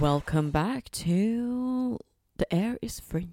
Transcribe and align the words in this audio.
Welcome 0.00 0.50
back 0.50 0.90
to 0.90 1.98
The 2.38 2.46
Air 2.50 2.78
is 2.82 3.00
Free. 3.00 3.28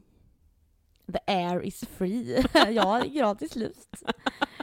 The 1.08 1.20
air 1.28 1.62
is 1.62 1.86
free. 1.98 2.44
ja, 2.72 3.04
gratis 3.14 3.56
luft. 3.56 4.04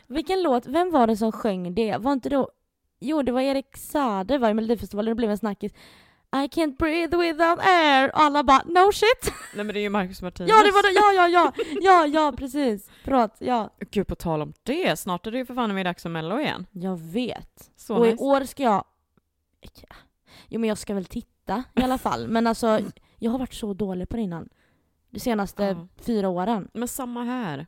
Vilken 0.06 0.42
låt, 0.42 0.66
vem 0.66 0.90
var 0.90 1.06
det 1.06 1.16
som 1.16 1.32
sjöng 1.32 1.74
det? 1.74 1.96
Var 1.96 2.12
inte 2.12 2.28
då, 2.28 2.50
jo 3.00 3.22
det 3.22 3.32
var 3.32 3.40
Erik 3.40 3.76
Saade 3.76 4.38
var 4.38 4.50
i 4.50 4.54
Melodifestivalen, 4.54 5.10
det 5.10 5.14
blev 5.14 5.30
en 5.30 5.38
snackis. 5.38 5.72
I 6.32 6.48
can't 6.48 6.76
breathe 6.76 7.16
without 7.16 7.58
air. 7.58 8.08
Och 8.08 8.20
alla 8.20 8.42
bara 8.42 8.62
no 8.64 8.92
shit. 8.92 9.34
Nej 9.54 9.64
men 9.64 9.74
det 9.74 9.80
är 9.80 9.82
ju 9.82 9.88
Marcus 9.88 10.22
Martinez. 10.22 10.50
Ja 10.50 10.62
det 10.64 10.70
var 10.70 10.82
det, 10.82 11.16
ja 11.16 11.28
ja 11.28 11.28
ja, 11.28 11.64
ja 11.80 12.06
ja 12.06 12.32
precis. 12.36 12.90
Förlåt, 13.04 13.36
ja. 13.38 13.70
Gud 13.90 14.06
på 14.06 14.14
tal 14.14 14.42
om 14.42 14.52
det, 14.62 14.98
snart 14.98 15.26
är 15.26 15.30
det 15.30 15.38
ju 15.38 15.46
för 15.46 15.54
fan 15.54 15.74
med 15.74 15.86
dags 15.86 16.02
för 16.02 16.10
mello 16.10 16.40
igen. 16.40 16.66
Jag 16.72 17.00
vet. 17.00 17.70
Så 17.76 17.96
och 17.96 18.06
i 18.06 18.10
nice. 18.10 18.24
år 18.24 18.44
ska 18.44 18.62
jag, 18.62 18.84
jo 20.48 20.60
men 20.60 20.68
jag 20.68 20.78
ska 20.78 20.94
väl 20.94 21.04
titta 21.04 21.31
i 21.48 21.82
alla 21.82 21.98
fall. 22.08 22.28
Men 22.28 22.46
alltså, 22.46 22.80
jag 23.18 23.30
har 23.30 23.38
varit 23.38 23.54
så 23.54 23.74
dålig 23.74 24.08
på 24.08 24.16
det 24.16 24.22
innan. 24.22 24.48
De 25.10 25.20
senaste 25.20 25.64
Ja. 25.64 25.88
fyra 25.96 26.28
åren. 26.28 26.68
Men 26.74 26.88
samma 26.88 27.24
här. 27.24 27.66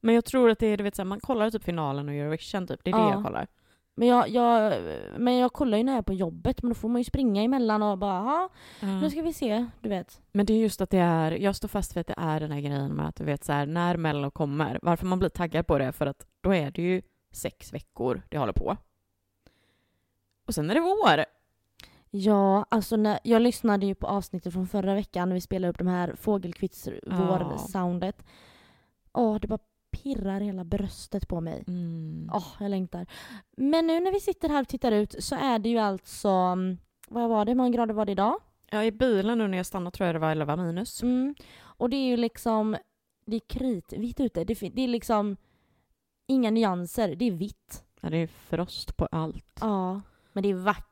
Men 0.00 0.14
jag 0.14 0.24
tror 0.24 0.50
att 0.50 0.58
det 0.58 0.66
är, 0.66 0.76
du 0.76 0.84
vet 0.84 0.96
såhär, 0.96 1.04
man 1.06 1.20
kollar 1.20 1.50
typ 1.50 1.64
finalen 1.64 2.08
och 2.08 2.14
Eurovision 2.14 2.66
typ, 2.66 2.80
det 2.84 2.90
är 2.90 2.94
det 2.94 3.00
Ja. 3.00 3.12
jag 3.12 3.24
kollar. 3.24 3.46
Men 3.94 4.08
jag, 4.08 4.28
jag, 4.28 4.74
men 5.18 5.36
jag 5.36 5.52
kollar 5.52 5.78
ju 5.78 5.84
när 5.84 5.92
jag 5.92 5.98
är 5.98 6.02
på 6.02 6.12
jobbet, 6.12 6.62
men 6.62 6.68
då 6.68 6.74
får 6.74 6.88
man 6.88 7.00
ju 7.00 7.04
springa 7.04 7.42
emellan 7.42 7.82
och 7.82 7.98
bara 7.98 8.14
"Jaha, 8.24 8.48
nu 9.00 9.10
ska 9.10 9.22
vi 9.22 9.32
se, 9.32 9.66
du 9.80 9.88
vet. 9.88 10.20
Men 10.32 10.46
det 10.46 10.52
är 10.52 10.58
just 10.58 10.80
att 10.80 10.90
det 10.90 10.98
är, 10.98 11.32
jag 11.32 11.56
står 11.56 11.68
fast 11.68 11.96
vid 11.96 12.00
att 12.00 12.06
det 12.06 12.14
är 12.16 12.40
den 12.40 12.50
här 12.52 12.60
grejen 12.60 12.92
med 12.92 13.08
att 13.08 13.16
du 13.16 13.24
vet 13.24 13.44
så 13.44 13.52
här, 13.52 13.66
när 13.66 13.96
mello 13.96 14.30
kommer, 14.30 14.78
varför 14.82 15.06
man 15.06 15.18
blir 15.18 15.28
taggad 15.28 15.66
på 15.66 15.78
det, 15.78 15.92
för 15.92 16.06
att 16.06 16.26
då 16.40 16.54
är 16.54 16.70
det 16.70 16.82
ju 16.82 17.02
sex 17.32 17.72
veckor 17.72 18.22
det 18.28 18.38
håller 18.38 18.52
på. 18.52 18.76
Och 20.46 20.54
sen 20.54 20.70
är 20.70 20.74
det 20.74 20.80
vår. 20.80 21.24
Ja, 22.10 22.66
alltså 22.68 22.96
när, 22.96 23.18
jag 23.24 23.42
lyssnade 23.42 23.86
ju 23.86 23.94
på 23.94 24.06
avsnittet 24.06 24.52
från 24.52 24.66
förra 24.66 24.94
veckan 24.94 25.28
när 25.28 25.34
vi 25.34 25.40
spelade 25.40 25.70
upp 25.70 25.78
de 25.78 25.86
här 25.86 26.14
fågelkvitts 26.14 26.88
vår-soundet. 27.06 28.24
Åh, 29.12 29.38
det 29.40 29.48
bara 29.48 29.58
pirrar 29.90 30.40
hela 30.40 30.64
bröstet 30.64 31.28
på 31.28 31.40
mig. 31.40 31.64
Mm. 31.66 32.30
Åh, 32.32 32.46
jag 32.60 32.70
längtar. 32.70 33.06
Men 33.56 33.86
nu 33.86 34.00
när 34.00 34.12
vi 34.12 34.20
sitter 34.20 34.48
här 34.48 34.62
och 34.62 34.68
tittar 34.68 34.92
ut 34.92 35.14
så 35.18 35.34
är 35.34 35.58
det 35.58 35.68
ju 35.68 35.78
alltså, 35.78 36.28
mm, 36.28 36.78
vad 37.08 37.28
var 37.28 37.44
det, 37.44 37.50
hur 37.50 37.56
många 37.56 37.70
grader 37.70 37.94
var 37.94 38.06
det 38.06 38.12
idag? 38.12 38.40
Ja, 38.70 38.84
i 38.84 38.92
bilen 38.92 39.38
nu 39.38 39.48
när 39.48 39.58
jag 39.58 39.66
stannade 39.66 39.96
tror 39.96 40.06
jag 40.06 40.14
det 40.14 40.18
var 40.18 40.30
11 40.30 40.56
minus. 40.56 41.02
Mm. 41.02 41.34
Och 41.60 41.90
det 41.90 41.96
är 41.96 42.06
ju 42.06 42.16
liksom, 42.16 42.76
det 43.26 43.36
är 43.36 43.40
kritvitt 43.40 44.20
ute. 44.20 44.44
Det, 44.44 44.54
det 44.60 44.82
är 44.82 44.88
liksom 44.88 45.36
inga 46.26 46.50
nyanser, 46.50 47.14
det 47.16 47.24
är 47.24 47.32
vitt. 47.32 47.84
Ja, 48.00 48.10
det 48.10 48.16
är 48.16 48.26
frost 48.26 48.96
på 48.96 49.06
allt. 49.06 49.58
Ja, 49.60 50.00
men 50.32 50.42
det 50.42 50.50
är 50.50 50.54
vackert. 50.54 50.87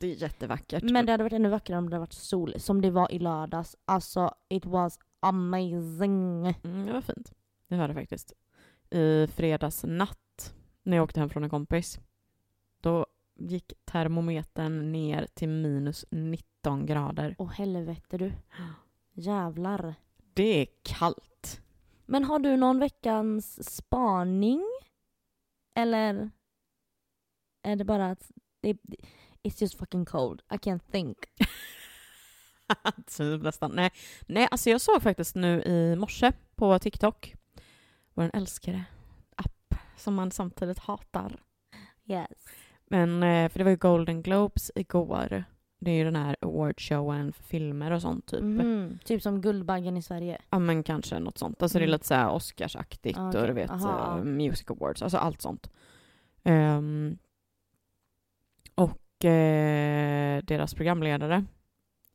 Det 0.00 0.12
är 0.12 0.22
jättevackert. 0.22 0.82
Men 0.82 1.06
det 1.06 1.12
hade 1.12 1.24
varit 1.24 1.32
ännu 1.32 1.48
vackrare 1.48 1.78
om 1.78 1.90
det 1.90 1.96
hade 1.96 2.00
varit 2.00 2.12
sol, 2.12 2.54
som 2.60 2.80
det 2.80 2.90
var 2.90 3.12
i 3.12 3.18
lördags. 3.18 3.76
Alltså, 3.84 4.34
it 4.48 4.66
was 4.66 4.98
amazing. 5.20 6.46
Mm, 6.46 6.86
det 6.86 6.92
var 6.92 7.00
fint. 7.00 7.32
Det 7.68 7.76
var 7.76 7.88
det 7.88 7.94
faktiskt. 7.94 8.32
I 8.90 9.26
fredags 9.26 9.84
natt 9.84 10.54
när 10.82 10.96
jag 10.96 11.04
åkte 11.04 11.20
hem 11.20 11.30
från 11.30 11.44
en 11.44 11.50
kompis, 11.50 11.98
då 12.80 13.06
gick 13.38 13.72
termometern 13.84 14.92
ner 14.92 15.26
till 15.34 15.48
minus 15.48 16.04
19 16.10 16.86
grader. 16.86 17.34
Åh 17.38 17.50
helvete 17.50 18.18
du. 18.18 18.32
Jävlar. 19.12 19.94
Det 20.34 20.62
är 20.62 20.66
kallt. 20.82 21.60
Men 22.06 22.24
har 22.24 22.38
du 22.38 22.56
någon 22.56 22.78
veckans 22.78 23.74
spaning? 23.76 24.64
Eller 25.74 26.30
är 27.62 27.76
det 27.76 27.84
bara 27.84 28.10
att 28.10 28.30
det, 28.60 28.76
it's 29.42 29.60
just 29.62 29.78
fucking 29.78 30.04
cold, 30.04 30.42
I 30.52 30.56
can't 30.56 30.82
think. 30.92 31.16
typ 33.16 33.42
nästan. 33.42 33.70
Nej. 33.74 33.90
Nej, 34.26 34.48
alltså 34.50 34.70
jag 34.70 34.80
såg 34.80 35.02
faktiskt 35.02 35.34
nu 35.36 35.62
i 35.62 35.96
morse 35.96 36.32
på 36.56 36.78
TikTok 36.78 37.34
vår 38.14 38.30
älskade 38.34 38.84
app 39.36 39.74
som 39.96 40.14
man 40.14 40.30
samtidigt 40.30 40.78
hatar. 40.78 41.40
Yes. 42.06 42.28
Men, 42.86 43.22
eh, 43.22 43.48
för 43.50 43.58
det 43.58 43.64
var 43.64 43.70
ju 43.70 43.76
Golden 43.76 44.22
Globes 44.22 44.70
igår. 44.74 45.44
Det 45.80 45.90
är 45.90 45.94
ju 45.94 46.04
den 46.04 46.16
här 46.16 46.36
awardshowen 46.40 47.32
för 47.32 47.42
filmer 47.44 47.90
och 47.90 48.02
sånt 48.02 48.26
typ. 48.26 48.42
Mhm. 48.42 48.98
Typ 49.04 49.22
som 49.22 49.40
Guldbaggen 49.40 49.96
i 49.96 50.02
Sverige. 50.02 50.38
Ja 50.50 50.58
men 50.58 50.82
kanske 50.82 51.18
något 51.18 51.38
sånt. 51.38 51.62
Alltså 51.62 51.78
det 51.78 51.82
är 51.84 51.86
Mm. 51.86 51.92
lite 51.92 52.06
såhär 52.06 52.30
Oscarsaktigt 52.30 53.18
Ah, 53.18 53.26
och 53.26 53.46
du 53.46 53.52
vet 53.52 53.70
Aha, 53.70 54.18
eh. 54.18 54.24
Music 54.24 54.70
Awards, 54.70 55.02
alltså 55.02 55.18
allt 55.18 55.42
sånt. 55.42 55.70
Ehm, 56.44 57.18
och 58.74 58.90
eh, 59.24 60.44
deras 60.44 60.74
programledare, 60.74 61.44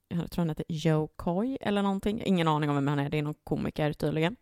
jag 0.07 0.31
tror 0.31 0.41
han 0.41 0.49
heter 0.49 0.65
Joe 0.67 1.07
Coy 1.15 1.57
eller 1.61 1.81
någonting. 1.81 2.21
Ingen 2.25 2.47
aning 2.47 2.69
om 2.69 2.75
vem 2.75 2.87
han 2.87 2.99
är, 2.99 3.09
det 3.09 3.17
är 3.17 3.21
någon 3.23 3.35
komiker 3.43 3.93
tydligen. 3.93 4.35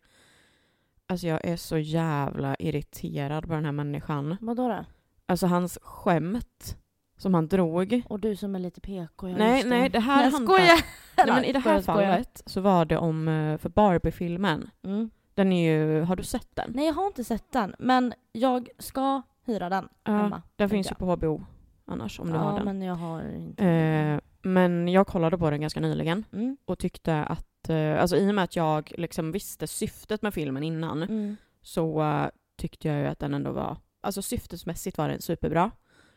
Alltså 1.06 1.26
jag 1.26 1.44
är 1.44 1.56
så 1.56 1.78
jävla 1.78 2.56
irriterad 2.58 3.46
på 3.46 3.52
den 3.52 3.64
här 3.64 3.72
människan. 3.72 4.36
Vadå 4.40 4.68
då? 4.68 4.84
Alltså 5.26 5.46
hans 5.46 5.78
skämt 5.82 6.76
som 7.16 7.34
han 7.34 7.48
drog. 7.48 8.02
Och 8.08 8.20
du 8.20 8.36
som 8.36 8.54
är 8.54 8.58
lite 8.58 8.80
PK. 8.80 9.26
Nej, 9.26 9.64
nej, 9.64 9.88
det 9.88 10.00
här 10.00 10.24
jag 10.24 10.30
handlar- 10.30 10.54
skojar! 10.54 10.80
Nej, 11.16 11.26
men 11.26 11.44
I 11.44 11.52
det 11.52 11.58
här 11.58 11.82
fallet 11.82 12.42
så 12.46 12.60
var 12.60 12.84
det 12.84 12.96
om, 12.96 13.28
eh, 13.28 13.58
för 13.58 13.68
Barbie-filmen. 13.68 14.70
Mm. 14.84 15.10
Den 15.34 15.52
är 15.52 15.72
ju, 15.72 16.00
har 16.02 16.16
du 16.16 16.22
sett 16.22 16.48
den? 16.56 16.72
Nej, 16.74 16.86
jag 16.86 16.94
har 16.94 17.06
inte 17.06 17.24
sett 17.24 17.52
den. 17.52 17.74
Men 17.78 18.14
jag 18.32 18.68
ska 18.78 19.22
hyra 19.46 19.68
den 19.68 19.88
Ja, 20.04 20.12
hemma. 20.12 20.42
Den 20.56 20.68
finns 20.70 20.86
ju 20.86 20.90
jag. 20.90 20.98
på 20.98 21.06
HBO 21.06 21.44
annars 21.84 22.20
om 22.20 22.26
du 22.32 22.38
har 22.38 22.50
Ja, 22.50 22.56
den. 22.56 22.64
men 22.64 22.82
jag 22.82 22.94
har 22.94 23.34
inte. 23.34 23.64
Eh, 23.66 24.20
men 24.42 24.88
jag 24.88 25.06
kollade 25.06 25.38
på 25.38 25.50
den 25.50 25.60
ganska 25.60 25.80
nyligen 25.80 26.24
Mm. 26.32 26.56
och 26.64 26.78
tyckte 26.78 27.24
att, 27.24 27.68
eh, 27.68 28.00
alltså 28.00 28.16
i 28.16 28.30
och 28.30 28.34
med 28.34 28.44
att 28.44 28.56
jag 28.56 28.92
liksom 28.98 29.32
visste 29.32 29.66
syftet 29.66 30.22
med 30.22 30.34
filmen 30.34 30.62
innan 30.62 31.02
Mm. 31.02 31.36
så 31.62 32.02
eh, 32.02 32.26
tyckte 32.56 32.88
jag 32.88 33.00
ju 33.00 33.06
att 33.06 33.18
den 33.18 33.34
ändå 33.34 33.52
var, 33.52 33.76
alltså 34.00 34.22
syftesmässigt 34.22 34.98
var 34.98 35.08
den 35.08 35.20
superbra. 35.22 35.70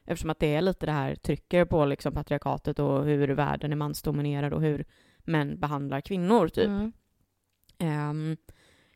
Eftersom 0.08 0.30
att 0.30 0.40
det 0.40 0.56
är 0.56 0.62
lite 0.62 0.86
det 0.86 0.92
här 0.92 1.16
trycker 1.16 1.66
på 1.66 1.86
liksom 1.86 2.14
patriarkatet 2.14 2.80
och 2.80 3.04
hur 3.06 3.28
världen 3.28 3.72
är 3.72 3.76
mansdominerad 3.76 4.54
och 4.54 4.62
hur 4.62 4.86
män 5.24 5.60
behandlar 5.60 6.02
kvinnor 6.02 6.48
typ. 6.48 6.68
Mm. 6.68 8.38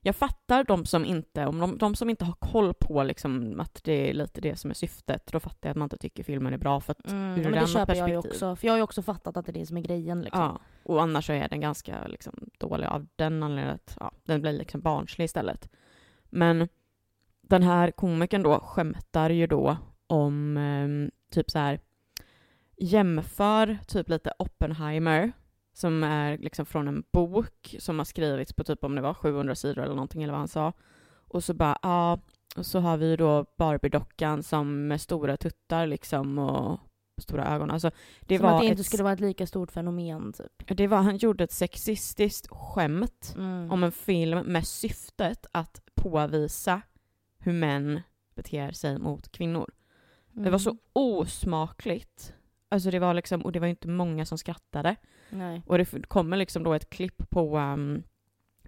Jag 0.01 0.15
fattar 0.15 0.63
de 0.63 0.85
som 0.85 1.05
inte, 1.05 1.45
om 1.45 1.59
de, 1.59 1.77
de 1.77 1.95
som 1.95 2.09
inte 2.09 2.25
har 2.25 2.33
koll 2.33 2.73
på 2.73 3.03
liksom 3.03 3.59
att 3.59 3.81
det 3.83 4.09
är 4.09 4.13
lite 4.13 4.41
det 4.41 4.55
som 4.55 4.69
är 4.69 4.75
syftet, 4.75 5.27
då 5.31 5.39
fattar 5.39 5.69
jag 5.69 5.71
att 5.71 5.77
man 5.77 5.85
inte 5.85 5.97
tycker 5.97 6.23
filmen 6.23 6.53
är 6.53 6.57
bra 6.57 6.79
för 6.81 6.91
att 6.91 7.11
Mm. 7.11 7.39
ur 7.39 7.43
men 7.43 7.51
det 7.53 7.67
köper 7.67 7.95
jag 7.95 8.09
ju 8.09 8.15
perspektiv. 8.15 8.31
också. 8.31 8.55
För 8.55 8.67
jag 8.67 8.73
har 8.73 8.77
ju 8.77 8.83
också 8.83 9.01
fattat 9.01 9.37
att 9.37 9.45
det 9.45 9.51
är 9.51 9.53
det 9.53 9.65
som 9.65 9.77
är 9.77 9.81
grejen. 9.81 10.21
Liksom. 10.21 10.41
Ja, 10.41 10.59
och 10.83 11.01
annars 11.01 11.25
så 11.25 11.33
är 11.33 11.49
den 11.49 11.61
ganska 11.61 12.07
liksom, 12.07 12.49
dålig 12.57 12.87
av 12.87 13.07
den 13.15 13.43
anledningen 13.43 13.75
att 13.75 13.97
ja, 13.99 14.11
den 14.23 14.41
blir 14.41 14.53
liksom 14.53 14.81
barnslig 14.81 15.25
istället. 15.25 15.69
Men 16.23 16.67
den 17.41 17.63
här 17.63 17.91
komikern 17.91 18.43
då 18.43 18.59
skämtar 18.59 19.29
ju 19.29 19.47
då 19.47 19.77
om 20.07 20.57
ehm, 20.57 21.11
typ 21.31 21.51
så 21.51 21.59
här 21.59 21.79
jämför 22.77 23.77
typ 23.87 24.09
lite 24.09 24.33
Oppenheimer 24.39 25.31
som 25.79 26.03
är 26.03 26.37
liksom 26.37 26.65
från 26.65 26.87
en 26.87 27.03
bok 27.11 27.75
som 27.79 27.97
har 27.97 28.05
skrivits 28.05 28.53
på 28.53 28.63
typ 28.63 28.83
om 28.83 28.95
det 28.95 29.01
var 29.01 29.13
700 29.13 29.55
sidor 29.55 29.83
eller 29.83 29.95
någonting 29.95 30.23
eller 30.23 30.33
vad 30.33 30.39
han 30.39 30.47
sa. 30.47 30.73
Och 31.27 31.43
så 31.43 31.53
bara, 31.53 31.77
ja, 31.81 32.19
och 32.57 32.65
så 32.65 32.79
har 32.79 32.97
vi 32.97 33.15
då 33.15 33.45
Barbie-dockan 33.57 34.43
som 34.43 34.87
med 34.87 35.01
stora 35.01 35.37
tuttar 35.37 35.87
liksom 35.87 36.39
och 36.39 36.79
stora 37.21 37.47
ögon. 37.55 37.71
Alltså, 37.71 37.91
det 38.21 38.37
som 38.37 38.45
var 38.47 38.53
att 38.55 38.61
det 38.61 38.65
inte 38.67 38.79
ett 38.81 38.85
skulle 38.85 39.03
vara 39.03 39.13
ett 39.13 39.19
lika 39.19 39.47
stort 39.47 39.71
fenomen. 39.71 40.33
Typ. 40.33 40.77
det 40.77 40.87
var, 40.87 40.97
han 40.97 41.17
gjorde 41.17 41.43
ett 41.43 41.51
sexistiskt 41.51 42.47
skämt 42.51 43.33
Mm. 43.37 43.71
om 43.71 43.83
en 43.83 43.91
film 43.91 44.39
med 44.39 44.67
syftet 44.67 45.45
att 45.51 45.81
påvisa 45.95 46.81
hur 47.39 47.53
män 47.53 48.01
beter 48.35 48.71
sig 48.71 48.99
mot 48.99 49.31
kvinnor. 49.31 49.71
Det 50.31 50.49
var 50.49 50.59
så 50.59 50.69
Mm. 50.69 50.79
osmakligt. 50.93 52.33
Alltså 52.69 52.91
det 52.91 52.99
var 52.99 53.13
liksom, 53.13 53.41
och 53.41 53.51
det 53.51 53.59
var 53.59 53.67
inte 53.67 53.87
många 53.87 54.25
som 54.25 54.37
skrattade. 54.37 54.95
Nej. 55.29 55.61
Och 55.65 55.77
det 55.77 56.07
kommer 56.07 56.37
liksom 56.37 56.63
då 56.63 56.73
ett 56.73 56.89
klipp 56.89 57.29
på 57.29 57.57
um, 57.57 58.03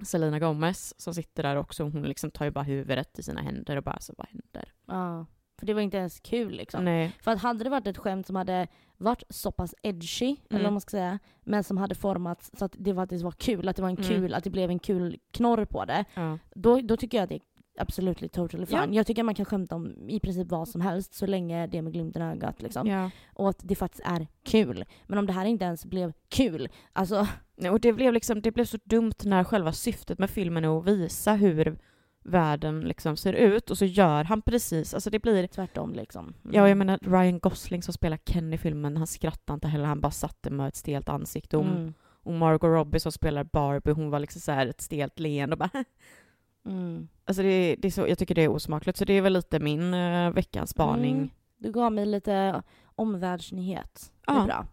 Selena 0.04 0.40
Gomez 0.40 1.02
som 1.02 1.13
sitter 1.13 1.44
där 1.44 1.56
också. 1.56 1.84
Hon 1.84 2.02
liksom 2.04 2.31
tar 2.31 2.46
ju 2.46 2.52
bara 2.52 2.63
huvudet 2.63 3.19
i 3.19 3.24
sina 3.24 3.42
händer 3.42 3.75
och 3.78 3.84
bara 3.84 4.00
så 4.00 4.13
vad 4.18 4.28
händer? 4.28 4.72
Ja. 4.88 5.25
För 5.60 5.66
det 5.66 5.74
var 5.74 5.81
inte 5.81 5.98
ens 5.98 6.19
kul 6.19 6.52
liksom. 6.52 6.86
Nej. 6.86 7.12
För 7.22 7.31
att 7.31 7.42
hade 7.42 7.63
det 7.63 7.69
varit 7.69 7.88
ett 7.88 7.98
skämt 7.98 8.28
som 8.28 8.36
hade 8.36 8.68
varit 8.98 9.24
så 9.30 9.52
pass 9.52 9.75
edgy, 9.81 10.25
eller 10.50 10.60
Mm. 10.60 10.63
vad 10.63 10.74
man 10.74 10.81
ska 10.81 10.90
säga, 10.90 11.19
men 11.42 11.63
som 11.63 11.78
hade 11.78 11.96
formats 11.96 12.52
så 12.54 12.66
att 12.66 12.75
det 12.78 12.96
faktiskt 12.96 13.24
var 13.24 13.31
kul, 13.31 13.69
att 13.69 13.75
det 13.75 13.81
var 13.81 13.90
en 13.90 13.96
Mm. 13.98 14.08
kul, 14.10 14.34
att 14.34 14.44
det 14.44 14.50
blev 14.50 14.69
en 14.69 14.80
kul 14.80 15.19
knorr 15.31 15.66
på 15.66 15.86
det, 15.86 16.06
Ja. 16.13 16.38
då, 16.56 16.81
då 16.81 16.98
tycker 16.98 17.18
jag 17.18 17.24
att 17.24 17.30
det 17.30 17.36
är 17.36 17.42
absolut 17.78 18.34
totally 18.34 18.66
fine. 18.66 18.78
Ja. 18.78 18.88
Jag 18.92 19.08
tycker 19.08 19.24
man 19.24 19.36
kan 19.36 19.46
skämta 19.46 19.76
om 19.76 20.10
i 20.10 20.20
princip 20.20 20.48
vad 20.48 20.68
som 20.68 20.82
helst 20.82 21.14
så 21.14 21.26
länge 21.26 21.68
det 21.68 21.78
är 21.78 21.82
med 21.82 21.94
glimten 21.94 22.22
i 22.22 22.26
ögat 22.26 22.62
liksom. 22.62 22.88
ja. 22.88 23.12
Och 23.34 23.50
att 23.50 23.60
det 23.64 23.76
faktiskt 23.76 24.04
är 24.06 24.28
kul. 24.44 24.86
Men 25.08 25.20
om 25.20 25.26
det 25.26 25.34
här 25.34 25.46
inte 25.46 25.66
ens 25.66 25.86
blev 25.86 26.14
kul, 26.30 26.70
alltså 26.94 27.28
Nej, 27.56 27.72
Och 27.72 27.80
det 27.80 27.94
blev, 27.94 28.14
liksom, 28.14 28.42
det 28.42 28.52
blev 28.52 28.66
så 28.66 28.78
dumt 28.84 29.14
när 29.24 29.44
själva 29.44 29.74
syftet 29.74 30.20
med 30.20 30.30
filmen 30.30 30.66
är 30.66 30.80
att 30.80 30.88
visa 30.88 31.34
hur 31.34 31.78
världen 32.24 32.82
liksom 32.82 33.18
ser 33.18 33.34
ut 33.34 33.72
och 33.72 33.78
så 33.78 33.86
gör 33.86 34.24
han 34.24 34.42
precis, 34.42 34.94
alltså 34.94 35.10
det 35.10 35.20
blir 35.20 35.48
Tvärtom 35.48 35.94
liksom. 35.94 36.24
Mm. 36.26 36.56
Ja, 36.56 36.68
jag 36.70 36.78
menar 36.78 37.00
Ryan 37.02 37.40
Gosling 37.40 37.84
som 37.84 37.94
spelar 37.94 38.18
Ken 38.18 38.54
i 38.54 38.58
filmen, 38.58 38.98
han 38.98 39.08
skrattade 39.08 39.54
inte 39.54 39.68
heller, 39.68 39.86
han 39.86 40.02
bara 40.02 40.12
satte 40.12 40.50
med 40.50 40.68
ett 40.68 40.76
stelt 40.76 41.10
ansikte. 41.10 41.58
Och, 41.58 41.66
Mm. 41.66 41.94
och 42.24 42.34
Margot 42.34 42.68
Robbie 42.70 43.00
som 43.00 43.12
spelar 43.12 43.44
Barbie, 43.44 43.92
hon 43.92 44.10
var 44.10 44.20
liksom 44.20 44.42
så 44.42 44.52
här 44.52 44.68
ett 44.68 44.82
stelt 44.82 45.20
leende 45.20 45.54
och 45.54 45.60
bara 45.60 45.70
Mm. 46.66 47.08
Alltså 47.25 47.44
det, 47.44 47.75
det 47.80 47.88
är 47.88 47.92
så, 47.92 48.08
jag 48.08 48.18
tycker 48.18 48.36
det 48.36 48.42
är 48.42 48.52
osmakligt, 48.52 48.98
så 48.98 49.06
det 49.06 49.13
är 49.13 49.22
väl 49.22 49.34
lite 49.34 49.60
min 49.60 49.94
uh, 49.94 50.34
veckans 50.34 50.69
spaning. 50.69 51.16
Mm. 51.16 51.30
Du 51.58 51.72
gav 51.72 51.92
mig 51.92 52.06
lite 52.06 52.63
omvärldsnyhet. 52.96 54.12
Det 54.25 54.31
är 54.31 54.46
bra. 54.46 54.68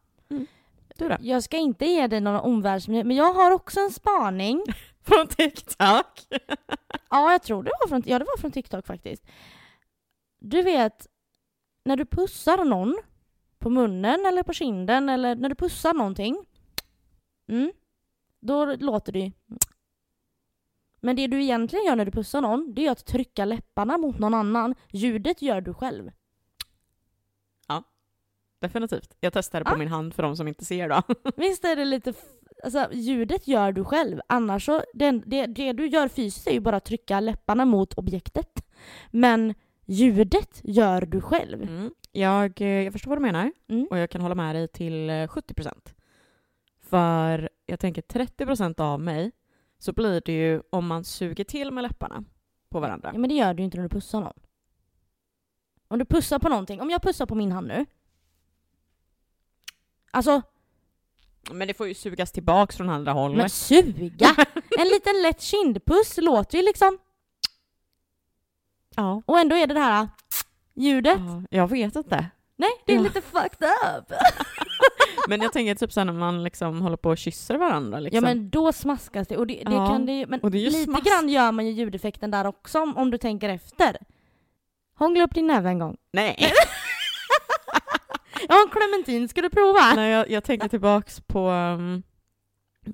Du 0.99 1.09
då? 1.09 1.17
Jag 1.21 1.43
ska 1.43 1.57
inte 1.57 1.87
ge 1.87 2.07
dig 2.07 2.21
någon 2.21 2.41
omvärldsnyhet, 2.41 3.07
men 3.07 3.17
jag 3.17 3.33
har 3.33 3.51
också 3.51 3.81
en 3.81 3.91
spaning. 3.91 4.65
Från 5.03 5.27
TikTok? 5.27 6.27
Ja, 7.11 7.33
jag 7.33 7.43
tror 7.43 7.63
det 7.63 7.71
var 7.81 7.89
från, 7.89 8.03
ja, 8.07 8.19
det 8.19 8.25
var 8.25 8.39
från 8.39 8.51
TikTok 8.51 8.87
faktiskt. 8.87 9.27
Du 10.39 10.63
vet, 10.63 11.07
när 11.85 11.97
du 11.97 12.07
pussar 12.07 12.65
någon 12.65 12.99
på 13.59 13.71
munnen 13.71 14.27
eller 14.27 14.43
på 14.43 14.53
kinden 14.53 15.09
eller 15.09 15.37
när 15.37 15.49
du 15.49 15.55
pussar 15.55 15.95
någonting. 15.95 16.47
Mm, 17.49 17.73
då 18.41 18.65
låter 18.65 19.13
det 19.13 19.19
ju. 19.19 19.33
Men 21.01 21.17
det 21.17 21.27
du 21.27 21.43
egentligen 21.43 21.85
gör 21.85 21.97
när 21.97 22.05
du 22.05 22.11
pussar 22.11 22.41
någon, 22.41 22.75
det 22.75 22.87
är 22.87 22.91
att 22.91 23.07
trycka 23.07 23.45
läpparna 23.45 23.99
mot 23.99 24.19
någon 24.19 24.35
annan. 24.35 24.75
Ljudet 24.93 25.43
gör 25.43 25.61
du 25.61 25.75
själv. 25.75 26.11
Definitivt. 28.61 29.17
Jag 29.21 29.33
testade 29.33 29.65
på 29.65 29.71
Ja. 29.71 29.77
min 29.77 29.89
hand 29.89 30.15
för 30.15 30.23
de 30.23 30.37
som 30.37 30.49
inte 30.49 30.65
ser 30.65 30.89
då. 30.89 31.03
Visst 31.37 31.65
är 31.65 31.77
det 31.77 31.85
lite... 31.85 32.15
Alltså 32.65 32.89
ljudet 32.93 33.49
gör 33.49 33.73
du 33.73 33.85
själv. 33.85 34.21
Annars 34.29 34.65
så, 34.67 34.83
den, 34.95 35.23
det, 35.27 35.47
det 35.47 35.73
du 35.73 35.87
gör 35.87 36.09
fysiskt 36.09 36.47
är 36.47 36.53
ju 36.53 36.61
bara 36.61 36.77
att 36.77 36.85
trycka 36.85 37.21
läpparna 37.21 37.65
mot 37.65 37.95
objektet. 37.95 38.65
Men 39.11 39.55
ljudet 39.87 40.61
gör 40.65 41.01
du 41.07 41.21
själv. 41.21 41.63
Mm. 41.63 41.91
Jag, 42.13 42.61
eh, 42.61 42.69
jag 42.69 42.93
förstår 42.93 43.09
vad 43.11 43.19
du 43.19 43.23
menar 43.23 43.53
Mm. 43.69 43.87
och 43.91 43.99
jag 43.99 44.11
kan 44.11 44.21
hålla 44.21 44.35
med 44.35 44.55
dig 44.55 44.69
till 44.69 45.11
eh, 45.11 45.13
70%. 45.27 45.95
För 46.83 47.49
jag 47.67 47.81
tänker 47.81 48.03
30% 48.03 48.81
av 48.81 49.01
mig 49.01 49.33
så 49.79 49.93
blir 49.93 50.23
det 50.25 50.33
ju 50.33 50.63
om 50.71 50.87
man 50.87 51.05
suger 51.05 51.45
till 51.45 51.71
med 51.71 51.83
läpparna 51.83 52.25
på 52.71 52.81
varandra. 52.81 53.11
Ja, 53.13 53.19
men 53.19 53.29
det 53.29 53.35
gör 53.37 53.55
du 53.55 53.61
ju 53.61 53.65
inte 53.65 53.77
när 53.77 53.83
du 53.85 53.89
pussar 53.89 54.21
någon. 54.21 54.39
Om 55.89 55.99
du 55.99 56.05
pussar 56.05 56.39
på 56.39 56.49
någonting, 56.49 56.81
om 56.81 56.91
jag 56.91 57.03
pussar 57.03 57.27
på 57.27 57.35
min 57.35 57.53
hand 57.53 57.67
nu. 57.69 57.87
Alltså, 60.11 60.43
Men 61.51 61.69
det 61.69 61.75
får 61.75 61.89
ju 61.89 61.95
sugas 61.95 62.33
tillbaks 62.33 62.77
från 62.77 62.91
andra 62.91 63.13
hållet. 63.13 63.39
men 63.39 63.51
suga! 63.51 64.37
En 64.79 64.89
liten 64.89 65.23
lätt 65.23 65.41
kindpuss 65.41 66.17
låter 66.19 66.59
ju 66.59 66.65
liksom. 66.65 66.99
ja. 68.97 69.23
Och 69.27 69.39
ändå 69.39 69.57
är 69.57 69.67
det 69.67 69.75
det 69.75 69.81
här 69.81 70.09
ljudet. 70.75 71.19
ja. 71.19 71.43
Jag 71.51 71.69
vet 71.69 71.97
inte. 71.97 72.27
Nej, 72.57 72.71
det 72.87 72.93
är 72.93 72.97
Ja. 72.97 73.03
lite 73.03 73.21
fucked 73.21 73.69
up. 73.99 74.13
Men 75.29 75.41
jag 75.41 75.53
tänker 75.53 75.75
typ 75.75 75.93
sen 75.93 76.07
när 76.07 76.15
man 76.15 76.43
liksom 76.43 76.83
håller 76.83 76.97
på 76.97 77.11
och 77.11 77.19
kysser 77.19 77.55
varandra. 77.55 78.01
Liksom. 78.01 78.15
Ja 78.17 78.21
men 78.21 78.51
då 78.51 78.73
smaskas 78.73 79.29
det. 79.29 79.37
Och 79.37 79.47
det, 79.47 79.55
det 79.55 79.73
Ja, 79.73 79.87
kan 79.87 80.07
det 80.07 80.13
ju, 80.13 80.27
men 80.27 80.41
det 80.41 80.51
lite 80.51 80.85
smask. 80.85 81.05
grann 81.05 81.29
gör 81.29 81.53
man 81.53 81.67
ju 81.67 81.73
ljudeffekten 81.73 82.31
där 82.31 82.47
också 82.47 82.81
om, 82.81 82.97
om 82.97 83.11
du 83.11 83.19
tänker 83.19 83.49
efter. 83.49 83.97
Hångla 84.99 85.25
upp 85.25 85.35
din 85.35 85.47
näve 85.47 85.69
en 85.69 85.79
gång. 85.79 85.97
Nej. 86.13 86.37
En 88.49 88.71
clementin, 88.71 89.29
ska 89.29 89.43
du 89.43 89.51
prova? 89.51 89.95
Nej, 89.95 90.11
jag, 90.11 90.31
jag 90.31 90.45
tänker 90.45 90.69
tillbaks 90.69 91.21
på, 91.21 91.51
um, 91.51 92.03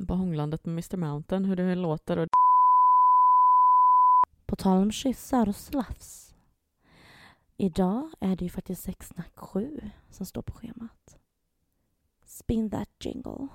på 0.08 0.14
hånglandet 0.14 0.64
med 0.64 0.72
Mr 0.72 0.96
Mountain, 0.96 1.44
hur 1.44 1.56
det 1.56 1.74
låter. 1.74 2.18
Och... 2.18 2.28
På 4.46 4.56
tal 4.56 4.78
om 4.78 4.92
kyssar 4.92 5.48
och 5.48 5.56
slafs. 5.56 6.34
Idag 7.56 8.10
är 8.20 8.36
det 8.36 8.44
ju 8.44 8.50
faktiskt 8.50 8.82
sexsnack 8.82 9.32
7 9.36 9.80
som 10.10 10.26
står 10.26 10.42
på 10.42 10.52
schemat. 10.52 11.18
Spin 12.34 12.68
that 12.70 12.88
jingle. 12.98 13.48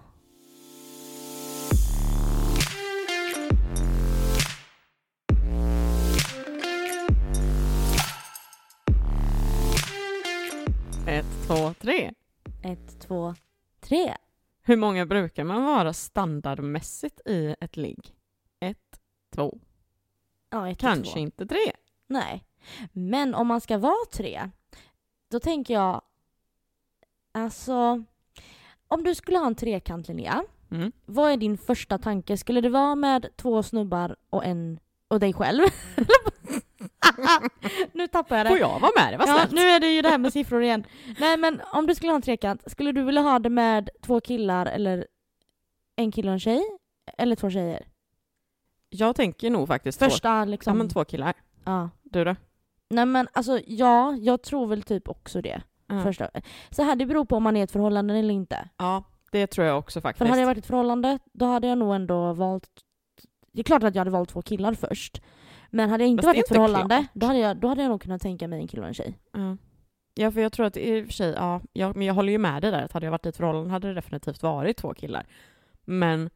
Ett, 11.08 11.26
två, 11.48 11.74
tre. 11.74 12.12
Ett, 12.64 13.00
två, 13.00 13.36
tre. 13.80 14.16
Hur 14.62 14.78
många 14.78 15.06
brukar 15.06 15.44
man 15.44 15.64
vara 15.66 15.94
standardmässigt 15.94 17.22
i 17.26 17.56
ett 17.60 17.78
ligg? 17.78 18.16
Ett, 18.60 19.00
två, 19.36 19.60
Ja, 20.50 20.70
ett 20.70 20.78
kanske 20.78 21.14
två. 21.14 21.20
inte 21.20 21.46
tre. 21.46 21.72
Nej. 22.08 22.46
Men 22.92 23.36
om 23.36 23.48
man 23.48 23.62
ska 23.62 23.78
vara 23.78 24.06
tre, 24.12 24.50
då 25.30 25.40
tänker 25.40 25.74
jag... 25.74 26.02
Alltså... 27.32 28.04
Om 28.92 29.04
du 29.04 29.16
skulle 29.16 29.38
ha 29.38 29.48
en 29.48 29.56
trekant, 29.56 30.08
Linnea. 30.08 30.44
Mm. 30.72 30.92
Vad 31.06 31.32
är 31.32 31.38
din 31.38 31.58
första 31.58 31.98
tanke? 31.98 32.38
Skulle 32.38 32.62
det 32.62 32.70
vara 32.70 32.96
med 32.96 33.28
två 33.38 33.64
snubbar 33.64 34.16
och 34.30 34.46
en 34.46 34.80
och 35.08 35.20
dig 35.20 35.34
själv? 35.34 35.62
nu 37.94 38.08
tappar 38.08 38.38
jag 38.38 38.46
det. 38.46 38.50
Får 38.50 38.60
jag 38.60 38.80
vara 38.80 38.92
med? 38.96 39.14
Det 39.14 39.18
var 39.18 39.28
Ja, 39.28 39.34
snällt. 39.36 39.52
nu 39.52 39.62
är 39.62 39.80
det 39.80 39.88
ju 39.96 40.02
det 40.02 40.10
här 40.10 40.18
med 40.18 40.34
siffror 40.34 40.64
igen. 40.64 40.84
Nej 41.20 41.38
men 41.38 41.62
om 41.74 41.88
du 41.88 41.96
skulle 41.96 42.12
ha 42.12 42.16
en 42.16 42.22
trekant, 42.22 42.72
skulle 42.72 42.92
du 42.92 43.04
vilja 43.04 43.22
ha 43.22 43.40
det 43.40 43.50
med 43.50 43.90
två 44.02 44.22
killar 44.22 44.66
eller 44.66 45.08
en 45.96 46.12
kille 46.12 46.28
och 46.30 46.34
en 46.34 46.40
tjej? 46.40 46.64
Eller 47.18 47.36
två 47.36 47.50
tjejer? 47.50 47.88
Jag 48.90 49.16
tänker 49.16 49.50
nog 49.50 49.68
faktiskt 49.68 50.00
två. 50.00 50.06
Första 50.06 50.46
liksom... 50.46 50.72
Ja, 50.72 50.76
men 50.78 50.90
två 50.90 51.06
killar. 51.06 51.34
Ja. 51.66 51.90
Du 52.04 52.24
då? 52.24 52.36
Nej 52.90 53.06
men 53.06 53.28
alltså 53.34 53.60
ja, 53.68 54.16
jag 54.20 54.42
tror 54.44 54.68
väl 54.68 54.84
typ 54.84 55.10
också 55.10 55.42
det. 55.42 55.62
Ja. 55.90 56.04
Första. 56.04 56.30
Så 56.70 56.84
här, 56.84 56.96
det 56.96 57.06
beror 57.06 57.26
på 57.26 57.36
om 57.36 57.44
man 57.44 57.56
är 57.56 57.60
i 57.60 57.64
ett 57.64 57.72
förhållande 57.72 58.14
eller 58.18 58.34
inte. 58.34 58.70
ja, 58.78 59.04
det 59.32 59.48
tror 59.48 59.68
jag 59.68 59.80
också 59.80 60.02
faktiskt. 60.02 60.18
För 60.18 60.26
hade 60.26 60.42
jag 60.42 60.48
varit 60.48 60.58
i 60.58 60.60
ett 60.60 60.66
förhållande, 60.66 61.20
då 61.34 61.46
hade 61.46 61.68
jag 61.68 61.78
nog 61.78 61.96
ändå 61.96 62.34
valt... 62.34 62.70
Det 63.52 63.60
är 63.60 63.64
klart 63.64 63.84
att 63.84 63.96
jag 63.96 64.00
hade 64.00 64.12
valt 64.12 64.30
två 64.30 64.42
killar 64.42 64.74
först. 64.74 65.22
Men 65.70 65.90
hade 65.90 66.04
jag 66.04 66.10
inte 66.10 66.22
Fast 66.22 66.28
varit 66.28 66.38
i 66.38 66.40
ett 66.40 66.48
förhållande, 66.48 66.96
klart. 66.96 67.10
då 67.14 67.28
hade, 67.28 67.40
jag, 67.40 67.58
då 67.58 67.68
hade 67.68 67.82
jag 67.82 67.90
nog 67.90 68.02
kunnat 68.02 68.22
tänka 68.22 68.48
mig 68.48 68.62
en 68.62 68.68
kille 68.68 68.82
och 68.82 68.88
en 68.88 68.94
tjej. 68.94 69.18
Ja. 69.32 69.58
ja, 70.16 70.32
för 70.32 70.42
jag 70.42 70.52
tror 70.52 70.66
att 70.66 70.78
i 70.78 71.02
och 71.02 71.06
för 71.06 71.14
sig, 71.14 71.34
ja, 71.34 71.62
jag, 71.74 71.96
men 71.96 72.08
jag 72.08 72.14
håller 72.14 72.32
ju 72.32 72.38
med 72.38 72.62
dig 72.62 72.72
där 72.72 72.82
att 72.82 72.92
hade 72.92 73.06
jag 73.06 73.12
varit 73.12 73.26
i 73.26 73.30
ett 73.30 73.38
förhållande 73.38 73.70
hade 73.70 73.88
det 73.88 73.94
definitivt 73.94 74.44
varit 74.44 74.78
två 74.78 74.94
killar. 74.94 75.26
Men 75.86 76.30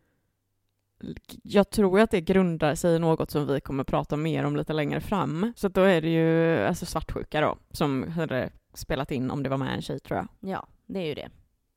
jag 1.44 1.70
tror 1.70 2.00
att 2.00 2.12
det 2.12 2.22
grundar 2.22 2.76
sig 2.76 2.96
i 2.96 3.00
något 3.00 3.32
som 3.32 3.48
vi 3.48 3.62
kommer 3.62 3.84
prata 3.84 4.18
mer 4.18 4.44
om 4.44 4.56
lite 4.56 4.74
längre 4.74 5.02
fram. 5.02 5.54
Så 5.56 5.68
då 5.68 5.82
är 5.82 6.02
det 6.02 6.10
ju 6.10 6.58
alltså 6.66 6.86
svartsjuka 6.86 7.42
då, 7.42 7.58
som 7.72 8.12
hade 8.12 8.50
spelat 8.74 9.12
in 9.12 9.32
om 9.32 9.44
det 9.44 9.50
var 9.50 9.58
med 9.58 9.76
en 9.76 9.82
tjej 9.82 10.00
tror 10.00 10.18
jag. 10.18 10.52
Ja, 10.52 10.68
det 10.86 11.00
är 11.00 11.06
ju 11.06 11.14
det. 11.14 11.30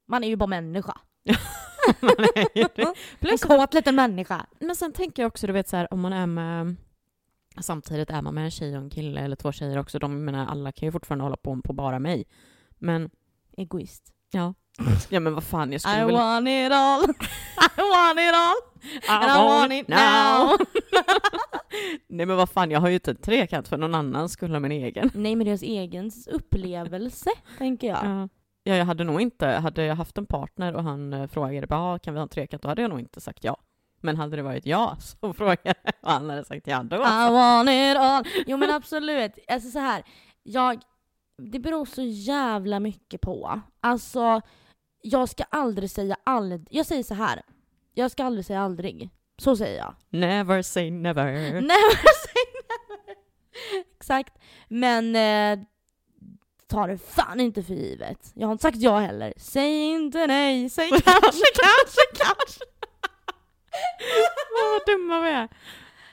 Man 0.09 0.25
är 0.25 0.28
ju 0.28 0.37
bara 0.37 0.47
människa. 0.47 0.99
Man 2.00 2.26
är 2.35 2.59
ju 2.59 2.66
det. 2.75 2.95
En 3.30 3.38
kåt 3.38 3.75
liten 3.75 3.95
människa. 3.95 4.47
men 4.61 4.76
sen 4.76 4.92
tänker 4.92 5.23
jag 5.23 5.28
också, 5.28 5.47
du 5.47 5.52
vet 5.52 5.68
så 5.68 5.76
här, 5.76 5.92
om 5.92 6.00
man 6.00 6.12
är 6.12 6.26
med 6.26 6.76
Samtidigt 7.61 8.11
är 8.11 8.23
man 8.23 8.35
med 8.35 8.45
en 8.45 8.50
tjej 8.50 8.76
och 8.76 8.83
en 8.83 8.90
kille 8.90 9.21
eller 9.21 9.37
två 9.37 9.52
tjejer 9.52 9.78
också. 9.78 9.99
De 9.99 10.25
menar, 10.25 10.47
alla 10.47 10.73
kan 10.73 10.87
ju 10.87 10.92
fortfarande 10.92 11.25
hålla 11.25 11.37
på 11.37 11.62
på 11.62 11.73
bara 11.73 11.99
mig. 11.99 12.25
Men 12.78 13.11
Egoist. 13.56 14.12
ja, 14.30 14.54
ja 15.09 15.21
men 15.21 15.35
vad 15.35 15.45
fan, 15.45 15.73
jag 15.73 15.80
skulle 15.80 16.02
I 16.02 16.04
väl... 16.04 16.14
want 16.14 16.49
it 16.49 16.73
all. 16.73 17.02
I 17.76 17.80
want 17.92 18.18
it 18.21 18.35
all. 18.35 18.56
And 19.09 19.25
I 19.25 19.49
want 19.49 19.73
it 19.73 19.88
now. 19.88 20.56
Nej 22.09 22.26
men 22.26 22.37
vad 22.37 22.50
fan, 22.50 22.71
jag 22.71 22.80
har 22.80 22.88
ju 22.88 22.95
inte 22.95 23.11
en 23.11 23.16
trekant 23.16 23.68
för 23.68 23.76
någon 23.76 23.95
annan 23.95 24.28
skulle 24.28 24.54
ha 24.54 24.61
min 24.61 24.73
egen. 24.73 25.11
Nej 25.14 25.37
men 25.37 25.47
deras 25.47 25.62
egen 25.62 26.11
upplevelse, 26.30 27.30
tänker 27.59 27.87
jag. 27.87 27.99
Ja. 28.04 28.28
ja, 28.64 28.75
jag 28.76 28.85
hade 28.85 29.04
nog 29.04 29.21
inte, 29.21 29.47
hade 29.47 29.85
jag 29.85 29.97
haft 29.97 30.18
en 30.18 30.26
partner 30.26 30.75
och 30.76 30.83
han 30.83 31.12
eh, 31.12 31.26
frågade 31.26 31.66
bara, 31.66 31.80
"Ah, 31.95 31.99
kan 31.99 32.14
vi 32.14 32.18
ha 32.18 32.23
en 32.23 32.28
trekant? 32.28 32.62
Då 32.62 32.68
hade 32.68 32.83
jag 32.83 32.88
nog 32.88 33.00
inte 33.00 33.21
sagt 33.21 33.45
ja. 33.45 33.56
Men 34.00 34.16
hade 34.16 34.37
det 34.37 34.42
varit 34.42 34.66
ja 34.66 34.97
som 35.00 35.35
frågade 35.35 35.75
och 36.02 36.11
han 36.11 36.30
hade 36.30 36.45
sagt 36.45 36.66
ja, 36.66 36.83
då 36.83 36.97
I 36.97 37.30
want 37.30 37.68
it 37.71 37.97
all. 37.97 38.25
Jo 38.47 38.56
men 38.56 38.71
absolut. 38.71 39.33
Alltså 39.49 39.71
så 39.71 39.78
här. 39.78 40.02
Jag, 40.42 40.80
det 41.52 41.59
beror 41.59 41.85
så 41.85 42.02
jävla 42.02 42.80
mycket 42.80 43.21
på. 43.21 43.61
Alltså, 43.80 44.40
jag 45.06 45.28
ska 45.28 45.44
aldrig 45.50 45.90
säga 45.90 46.16
aldrig. 46.25 46.66
Jag 46.70 46.86
säger 46.86 47.02
så 47.02 47.14
här. 47.14 47.42
Jag 47.94 48.10
ska 48.10 48.25
aldrig 48.25 48.46
säga 48.46 48.60
aldrig. 48.60 49.10
Så 49.38 49.56
säger 49.56 49.78
jag. 49.78 49.94
Never 50.08 50.62
say 50.62 50.90
never. 50.90 51.32
Never 51.52 51.60
say 52.25 52.44
never. 52.54 53.16
Exakt. 53.96 54.34
Men 54.68 55.16
eh, 55.16 55.64
ta 56.66 56.86
det 56.86 56.98
fan 56.98 57.40
inte 57.40 57.62
för 57.62 57.75
givet. 57.75 58.30
Jag 58.34 58.46
har 58.48 58.52
inte 58.52 58.62
sagt 58.62 58.76
ja 58.76 58.98
heller. 58.98 59.34
Säg 59.36 59.90
inte 59.92 60.26
nej. 60.26 60.70
Säg 60.70 60.88
kanske, 60.90 61.46
kanske, 61.62 62.02
kanske. 62.25 62.64
Vad 64.52 64.86
dumma 64.86 65.20
vi 65.20 65.30
är. 65.30 65.48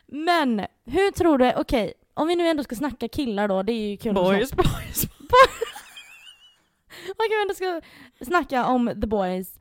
Men 0.08 0.66
hur 0.86 1.12
tror 1.12 1.38
du, 1.38 1.54
okej, 1.56 1.94
om 2.14 2.28
vi 2.28 2.36
nu 2.36 2.48
ändå 2.48 2.64
ska 2.64 2.76
snacka 2.76 3.08
killar 3.08 3.48
då, 3.48 3.64
det 3.64 3.74
är 3.74 3.90
ju 3.90 3.98
kul 3.98 4.10
att 4.18 4.24
Boys, 4.24 4.50
snacka- 4.52 4.56
boys. 4.64 5.04
Om 7.08 7.16
vi 7.30 7.42
ändå 7.42 7.54
ska 7.54 7.82
snacka 8.26 8.66
om 8.68 8.88
the 9.02 9.08
boys. 9.08 9.60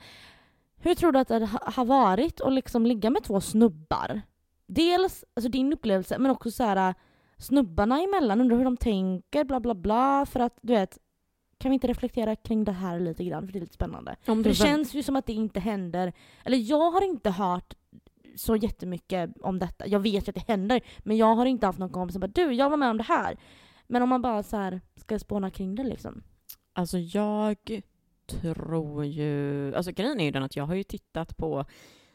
Hur 0.76 0.94
tror 0.94 1.12
du 1.12 1.18
att 1.18 1.28
det 1.28 1.46
ha- 1.46 1.70
har 1.72 1.84
varit 1.84 2.40
att 2.40 2.52
liksom 2.52 2.86
ligga 2.86 3.10
med 3.10 3.22
två 3.24 3.40
snubbar? 3.40 4.22
dels 4.66 5.24
alltså 5.34 5.48
din 5.50 5.72
upplevelse 5.72 6.18
men 6.18 6.30
också 6.30 6.50
så 6.50 6.64
här 6.64 6.94
snubbarna 7.38 8.00
emellan, 8.02 8.40
undrar 8.40 8.56
hur 8.56 8.64
de 8.64 8.76
tänker, 8.76 9.44
bla 9.44 9.60
bla 9.60 9.74
bla. 9.74 10.26
För 10.26 10.40
att 10.40 10.58
du 10.62 10.72
vet, 10.72 10.98
kan 11.58 11.70
vi 11.70 11.74
inte 11.74 11.86
reflektera 11.86 12.36
kring 12.36 12.64
det 12.64 12.72
här 12.72 13.00
lite 13.00 13.24
grann? 13.24 13.46
För 13.46 13.52
det 13.52 13.58
är 13.58 13.60
lite 13.60 13.74
spännande. 13.74 14.16
Om 14.26 14.42
det 14.42 14.48
väl- 14.48 14.56
känns 14.56 14.94
ju 14.94 15.02
som 15.02 15.16
att 15.16 15.26
det 15.26 15.32
inte 15.32 15.60
händer, 15.60 16.12
eller 16.44 16.56
jag 16.58 16.90
har 16.90 17.04
inte 17.04 17.30
hört 17.30 17.74
så 18.36 18.56
jättemycket 18.56 19.30
om 19.40 19.58
detta. 19.58 19.86
Jag 19.86 20.00
vet 20.00 20.28
ju 20.28 20.30
att 20.30 20.34
det 20.46 20.52
händer, 20.52 20.80
men 20.98 21.16
jag 21.16 21.34
har 21.34 21.46
inte 21.46 21.66
haft 21.66 21.78
någon 21.78 21.90
kompis 21.90 22.12
som 22.14 22.20
bara 22.20 22.26
du, 22.34 22.52
jag 22.52 22.70
var 22.70 22.76
med 22.76 22.90
om 22.90 22.96
det 22.96 23.04
här. 23.04 23.36
Men 23.86 24.02
om 24.02 24.08
man 24.08 24.22
bara 24.22 24.42
så 24.42 24.56
här 24.56 24.80
ska 24.96 25.18
spåna 25.18 25.50
kring 25.50 25.74
det 25.74 25.84
liksom. 25.84 26.22
Alltså 26.72 26.98
jag 26.98 27.56
tror 28.26 29.04
ju... 29.04 29.74
Alltså 29.74 29.92
grejen 29.92 30.20
är 30.20 30.24
ju 30.24 30.30
den 30.30 30.42
att 30.42 30.56
jag 30.56 30.66
har 30.66 30.74
ju 30.74 30.82
tittat 30.82 31.36
på... 31.36 31.64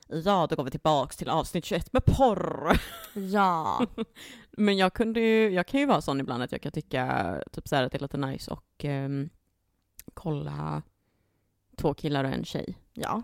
Ja, 0.07 0.47
då 0.49 0.55
går 0.55 0.63
vi 0.63 0.71
tillbaks 0.71 1.17
till 1.17 1.29
avsnitt 1.29 1.65
21 1.65 1.93
med 1.93 2.05
porr. 2.05 2.79
Ja. 3.13 3.85
Men 4.51 4.77
jag 4.77 4.93
kunde 4.93 5.19
ju, 5.19 5.49
jag 5.49 5.67
kan 5.67 5.79
ju 5.79 5.85
vara 5.85 6.01
sån 6.01 6.19
ibland 6.19 6.43
att 6.43 6.51
jag 6.51 6.61
kan 6.61 6.71
tycka 6.71 7.43
typ 7.51 7.67
så 7.67 7.75
här 7.75 7.83
att 7.83 7.91
det 7.91 7.97
är 7.97 8.01
lite 8.01 8.17
nice 8.17 8.51
och 8.51 8.85
ehm, 8.85 9.29
kolla 10.13 10.81
två 11.77 11.93
killar 11.93 12.23
och 12.23 12.29
en 12.29 12.45
tjej. 12.45 12.77
ja. 12.93 13.23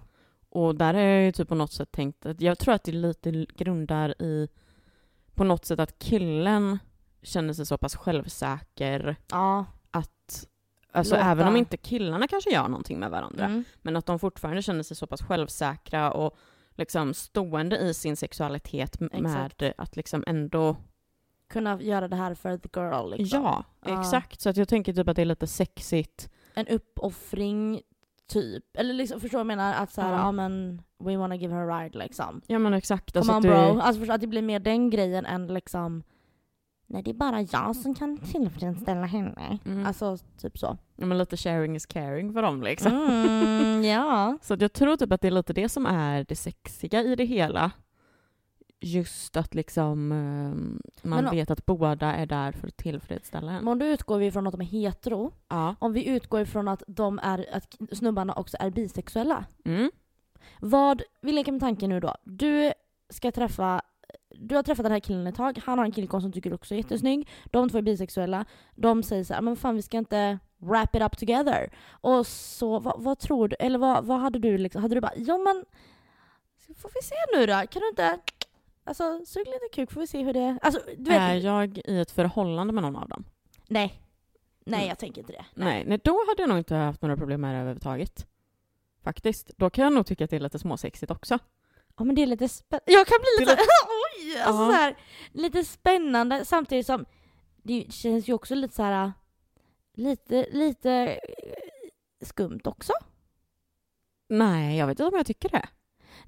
Och 0.49 0.75
där 0.75 0.93
har 0.93 1.01
jag 1.01 1.23
ju 1.23 1.31
typ 1.31 1.47
på 1.47 1.55
något 1.55 1.71
sätt 1.71 1.91
tänkt 1.91 2.25
att 2.25 2.41
jag 2.41 2.59
tror 2.59 2.73
att 2.73 2.83
det 2.83 2.91
lite 2.91 3.31
grundar 3.31 4.21
i 4.21 4.47
på 5.33 5.43
något 5.43 5.65
sätt 5.65 5.79
att 5.79 5.99
killen 5.99 6.79
känner 7.21 7.53
sig 7.53 7.65
så 7.65 7.77
pass 7.77 7.95
självsäker 7.95 9.15
Ja. 9.31 9.65
Alltså 10.93 11.15
Låta- 11.15 11.25
även 11.31 11.47
om 11.47 11.55
inte 11.55 11.77
killarna 11.77 12.27
kanske 12.27 12.49
gör 12.53 12.67
någonting 12.67 12.99
med 12.99 13.11
varandra, 13.11 13.45
Mm. 13.45 13.63
men 13.81 13.95
att 13.95 14.05
de 14.05 14.19
fortfarande 14.19 14.61
känner 14.61 14.83
sig 14.83 14.97
så 14.97 15.07
pass 15.07 15.21
självsäkra 15.21 16.11
och 16.11 16.37
liksom 16.75 17.13
stående 17.13 17.77
i 17.77 17.93
sin 17.93 18.15
sexualitet 18.15 19.01
m- 19.01 19.09
Exakt. 19.13 19.61
med 19.61 19.73
att 19.77 19.95
liksom 19.95 20.23
ändå 20.27 20.75
Kunna 21.49 21.81
göra 21.81 22.07
det 22.07 22.15
här 22.15 22.33
för 22.35 22.57
the 22.57 22.69
girl 22.79 23.09
liksom. 23.17 23.43
Ja, 23.43 23.63
Ja. 23.85 23.99
exakt. 24.01 24.41
Så 24.41 24.49
att 24.49 24.57
jag 24.57 24.67
tänker 24.67 24.93
typ 24.93 25.07
att 25.09 25.15
det 25.15 25.21
är 25.21 25.25
lite 25.25 25.47
sexigt. 25.47 26.29
En 26.53 26.67
uppoffring 26.67 27.81
typ. 28.27 28.77
Eller 28.77 28.93
liksom, 28.93 29.19
förstår 29.21 29.37
du 29.39 29.43
vad 29.43 29.51
jag 29.51 29.57
menar? 29.57 29.73
Att 29.73 29.91
såhär, 29.91 30.11
Ja. 30.11 30.17
ja 30.17 30.31
men 30.31 30.81
we 30.99 31.17
wanna 31.17 31.35
give 31.35 31.53
her 31.53 31.69
a 31.69 31.79
ride 31.83 31.97
liksom. 31.97 32.41
Ja 32.47 32.59
men 32.59 32.73
exakt. 32.73 33.13
Come 33.13 33.19
Alltså 33.19 33.33
on 33.35 33.41
bro. 33.41 33.79
Alltså 33.81 33.99
förstå, 33.99 34.13
att 34.13 34.21
det 34.21 34.27
blir 34.27 34.41
mer 34.41 34.59
den 34.59 34.89
grejen 34.89 35.25
än 35.25 35.47
liksom 35.47 36.03
Nej 36.87 37.03
det 37.03 37.09
är 37.11 37.13
bara 37.13 37.41
jag 37.41 37.75
som 37.75 37.95
kan 37.95 38.17
tillfredsställa 38.17 39.05
henne. 39.05 39.59
Mm. 39.65 39.85
Alltså 39.85 40.17
typ 40.37 40.57
så. 40.57 40.77
ja, 40.95 41.05
men 41.05 41.17
lite 41.17 41.37
sharing 41.37 41.75
is 41.75 41.85
caring 41.85 42.33
för 42.33 42.41
dem 42.41 42.63
liksom. 42.63 42.91
Mm, 42.91 43.83
ja. 43.91 44.37
Så 44.41 44.55
jag 44.59 44.73
tror 44.73 44.97
typ 44.97 45.11
att 45.11 45.21
det 45.21 45.27
är 45.27 45.31
lite 45.31 45.53
det 45.53 45.69
som 45.69 45.85
är 45.85 46.25
det 46.27 46.35
sexiga 46.35 47.01
i 47.03 47.15
det 47.15 47.25
hela. 47.25 47.71
Just 48.79 49.37
att 49.37 49.55
liksom 49.55 50.11
ehm, 50.11 50.81
man 51.01 51.23
Men- 51.23 51.31
vet 51.35 51.51
att 51.51 51.65
båda 51.65 52.13
är 52.13 52.25
där 52.25 52.51
för 52.51 52.67
att 52.67 52.77
tillfredsställa 52.77 53.51
en. 53.51 53.65
Men 53.65 53.79
då 53.79 53.85
utgår 53.85 54.17
vi 54.17 54.31
från 54.31 54.47
att 54.47 54.51
de 54.51 54.61
är 54.61 54.65
hetero. 54.65 55.31
Ja. 55.49 55.75
Om 55.79 55.93
vi 55.93 56.07
utgår 56.07 56.41
ifrån 56.41 56.67
att 56.67 56.83
de 56.87 57.19
är, 57.23 57.45
att 57.51 57.75
snubbarna 57.91 58.33
också 58.33 58.57
är 58.59 58.69
bisexuella. 58.69 59.45
Mm. 59.65 59.91
Vad, 60.59 61.01
vi 61.21 61.31
leker 61.31 61.51
med 61.51 61.61
tanken 61.61 61.89
nu 61.89 61.99
då. 61.99 62.15
Du 62.23 62.73
ska 63.09 63.31
träffa 63.31 63.81
du 64.33 64.55
har 64.55 64.63
träffat 64.63 64.83
den 64.83 64.91
här 64.91 64.99
killen 64.99 65.27
ett 65.27 65.35
tag, 65.35 65.59
han 65.65 65.77
har 65.77 65.85
en 65.85 65.91
killkompis 65.91 66.23
som 66.23 66.31
tycker 66.31 66.53
också 66.53 66.73
är 66.73 66.77
jättesnygg. 66.77 67.29
De 67.45 67.69
två 67.69 67.77
är 67.77 67.81
bisexuella. 67.81 68.45
De 68.75 69.03
säger 69.03 69.23
så 69.23 69.33
här, 69.33 69.41
men 69.41 69.55
fan 69.55 69.75
vi 69.75 69.81
ska 69.81 69.97
inte 69.97 70.39
wrap 70.57 70.95
it 70.95 71.01
up 71.01 71.17
together. 71.17 71.71
Och 71.89 72.27
så, 72.27 72.79
vad, 72.79 73.03
vad 73.03 73.19
tror 73.19 73.47
du, 73.47 73.55
eller 73.59 73.79
vad, 73.79 74.05
vad 74.05 74.19
hade 74.19 74.39
du 74.39 74.57
liksom, 74.57 74.81
hade 74.81 74.95
du 74.95 75.01
bara, 75.01 75.15
ja 75.15 75.37
men 75.37 75.65
får 76.75 76.91
vi 76.93 77.01
se 77.01 77.15
nu 77.35 77.45
då, 77.45 77.67
kan 77.67 77.81
du 77.81 77.89
inte, 77.89 78.19
alltså 78.83 79.25
sug 79.25 79.45
lite 79.47 79.69
kuk 79.73 79.91
får 79.91 80.01
vi 80.01 80.07
se 80.07 80.23
hur 80.23 80.33
det, 80.33 80.57
alltså 80.61 80.81
du 80.97 81.03
vet, 81.03 81.19
Är 81.21 81.35
jag 81.35 81.77
i 81.85 81.99
ett 81.99 82.11
förhållande 82.11 82.73
med 82.73 82.83
någon 82.83 82.95
av 82.95 83.09
dem? 83.09 83.23
nej. 83.67 83.99
Nej 84.65 84.77
Mm. 84.79 84.87
jag 84.89 84.99
tänker 84.99 85.21
inte 85.21 85.33
det. 85.33 85.45
Nej, 85.53 85.83
nej, 85.87 85.99
då 86.03 86.11
hade 86.27 86.41
jag 86.41 86.49
nog 86.49 86.57
inte 86.57 86.75
haft 86.75 87.01
några 87.01 87.17
problem 87.17 87.41
med 87.41 87.55
det 87.55 87.59
överhuvudtaget. 87.59 88.27
Faktiskt. 89.03 89.51
Då 89.57 89.69
kan 89.69 89.83
jag 89.83 89.93
nog 89.93 90.05
tycka 90.05 90.23
att 90.23 90.29
det 90.29 90.35
är 90.35 90.39
lite 90.39 90.59
småsexigt 90.59 91.11
också. 91.11 91.39
Ja 91.97 92.03
men 92.03 92.15
det 92.15 92.21
är 92.21 92.25
lite 92.27 92.49
spännande. 92.49 92.91
Jag 92.91 93.07
kan 93.07 93.17
bli 93.19 93.45
lite, 93.45 93.51
är 93.51 93.57
oj! 93.65 94.37
Alltså 94.41 94.65
så 94.65 94.71
här, 94.71 94.97
lite 95.31 95.63
spännande 95.63 96.45
samtidigt 96.45 96.85
som 96.85 97.05
det 97.63 97.93
känns 97.93 98.27
ju 98.29 98.33
också 98.33 98.55
lite 98.55 98.75
så 98.75 98.83
här 98.83 99.11
lite, 99.93 100.47
lite 100.51 100.91
eh, 100.91 101.17
skumt 102.25 102.61
också. 102.63 102.93
Nej, 104.29 104.77
jag 104.77 104.87
vet 104.87 104.99
inte 104.99 105.05
om 105.05 105.17
jag 105.17 105.25
tycker 105.25 105.49
det. 105.49 105.67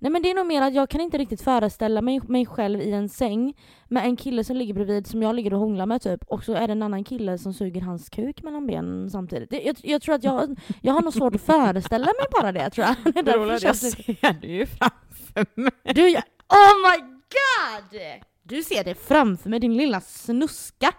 Nej 0.06 0.12
men 0.12 0.22
det 0.22 0.30
är 0.32 0.36
nog 0.36 0.46
mer 0.48 0.62
att 0.62 0.74
jag 0.74 0.90
kan 0.90 1.02
inte 1.02 1.18
riktigt 1.18 1.42
föreställa 1.42 2.02
mig, 2.02 2.20
mig 2.28 2.46
själv 2.46 2.82
i 2.82 2.92
en 2.92 3.10
säng 3.10 3.54
med 3.88 4.06
en 4.06 4.16
kille 4.18 4.44
som 4.44 4.56
ligger 4.56 4.74
bredvid 4.74 5.08
som 5.08 5.22
jag 5.22 5.36
ligger 5.36 5.54
och 5.54 5.60
hånglar 5.60 5.86
med 5.86 6.02
typ 6.02 6.24
och 6.28 6.44
så 6.44 6.54
är 6.54 6.68
det 6.68 6.72
en 6.72 6.84
annan 6.84 7.04
kille 7.04 7.38
som 7.38 7.54
suger 7.54 7.82
hans 7.82 8.10
kuk 8.10 8.44
mellan 8.44 8.68
benen 8.68 9.10
samtidigt. 9.10 9.50
Det, 9.50 9.62
jag, 9.62 9.76
jag 9.84 10.02
tror 10.02 10.16
att 10.16 10.24
jag, 10.24 10.60
jag 10.82 10.94
har 10.94 11.02
nog 11.02 11.14
svårt 11.14 11.36
att 11.36 11.42
föreställa 11.42 12.06
mig 12.06 12.26
bara 12.42 12.52
det 12.52 12.70
tror 12.70 12.88
jag. 12.88 13.26
Det 13.26 13.60
känns 13.62 13.64
jag 13.64 13.74
det- 13.74 14.16
ser 14.22 14.34
det 14.42 14.48
ju 14.48 14.66
framför 14.66 15.62
mig. 15.62 15.72
Du, 15.96 16.10
jag, 16.10 16.24
oh 16.50 16.92
my 16.92 16.98
god! 17.08 18.02
Du 18.44 18.64
ser 18.64 18.84
det 18.84 18.96
framför 18.96 19.50
mig, 19.50 19.60
din 19.60 19.78
lilla 19.78 20.02
snuska. 20.02 20.92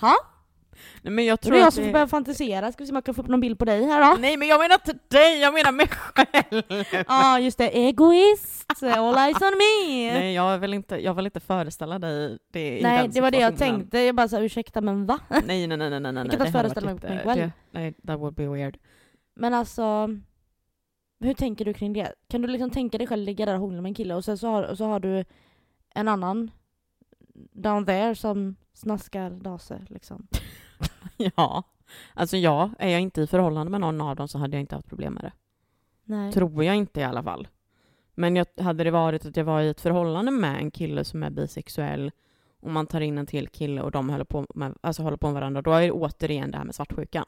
Ha? 0.00 0.14
Nej, 1.02 1.12
men 1.12 1.24
jag 1.24 1.40
Tror 1.40 1.52
det 1.52 1.58
är 1.58 1.62
jag 1.62 1.72
som 1.72 1.84
får 1.84 1.92
börja 1.92 2.06
fantisera. 2.06 2.72
Ska 2.72 2.82
vi 2.82 2.86
se 2.86 2.92
om 2.92 2.96
jag 2.96 3.04
kan 3.04 3.14
få 3.14 3.22
upp 3.22 3.28
någon 3.28 3.40
bild 3.40 3.58
på 3.58 3.64
dig 3.64 3.84
här 3.84 4.10
då? 4.10 4.20
Nej, 4.20 4.36
men 4.36 4.48
jag 4.48 4.60
menar 4.60 4.74
inte 4.74 4.98
dig, 5.08 5.40
jag 5.40 5.54
menar 5.54 5.72
mig 5.72 5.88
själv. 5.88 6.84
Ja, 6.92 7.04
ah, 7.06 7.38
just 7.38 7.58
det. 7.58 7.68
Egoist. 7.68 8.82
All 8.82 9.18
eyes 9.18 9.42
on 9.42 9.58
me. 9.58 10.12
Nej, 10.12 10.34
jag 10.34 10.58
vill 10.58 10.74
inte, 10.74 10.96
jag 10.96 11.14
vill 11.14 11.26
inte 11.26 11.40
föreställa 11.40 11.98
dig 11.98 12.38
det 12.52 12.78
i 12.78 12.82
Nej, 12.82 13.08
det 13.08 13.20
var 13.20 13.30
det 13.30 13.38
jag 13.38 13.58
tänkte. 13.58 13.98
Jag 13.98 14.14
bara 14.14 14.28
sa 14.28 14.40
ursäkta 14.40 14.80
men 14.80 15.06
va? 15.06 15.18
Nej, 15.28 15.66
nej, 15.66 15.66
nej, 15.66 15.90
nej, 15.90 16.00
nej, 16.00 16.12
nej. 16.12 16.24
Jag 16.24 16.30
kan 16.30 16.46
inte 16.46 16.58
föreställa 16.58 16.86
mig 16.86 17.00
mig 17.02 17.24
själv. 17.24 17.50
Nej, 17.70 17.94
that 18.06 18.20
would 18.20 18.34
be 18.34 18.48
weird. 18.48 18.78
Men 19.36 19.54
alltså, 19.54 20.08
hur 21.20 21.34
tänker 21.34 21.64
du 21.64 21.74
kring 21.74 21.92
det? 21.92 22.12
Kan 22.28 22.42
du 22.42 22.48
liksom 22.48 22.70
tänka 22.70 22.98
dig 22.98 23.06
själv 23.06 23.22
ligga 23.22 23.46
där 23.46 23.54
och 23.54 23.60
hångla 23.60 23.82
med 23.82 23.88
en 23.90 23.94
kille 23.94 24.14
och 24.14 24.24
sen 24.24 24.38
så 24.38 24.48
har, 24.48 24.74
så 24.74 24.84
har 24.84 25.00
du 25.00 25.24
en 25.94 26.08
annan 26.08 26.50
down 27.52 27.86
there 27.86 28.14
som 28.14 28.56
snaskar 28.72 29.30
dase 29.30 29.82
liksom? 29.88 30.26
Ja. 31.36 31.62
Alltså 32.14 32.36
ja, 32.36 32.70
är 32.78 32.88
jag 32.88 33.00
inte 33.00 33.22
i 33.22 33.26
förhållande 33.26 33.70
med 33.70 33.80
någon 33.80 34.00
av 34.00 34.16
dem 34.16 34.28
så 34.28 34.38
hade 34.38 34.56
jag 34.56 34.60
inte 34.60 34.74
haft 34.74 34.88
problem 34.88 35.12
med 35.14 35.24
det. 35.24 35.32
Nej. 36.04 36.32
Tror 36.32 36.64
jag 36.64 36.76
inte 36.76 37.00
i 37.00 37.04
alla 37.04 37.22
fall. 37.22 37.48
Men 38.14 38.36
jag, 38.36 38.46
hade 38.58 38.84
det 38.84 38.90
varit 38.90 39.26
att 39.26 39.36
jag 39.36 39.44
var 39.44 39.60
i 39.60 39.68
ett 39.68 39.80
förhållande 39.80 40.30
med 40.30 40.56
en 40.58 40.70
kille 40.70 41.04
som 41.04 41.22
är 41.22 41.30
bisexuell 41.30 42.12
och 42.60 42.70
man 42.70 42.86
tar 42.86 43.00
in 43.00 43.18
en 43.18 43.26
till 43.26 43.48
kille 43.48 43.82
och 43.82 43.90
de 43.90 44.10
håller 44.10 44.24
på 44.24 44.46
med, 44.54 44.74
alltså 44.80 45.02
håller 45.02 45.16
på 45.16 45.26
med 45.26 45.34
varandra, 45.34 45.62
då 45.62 45.72
är 45.72 45.82
det 45.82 45.90
återigen 45.90 46.50
det 46.50 46.58
här 46.58 46.64
med 46.64 46.74
svartsjukan. 46.74 47.24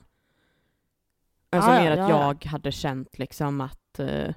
Alltså 1.50 1.70
Ja, 1.70 1.76
ja, 1.76 1.82
mer 1.82 1.90
att 1.90 1.98
ja, 1.98 2.08
ja. 2.10 2.36
jag 2.40 2.50
hade 2.50 2.72
känt 2.72 3.18
liksom 3.18 3.60
att 3.60 4.00
uh, 4.00 4.34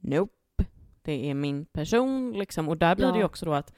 nope, 0.00 0.64
det 1.02 1.30
är 1.30 1.34
min 1.34 1.64
person 1.66 2.32
liksom. 2.32 2.68
Och 2.68 2.76
där 2.76 2.96
blir 2.96 3.06
det 3.06 3.14
ju 3.14 3.20
Ja. 3.20 3.26
också 3.26 3.46
då 3.46 3.52
att 3.54 3.74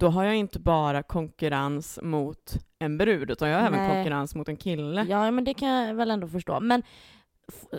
då 0.00 0.08
har 0.08 0.24
jag 0.24 0.36
inte 0.36 0.60
bara 0.60 1.02
konkurrens 1.02 1.98
mot 2.02 2.54
en 2.78 2.98
brud 2.98 3.30
utan 3.30 3.48
jag 3.48 3.58
har 3.58 3.66
även 3.66 3.78
Nej. 3.78 3.90
konkurrens 3.90 4.34
mot 4.34 4.48
en 4.48 4.56
kille. 4.56 5.06
Ja, 5.08 5.30
men 5.30 5.44
det 5.44 5.54
kan 5.54 5.68
jag 5.68 5.94
väl 5.94 6.10
ändå 6.10 6.28
förstå. 6.28 6.60
Men 6.60 6.82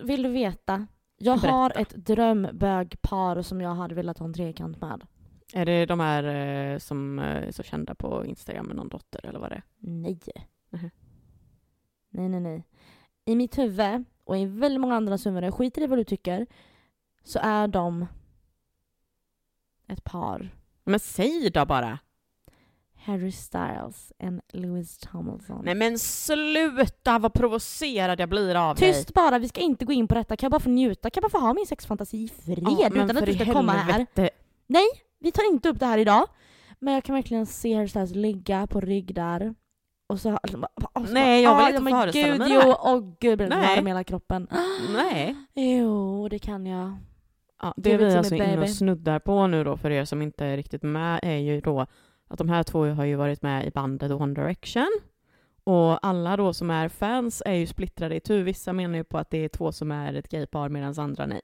vill 0.04 0.24
du 0.24 0.30
veta? 0.30 0.88
Jag 1.18 1.40
Berätta. 1.40 1.56
har 1.56 1.78
ett 1.78 1.90
drömbögpar 1.96 3.42
som 3.42 3.62
jag 3.62 3.76
hade 3.76 3.96
velat 3.96 4.18
ha 4.18 4.26
en 4.26 4.34
trekant 4.34 4.82
med. 4.82 5.08
Är 5.54 5.66
det 5.66 5.86
de 5.86 6.00
här 6.00 6.24
eh, 6.24 6.78
som 6.78 7.20
eh, 7.20 7.26
är 7.26 7.52
så 7.52 7.64
kända 7.64 7.96
på 7.96 8.26
Instagram 8.26 8.66
med 8.66 8.76
någon 8.76 8.90
dotter 8.90 9.26
eller 9.26 9.40
vad 9.40 9.50
det 9.50 9.56
är? 9.56 9.64
Nej. 9.78 10.20
Nähä. 10.70 10.92
Nej, 12.10 12.30
nej, 12.30 12.40
nej. 12.40 12.68
I 13.26 13.36
mitt 13.36 13.58
huvud, 13.58 14.04
och 14.24 14.38
i 14.38 14.46
väldigt 14.46 14.82
många 14.82 14.96
andras 14.96 15.26
huvuden, 15.26 15.44
jag 15.44 15.54
skiter 15.54 15.82
i 15.82 15.88
vad 15.88 15.98
du 16.00 16.04
tycker, 16.04 16.48
så 17.24 17.40
är 17.44 17.68
de 17.68 18.06
ett 19.88 20.04
par. 20.04 20.50
Men 20.84 21.00
säg 21.00 21.50
då 21.50 21.66
bara! 21.66 22.00
Harry 23.04 23.32
Styles 23.32 24.14
and 24.24 24.42
Lewis 24.54 24.98
Tomlinson. 24.98 25.62
Nej 25.66 25.76
men 25.76 26.00
sluta 26.00 27.20
vad 27.20 27.34
provocerad 27.34 28.20
jag 28.20 28.30
blir 28.30 28.56
av 28.56 28.76
dig. 28.76 28.94
Tyst 28.94 29.14
bara, 29.14 29.40
vi 29.40 29.48
ska 29.48 29.62
inte 29.62 29.86
gå 29.86 29.94
in 29.94 30.08
på 30.08 30.16
detta. 30.16 30.38
Kan 30.38 30.48
jag 30.48 30.52
bara 30.52 30.60
få 30.60 30.70
njuta? 30.70 31.10
Kan 31.10 31.24
jag 31.24 31.32
bara 31.32 31.40
få 31.40 31.46
ha 31.46 31.54
min 31.54 31.66
sexfantasi 31.66 32.18
i 32.18 32.28
fred 32.28 32.68
Ja, 32.80 32.88
utan 32.88 33.18
att 33.18 33.26
du 33.26 33.34
ska 33.34 33.54
komma 33.54 33.72
här? 33.72 33.92
helvete. 33.92 34.30
Vi 35.20 35.32
tar 35.32 35.54
inte 35.54 35.70
upp 35.70 35.80
det 35.80 35.86
här 35.86 35.98
idag. 35.98 36.28
Men 36.80 36.94
jag 36.94 37.04
kan 37.04 37.16
verkligen 37.16 37.46
se 37.46 37.74
Harry 37.74 37.88
Styles 37.88 38.16
ligga 38.16 38.68
på 38.68 38.82
rygg 38.82 39.16
där. 39.16 39.56
Och 40.10 40.20
så... 40.20 40.30
Alltså, 40.30 40.58
bara, 40.58 40.72
åh, 40.94 41.06
så 41.06 41.14
Nej, 41.14 41.44
jag 41.44 41.56
vill 41.56 41.84
bara, 41.84 41.90
inte 41.90 41.92
föreställa 41.92 42.38
mig 42.38 42.50
det 42.50 42.56
jo, 42.56 42.62
här. 42.62 42.78
Åh 42.82 43.16
gud, 43.20 43.38
blir 43.38 43.50
det 43.50 43.56
Nej. 43.56 43.76
varm 43.76 43.88
i 43.88 43.90
hela 43.90 44.04
kroppen. 44.04 44.48
Nej. 44.94 45.36
Jo, 45.54 46.28
det 46.30 46.40
kan 46.40 46.66
jag. 46.66 46.98
Ja, 47.62 47.74
det 47.78 47.94
it 47.94 48.02
vi 48.02 48.16
alltså 48.16 48.36
inne 48.36 48.58
och 48.58 48.70
snuddar 48.70 49.20
på 49.20 49.48
nu 49.48 49.64
då 49.64 49.78
för 49.78 49.92
er 49.92 50.06
som 50.06 50.22
inte 50.22 50.46
är 50.46 50.58
riktigt 50.58 50.84
med 50.84 51.20
är 51.24 51.38
ju 51.38 51.62
då 51.62 51.88
att 52.32 52.38
de 52.38 52.50
här 52.50 52.64
två 52.64 52.86
har 52.86 53.06
ju 53.06 53.16
varit 53.16 53.42
med 53.42 53.66
i 53.66 53.72
bandet 53.72 54.12
One 54.12 54.34
Direction. 54.34 55.00
Och 55.64 56.06
alla 56.06 56.38
då 56.38 56.54
som 56.54 56.70
är 56.70 56.90
fans 56.90 57.44
är 57.46 57.54
ju 57.54 57.68
splittrade 57.68 58.16
i 58.16 58.20
tu. 58.20 58.44
Vissa 58.44 58.74
menar 58.74 58.98
ju 58.98 59.04
på 59.04 59.18
att 59.18 59.30
det 59.30 59.38
är 59.38 59.50
två 59.50 59.72
som 59.72 59.92
är 59.92 60.14
ett 60.14 60.30
gaypar 60.30 60.70
medan 60.70 61.00
andra 61.00 61.26
nej. 61.26 61.42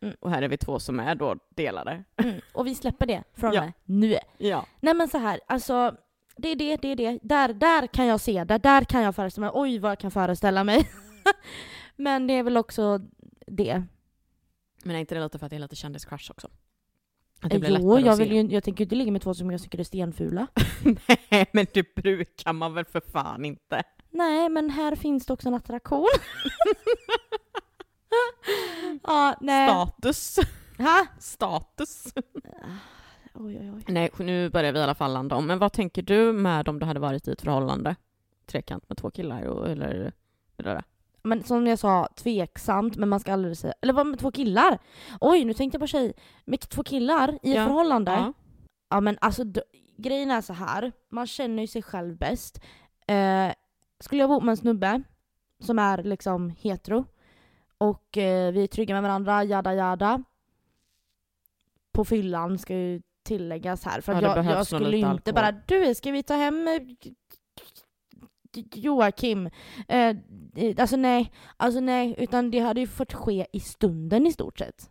Mm. 0.00 0.16
Och 0.20 0.30
här 0.30 0.42
är 0.42 0.48
vi 0.48 0.56
två 0.56 0.78
som 0.78 1.00
är 1.00 1.14
då 1.14 1.36
delade. 1.54 2.04
Mm. 2.16 2.40
Och 2.52 2.66
vi 2.66 2.74
släpper 2.74 3.06
det 3.06 3.22
från 3.34 3.52
Ja. 3.54 3.72
nu. 3.84 4.16
Ja. 4.38 4.66
Nej 4.80 4.94
men 4.94 5.08
så 5.08 5.18
här, 5.18 5.40
alltså 5.46 5.96
det 6.36 6.48
är 6.48 6.56
det, 6.56 6.76
det 6.76 6.88
är 6.88 6.96
det. 6.96 7.18
Där, 7.22 7.52
där 7.54 7.86
kan 7.86 8.06
jag 8.06 8.20
se 8.20 8.44
det, 8.44 8.58
där 8.58 8.84
kan 8.84 9.02
jag 9.02 9.14
föreställa 9.14 9.46
mig. 9.46 9.52
Oj 9.54 9.78
vad 9.78 9.90
jag 9.90 9.98
kan 9.98 10.10
föreställa 10.10 10.64
mig. 10.64 10.88
men 11.96 12.26
det 12.26 12.32
är 12.34 12.42
väl 12.42 12.56
också 12.56 13.00
det. 13.46 13.82
Men 14.84 14.96
är 14.96 15.00
inte 15.00 15.14
det 15.14 15.20
lite 15.22 15.38
för 15.38 15.46
att 15.46 15.50
det 15.50 15.56
är 15.56 15.60
lite 15.60 15.76
kändiscrush 15.76 16.30
också? 16.30 16.48
Att 17.40 17.50
det 17.50 17.58
blir 17.58 17.70
Jo, 17.70 17.76
lättare 17.76 18.00
jag, 18.06 18.12
att 18.12 18.18
vill 18.20 18.28
se. 18.28 18.34
ju, 18.34 18.54
jag 18.54 18.64
tänker 18.64 18.80
ju 18.80 18.84
inte 18.84 18.94
ligga 18.94 19.12
med 19.12 19.22
två 19.22 19.34
som 19.34 19.50
jag 19.50 19.62
tycker 19.62 19.80
är 19.80 19.84
stenfula. 19.84 20.46
Nej, 21.30 21.46
men 21.52 21.66
det 21.74 21.94
brukar 21.94 22.52
man 22.52 22.74
väl 22.74 22.84
för 22.84 23.00
fan 23.00 23.44
inte? 23.44 23.82
Nej, 24.10 24.48
men 24.48 24.70
här 24.70 24.96
finns 24.96 25.26
det 25.26 25.32
också 25.32 25.48
en 25.48 25.54
attraktion. 25.54 26.06
ja, 29.02 29.34
nej. 29.40 29.68
Status. 29.68 30.38
Ha? 30.78 31.06
Status. 31.18 32.04
Oj, 33.34 33.58
oj, 33.60 33.72
oj. 33.76 33.82
Nej, 33.88 34.10
nu 34.18 34.50
börjar 34.50 34.72
vi 34.72 34.78
i 34.78 34.82
alla 34.82 34.94
fall 34.94 35.12
landa 35.12 35.36
om. 35.36 35.46
Men 35.46 35.58
vad 35.58 35.72
tänker 35.72 36.02
du 36.02 36.32
med 36.32 36.68
om 36.68 36.78
du 36.78 36.86
hade 36.86 37.00
varit 37.00 37.28
i 37.28 37.32
ett 37.32 37.42
förhållande? 37.42 37.96
Trekant 38.46 38.88
med 38.88 38.98
två 38.98 39.10
killar 39.10 39.42
och, 39.42 39.68
eller 39.70 40.12
det 40.56 40.62
där? 40.62 40.82
Men 41.26 41.42
som 41.42 41.66
jag 41.66 41.78
sa, 41.78 42.08
tveksamt, 42.16 42.96
men 42.96 43.08
man 43.08 43.20
ska 43.20 43.32
aldrig 43.32 43.56
säga... 43.56 43.74
Eller 43.82 43.92
vad 43.92 44.06
med 44.06 44.18
två 44.18 44.30
killar? 44.30 44.78
Oj, 45.20 45.44
nu 45.44 45.54
tänkte 45.54 45.76
jag 45.76 45.80
på 45.80 45.86
tjej. 45.86 46.12
Med 46.44 46.60
två 46.60 46.82
killar 46.82 47.38
i 47.42 47.50
ett 47.50 47.56
Ja. 47.56 47.64
förhållande? 47.66 48.12
Ja. 48.12 48.32
Ja 48.88 49.00
men 49.00 49.18
alltså 49.20 49.44
grejen 49.96 50.30
är 50.30 50.40
så 50.40 50.52
här. 50.52 50.92
man 51.10 51.26
känner 51.26 51.62
ju 51.62 51.66
sig 51.66 51.82
själv 51.82 52.16
bäst. 52.16 52.60
Eh, 53.06 53.52
skulle 54.00 54.20
jag 54.22 54.30
bo 54.30 54.40
med 54.40 54.50
en 54.52 54.56
snubbe 54.56 55.02
som 55.60 55.78
är 55.78 56.02
liksom 56.02 56.50
hetero 56.50 57.04
och 57.78 58.18
eh, 58.18 58.52
vi 58.52 58.62
är 58.62 58.66
trygga 58.66 58.94
med 58.94 59.02
varandra, 59.02 59.44
jada 59.44 59.74
jada. 59.74 60.22
På 61.92 62.04
fyllan 62.04 62.58
ska 62.58 62.74
ju 62.74 63.02
tilläggas 63.22 63.84
här. 63.84 64.00
För 64.00 64.12
Ja, 64.12 64.36
jag, 64.36 64.44
jag 64.44 64.66
skulle 64.66 64.96
ju 64.96 65.10
inte 65.10 65.32
bara 65.32 65.52
du 65.52 65.94
ska 65.94 66.10
vi 66.10 66.22
ta 66.22 66.34
hem 66.34 66.68
Joakim. 68.56 69.50
Eh, 69.88 70.16
eh, 70.56 70.74
alltså 70.78 70.96
nej, 70.96 71.32
alltså 71.56 71.80
nej, 71.80 72.14
utan 72.18 72.50
det 72.50 72.58
hade 72.58 72.80
ju 72.80 72.86
fått 72.86 73.12
ske 73.12 73.46
i 73.52 73.60
stunden 73.60 74.26
i 74.26 74.32
stort 74.32 74.58
sett. 74.58 74.90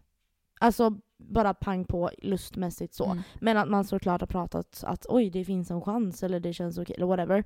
Alltså 0.59 0.97
bara 1.17 1.53
pang 1.53 1.85
på 1.85 2.11
lustmässigt 2.17 2.93
så. 2.93 3.05
Mm. 3.05 3.23
Men 3.41 3.57
att 3.57 3.69
man 3.69 3.85
såklart 3.85 4.21
har 4.21 4.27
pratat 4.27 4.83
att 4.83 5.05
oj, 5.09 5.29
det 5.29 5.45
finns 5.45 5.71
en 5.71 5.81
chans 5.81 6.23
eller 6.23 6.39
det 6.39 6.53
känns 6.53 6.77
okej 6.77 6.95
eller 6.95 7.05
whatever. 7.05 7.43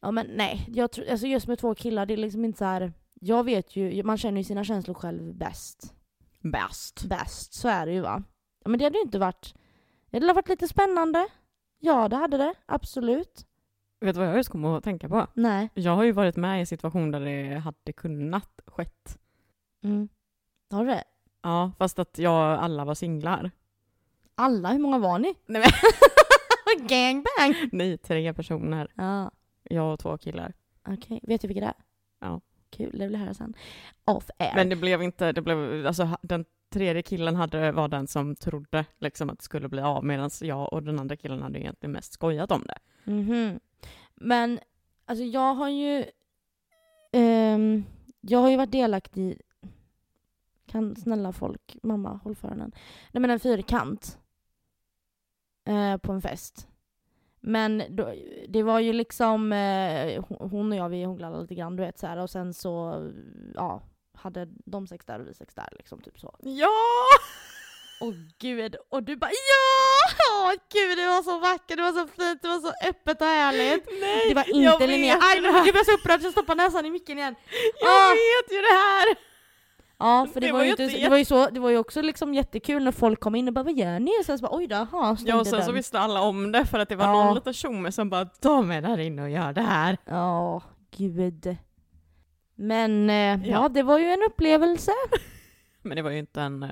Ja 0.00 0.10
men 0.10 0.26
nej, 0.26 0.66
jag 0.68 0.90
tror, 0.90 1.10
alltså 1.10 1.26
just 1.26 1.46
med 1.46 1.58
två 1.58 1.74
killar, 1.74 2.06
det 2.06 2.14
är 2.14 2.16
liksom 2.16 2.44
inte 2.44 2.58
så 2.58 2.64
här. 2.64 2.92
Jag 3.20 3.44
vet 3.44 3.76
ju, 3.76 4.02
man 4.02 4.18
känner 4.18 4.38
ju 4.38 4.44
sina 4.44 4.64
känslor 4.64 4.94
själv 4.94 5.34
bäst. 5.34 5.94
Bäst. 6.40 7.04
Bäst, 7.04 7.54
så 7.54 7.68
är 7.68 7.86
det 7.86 7.92
ju 7.92 8.00
va. 8.00 8.22
Ja, 8.64 8.70
men 8.70 8.78
det 8.78 8.84
hade 8.84 8.98
ju 8.98 9.04
inte 9.04 9.18
varit, 9.18 9.54
det 10.10 10.16
hade 10.16 10.32
varit 10.32 10.48
lite 10.48 10.68
spännande. 10.68 11.28
Ja 11.78 12.08
det 12.08 12.16
hade 12.16 12.36
det, 12.36 12.54
absolut. 12.66 13.46
Vet 14.00 14.14
du 14.14 14.18
vad 14.20 14.28
jag 14.28 14.36
just 14.36 14.50
kom 14.50 14.64
att 14.64 14.84
tänka 14.84 15.08
på? 15.08 15.26
Nej. 15.34 15.68
Jag 15.74 15.96
har 15.96 16.04
ju 16.04 16.12
varit 16.12 16.36
med 16.36 16.56
i 16.56 16.60
en 16.60 16.66
situation 16.66 17.10
där 17.10 17.20
det 17.20 17.58
hade 17.58 17.92
kunnat 17.96 18.60
skett. 18.66 19.18
Mm. 19.84 20.08
Har 20.70 20.84
du 20.84 20.90
det? 20.90 21.04
Ja, 21.42 21.72
fast 21.78 21.98
att 21.98 22.18
jag 22.18 22.58
alla 22.58 22.84
var 22.84 22.94
singlar. 22.94 23.50
Alla, 24.34 24.68
hur 24.72 24.78
många 24.78 24.98
var 24.98 25.18
ni? 25.18 25.34
Nej, 25.46 25.62
men, 25.62 25.70
Gangbang! 26.88 27.68
nej, 27.72 27.98
tre 27.98 28.34
personer. 28.34 28.88
Ja, 28.94 29.30
Jag 29.62 29.92
och 29.92 29.98
två 30.00 30.18
killar. 30.18 30.52
okej. 30.88 31.20
Vet 31.22 31.40
du 31.40 31.48
vilka 31.48 31.60
det 31.60 31.66
är? 31.66 31.74
Ja. 32.20 32.40
Kul, 32.70 32.98
det 32.98 33.04
vill 33.04 33.12
jag 33.12 33.20
höra 33.20 33.34
sen. 33.34 33.54
Off 34.04 34.30
air. 34.38 34.52
Men 34.54 34.68
det 34.68 34.76
blev 34.76 35.02
inte, 35.02 35.32
det 35.32 35.42
blev, 35.42 35.86
alltså 35.86 36.08
den 36.22 36.44
tredje 36.72 37.02
killen 37.02 37.36
hade, 37.36 37.72
var 37.72 37.88
den 37.88 38.06
som 38.06 38.36
trodde 38.36 38.84
liksom 38.98 39.30
att 39.30 39.38
det 39.38 39.44
skulle 39.44 39.68
bli 39.68 39.80
av 39.80 40.04
medan 40.04 40.30
jag 40.40 40.72
och 40.72 40.82
den 40.82 40.98
andra 40.98 41.16
killen 41.16 41.42
hade 41.42 41.58
egentligen 41.60 41.92
mest 41.92 42.12
skojat 42.12 42.50
om 42.52 42.62
det. 42.66 42.78
Mhm. 43.10 43.60
Men 44.20 44.60
alltså 45.04 45.24
jag 45.24 45.54
har 45.54 45.68
ju 45.68 46.04
ehm, 47.12 47.84
jag 48.20 48.38
har 48.38 48.50
ju 48.50 48.56
varit 48.56 48.72
delaktig 48.72 49.22
i 49.30 49.38
kan 50.66 50.96
snälla 50.96 51.32
folk, 51.32 51.76
mamma 51.82 52.20
håll 52.24 52.34
för 52.36 52.48
den. 52.48 52.72
Nej 53.12 53.20
men 53.20 53.30
en 53.30 53.40
fyrkant 53.40 54.18
eh, 55.64 55.96
på 55.96 56.12
en 56.12 56.22
fest. 56.22 56.68
Men 57.40 57.82
då, 57.90 58.14
det 58.48 58.62
var 58.62 58.80
ju 58.80 58.92
liksom 58.92 59.52
eh, 59.52 60.24
hon- 60.28 60.72
och 60.72 60.78
jag 60.78 60.88
vi 60.88 61.04
hånglade 61.04 61.40
lite 61.40 61.54
grann 61.54 61.76
du 61.76 61.82
vet 61.82 61.98
så 61.98 62.06
här 62.06 62.16
och 62.16 62.30
sen 62.30 62.54
så 62.54 63.02
ja 63.54 63.82
hade 64.12 64.48
de 64.64 64.86
sex 64.86 65.06
där 65.06 65.20
och 65.20 65.26
vi 65.28 65.34
sex 65.34 65.54
där 65.54 65.68
liksom 65.76 66.00
typ 66.00 66.20
så. 66.20 66.36
Ja! 66.42 66.68
Åh 68.00 68.14
gud, 68.38 68.76
och 68.88 69.02
du 69.02 69.16
bara 69.16 69.30
ja! 69.30 69.87
Åh 70.44 70.52
gud 70.72 70.98
det 70.98 71.06
var 71.06 71.22
så 71.22 71.38
vackert, 71.38 71.76
det 71.76 71.82
var 71.82 71.92
så 71.92 72.06
fint, 72.06 72.42
det 72.42 72.48
var 72.48 72.60
så 72.60 72.72
öppet 72.88 73.20
och 73.20 73.26
härligt. 73.26 73.84
Nej, 74.00 74.28
Det 74.28 74.34
var 74.34 74.54
inte 74.54 74.86
Linnea. 74.86 75.18
Aj, 75.22 75.40
nu 75.40 75.48
gud 75.64 75.74
jag 75.76 75.86
så 75.86 75.92
upprörd 75.92 76.20
så 76.20 76.26
jag 76.26 76.32
stoppar 76.32 76.54
näsan 76.54 76.86
i 76.86 76.90
micken 76.90 77.18
igen. 77.18 77.34
Jag 77.80 77.90
Ah. 77.90 78.10
vet 78.10 78.52
ju 78.56 78.60
det 78.62 78.74
här! 78.74 79.28
Ja, 80.00 80.26
för 80.32 80.40
det, 80.40 80.46
Det 80.46 80.52
var, 80.52 80.58
var 80.58 80.64
ju 80.64 80.70
inte, 80.70 80.82
inte 80.82 80.98
det 80.98 81.08
var 81.08 81.16
ju 81.16 81.24
så, 81.24 81.50
det 81.50 81.60
var 81.60 81.70
ju 81.70 81.78
också 81.78 82.02
liksom 82.02 82.34
jättekul 82.34 82.84
när 82.84 82.92
folk 82.92 83.20
kom 83.20 83.34
in 83.34 83.48
och 83.48 83.54
bara 83.54 83.62
vad 83.64 83.74
gör 83.78 83.98
ni? 84.00 84.10
Och 84.20 84.24
sen 84.24 84.38
så 84.38 84.42
bara 84.42 84.56
oj 84.56 84.66
då, 84.66 84.74
jaha, 84.92 85.16
Ja, 85.24 85.36
och 85.40 85.46
sen 85.46 85.60
så 85.60 85.66
den. 85.66 85.74
visste 85.74 85.98
alla 86.00 86.20
om 86.20 86.52
det 86.52 86.64
för 86.66 86.78
att 86.78 86.88
det 86.88 86.96
var 86.96 87.04
Ja. 87.06 87.12
någon 87.24 87.34
liten 87.34 87.52
tjomme 87.52 87.92
som 87.92 88.10
bara 88.10 88.28
de 88.40 88.70
är 88.70 88.82
där 88.82 88.98
inne 88.98 89.22
och 89.22 89.30
gör 89.30 89.52
det 89.52 89.60
här. 89.62 89.98
Ja, 90.04 90.62
gud. 90.96 91.56
Men 92.54 93.10
eh, 93.10 93.16
ja. 93.16 93.38
Ja. 93.62 93.68
det 93.68 93.82
var 93.82 93.98
ju 93.98 94.06
en 94.06 94.22
upplevelse. 94.22 94.92
Men 95.82 95.96
det 95.96 96.02
var 96.02 96.10
ju 96.10 96.18
inte 96.18 96.40
en... 96.42 96.62
eh, 96.62 96.70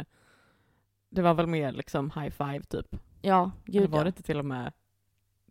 Det 1.10 1.22
var 1.22 1.34
väl 1.34 1.46
mer 1.46 1.72
liksom 1.72 2.10
high 2.10 2.30
five 2.30 2.60
typ. 2.70 2.86
Ja, 3.22 3.50
Eller 3.68 3.80
gud 3.80 3.90
var 3.90 3.98
ja. 3.98 4.04
det 4.04 4.08
inte 4.08 4.22
till 4.22 4.38
och 4.38 4.44
med... 4.44 4.72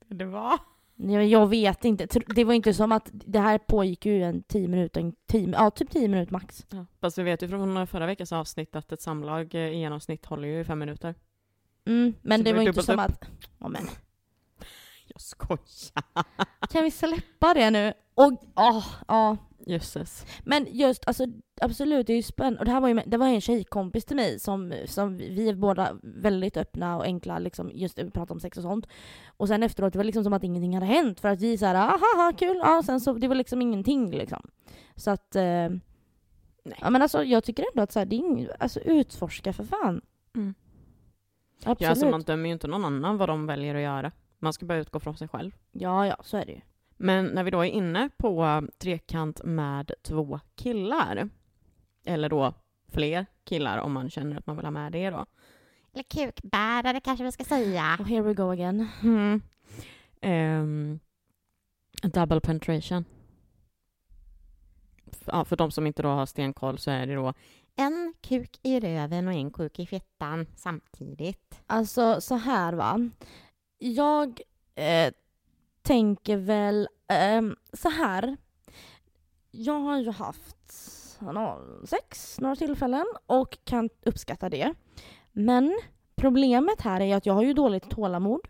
Det 0.08 0.25
var... 0.25 0.60
Nej, 0.97 1.28
Jag 1.28 1.47
vet 1.47 1.86
inte, 1.86 2.08
det 2.36 2.43
var 2.43 2.54
inte 2.54 2.73
som 2.73 2.91
att 2.91 3.10
det 3.12 3.39
här 3.39 3.58
pågick 3.58 4.06
ju 4.06 4.23
en 4.23 4.43
tio 4.43 4.67
minuter, 4.67 5.01
en 5.01 5.15
tio, 5.28 5.49
ja 5.51 5.71
typ 5.71 5.89
tio 5.91 6.08
minuter 6.08 6.34
max. 6.34 6.65
Ja. 6.69 6.86
Fast 7.01 7.17
vi 7.17 7.23
vet 7.23 7.41
ju 7.43 7.47
från 7.47 7.88
förra 7.88 8.06
veckans 8.06 8.32
avsnitt 8.32 8.75
att 8.75 8.91
ett 8.91 9.01
samlag 9.01 9.54
i 9.56 9.78
genomsnitt 9.78 10.25
håller 10.25 10.47
ju 10.47 10.60
i 10.60 10.63
fem 10.63 10.80
minuter. 10.80 11.15
Mm, 11.86 12.13
men 12.21 12.39
det 12.39 12.43
det 12.43 12.51
var 12.51 12.58
var 12.58 12.62
inte 12.67 12.71
dubbelt 12.71 12.86
som 12.86 12.99
upp. 12.99 13.06
att, 13.06 13.30
ja 13.60 13.67
men 13.67 13.88
Jag 15.15 15.21
skojar. 15.21 16.04
kan 16.71 16.84
vi 16.84 16.91
släppa 16.91 17.54
det 17.54 17.69
nu? 17.69 17.93
Och, 18.15 18.34
ja, 18.56 18.84
ja. 19.08 19.38
Jösses. 19.67 20.25
Men 20.43 20.67
just 20.69 21.08
alltså 21.08 21.25
absolut, 21.62 22.08
det 22.08 22.13
är 22.13 22.17
ju 22.17 22.23
spännande. 22.23 22.60
Och 22.60 22.65
det 22.65 22.71
här 22.71 22.82
var 22.82 22.88
ju 22.88 23.01
det 23.06 23.17
var 23.17 23.28
ju 23.28 23.36
en 23.36 23.41
tjejkompis 23.41 24.06
till 24.06 24.15
mig 24.15 24.39
som, 24.39 24.73
som 24.86 25.17
vi 25.17 25.49
är 25.49 25.56
båda 25.56 25.97
väldigt 26.04 26.58
öppna 26.58 26.97
och 26.97 27.04
enkla 27.04 27.39
liksom 27.39 27.71
just 27.73 27.99
vi 27.99 28.12
pratar 28.12 28.36
om 28.36 28.39
sex 28.39 28.58
och 28.58 28.63
sånt. 28.63 28.88
Och 29.38 29.47
sen 29.47 29.63
efteråt, 29.63 29.93
det 29.93 29.99
var 29.99 30.04
liksom 30.04 30.23
som 30.23 30.34
att 30.34 30.43
ingenting 30.43 30.73
hade 30.73 30.86
hänt 30.86 31.19
för 31.19 31.30
att 31.30 31.41
vi 31.41 31.58
såhär 31.58 31.75
aha, 31.75 32.34
kul, 32.38 32.58
ja, 32.63 32.84
sen 32.86 32.99
så 32.99 33.13
det 33.13 33.28
var 33.28 33.36
liksom 33.36 33.62
ingenting 33.62 34.12
liksom. 34.12 34.49
Så 34.95 35.12
att, 35.12 35.36
eh, 35.36 35.69
ja 36.63 36.89
men 36.89 37.01
alltså 37.01 37.23
jag 37.23 37.43
tycker 37.43 37.65
ändå 37.73 37.84
att 37.84 37.91
så 37.91 37.99
här, 37.99 38.06
det 38.06 38.15
är 38.15 38.17
ing, 38.17 38.47
alltså 38.60 38.80
utforska 38.80 39.54
för 39.54 39.63
fan. 39.63 40.01
Mm. 40.36 40.54
Absolut. 41.58 41.82
Ja, 41.82 41.89
alltså 41.89 42.10
man 42.10 42.21
dömer 42.21 42.49
ju 42.49 42.54
inte 42.54 42.67
någon 42.67 42.86
annan 42.86 43.17
vad 43.17 43.30
de 43.30 43.45
väljer 43.45 43.75
att 43.75 43.82
göra. 43.82 44.12
Man 44.39 44.54
ska 44.54 44.65
bara 44.65 44.78
utgå 44.78 45.00
från 45.00 45.17
sig 45.17 45.28
själv. 45.28 45.52
ja, 45.71 46.08
ja, 46.08 46.17
så 46.24 46.38
är 46.38 46.45
det 46.45 46.52
ju. 46.52 46.62
Men 46.98 47.26
när 47.26 47.43
vi 47.43 47.52
då 47.52 47.60
är 47.60 47.69
inne 47.69 48.10
på 48.17 48.63
trekant 48.78 49.41
med 49.43 49.91
två 50.04 50.39
killar, 50.56 51.30
eller 52.06 52.30
då 52.30 52.54
fler 52.88 53.26
killar 53.43 53.78
om 53.78 53.91
man 53.93 54.10
känner 54.10 54.38
att 54.38 54.48
man 54.48 54.56
vill 54.56 54.65
ha 54.65 54.71
med 54.71 54.91
det 54.91 55.10
då. 55.10 55.26
Eller 55.93 56.04
kukbärare 56.04 57.00
kanske 57.00 57.24
vi 57.24 57.32
ska 57.32 57.43
säga. 57.43 57.98
Och 58.00 58.08
here 58.08 58.21
we 58.21 58.34
go 58.34 58.52
again. 58.52 58.88
Mm. 59.04 59.41
Ehm, 60.21 61.00
double 62.04 62.41
penetration. 62.41 63.06
Ja, 65.26 65.45
för 65.45 65.56
de 65.56 65.71
som 65.71 65.88
inte 65.88 66.02
då 66.02 66.10
har 66.10 66.26
stenkoll 66.26 66.78
så 66.78 66.91
är 66.91 67.08
det 67.08 67.15
då 67.15 67.34
En 67.76 68.13
kuk 68.21 68.60
i 68.63 68.80
röven 68.80 69.28
och 69.28 69.34
en 69.34 69.52
kuk 69.52 69.80
i 69.80 69.86
fittan 69.86 70.48
samtidigt. 70.56 71.62
Alltså 71.67 72.21
så 72.21 72.36
här 72.36 72.74
va. 72.74 73.10
Jag 73.77 74.41
eh, 74.75 75.13
tänker 75.81 76.38
väl 76.38 76.88
eh, 77.07 77.41
så 77.73 77.89
här. 77.89 78.38
Jag 79.51 79.79
har 79.79 79.97
ju 79.97 80.11
haft 80.11 80.55
sex 81.85 82.39
några 82.39 82.55
tillfällen 82.55 83.05
och 83.25 83.57
kan 83.63 83.89
uppskatta 84.05 84.49
det. 84.49 84.73
Men 85.31 85.79
problemet 86.15 86.81
här 86.81 87.01
är 87.01 87.15
att 87.15 87.25
jag 87.25 87.33
har 87.33 87.43
ju 87.43 87.53
dåligt 87.53 87.89
tålamod. 87.89 88.41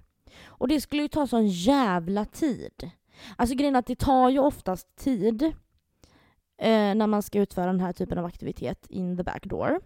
Och 0.45 0.67
det 0.67 0.81
skulle 0.81 1.01
ju 1.01 1.07
ta 1.07 1.27
sån 1.27 1.47
jävla 1.47 2.25
tid. 2.25 2.91
Alltså 3.35 3.55
grejen 3.55 3.75
är 3.75 3.79
att 3.79 3.85
det 3.85 3.99
tar 3.99 4.29
ju 4.29 4.39
oftast 4.39 4.95
tid 4.95 5.43
eh, 6.57 6.95
när 6.95 7.07
man 7.07 7.23
ska 7.23 7.39
utföra 7.39 7.65
den 7.65 7.79
här 7.79 7.93
typen 7.93 8.17
av 8.17 8.25
aktivitet 8.25 8.85
in 8.89 9.17
the 9.17 9.23
back 9.23 9.45
door. 9.45 9.79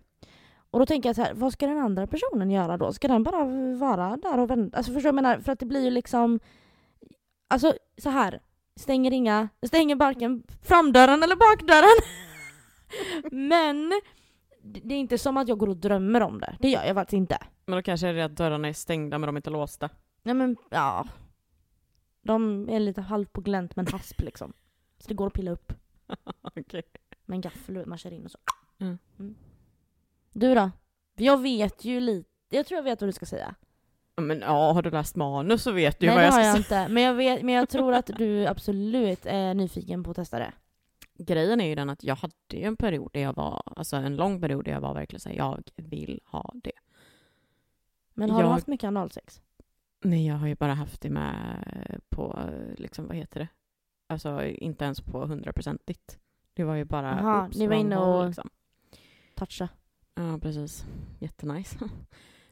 Och 0.72 0.80
då 0.80 0.86
tänker 0.86 1.10
jag 1.10 1.16
så 1.16 1.22
här, 1.22 1.34
vad 1.34 1.54
ska 1.54 1.68
den 1.68 1.78
andra 1.80 2.08
personen 2.08 2.52
göra 2.52 2.78
då? 2.78 2.94
Ska 2.94 3.08
den 3.08 3.24
bara 3.24 3.46
vara 3.76 4.18
där 4.18 4.40
och 4.40 4.50
vänta? 4.50 4.78
Alltså 4.78 4.94
förstår 4.94 5.02
du 5.02 5.08
jag 5.08 5.16
menar? 5.16 5.40
För 5.40 5.52
att 5.52 5.60
det 5.60 5.66
blir 5.66 5.84
ju 5.84 5.90
liksom... 5.90 6.40
Alltså 7.48 7.74
så 7.98 8.10
här, 8.10 8.42
stänger 8.76 9.12
inga... 9.12 9.50
Stänger 9.68 9.96
varken 9.96 10.44
framdörren 10.64 11.24
eller 11.24 11.36
bakdörren. 11.36 12.02
Men 13.50 14.02
det 14.62 14.96
är 14.96 15.00
inte 15.00 15.18
som 15.18 15.38
att 15.38 15.48
jag 15.48 15.58
går 15.58 15.70
och 15.70 15.78
drömmer 15.78 16.22
om 16.22 16.40
det. 16.40 16.58
Det 16.60 16.70
gör 16.70 16.84
jag 16.86 16.96
faktiskt 16.96 17.18
inte. 17.18 17.38
Men 17.66 17.76
då 17.76 17.82
kanske 17.82 18.08
är 18.08 18.14
det 18.14 18.26
att 18.26 18.36
dörrarna 18.36 18.68
är 18.68 18.74
stängda 18.74 19.18
men 19.18 19.28
de 19.28 19.36
är 19.36 19.40
inte 19.40 19.50
låsta. 19.50 19.90
Nej 20.24 20.36
men, 20.36 20.58
ja. 20.70 21.08
De 22.22 22.70
är 22.70 22.80
lite 22.80 23.02
halvt 23.02 23.34
på 23.34 23.42
glänt 23.42 23.76
med 23.76 23.88
en 23.88 23.94
hasp 23.94 24.22
liksom. 24.22 24.54
Så 24.98 25.08
det 25.08 25.14
går 25.14 25.28
att 25.28 25.34
pilla 25.34 25.52
upp 25.52 25.74
Okej. 26.42 26.84
med 27.26 27.36
en 27.36 27.42
gaffel 27.42 27.86
man 27.86 27.98
kör 27.98 28.14
in 28.14 28.26
och 28.26 28.32
så. 28.32 28.38
Mm. 28.80 28.98
Du 30.34 30.56
då? 30.56 30.72
Jag 31.16 31.42
vet 31.42 31.86
ju 31.86 32.00
lite, 32.00 32.30
jag 32.50 32.66
tror 32.66 32.78
jag 32.78 32.84
vet 32.84 33.02
vad 33.02 33.08
du 33.08 33.14
ska 33.14 33.26
säga. 33.26 33.56
Men 34.16 34.40
ja, 34.42 34.72
har 34.72 34.82
du 34.82 34.90
läst 34.90 35.16
manus 35.16 35.64
så 35.64 35.72
vet 35.72 36.00
du 36.00 36.06
Nej 36.08 36.16
vad 36.16 36.24
det 36.24 36.28
jag 36.28 36.34
har 36.34 36.40
ska 36.42 36.58
jag 36.58 36.66
säga. 36.66 36.82
inte. 36.84 36.94
Men 36.94 37.04
jag, 37.04 37.14
vet, 37.14 37.44
men 37.44 37.56
jag 37.56 37.70
tror 37.70 37.94
att 37.94 38.06
du 38.18 38.48
absolut 38.48 39.26
är 39.26 39.54
nyfiken 39.54 40.04
på 40.04 40.10
att 40.12 40.16
testa 40.16 40.40
det. 40.40 40.54
Grejen 41.14 41.62
är 41.62 41.66
ju 41.68 41.76
den 41.76 41.90
att 41.90 42.04
jag 42.04 42.16
hade 42.16 42.34
ju 42.52 42.64
en 42.64 42.76
period 42.76 43.10
där 43.14 43.22
jag 43.22 43.36
var, 43.36 43.62
alltså 43.76 43.96
en 43.96 44.16
lång 44.16 44.42
period 44.42 44.66
där 44.66 44.72
jag 44.72 44.82
var 44.82 44.94
verkligen 44.94 45.20
såhär, 45.20 45.36
jag 45.36 45.64
vill 45.76 46.20
ha 46.26 46.52
det. 46.64 46.72
Men 48.14 48.30
har 48.30 48.40
du 48.40 48.46
Jag- 48.48 48.54
haft 48.54 48.68
mycket 48.68 48.88
analsex? 48.88 49.42
Nej, 50.04 50.28
jag 50.28 50.36
har 50.36 50.48
ju 50.48 50.56
bara 50.56 50.74
haft 50.74 51.02
det 51.02 51.10
med 51.10 52.02
på, 52.10 52.40
liksom 52.78 53.08
vad 53.08 53.16
heter 53.18 53.40
det? 53.40 53.48
Alltså 54.08 54.44
inte 54.46 54.86
ens 54.86 55.02
på 55.02 55.26
hundraprocentigt. 55.26 56.20
Det 56.54 56.64
var 56.64 56.76
ju 56.76 56.86
bara 56.86 57.10
Jaha, 57.10 57.50
ni 57.56 57.68
var 57.68 57.76
inne 57.76 57.98
och- 57.98 58.26
Liksom. 58.28 58.50
Toucha. 59.36 59.70
Ja, 60.16 60.40
precis. 60.42 60.86
Jättenice. 61.20 61.78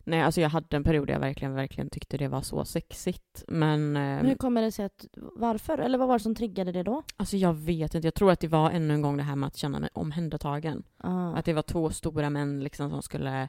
Nej, 0.03 0.21
alltså 0.21 0.41
jag 0.41 0.49
hade 0.49 0.75
en 0.77 0.83
period 0.83 1.07
där 1.07 1.13
jag 1.13 1.19
verkligen, 1.19 1.53
verkligen 1.53 1.89
tyckte 1.89 2.17
det 2.17 2.27
var 2.27 2.41
så 2.41 2.65
sexigt. 2.65 3.43
Men 3.47 3.95
eh, 3.97 4.23
Hur 4.23 4.35
kommer 4.35 4.61
det 4.61 4.71
sig 4.71 4.85
att, 4.85 5.05
varför? 5.35 5.77
Eller 5.77 5.97
vad 5.97 6.07
var 6.07 6.17
det 6.17 6.23
som 6.23 6.35
triggade 6.35 6.71
det 6.71 6.83
då? 6.83 7.03
alltså 7.17 7.37
jag 7.37 7.53
vet 7.53 7.95
inte. 7.95 8.07
Jag 8.07 8.13
tror 8.13 8.31
att 8.31 8.39
det 8.39 8.47
var 8.47 8.71
ännu 8.71 8.93
en 8.93 9.01
gång 9.01 9.17
det 9.17 9.23
här 9.23 9.35
med 9.35 9.47
att 9.47 9.55
känna 9.57 9.79
mig 9.79 9.89
omhändertagen. 9.93 10.83
Ah. 10.97 11.33
Att 11.33 11.45
det 11.45 11.53
var 11.53 11.61
två 11.61 11.89
stora 11.89 12.29
män 12.29 12.63
liksom 12.63 12.89
som 12.89 13.01
skulle 13.01 13.47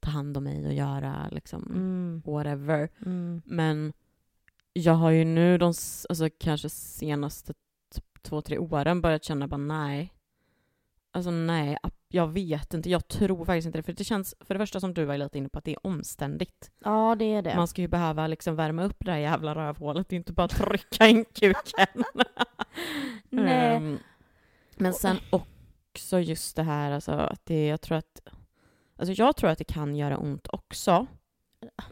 ta 0.00 0.10
hand 0.10 0.36
om 0.36 0.44
mig 0.44 0.66
och 0.66 0.72
göra 0.74 1.28
liksom 1.30 1.62
Mm. 1.62 2.22
whatever. 2.26 2.88
Mm. 3.06 3.42
Men 3.44 3.92
jag 4.72 4.94
har 4.94 5.10
ju 5.10 5.24
nu 5.24 5.58
de 5.58 5.66
alltså, 6.08 6.28
kanske 6.38 6.68
senaste 6.68 7.54
två, 8.22 8.40
tre 8.40 8.58
åren 8.58 9.00
börjat 9.00 9.24
känna 9.24 9.48
bara 9.48 9.56
nej. 9.56 10.12
Alltså 11.10 11.30
nej, 11.30 11.76
jag 12.14 12.26
vet 12.26 12.74
inte. 12.74 12.90
Jag 12.90 13.08
tror 13.08 13.44
faktiskt 13.44 13.66
inte 13.66 13.78
det. 13.78 13.82
För 13.82 13.92
det 13.92 14.04
känns, 14.04 14.34
för 14.40 14.54
det 14.54 14.58
första 14.58 14.80
som 14.80 14.94
du 14.94 15.04
var 15.04 15.18
lite 15.18 15.38
inne 15.38 15.48
på, 15.48 15.58
att 15.58 15.64
det 15.64 15.72
är 15.72 15.86
omständigt. 15.86 16.70
Ja 16.84 17.14
det 17.18 17.24
är 17.24 17.42
det. 17.42 17.56
Man 17.56 17.68
ska 17.68 17.82
ju 17.82 17.88
behöva 17.88 18.26
liksom 18.26 18.56
värma 18.56 18.84
upp 18.84 18.96
det 18.98 19.10
där 19.10 19.18
jävla 19.18 19.54
rövhålet, 19.54 20.12
inte 20.12 20.32
bara 20.32 20.48
trycka 20.48 21.06
in 21.06 21.24
kuken. 21.24 22.04
Nej. 23.30 23.76
Ehm, 23.76 23.98
men 24.76 24.94
sen 24.94 25.16
också 25.30 26.20
just 26.20 26.56
det 26.56 26.62
här, 26.62 26.92
alltså 26.92 27.12
att 27.12 27.46
det, 27.46 27.66
jag 27.66 27.80
tror 27.80 27.98
att, 27.98 28.20
alltså 28.96 29.12
jag 29.12 29.36
tror 29.36 29.50
att 29.50 29.58
det 29.58 29.64
kan 29.64 29.96
göra 29.96 30.18
ont 30.18 30.48
också. 30.48 31.06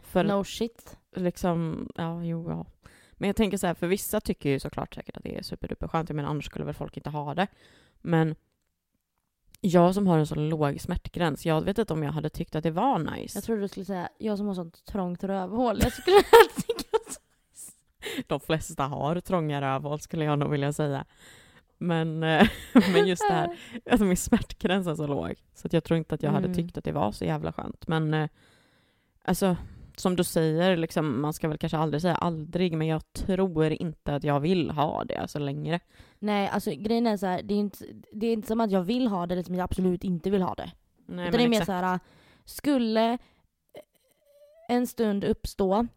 För 0.03 0.23
no 0.23 0.43
shit. 0.43 0.97
liksom, 1.15 1.89
ja, 1.95 2.23
jo, 2.23 2.49
ja. 2.49 2.65
Men 3.11 3.27
jag 3.27 3.35
tänker 3.35 3.57
så 3.57 3.67
här, 3.67 3.73
för 3.73 3.87
vissa 3.87 4.21
tycker 4.21 4.49
ju 4.49 4.59
såklart 4.59 4.95
säkert 4.95 5.17
att 5.17 5.23
det 5.23 5.37
är 5.37 5.43
superduper 5.43 5.87
skönt, 5.87 6.09
jag 6.09 6.15
menar 6.15 6.29
annars 6.29 6.45
skulle 6.45 6.65
väl 6.65 6.73
folk 6.73 6.97
inte 6.97 7.09
ha 7.09 7.35
det. 7.35 7.47
Men 8.01 8.35
jag 9.65 9.93
som 9.93 10.07
har 10.07 10.17
en 10.17 10.27
så 10.27 10.35
låg 10.35 10.81
smärtgräns, 10.81 11.45
jag 11.45 11.61
vet 11.61 11.77
inte 11.77 11.93
om 11.93 12.03
jag 12.03 12.11
hade 12.11 12.29
tyckt 12.29 12.55
att 12.55 12.63
det 12.63 12.71
var 12.71 12.99
nice. 12.99 13.37
Jag 13.37 13.43
trodde 13.43 13.61
du 13.61 13.67
skulle 13.67 13.85
säga, 13.85 14.09
jag 14.17 14.37
som 14.37 14.47
har 14.47 14.53
sånt 14.53 14.85
trångt 14.85 15.23
rövhål. 15.23 15.77
Jag 15.81 15.91
skulle 15.93 16.15
tycka 16.55 16.97
så. 17.07 17.19
De 18.27 18.39
flesta 18.39 18.83
har 18.83 19.19
trånga 19.19 19.61
rövhål 19.61 19.99
skulle 19.99 20.25
jag 20.25 20.39
nog 20.39 20.49
vilja 20.51 20.73
säga. 20.73 21.05
Men, 21.77 22.23
eh, 22.23 22.47
men 22.93 23.07
just 23.07 23.23
det 23.29 23.33
här, 23.33 23.57
alltså 23.91 24.05
min 24.05 24.17
smärtgräns 24.17 24.87
är 24.87 24.95
så 24.95 25.07
låg. 25.07 25.33
Så 25.53 25.67
att 25.67 25.73
jag 25.73 25.83
tror 25.83 25.97
inte 25.97 26.15
att 26.15 26.23
jag 26.23 26.31
hade 26.31 26.45
Mm. 26.45 26.55
tyckt 26.57 26.77
att 26.77 26.83
det 26.83 26.91
var 26.91 27.11
så 27.11 27.25
jävla 27.25 27.53
skönt. 27.53 27.87
Men 27.87 28.13
eh, 28.13 28.29
alltså, 29.23 29.55
som 29.95 30.15
du 30.15 30.23
säger, 30.23 30.77
liksom, 30.77 31.21
man 31.21 31.33
ska 31.33 31.47
väl 31.47 31.57
kanske 31.57 31.77
aldrig 31.77 32.01
säga 32.01 32.15
aldrig, 32.15 32.77
men 32.77 32.87
jag 32.87 33.13
tror 33.13 33.71
inte 33.71 34.15
att 34.15 34.23
jag 34.23 34.39
vill 34.39 34.71
ha 34.71 35.03
det 35.03 35.17
alltså 35.17 35.39
längre. 35.39 35.79
Nej 36.19 36.47
alltså 36.47 36.71
grejen 36.71 37.07
är 37.07 37.17
så 37.17 37.25
här, 37.25 37.43
det 37.43 37.53
är, 37.53 37.59
inte, 37.59 37.85
det 38.11 38.27
är 38.27 38.33
inte 38.33 38.47
som 38.47 38.61
att 38.61 38.71
jag 38.71 38.81
vill 38.81 39.07
ha 39.07 39.27
det 39.27 39.33
eller 39.33 39.43
som 39.43 39.55
jag 39.55 39.63
absolut 39.63 40.03
inte 40.03 40.29
vill 40.29 40.41
ha 40.41 40.53
det. 40.53 40.71
Nej, 41.05 41.27
Utan 41.27 41.37
det 41.37 41.45
är 41.45 41.49
mer 41.49 41.61
exakt. 41.61 41.65
så 41.65 41.71
här, 41.71 41.99
skulle 42.45 43.17
en 44.69 44.87
stund 44.87 45.23
uppstå 45.23 45.87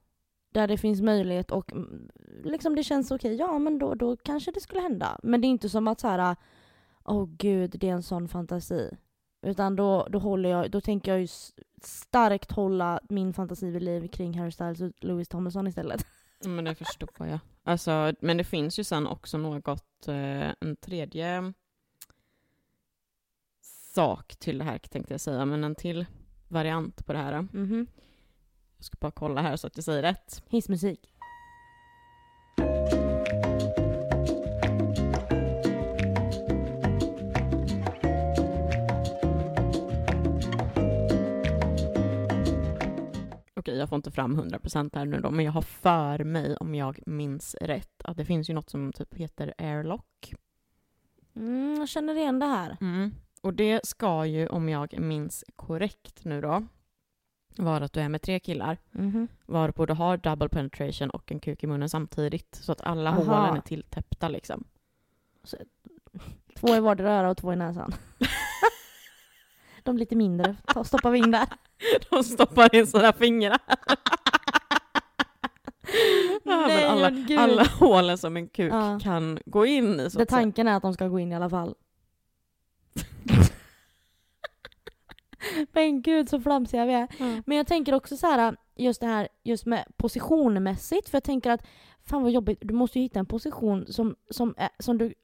där 0.52 0.68
det 0.68 0.78
finns 0.78 1.00
möjlighet 1.00 1.50
och 1.50 1.72
mm, 1.72 2.08
liksom 2.44 2.74
det 2.74 2.82
känns 2.82 3.10
okej, 3.10 3.34
ja 3.34 3.58
men 3.58 3.78
då, 3.78 3.94
då 3.94 4.16
kanske 4.16 4.50
det 4.52 4.60
skulle 4.60 4.80
hända. 4.80 5.20
Men 5.22 5.40
det 5.40 5.46
är 5.46 5.50
inte 5.50 5.68
som 5.68 5.88
att 5.88 6.00
så 6.00 6.08
här, 6.08 6.36
åh 7.04 7.28
gud 7.38 7.70
det 7.70 7.88
är 7.88 7.92
en 7.92 8.02
sån 8.02 8.28
fantasi. 8.28 8.90
Utan 9.46 9.76
då, 9.76 10.06
då, 10.10 10.18
håller 10.18 10.50
jag, 10.50 10.70
då 10.70 10.80
tänker 10.80 11.10
jag 11.12 11.20
ju 11.20 11.28
starkt 11.82 12.52
hålla 12.52 13.00
min 13.08 13.32
fantasi 13.32 13.70
vid 13.70 13.82
liv 13.82 14.08
kring 14.08 14.38
Harry 14.38 14.50
Styles 14.50 14.80
och 14.80 14.92
Louis 15.00 15.28
Tomlinson 15.28 15.66
istället. 15.66 16.06
Men 16.44 16.64
det 16.64 16.74
förstår 16.74 17.08
jag. 17.18 17.38
Alltså, 17.64 18.12
men 18.20 18.36
det 18.36 18.44
finns 18.44 18.78
ju 18.78 18.84
sen 18.84 19.06
också 19.06 19.38
något, 19.38 20.08
eh, 20.08 20.52
en 20.60 20.76
tredje 20.80 21.52
sak 23.94 24.36
till 24.36 24.58
det 24.58 24.64
här 24.64 24.78
tänkte 24.78 25.14
jag 25.14 25.20
säga, 25.20 25.44
men 25.44 25.64
en 25.64 25.74
till 25.74 26.06
variant 26.48 27.06
på 27.06 27.12
det 27.12 27.18
här. 27.18 27.48
Mhm. 27.52 27.86
Jag 28.76 28.84
ska 28.84 28.96
bara 29.00 29.10
kolla 29.10 29.42
här 29.42 29.56
så 29.56 29.66
att 29.66 29.76
jag 29.76 29.84
säger 29.84 30.02
rätt. 30.02 30.42
Hissmusik. 30.48 31.12
Okej, 43.66 43.78
jag 43.78 43.88
får 43.88 43.96
inte 43.96 44.10
fram 44.10 44.40
100% 44.40 44.90
här 44.96 45.04
nu 45.04 45.20
då, 45.20 45.30
men 45.30 45.44
jag 45.44 45.52
har 45.52 45.62
för 45.62 46.24
mig, 46.24 46.56
om 46.56 46.74
jag 46.74 47.00
minns 47.06 47.54
rätt, 47.60 48.02
att 48.04 48.16
det 48.16 48.24
finns 48.24 48.50
ju 48.50 48.54
något 48.54 48.70
som 48.70 48.92
typ 48.92 49.14
heter 49.14 49.54
airlock. 49.58 50.34
Mm, 51.36 51.76
jag 51.78 51.88
känner 51.88 52.14
igen 52.14 52.38
det 52.38 52.46
här. 52.46 52.76
Mm. 52.80 53.14
Och 53.42 53.54
det 53.54 53.86
ska 53.86 54.26
ju, 54.26 54.46
om 54.46 54.68
jag 54.68 55.00
minns 55.00 55.44
korrekt 55.56 56.24
nu 56.24 56.40
då, 56.40 56.66
vara 57.56 57.84
att 57.84 57.92
du 57.92 58.00
är 58.00 58.08
med 58.08 58.22
tre 58.22 58.40
killar, 58.40 58.78
Mhm. 58.90 59.28
varpå 59.46 59.86
du 59.86 59.94
har 59.94 60.16
double 60.16 60.48
penetration 60.48 61.10
och 61.10 61.32
en 61.32 61.40
kuk 61.40 61.64
i 61.64 61.66
munnen 61.66 61.88
samtidigt, 61.88 62.54
så 62.54 62.72
att 62.72 62.80
alla 62.80 63.10
Aha. 63.10 63.22
hålen 63.22 63.56
är 63.56 63.60
tilltäppta 63.60 64.28
liksom. 64.28 64.64
Två 66.56 66.76
i 66.76 66.80
vardera 66.80 67.12
öra 67.12 67.30
och 67.30 67.36
två 67.36 67.52
i 67.52 67.56
näsan. 67.56 67.92
De 69.86 69.96
lite 69.96 70.16
mindre, 70.16 70.56
Ta, 70.66 70.84
stoppar 70.84 71.10
vi 71.10 71.18
in 71.18 71.30
där. 71.30 71.46
De 72.10 72.24
stoppar 72.24 72.74
in 72.74 72.86
sina 72.86 73.12
fingrar. 73.12 73.58
Ja, 76.44 76.66
Nej, 76.66 76.76
men 76.82 76.90
alla, 76.90 77.10
gud. 77.10 77.38
alla 77.38 77.64
hålen 77.64 78.18
som 78.18 78.36
en 78.36 78.48
kuk 78.48 78.72
Ja. 78.72 78.98
kan 79.02 79.38
gå 79.46 79.66
in 79.66 80.00
i. 80.00 80.10
Så 80.10 80.18
Det 80.18 80.26
tanken 80.26 80.68
är 80.68 80.76
att 80.76 80.82
de 80.82 80.94
ska 80.94 81.08
gå 81.08 81.18
in 81.18 81.32
i 81.32 81.36
alla 81.36 81.50
fall. 81.50 81.74
Men 85.72 86.02
gud 86.02 86.28
så 86.28 86.40
flamsiga 86.40 86.84
vi 86.86 86.92
är. 86.92 87.08
Ja. 87.18 87.42
Men 87.46 87.56
jag 87.56 87.66
tänker 87.66 87.94
också 87.94 88.16
så 88.16 88.26
här, 88.26 88.56
just 88.76 89.00
det 89.00 89.06
här 89.06 89.28
just 89.44 89.66
med 89.66 89.84
positionmässigt, 89.96 91.08
för 91.08 91.16
jag 91.16 91.24
tänker 91.24 91.50
att 91.50 91.66
fan 92.06 92.22
vad 92.22 92.32
jobbigt, 92.32 92.58
du 92.60 92.74
måste 92.74 92.98
ju 92.98 93.02
hitta 93.02 93.18
en 93.18 93.26
position 93.26 93.86
som, 93.88 94.16
som, 94.30 94.54
är, 94.56 94.68
som, 94.78 94.98
du, 94.98 95.14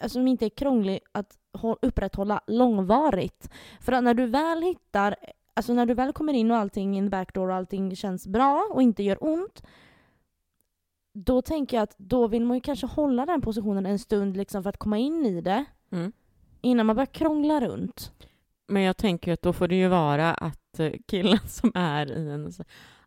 alltså, 0.00 0.18
som 0.18 0.28
inte 0.28 0.44
är 0.46 0.50
krånglig 0.50 1.00
att 1.12 1.38
upprätthålla 1.82 2.40
långvarigt. 2.46 3.50
För 3.80 3.92
att 3.92 4.04
när 4.04 4.14
du 4.14 4.26
väl 4.26 4.62
hittar, 4.62 5.16
alltså 5.54 5.72
när 5.74 5.86
du 5.86 5.94
väl 5.94 6.12
kommer 6.12 6.32
in 6.32 6.50
och 6.50 6.56
allting 6.56 6.96
in 6.96 7.10
backdoor 7.10 7.48
och 7.48 7.54
allting 7.54 7.96
känns 7.96 8.26
bra 8.26 8.68
och 8.72 8.82
inte 8.82 9.02
gör 9.02 9.24
ont, 9.24 9.62
då 11.12 11.42
tänker 11.42 11.76
jag 11.76 11.82
att 11.84 11.94
då 11.98 12.26
vill 12.26 12.44
man 12.44 12.56
ju 12.56 12.60
kanske 12.60 12.86
hålla 12.86 13.26
den 13.26 13.40
positionen 13.40 13.86
en 13.86 13.98
stund 13.98 14.36
liksom 14.36 14.62
för 14.62 14.70
att 14.70 14.76
komma 14.78 14.98
in 14.98 15.26
i 15.26 15.40
det 15.40 15.64
Mm. 15.92 16.12
innan 16.60 16.86
man 16.86 16.96
börjar 16.96 17.06
krångla 17.06 17.60
runt. 17.60 18.12
Men 18.66 18.82
jag 18.82 18.96
tänker 18.96 19.32
att 19.32 19.42
då 19.42 19.52
får 19.52 19.68
det 19.68 19.74
ju 19.76 19.88
vara 19.88 20.34
att 20.34 20.80
eh, 20.80 20.92
killen 21.06 21.38
som 21.48 21.72
är 21.74 22.12
i 22.12 22.28
en 22.30 22.52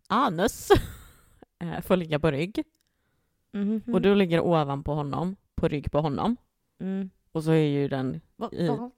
anus 0.08 0.70
eh, 1.60 1.82
får 1.82 1.96
ligga 1.98 2.20
på 2.20 2.32
rygg 2.32 2.64
Mhm. 3.56 3.82
och 3.94 4.02
du 4.02 4.16
ligger 4.16 4.40
ovanpå 4.42 4.94
honom, 4.94 5.36
på 5.56 5.68
rygg 5.68 5.92
på 5.92 6.00
honom. 6.02 6.36
Mm. 6.80 7.10
Och 7.34 7.44
så 7.44 7.52
är 7.52 7.68
ju 7.68 7.88
den 7.88 8.22
Va- 8.36 8.50
I- 8.52 8.68
va- 8.68 8.92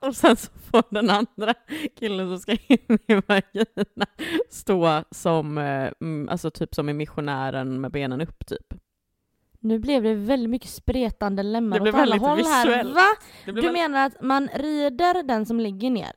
Och 0.00 0.16
sen 0.16 0.36
så 0.36 0.50
får 0.70 0.82
den 0.90 1.10
andra 1.10 1.54
killen 1.98 2.28
som 2.28 2.38
ska 2.38 2.52
in 2.52 2.98
i 3.06 3.14
vagina 3.14 4.06
stå 4.50 5.04
som, 5.10 5.58
eh, 5.58 5.90
mm, 6.00 6.28
alltså 6.28 6.50
typ 6.50 6.74
som 6.74 6.88
i 6.88 6.92
missionären 6.92 7.80
med 7.80 7.90
benen 7.92 8.20
upp 8.20 8.46
typ. 8.46 8.74
Nu 9.60 9.78
blev 9.78 10.02
det 10.02 10.14
väldigt 10.14 10.50
mycket 10.50 10.70
spretande 10.70 11.42
lemmar 11.42 11.80
Det 11.80 11.88
åt 11.90 11.94
alla 11.96 12.16
håll 12.16 12.38
här. 12.44 12.64
visuellt. 12.66 12.94
Va? 12.94 13.06
Det 13.44 13.52
Du 13.52 13.72
menar 13.72 14.06
att 14.06 14.22
man 14.22 14.48
rider 14.54 15.22
den 15.22 15.46
som 15.46 15.60
ligger 15.60 15.90
ner? 15.90 16.12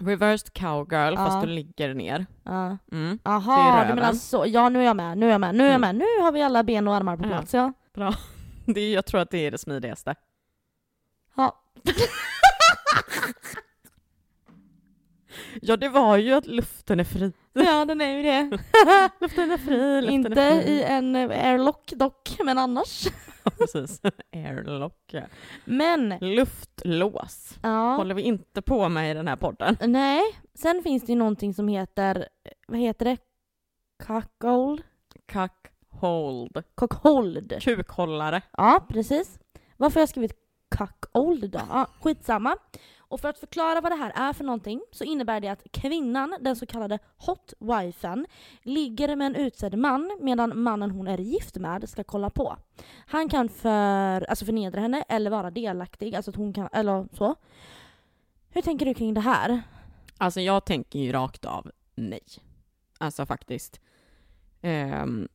reversed 0.00 0.52
cowgirl 0.52 1.14
Ja. 1.14 1.16
fast 1.16 1.40
du 1.42 1.46
ligger 1.46 1.94
ner. 1.94 2.26
Ja. 2.42 2.78
Mm. 2.92 3.18
Det 3.22 3.30
Aha, 3.30 3.84
du 3.88 3.94
menar 3.94 4.12
så. 4.12 4.44
Ja, 4.46 4.68
nu 4.68 4.78
är 4.80 4.84
jag 4.84 4.96
med. 4.96 5.18
Nu 5.18 5.26
är 5.26 5.30
jag 5.30 5.40
med. 5.40 5.54
Nu 5.54 5.62
är 5.64 5.68
jag 5.68 5.74
Mm. 5.74 5.96
med. 5.96 6.06
Nu 6.18 6.22
har 6.24 6.32
vi 6.32 6.42
alla 6.42 6.62
ben 6.62 6.88
och 6.88 6.94
armar 6.94 7.16
på 7.16 7.24
Ja. 7.24 7.28
plats. 7.28 7.54
Ja. 7.54 7.72
Det 8.66 8.80
är, 8.80 8.94
jag 8.94 9.06
tror 9.06 9.20
att 9.20 9.30
det 9.30 9.38
är 9.46 9.50
det 9.50 9.58
smidigaste. 9.58 10.14
Ja. 11.38 11.60
Ja, 15.62 15.76
det 15.76 15.88
var 15.88 16.16
ju 16.16 16.32
att 16.32 16.46
luften 16.46 17.00
är 17.00 17.04
fri. 17.04 17.32
Ja, 17.52 17.84
den 17.84 18.00
är 18.00 18.16
ju 18.16 18.22
det. 18.22 18.42
Luften 19.20 19.50
är 19.50 19.58
fri, 19.58 20.00
luften 20.00 20.14
Inte 20.14 20.42
är 20.42 20.62
fri. 20.62 20.70
i 20.70 20.82
en 20.82 21.16
airlock 21.16 21.92
dock, 21.96 22.36
men 22.44 22.58
annars. 22.58 23.06
Ja, 23.44 23.50
precis. 23.50 24.00
Airlock. 24.32 25.14
Men, 25.64 26.14
Luftlås 26.20 27.58
ja. 27.62 27.96
håller 27.96 28.14
vi 28.14 28.22
inte 28.22 28.62
på 28.62 28.88
med 28.88 29.10
i 29.10 29.14
den 29.14 29.28
här 29.28 29.36
podden. 29.36 29.76
Nej, 29.80 30.22
sen 30.54 30.82
finns 30.82 31.02
det 31.06 31.12
ju 31.12 31.18
någonting 31.18 31.54
som 31.54 31.68
heter, 31.68 32.28
vad 32.66 32.78
heter 32.78 33.04
det? 33.04 33.16
Cuckold? 34.06 34.82
Cuckold. 35.26 36.64
Cockhold. 36.74 37.62
Kukhållare. 37.62 38.42
Ja, 38.56 38.86
precis. 38.88 39.38
Varför 39.76 39.94
har 39.94 40.02
jag 40.02 40.08
skrivit 40.08 40.47
cuckold 40.78 41.50
då? 41.50 41.60
Ja, 41.68 41.86
skitsamma. 42.00 42.56
Och 42.98 43.20
för 43.20 43.28
att 43.28 43.38
förklara 43.38 43.80
vad 43.80 43.92
det 43.92 43.96
här 43.96 44.12
är 44.14 44.32
för 44.32 44.44
någonting 44.44 44.80
så 44.92 45.04
innebär 45.04 45.40
det 45.40 45.48
att 45.48 45.72
kvinnan, 45.72 46.36
den 46.40 46.56
så 46.56 46.66
kallade 46.66 46.98
hotwifen, 47.16 48.26
ligger 48.62 49.16
med 49.16 49.26
en 49.26 49.34
utsedd 49.34 49.78
man 49.78 50.18
medan 50.20 50.62
mannen 50.62 50.90
hon 50.90 51.08
är 51.08 51.18
gift 51.18 51.56
med 51.56 51.88
ska 51.88 52.04
kolla 52.04 52.30
på. 52.30 52.56
Han 53.06 53.28
kan 53.28 53.48
för, 53.48 54.30
alltså 54.30 54.44
förnedra 54.44 54.80
henne 54.80 55.04
eller 55.08 55.30
vara 55.30 55.50
delaktig, 55.50 56.14
alltså 56.14 56.30
att 56.30 56.36
hon 56.36 56.52
kan, 56.52 56.68
eller 56.72 57.08
så. 57.12 57.34
Hur 58.50 58.62
tänker 58.62 58.86
du 58.86 58.94
kring 58.94 59.14
det 59.14 59.20
här? 59.20 59.62
Alltså 60.18 60.40
jag 60.40 60.64
tänker 60.64 60.98
ju 60.98 61.12
rakt 61.12 61.44
av 61.44 61.70
nej. 61.94 62.24
Alltså 62.98 63.26
faktiskt. 63.26 63.80
Um, 64.62 65.28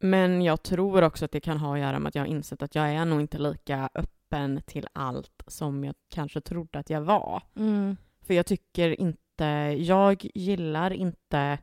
men 0.00 0.42
jag 0.42 0.62
tror 0.62 1.02
också 1.02 1.24
att 1.24 1.32
det 1.32 1.40
kan 1.40 1.58
ha 1.58 1.74
att 1.74 1.80
göra 1.80 1.98
med 1.98 2.08
att 2.08 2.14
jag 2.14 2.22
har 2.22 2.28
insett 2.28 2.62
att 2.62 2.74
jag 2.74 2.90
är 2.90 3.04
nog 3.04 3.20
inte 3.20 3.38
lika 3.38 3.88
öppen 3.94 4.21
till 4.66 4.86
allt 4.92 5.42
som 5.46 5.84
jag 5.84 5.94
kanske 6.08 6.40
trodde 6.40 6.78
att 6.78 6.90
jag 6.90 7.00
var. 7.00 7.42
Mm. 7.56 7.96
För 8.20 8.34
jag 8.34 8.46
tycker 8.46 9.00
inte, 9.00 9.44
jag 9.78 10.26
gillar 10.34 10.92
inte 10.92 11.58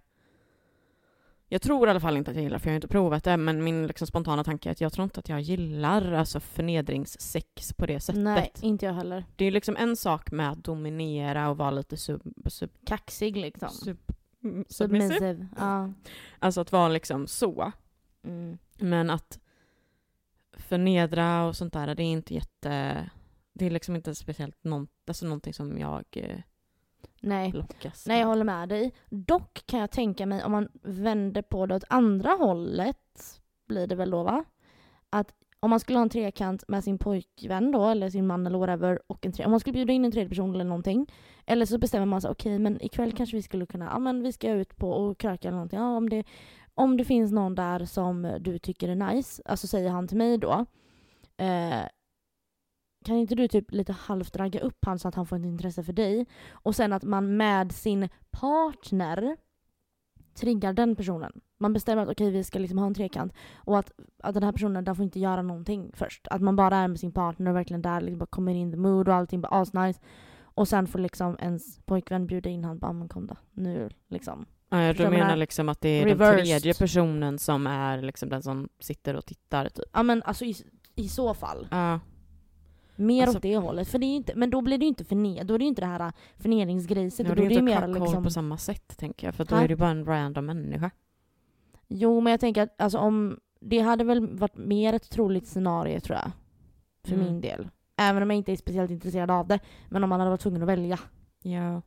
jag 1.51 1.61
tror 1.61 1.87
i 1.87 1.91
alla 1.91 1.99
fall 1.99 2.17
inte 2.17 2.31
att 2.31 2.37
jag 2.37 2.43
gillar, 2.43 2.59
för 2.59 2.67
jag 2.67 2.71
har 2.71 2.75
inte 2.75 2.87
provat 2.87 3.23
det, 3.23 3.37
men 3.37 3.63
min 3.63 3.87
liksom 3.87 4.07
spontana 4.07 4.43
tanke 4.43 4.69
är 4.69 4.71
att 4.71 4.81
jag 4.81 4.93
tror 4.93 5.03
inte 5.03 5.19
att 5.19 5.29
jag 5.29 5.41
gillar 5.41 6.11
alltså 6.11 6.39
förnedringssex 6.39 7.73
på 7.73 7.85
det 7.85 7.99
sättet. 7.99 8.23
Nej, 8.23 8.51
inte 8.61 8.85
jag 8.85 8.93
heller. 8.93 9.25
Det 9.35 9.45
är 9.45 9.51
liksom 9.51 9.75
en 9.77 9.95
sak 9.95 10.31
med 10.31 10.51
att 10.51 10.63
dominera 10.63 11.49
och 11.49 11.57
vara 11.57 11.71
lite 11.71 11.97
sub, 11.97 12.21
sub, 12.45 12.69
Kaxig 12.85 13.37
liksom. 13.37 13.69
sub, 13.69 13.97
submissive. 14.41 14.67
Submissive. 14.69 15.47
Ja. 15.57 15.93
Alltså 16.39 16.61
att 16.61 16.71
vara 16.71 16.89
liksom 16.89 17.27
så. 17.27 17.71
Mm. 18.23 18.57
Men 18.77 19.09
att 19.09 19.39
förnedra 20.69 21.45
och 21.45 21.55
sånt 21.55 21.73
där, 21.73 21.95
det 21.95 22.03
är 22.03 22.11
inte 22.11 22.33
jätte... 22.33 23.09
Det 23.53 23.65
är 23.65 23.69
liksom 23.69 23.95
inte 23.95 24.15
speciellt 24.15 24.63
någon, 24.63 24.87
alltså 25.07 25.25
någonting 25.25 25.53
som 25.53 25.77
jag 25.77 26.03
eh, 26.11 26.39
Nej. 27.21 27.51
lockas 27.51 28.07
Nej, 28.07 28.19
jag 28.19 28.27
håller 28.27 28.43
med 28.43 28.69
dig. 28.69 28.93
Dock 29.09 29.63
kan 29.65 29.79
jag 29.79 29.91
tänka 29.91 30.25
mig 30.25 30.43
om 30.43 30.51
man 30.51 30.69
vänder 30.81 31.41
på 31.41 31.65
det 31.65 31.75
åt 31.75 31.83
andra 31.89 32.29
hållet, 32.29 33.41
blir 33.67 33.87
det 33.87 33.95
väl 33.95 34.11
då 34.11 34.23
va? 34.23 34.43
Att 35.09 35.33
om 35.59 35.69
man 35.69 35.79
skulle 35.79 35.97
ha 35.97 36.03
en 36.03 36.09
trekant 36.09 36.63
med 36.67 36.83
sin 36.83 36.97
pojkvän 36.97 37.71
då, 37.71 37.87
eller 37.87 38.09
sin 38.09 38.27
man 38.27 38.47
eller 38.47 38.59
whatever, 38.59 38.99
och 39.07 39.25
en 39.25 39.31
tre- 39.31 39.45
om 39.45 39.51
man 39.51 39.59
skulle 39.59 39.73
bjuda 39.73 39.93
in 39.93 40.05
en 40.05 40.11
tredje 40.11 40.29
person 40.29 40.53
eller 40.55 40.65
någonting, 40.65 41.11
eller 41.45 41.65
så 41.65 41.77
bestämmer 41.77 42.05
man 42.05 42.21
sig, 42.21 42.31
okej 42.31 42.59
men 42.59 42.81
ikväll 42.81 43.11
kanske 43.11 43.35
vi 43.35 43.41
skulle 43.41 43.65
kunna, 43.65 43.85
ja 43.85 43.99
men 43.99 44.23
vi 44.23 44.31
ska 44.31 44.51
ut 44.51 44.75
på 44.77 44.91
och 44.91 45.17
kröka 45.17 45.47
eller 45.47 45.55
någonting, 45.55 45.79
ja 45.79 45.97
om 45.97 46.09
det, 46.09 46.23
om 46.79 46.97
det 46.97 47.05
finns 47.05 47.31
någon 47.31 47.55
där 47.55 47.85
som 47.85 48.37
du 48.41 48.59
tycker 48.59 48.89
är 48.89 48.95
nice, 48.95 49.41
alltså 49.45 49.67
säger 49.67 49.89
han 49.89 50.07
till 50.07 50.17
mig 50.17 50.37
då, 50.37 50.65
eh, 51.37 51.83
kan 53.05 53.15
inte 53.15 53.35
du 53.35 53.47
typ 53.47 53.71
lite 53.71 53.93
halvt 53.93 54.35
ragga 54.35 54.59
upp 54.59 54.85
han 54.85 54.99
så 54.99 55.07
att 55.07 55.15
han 55.15 55.25
får 55.25 55.35
ett 55.35 55.45
intresse 55.45 55.83
för 55.83 55.93
dig? 55.93 56.25
Och 56.51 56.75
sen 56.75 56.93
att 56.93 57.03
man 57.03 57.37
med 57.37 57.71
sin 57.71 58.09
partner 58.31 59.37
triggar 60.33 60.73
den 60.73 60.95
personen. 60.95 61.41
Man 61.57 61.73
bestämmer 61.73 62.03
att 62.03 62.09
okej 62.09 62.31
vi 62.31 62.43
ska 62.43 62.59
liksom 62.59 62.77
ha 62.77 62.87
en 62.87 62.93
trekant 62.93 63.33
och 63.55 63.79
att, 63.79 63.91
att 64.23 64.33
den 64.33 64.43
här 64.43 64.51
personen 64.51 64.83
den 64.83 64.95
får 64.95 65.05
inte 65.05 65.19
göra 65.19 65.41
någonting 65.41 65.91
först. 65.93 66.27
Att 66.27 66.41
man 66.41 66.55
bara 66.55 66.77
är 66.77 66.87
med 66.87 66.99
sin 66.99 67.11
partner 67.11 67.49
och 67.51 67.57
verkligen 67.57 67.81
där 67.81 68.01
liksom 68.01 68.19
bara 68.19 68.25
kommer 68.25 68.53
in 68.55 68.71
the 68.71 68.77
mood 68.77 69.07
och 69.07 69.15
allting 69.15 69.41
bara 69.41 69.61
asnice. 69.61 70.01
Och 70.41 70.67
sen 70.67 70.87
får 70.87 70.99
liksom 70.99 71.37
ens 71.39 71.79
pojkvän 71.79 72.27
bjuda 72.27 72.49
in 72.49 72.63
han 72.63 72.79
bara 72.79 72.93
men 72.93 73.09
kom 73.09 73.27
då, 73.27 73.35
nu 73.51 73.89
liksom. 74.07 74.45
Ja, 74.69 74.93
du 74.93 75.09
menar 75.09 75.35
liksom 75.35 75.69
att 75.69 75.81
det 75.81 75.89
är 75.89 76.05
Reversed. 76.05 76.37
den 76.37 76.45
tredje 76.45 76.73
personen 76.73 77.39
som 77.39 77.67
är 77.67 78.01
liksom 78.01 78.29
den 78.29 78.41
som 78.43 78.69
sitter 78.79 79.15
och 79.15 79.25
tittar 79.25 79.69
typ? 79.69 79.85
Ja 79.93 80.03
men 80.03 80.23
alltså 80.23 80.45
i, 80.45 80.55
i 80.95 81.07
så 81.09 81.33
fall. 81.33 81.67
Ja. 81.71 81.99
Mer 82.95 83.21
Alltså- 83.23 83.37
åt 83.37 83.41
det 83.41 83.57
hållet. 83.57 83.87
För 83.87 83.99
det 83.99 84.05
är 84.05 84.15
inte, 84.15 84.35
men 84.35 84.49
då 84.49 84.61
blir 84.61 84.77
det 84.77 84.83
ju 84.85 84.89
inte 84.89 85.05
förned, 85.05 85.45
då 85.47 85.53
är 85.53 85.57
det 85.57 85.63
ju 85.63 85.69
inte 85.69 85.81
det 85.81 85.85
här 85.87 85.99
äh, 85.99 86.11
förnedringsgriset. 86.37 87.27
Ja, 87.27 87.35
då 87.35 87.41
det 87.41 87.45
är 87.45 87.49
det 87.49 87.55
ju 87.55 87.61
mer 87.61 87.87
liksom... 87.87 88.23
på 88.23 88.29
samma 88.29 88.57
sätt 88.57 88.97
tänker 88.97 89.27
jag, 89.27 89.35
för 89.35 89.45
då 89.45 89.55
Ha? 89.55 89.63
är 89.63 89.67
det 89.67 89.75
bara 89.75 89.89
en 89.89 90.05
random 90.05 90.45
människa. 90.45 90.91
Jo, 91.87 92.19
men 92.21 92.31
jag 92.31 92.39
tänker 92.39 92.61
att 92.63 92.81
alltså, 92.81 92.97
om 92.97 93.39
det 93.61 93.79
hade 93.79 94.03
väl 94.03 94.27
varit 94.37 94.57
mer 94.57 94.93
ett 94.93 95.09
troligt 95.09 95.47
scenario 95.47 95.99
tror 95.99 96.17
jag. 96.17 96.31
För 97.03 97.13
Mm. 97.13 97.25
min 97.25 97.41
del. 97.41 97.69
Även 97.97 98.23
om 98.23 98.29
jag 98.29 98.37
inte 98.37 98.51
är 98.51 98.55
speciellt 98.55 98.91
intresserad 98.91 99.31
av 99.31 99.47
det. 99.47 99.59
Men 99.89 100.03
om 100.03 100.09
man 100.09 100.19
hade 100.19 100.29
varit 100.29 100.41
tvungen 100.41 100.61
att 100.61 100.67
välja. 100.67 100.99
Ja. 101.43 101.81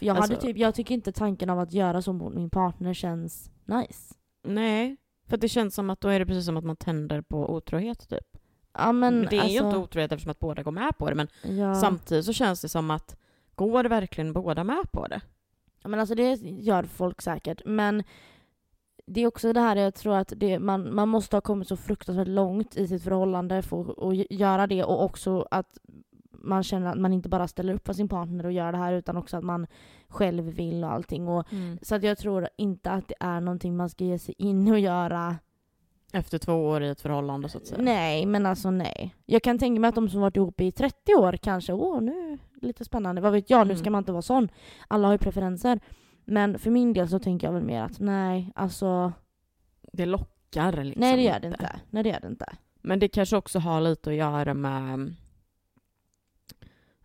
Jag, 0.00 0.16
Alltså- 0.16 0.32
hade 0.32 0.46
typ, 0.46 0.56
jag 0.56 0.74
tycker 0.74 0.94
inte 0.94 1.12
tanken 1.12 1.50
av 1.50 1.58
att 1.58 1.72
göra 1.72 2.02
så 2.02 2.12
mot 2.12 2.34
min 2.34 2.50
partner 2.50 2.94
känns 2.94 3.50
nice. 3.64 4.14
Nej, 4.42 4.96
för 5.26 5.36
det 5.36 5.48
känns 5.48 5.74
som 5.74 5.90
att 5.90 6.00
då 6.00 6.08
är 6.08 6.18
det 6.18 6.26
precis 6.26 6.46
som 6.46 6.56
att 6.56 6.64
man 6.64 6.76
tänder 6.76 7.20
på 7.20 7.54
otrohet 7.54 8.08
typ. 8.08 8.36
Ja 8.72 8.92
men 8.92 9.26
det 9.30 9.36
är 9.36 9.40
alltså, 9.40 9.54
ju 9.54 9.66
inte 9.66 9.78
otrohet 9.78 10.12
eftersom 10.12 10.30
att 10.30 10.38
båda 10.38 10.62
går 10.62 10.72
med 10.72 10.98
på 10.98 11.10
det, 11.10 11.14
men 11.14 11.28
ja. 11.42 11.74
samtidigt 11.74 12.24
så 12.24 12.32
känns 12.32 12.60
det 12.60 12.68
som 12.68 12.90
att 12.90 13.16
går 13.54 13.84
verkligen 13.84 14.32
båda 14.32 14.64
med 14.64 14.92
på 14.92 15.06
det? 15.06 15.20
Ja, 15.82 15.88
men 15.88 16.00
alltså 16.00 16.14
det 16.14 16.34
gör 16.42 16.82
folk 16.82 17.22
säkert. 17.22 17.62
Men 17.64 18.02
det 19.06 19.20
är 19.20 19.26
också 19.26 19.52
det 19.52 19.60
här 19.60 19.76
jag 19.76 19.94
tror 19.94 20.16
att 20.16 20.32
det, 20.36 20.58
man, 20.58 20.94
man 20.94 21.08
måste 21.08 21.36
ha 21.36 21.40
kommit 21.40 21.68
så 21.68 21.76
fruktansvärt 21.76 22.28
långt 22.28 22.76
i 22.76 22.88
sitt 22.88 23.02
förhållande 23.02 23.62
för 23.62 24.10
att 24.10 24.30
göra 24.30 24.66
det 24.66 24.84
och 24.84 25.04
också 25.04 25.48
att 25.50 25.78
man 26.38 26.62
känner 26.62 26.90
att 26.92 26.98
man 26.98 27.12
inte 27.12 27.28
bara 27.28 27.48
ställer 27.48 27.74
upp 27.74 27.86
för 27.86 27.92
sin 27.92 28.08
partner 28.08 28.46
och 28.46 28.52
gör 28.52 28.72
det 28.72 28.78
här 28.78 28.92
utan 28.92 29.16
också 29.16 29.36
att 29.36 29.44
man 29.44 29.66
själv 30.08 30.44
vill 30.44 30.84
och 30.84 30.92
allting. 30.92 31.28
Och, 31.28 31.46
så 31.82 31.94
att 31.94 32.02
jag 32.02 32.18
tror 32.18 32.48
inte 32.56 32.90
att 32.90 33.08
det 33.08 33.14
är 33.20 33.40
någonting 33.40 33.76
man 33.76 33.88
ska 33.90 34.04
ge 34.04 34.18
sig 34.18 34.34
in 34.38 34.70
och 34.72 34.78
göra. 34.78 35.36
Efter 36.12 36.38
två 36.38 36.52
år 36.54 36.82
i 36.82 36.88
ett 36.88 37.00
förhållande 37.00 37.48
så 37.48 37.58
att 37.58 37.66
säga. 37.66 37.82
Nej, 37.82 38.26
men 38.26 38.46
alltså 38.46 38.70
nej. 38.70 39.14
Jag 39.26 39.42
kan 39.42 39.58
tänka 39.58 39.80
mig 39.80 39.88
att 39.88 39.94
de 39.94 40.08
som 40.08 40.20
varit 40.20 40.36
ihop 40.36 40.60
i 40.60 40.72
30 40.72 41.14
år 41.14 41.32
kanske, 41.32 41.72
åh 41.72 42.00
nu 42.00 42.38
lite 42.62 42.84
spännande, 42.84 43.20
vad 43.20 43.32
vet 43.32 43.50
jag, 43.50 43.66
nu 43.66 43.72
Mm. 43.72 43.76
ska 43.76 43.90
man 43.90 43.98
inte 43.98 44.12
vara 44.12 44.22
sån. 44.22 44.48
Alla 44.88 45.08
har 45.08 45.14
ju 45.14 45.18
preferenser. 45.18 45.80
Men 46.24 46.58
för 46.58 46.70
min 46.70 46.92
del 46.92 47.08
så 47.08 47.18
tänker 47.18 47.46
jag 47.46 47.54
väl 47.54 47.62
mer 47.62 47.82
att 47.82 48.00
nej, 48.00 48.52
alltså 48.54 49.12
Det 49.92 50.06
lockar 50.06 50.72
liksom 50.72 51.00
nej 51.00 51.16
det 51.16 51.22
gör 51.22 51.40
det 51.40 51.46
inte. 51.46 51.80
Nej 51.90 52.02
det 52.02 52.08
gör 52.08 52.20
det 52.20 52.26
inte. 52.28 52.46
Men 52.82 52.98
det 52.98 53.08
kanske 53.08 53.36
också 53.36 53.58
har 53.58 53.80
lite 53.80 54.10
att 54.10 54.16
göra 54.16 54.54
med 54.54 55.14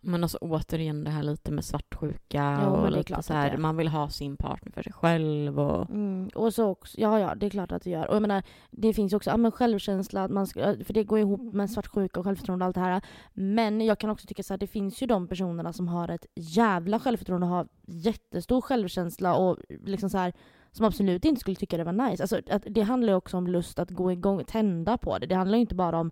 men 0.04 0.22
alltså 0.22 0.38
återigen 0.40 1.04
det 1.04 1.10
här 1.10 1.22
lite 1.22 1.52
med 1.52 1.64
svartsjuka 1.64 2.60
Jo, 2.64 2.70
och 2.70 2.90
lite 2.90 3.22
så 3.22 3.32
här, 3.32 3.56
man 3.56 3.76
vill 3.76 3.88
ha 3.88 4.08
sin 4.08 4.36
partner 4.36 4.72
för 4.72 4.82
sig 4.82 4.92
själv 4.92 5.60
och 5.60 5.90
Mm. 5.90 6.30
Och 6.34 6.54
så 6.54 6.68
också, 6.68 7.00
ja 7.00 7.20
ja 7.20 7.34
det 7.34 7.46
är 7.46 7.50
klart 7.50 7.72
att 7.72 7.82
det 7.82 7.90
gör. 7.90 8.08
Och 8.08 8.14
jag 8.14 8.22
menar, 8.22 8.42
det 8.70 8.92
finns 8.92 9.12
ju 9.12 9.16
också 9.16 9.30
ja, 9.30 9.36
men 9.36 9.52
självkänsla, 9.52 10.24
att 10.24 10.30
man 10.30 10.46
ska, 10.46 10.60
för 10.84 10.92
det 10.92 11.04
går 11.04 11.18
ihop 11.18 11.54
med 11.54 11.70
svartsjuka 11.70 12.20
och 12.20 12.26
självförtroende 12.26 12.64
och 12.64 12.66
allt 12.66 12.74
det 12.74 12.80
här. 12.80 13.02
Men 13.32 13.80
jag 13.80 13.98
kan 13.98 14.10
också 14.10 14.26
tycka 14.26 14.42
så 14.42 14.52
här, 14.52 14.58
det 14.58 14.66
finns 14.66 15.02
ju 15.02 15.06
de 15.06 15.28
personerna 15.28 15.72
som 15.72 15.88
har 15.88 16.08
ett 16.08 16.26
jävla 16.34 17.00
självförtroende 17.00 17.46
och 17.46 17.52
har 17.52 17.68
jättestor 17.86 18.60
självkänsla 18.60 19.34
och 19.36 19.58
liksom 19.68 20.10
så 20.10 20.18
här 20.18 20.32
som 20.72 20.86
absolut 20.86 21.24
inte 21.24 21.40
skulle 21.40 21.56
tycka 21.56 21.76
det 21.76 21.84
var 21.84 22.10
nice. 22.10 22.22
Alltså, 22.22 22.40
att 22.50 22.62
det 22.66 22.82
handlar 22.82 23.08
ju 23.08 23.16
också 23.16 23.36
om 23.36 23.46
lust 23.46 23.78
att 23.78 23.90
gå 23.90 24.12
igång, 24.12 24.44
tända 24.44 24.98
på 24.98 25.18
det. 25.18 25.26
Det 25.26 25.34
handlar 25.34 25.56
ju 25.56 25.60
inte 25.60 25.74
bara 25.74 25.98
om 25.98 26.10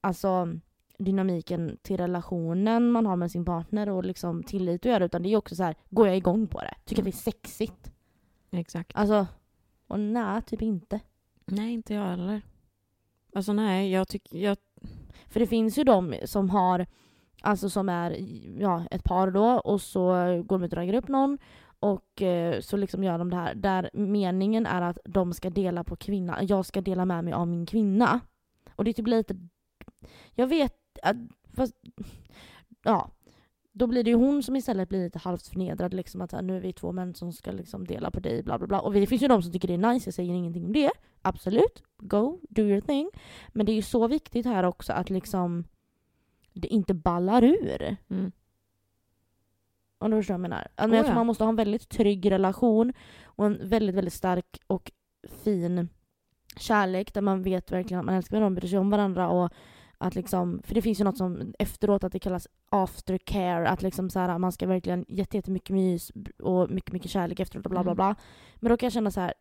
alltså, 0.00 0.48
dynamiken 0.98 1.78
till 1.82 1.96
relationen 1.96 2.90
man 2.90 3.06
har 3.06 3.16
med 3.16 3.30
sin 3.30 3.44
partner 3.44 3.88
och 3.88 4.04
liksom 4.04 4.42
tillit 4.42 4.80
att 4.80 4.90
göra 4.90 5.04
utan 5.04 5.22
det 5.22 5.28
är 5.32 5.36
också 5.36 5.54
så 5.56 5.62
här, 5.62 5.74
går 5.90 6.06
jag 6.06 6.16
igång 6.16 6.46
på 6.46 6.58
det? 6.60 6.74
Tycker 6.84 7.02
Mm. 7.02 7.08
att 7.08 7.14
det 7.14 7.18
är 7.30 7.32
sexigt? 7.32 7.92
exakt. 8.50 8.92
Alltså, 8.94 9.26
och 9.86 10.00
nej, 10.00 10.42
typ 10.42 10.62
inte. 10.62 11.00
Nej, 11.46 11.72
inte 11.72 11.94
jag 11.94 12.04
heller. 12.04 12.42
Alltså 13.34 13.52
nej, 13.52 13.90
jag 13.90 14.08
tycker, 14.08 14.38
jag, 14.38 14.56
För 15.28 15.40
det 15.40 15.46
finns 15.46 15.78
ju 15.78 15.84
de 15.84 16.14
som 16.24 16.50
har, 16.50 16.86
alltså 17.42 17.70
som 17.70 17.88
är 17.88 18.16
ja, 18.60 18.84
ett 18.90 19.04
par 19.04 19.30
då 19.30 19.44
och 19.44 19.80
så 19.80 20.02
går 20.46 20.58
de 20.58 20.62
ut 20.64 20.72
och 20.72 20.76
raggar 20.76 20.94
upp 20.94 21.08
någon 21.08 21.38
och 21.80 22.22
eh, 22.22 22.60
så 22.60 22.76
liksom 22.76 23.04
gör 23.04 23.18
de 23.18 23.30
det 23.30 23.36
här 23.36 23.54
där 23.54 23.90
meningen 23.92 24.66
är 24.66 24.82
att 24.82 24.98
de 25.04 25.32
ska 25.32 25.50
dela 25.50 25.84
på 25.84 25.96
kvinnan, 25.96 26.46
jag 26.46 26.66
ska 26.66 26.80
dela 26.80 27.04
med 27.04 27.24
mig 27.24 27.32
av 27.32 27.48
min 27.48 27.66
kvinna. 27.66 28.20
Och 28.76 28.84
det 28.84 28.90
är 28.90 28.92
typ 28.92 29.06
lite, 29.06 29.36
jag 30.34 30.46
vet 30.46 30.77
fast, 31.52 31.74
ja. 32.82 33.10
Då 33.72 33.86
blir 33.86 34.04
det 34.04 34.10
ju 34.10 34.16
hon 34.16 34.42
som 34.42 34.56
istället 34.56 34.88
blir 34.88 35.04
lite 35.04 35.18
halvt 35.18 35.46
förnedrad 35.46 35.94
liksom 35.94 36.20
att 36.20 36.32
här, 36.32 36.42
nu 36.42 36.56
är 36.56 36.60
vi 36.60 36.72
två 36.72 36.92
män 36.92 37.14
som 37.14 37.32
ska 37.32 37.50
liksom 37.50 37.86
dela 37.86 38.10
på 38.10 38.20
dig 38.20 38.42
bla 38.42 38.58
bla 38.58 38.66
bla. 38.66 38.80
Och 38.80 38.92
det 38.92 39.06
finns 39.06 39.22
ju 39.22 39.28
de 39.28 39.42
som 39.42 39.52
tycker 39.52 39.68
det 39.68 39.74
är 39.74 39.92
nice, 39.92 40.06
jag 40.08 40.14
säger 40.14 40.34
ingenting 40.34 40.64
om 40.64 40.72
det. 40.72 40.90
Absolut, 41.22 41.82
go, 41.98 42.40
do 42.48 42.62
your 42.62 42.80
thing. 42.80 43.10
Men 43.48 43.66
det 43.66 43.72
är 43.72 43.76
ju 43.76 43.82
så 43.82 44.08
viktigt 44.08 44.46
här 44.46 44.64
också 44.64 44.92
att 44.92 45.10
liksom 45.10 45.64
det 46.52 46.68
inte 46.68 46.94
ballar 46.94 47.44
ur. 47.44 47.96
mm. 48.08 48.32
Om 49.98 50.10
du 50.10 50.16
förstår 50.16 50.34
vad 50.34 50.38
jag 50.44 50.50
menar. 50.50 50.68
Men 50.76 50.90
jag 50.92 51.00
Oh, 51.00 51.02
tror 51.02 51.12
ja. 51.12 51.14
man 51.14 51.26
måste 51.26 51.44
ha 51.44 51.48
en 51.48 51.56
väldigt 51.56 51.88
trygg 51.88 52.30
relation 52.30 52.92
och 53.24 53.46
en 53.46 53.68
väldigt, 53.68 53.94
väldigt 53.94 54.14
stark 54.14 54.58
och 54.66 54.92
fin 55.44 55.88
kärlek 56.56 57.14
där 57.14 57.20
man 57.20 57.42
vet 57.42 57.72
verkligen 57.72 58.00
att 58.00 58.06
man 58.06 58.14
älskar 58.14 58.36
varandra 58.36 58.46
och 58.56 58.60
bryr 58.60 58.68
sig 58.68 58.78
om 58.78 58.90
varandra 58.90 59.28
och 59.28 59.52
att 60.00 60.14
liksom, 60.14 60.62
för 60.64 60.74
det 60.74 60.82
finns 60.82 61.00
ju 61.00 61.04
något 61.04 61.16
som 61.16 61.54
efteråt 61.58 62.04
att 62.04 62.12
det 62.12 62.18
kallas 62.18 62.48
aftercare, 62.70 63.68
att 63.68 63.82
liksom 63.82 64.10
så 64.10 64.18
här, 64.18 64.38
man 64.38 64.52
ska 64.52 64.66
verkligen 64.66 65.04
jätte- 65.08 65.36
jättemycket 65.36 65.70
mys 65.74 66.12
och 66.42 66.70
mycket, 66.70 66.92
mycket 66.92 67.10
kärlek 67.10 67.40
efteråt 67.40 67.66
och 67.66 67.70
bla 67.70 67.82
bla 67.82 67.92
Mm. 67.92 67.96
bla. 67.96 68.16
Men 68.56 68.70
då 68.70 68.76
kan 68.76 68.86
jag 68.86 68.92
känna 68.92 69.10
så 69.10 69.20
här, 69.20 69.34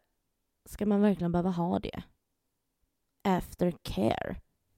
ska 0.65 0.85
man 0.85 1.01
verkligen 1.01 1.31
behöva 1.31 1.49
ha 1.49 1.79
det? 1.79 2.01
Aftercare. 3.23 4.35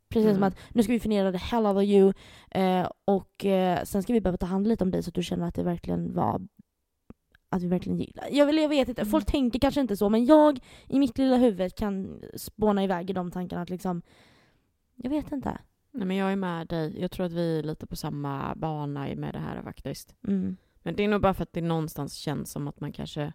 Precis 0.09 0.29
som 0.29 0.37
Mm. 0.37 0.43
att 0.43 0.57
nu 0.69 0.83
ska 0.83 0.93
vi 0.93 0.99
förnedra 0.99 1.31
the 1.31 1.37
hell 1.37 1.65
of 1.65 1.83
you 1.83 2.13
eh, 2.51 2.89
och 3.05 3.45
eh, 3.45 3.83
sen 3.83 4.03
ska 4.03 4.13
vi 4.13 4.21
behöva 4.21 4.37
ta 4.37 4.45
hand 4.45 4.67
lite 4.67 4.83
om 4.83 4.91
dig 4.91 5.03
så 5.03 5.09
att 5.09 5.13
du 5.15 5.23
känner 5.23 5.47
att 5.47 5.55
det 5.55 5.63
verkligen 5.63 6.13
var 6.13 6.41
att 7.49 7.61
vi 7.63 7.67
verkligen 7.67 7.97
gillar. 7.99 8.27
Jag, 8.31 8.45
vill, 8.45 8.57
jag 8.57 8.69
vet 8.69 8.89
inte, 8.89 9.05
folk 9.05 9.25
tänker 9.25 9.59
kanske 9.59 9.81
inte 9.81 9.97
så 9.97 10.09
men 10.09 10.25
jag 10.25 10.59
i 10.87 10.99
mitt 10.99 11.17
lilla 11.17 11.37
huvud 11.37 11.75
kan 11.75 12.21
spåna 12.35 12.83
iväg 12.83 13.09
i 13.09 13.13
de 13.13 13.31
tankarna 13.31 13.61
att 13.61 13.69
liksom 13.69 14.01
jag 14.95 15.09
vet 15.09 15.31
inte. 15.31 15.57
Nej, 15.91 16.07
men 16.07 16.17
jag 16.17 16.31
är 16.31 16.35
med 16.35 16.67
dig. 16.67 17.01
Jag 17.01 17.11
tror 17.11 17.25
att 17.25 17.31
vi 17.31 17.59
är 17.59 17.63
lite 17.63 17.87
på 17.87 17.95
samma 17.95 18.55
bana 18.55 19.15
med 19.15 19.33
det 19.33 19.39
här 19.39 19.61
faktiskt. 19.63 20.15
Mm. 20.27 20.57
Men 20.83 20.95
det 20.95 21.03
är 21.03 21.07
nog 21.07 21.21
bara 21.21 21.33
för 21.33 21.43
att 21.43 21.53
det 21.53 21.61
någonstans 21.61 22.13
känns 22.13 22.51
som 22.51 22.67
att 22.67 22.79
man 22.79 22.91
kanske 22.91 23.33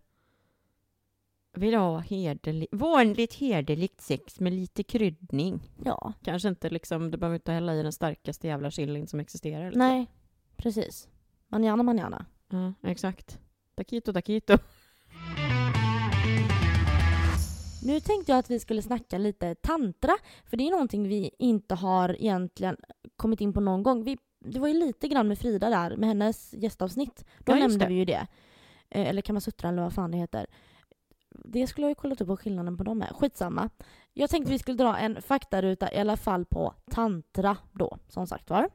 vill 1.53 1.75
ha 1.75 1.99
hederlig, 1.99 2.69
vanligt 2.73 3.35
hederligt 3.35 4.01
sex 4.01 4.40
med 4.40 4.53
lite 4.53 4.83
kryddning. 4.83 5.71
Ja, 5.85 6.12
Kanske 6.23 6.49
inte 6.49 6.71
liksom, 6.71 7.11
du 7.11 7.19
behöver 7.19 7.35
inte 7.35 7.53
hälla 7.53 7.75
i 7.75 7.83
den 7.83 7.93
starkaste 7.93 8.47
jävla 8.47 8.71
chilin 8.71 9.07
som 9.07 9.21
existerar. 9.21 9.64
Liksom. 9.64 9.79
nej, 9.79 10.07
precis. 10.57 11.09
Manjana 11.49 11.83
manjana. 11.83 12.27
Ja, 12.49 12.75
exakt. 12.83 13.40
Taquito, 13.75 14.12
taquito. 14.12 14.59
Nu 17.85 18.01
tänkte 18.01 18.33
jag 18.33 18.38
att 18.38 18.51
vi 18.51 18.61
skulle 18.61 18.83
snacka 18.83 19.18
lite 19.18 19.55
tantra, 19.55 20.12
för 20.47 20.57
det 20.57 20.66
är 20.66 20.70
någonting 20.70 21.09
vi 21.09 21.31
inte 21.38 21.75
har 21.75 22.16
egentligen 22.23 22.77
kommit 23.16 23.40
in 23.40 23.53
på 23.53 23.61
någon 23.61 23.83
gång. 23.83 24.05
Vi, 24.05 24.18
det 24.40 24.61
var 24.61 24.68
ju 24.68 24.75
lite 24.75 25.09
grann 25.09 25.29
med 25.29 25.38
Frida 25.38 25.70
där, 25.70 25.97
med 25.97 26.09
hennes 26.09 26.55
gästavsnitt. 26.55 27.25
Då 27.38 27.53
Ja, 27.53 27.57
nämnde 27.57 27.79
det. 27.79 27.87
vi 27.88 27.94
ju 27.94 28.05
det. 28.05 28.27
Eh, 28.90 29.09
eller 29.09 29.23
Kamasutra 29.23 29.68
eller 29.68 29.83
vad 29.83 29.92
fan 29.92 30.11
det 30.11 30.16
heter. 30.18 30.47
Det 31.44 31.66
skulle 31.66 31.85
jag 31.85 31.90
ju 31.90 31.94
kollat 31.94 32.20
upp 32.20 32.29
vad 32.29 32.40
skillnaden 32.40 32.77
på 32.77 32.85
dem 32.85 33.03
är. 33.03 33.12
Skitsamma. 33.14 33.70
Jag 34.12 34.31
tänkte 34.31 34.53
vi 34.53 34.59
skulle 34.59 34.77
dra 34.77 34.97
en 34.97 35.23
faktaruta 35.23 35.92
i 35.92 35.99
alla 35.99 36.16
fall 36.16 36.44
på 36.44 36.75
tantra 36.90 37.57
då, 37.73 37.99
som 38.09 38.27
sagt 38.27 38.51
var. 38.51 38.68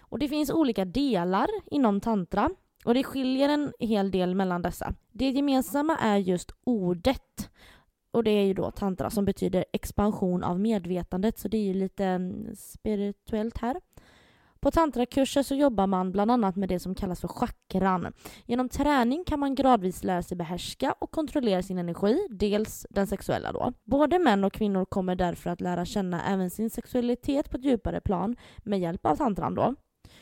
Och 0.00 0.18
det 0.18 0.28
finns 0.28 0.50
olika 0.50 0.84
delar 0.84 1.48
inom 1.66 2.00
tantra. 2.00 2.50
Och 2.84 2.94
det 2.94 3.04
skiljer 3.04 3.48
en 3.48 3.72
hel 3.78 4.10
del 4.10 4.34
mellan 4.34 4.62
dessa. 4.62 4.94
Det 5.12 5.30
gemensamma 5.30 5.96
är 5.96 6.16
just 6.16 6.52
ordet. 6.64 7.50
Och 8.12 8.24
det 8.24 8.30
är 8.30 8.44
ju 8.44 8.54
då 8.54 8.70
tantra 8.70 9.10
som 9.10 9.24
betyder 9.24 9.64
expansion 9.72 10.42
av 10.42 10.60
medvetandet, 10.60 11.38
så 11.38 11.48
det 11.48 11.56
är 11.56 11.64
ju 11.64 11.74
lite 11.74 12.04
mm, 12.04 12.56
spirituellt 12.56 13.58
här. 13.58 13.76
På 14.60 14.70
tantrakurser 14.70 15.42
så 15.42 15.54
jobbar 15.54 15.86
man 15.86 16.12
bland 16.12 16.30
annat 16.30 16.56
med 16.56 16.68
det 16.68 16.78
som 16.80 16.94
kallas 16.94 17.20
för 17.20 17.28
chakran. 17.28 18.12
Genom 18.46 18.68
träning 18.68 19.24
kan 19.24 19.40
man 19.40 19.54
gradvis 19.54 20.04
lära 20.04 20.22
sig 20.22 20.36
behärska 20.36 20.94
och 20.98 21.10
kontrollera 21.10 21.62
sin 21.62 21.78
energi, 21.78 22.26
dels 22.30 22.86
den 22.90 23.06
sexuella 23.06 23.52
då. 23.52 23.72
Både 23.84 24.18
män 24.18 24.44
och 24.44 24.52
kvinnor 24.52 24.84
kommer 24.84 25.14
därför 25.16 25.50
att 25.50 25.60
lära 25.60 25.84
känna 25.84 26.24
även 26.24 26.50
sin 26.50 26.70
sexualitet 26.70 27.50
på 27.50 27.56
ett 27.56 27.64
djupare 27.64 28.00
plan 28.00 28.36
med 28.58 28.80
hjälp 28.80 29.06
av 29.06 29.16
tantran 29.16 29.54
då. 29.54 29.74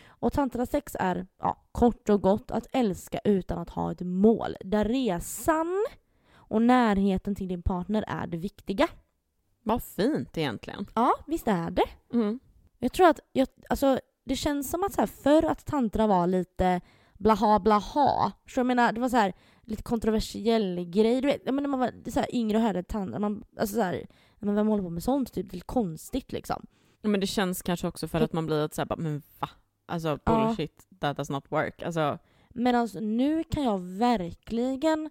Och 0.08 0.32
tantrasex 0.32 0.96
är, 1.00 1.26
ja, 1.38 1.64
kort 1.72 2.08
och 2.08 2.22
gott 2.22 2.50
att 2.50 2.66
älska 2.72 3.18
utan 3.24 3.58
att 3.58 3.70
ha 3.70 3.92
ett 3.92 4.00
mål, 4.00 4.56
där 4.60 4.84
resan 4.84 5.84
och 6.48 6.62
närheten 6.62 7.34
till 7.34 7.48
din 7.48 7.62
partner 7.62 8.04
är 8.06 8.26
det 8.26 8.36
viktiga. 8.36 8.88
Vad 9.62 9.82
fint 9.82 10.38
egentligen. 10.38 10.86
Ja, 10.94 11.12
visst 11.26 11.48
är 11.48 11.70
det. 11.70 11.86
Mm. 12.12 12.38
Jag 12.78 12.92
tror 12.92 13.08
att, 13.08 13.20
jag, 13.32 13.48
alltså, 13.68 14.00
det 14.24 14.36
känns 14.36 14.70
som 14.70 14.82
att 14.84 14.92
så 14.92 15.00
här, 15.00 15.06
förr 15.06 15.44
att 15.44 15.66
tantra 15.66 16.06
var 16.06 16.26
lite 16.26 16.80
blaha 17.18 17.58
blaha. 17.60 18.32
Så 18.46 18.60
jag 18.60 18.66
menar, 18.66 18.92
det 18.92 19.00
var 19.00 19.08
så 19.08 19.16
här, 19.16 19.32
lite 19.62 19.82
kontroversiell 19.82 20.84
grej. 20.84 21.20
Du 21.20 21.26
vet, 21.28 21.42
jag 21.44 21.54
menar, 21.54 21.68
man 21.68 21.80
var 21.80 22.10
så 22.10 22.20
här, 22.20 22.34
yngre 22.34 22.56
och 22.58 22.62
hörde 22.62 22.82
tantra, 22.82 23.18
man, 23.18 23.44
alltså 23.58 23.74
så 23.74 23.82
här, 23.82 24.06
men 24.38 24.54
vem 24.54 24.66
håller 24.68 24.82
på 24.82 24.90
med 24.90 25.02
sånt? 25.02 25.32
Typ, 25.32 25.50
det 25.50 25.56
är 25.56 25.60
konstigt 25.60 26.32
liksom. 26.32 26.66
Men 27.02 27.20
det 27.20 27.26
känns 27.26 27.62
kanske 27.62 27.88
också 27.88 28.08
för 28.08 28.20
att 28.20 28.32
man 28.32 28.46
blir 28.46 28.68
såhär, 28.72 28.86
bara, 28.86 28.96
men 28.98 29.22
va? 29.40 29.48
Alltså 29.86 30.18
Ja. 30.24 30.46
bullshit, 30.46 30.86
that 31.00 31.16
does 31.16 31.30
not 31.30 31.52
work. 31.52 31.82
Alltså, 31.82 32.18
Medan 32.48 32.88
nu 33.00 33.44
kan 33.44 33.62
jag 33.64 33.78
verkligen 33.80 35.10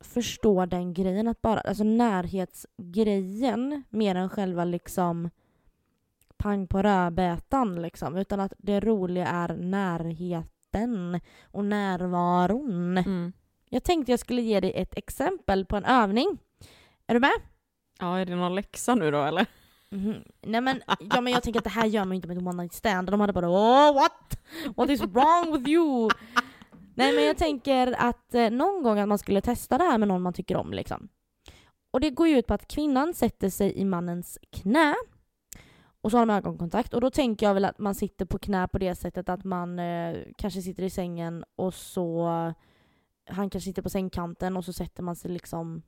förstå 0.00 0.66
den 0.66 0.94
grejen, 0.94 1.28
att 1.28 1.42
bara, 1.42 1.60
alltså 1.60 1.84
närhetsgrejen 1.84 3.82
mer 3.90 4.14
än 4.14 4.28
själva 4.28 4.64
liksom 4.64 5.30
pang 6.36 6.66
på 6.66 6.82
rödbetan 6.82 7.82
liksom, 7.82 8.16
utan 8.16 8.40
att 8.40 8.52
det 8.58 8.80
roliga 8.80 9.26
är 9.26 9.56
närheten 9.56 11.20
och 11.42 11.64
närvaron. 11.64 12.98
mm. 12.98 13.32
Jag 13.70 13.84
tänkte 13.84 14.12
jag 14.12 14.20
skulle 14.20 14.42
ge 14.42 14.60
dig 14.60 14.72
ett 14.74 14.98
exempel 14.98 15.64
på 15.64 15.76
en 15.76 15.84
övning. 15.84 16.38
Är 17.06 17.14
du 17.14 17.20
med? 17.20 17.32
Ja, 17.98 18.18
är 18.18 18.26
det 18.26 18.36
någon 18.36 18.54
läxa 18.54 18.94
nu 18.94 19.10
då 19.10 19.22
eller? 19.22 19.46
Mhm. 19.90 20.14
Nej 20.42 20.60
men, 20.60 20.82
ja, 21.10 21.20
men 21.20 21.32
jag 21.32 21.42
tänker 21.42 21.60
att 21.60 21.64
det 21.64 21.70
här 21.70 21.86
gör 21.86 22.04
man 22.04 22.10
ju 22.10 22.14
inte 22.16 22.28
med 22.28 22.38
one 22.38 22.62
night 22.62 22.72
stand. 22.72 23.10
De 23.10 23.20
hade 23.20 23.32
bara 23.32 23.48
oh 23.48 23.94
what? 23.94 24.40
What 24.76 24.90
is 24.90 25.00
wrong 25.00 25.52
with 25.52 25.70
you? 25.70 26.08
Nej 26.98 27.14
men 27.14 27.24
jag 27.24 27.38
tänker 27.38 27.94
att 27.98 28.34
eh, 28.34 28.50
någon 28.50 28.82
gång 28.82 28.98
att 28.98 29.08
man 29.08 29.18
skulle 29.18 29.40
testa 29.40 29.78
det 29.78 29.84
här 29.84 29.98
med 29.98 30.08
någon 30.08 30.22
man 30.22 30.32
tycker 30.32 30.56
om 30.56 30.72
liksom. 30.72 31.08
Och 31.90 32.00
det 32.00 32.10
går 32.10 32.28
ju 32.28 32.38
ut 32.38 32.46
på 32.46 32.54
att 32.54 32.68
kvinnan 32.68 33.14
sätter 33.14 33.50
sig 33.50 33.78
i 33.78 33.84
mannens 33.84 34.38
knä 34.50 34.94
och 36.00 36.10
så 36.10 36.18
har 36.18 36.26
de 36.26 36.34
ögonkontakt 36.34 36.94
och 36.94 37.00
då 37.00 37.10
tänker 37.10 37.46
jag 37.46 37.54
väl 37.54 37.64
att 37.64 37.78
man 37.78 37.94
sitter 37.94 38.24
på 38.24 38.38
knä 38.38 38.68
på 38.68 38.78
det 38.78 38.94
sättet 38.94 39.28
att 39.28 39.44
man 39.44 39.78
eh, 39.78 40.16
kanske 40.38 40.62
sitter 40.62 40.82
i 40.82 40.90
sängen 40.90 41.44
och 41.56 41.74
så 41.74 42.26
han 43.30 43.50
kanske 43.50 43.70
sitter 43.70 43.82
på 43.82 43.90
sängkanten 43.90 44.56
och 44.56 44.64
så 44.64 44.72
sätter 44.72 45.02
man 45.02 45.16
sig 45.16 45.30
liksom 45.30 45.82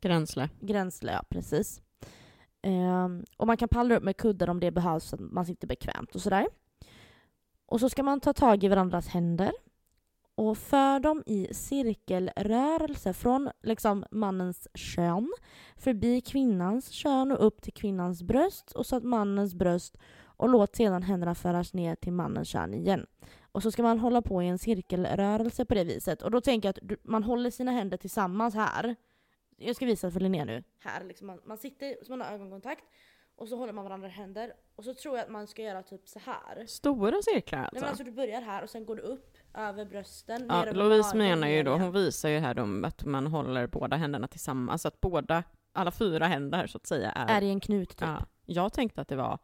Gränsle. 0.00 0.48
Gränsle, 0.60 1.12
ja 1.12 1.22
precis. 1.28 1.82
Ehm, 2.62 3.24
och 3.36 3.46
man 3.46 3.56
kan 3.56 3.68
pallra 3.68 3.96
upp 3.96 4.02
med 4.02 4.16
kuddar 4.16 4.50
om 4.50 4.60
det 4.60 4.70
behövs 4.70 5.04
så 5.04 5.16
att 5.16 5.20
man 5.20 5.46
sitter 5.46 5.66
bekvämt 5.66 6.14
och 6.14 6.22
sådär. 6.22 6.46
Och 7.66 7.80
så 7.80 7.88
ska 7.88 8.02
man 8.02 8.20
ta 8.20 8.32
tag 8.32 8.64
i 8.64 8.68
varandras 8.68 9.08
händer 9.08 9.52
och 10.36 10.58
för 10.58 11.00
dem 11.00 11.22
i 11.26 11.54
cirkelrörelse 11.54 13.12
från 13.12 13.50
liksom 13.62 14.04
mannens 14.10 14.68
kön 14.74 15.32
förbi 15.76 16.20
kvinnans 16.20 16.90
kön 16.90 17.32
och 17.32 17.46
upp 17.46 17.62
till 17.62 17.72
kvinnans 17.72 18.22
bröst 18.22 18.72
och 18.72 18.86
så 18.86 18.96
att 18.96 19.04
mannens 19.04 19.54
bröst 19.54 19.98
och 20.24 20.48
låt 20.48 20.76
sedan 20.76 21.02
händerna 21.02 21.34
föras 21.34 21.74
ner 21.74 21.94
till 21.94 22.12
mannens 22.12 22.48
kön 22.48 22.74
igen. 22.74 23.06
Och 23.52 23.62
så 23.62 23.70
ska 23.70 23.82
man 23.82 23.98
hålla 23.98 24.22
på 24.22 24.42
i 24.42 24.48
en 24.48 24.58
cirkelrörelse 24.58 25.64
på 25.64 25.74
det 25.74 25.84
viset. 25.84 26.22
Och 26.22 26.30
då 26.30 26.40
tänker 26.40 26.68
jag 26.68 26.70
att 26.70 26.88
du, 26.88 26.96
man 27.02 27.22
håller 27.22 27.50
sina 27.50 27.70
händer 27.70 27.96
tillsammans 27.96 28.54
här 28.54 28.96
jag 29.58 29.76
ska 29.76 29.86
visa 29.86 30.10
för 30.10 30.20
Linnea 30.20 30.44
nu. 30.44 30.64
Här 30.78 31.04
liksom, 31.04 31.26
man, 31.26 31.40
man 31.44 31.58
sitter, 31.58 32.04
så 32.04 32.12
man 32.12 32.20
har 32.20 32.34
ögonkontakt 32.34 32.84
och 33.36 33.48
så 33.48 33.56
håller 33.56 33.72
man 33.72 33.84
varandra 33.84 34.08
händer. 34.08 34.52
Och 34.76 34.84
så 34.84 34.94
tror 34.94 35.16
jag 35.16 35.24
att 35.24 35.30
man 35.30 35.46
ska 35.46 35.62
göra 35.62 35.82
typ 35.82 36.08
så 36.08 36.18
här. 36.18 36.66
Stora 36.66 37.22
cirklar 37.22 37.58
Nej, 37.58 37.64
alltså? 37.66 37.80
men 37.80 37.88
alltså 37.88 38.04
du 38.04 38.10
börjar 38.10 38.40
här 38.40 38.62
och 38.62 38.70
sen 38.70 38.86
går 38.86 38.96
du 38.96 39.02
upp 39.02 39.35
över 39.54 39.84
brösten. 39.84 40.46
ja, 40.48 40.64
Louise 40.72 41.16
magen, 41.16 41.28
menar 41.38 41.48
ju 41.48 41.62
då, 41.62 41.72
hon 41.76 41.92
visar 41.92 42.28
ju 42.28 42.38
här 42.38 42.58
om 42.58 42.84
att 42.84 43.04
man 43.04 43.26
håller 43.26 43.66
båda 43.66 43.96
händerna 43.96 44.28
tillsammans, 44.28 44.82
så 44.82 44.88
att 44.88 45.00
båda, 45.00 45.42
alla 45.72 45.90
fyra 45.90 46.26
händer 46.26 46.66
så 46.66 46.76
att 46.78 46.86
säga 46.86 47.10
är... 47.10 47.36
Är 47.36 47.42
i 47.42 47.50
en 47.50 47.60
knut 47.60 47.88
typ. 47.88 48.00
ja, 48.00 48.26
jag 48.46 48.72
tänkte 48.72 49.00
att 49.00 49.08
det 49.08 49.16
var 49.16 49.38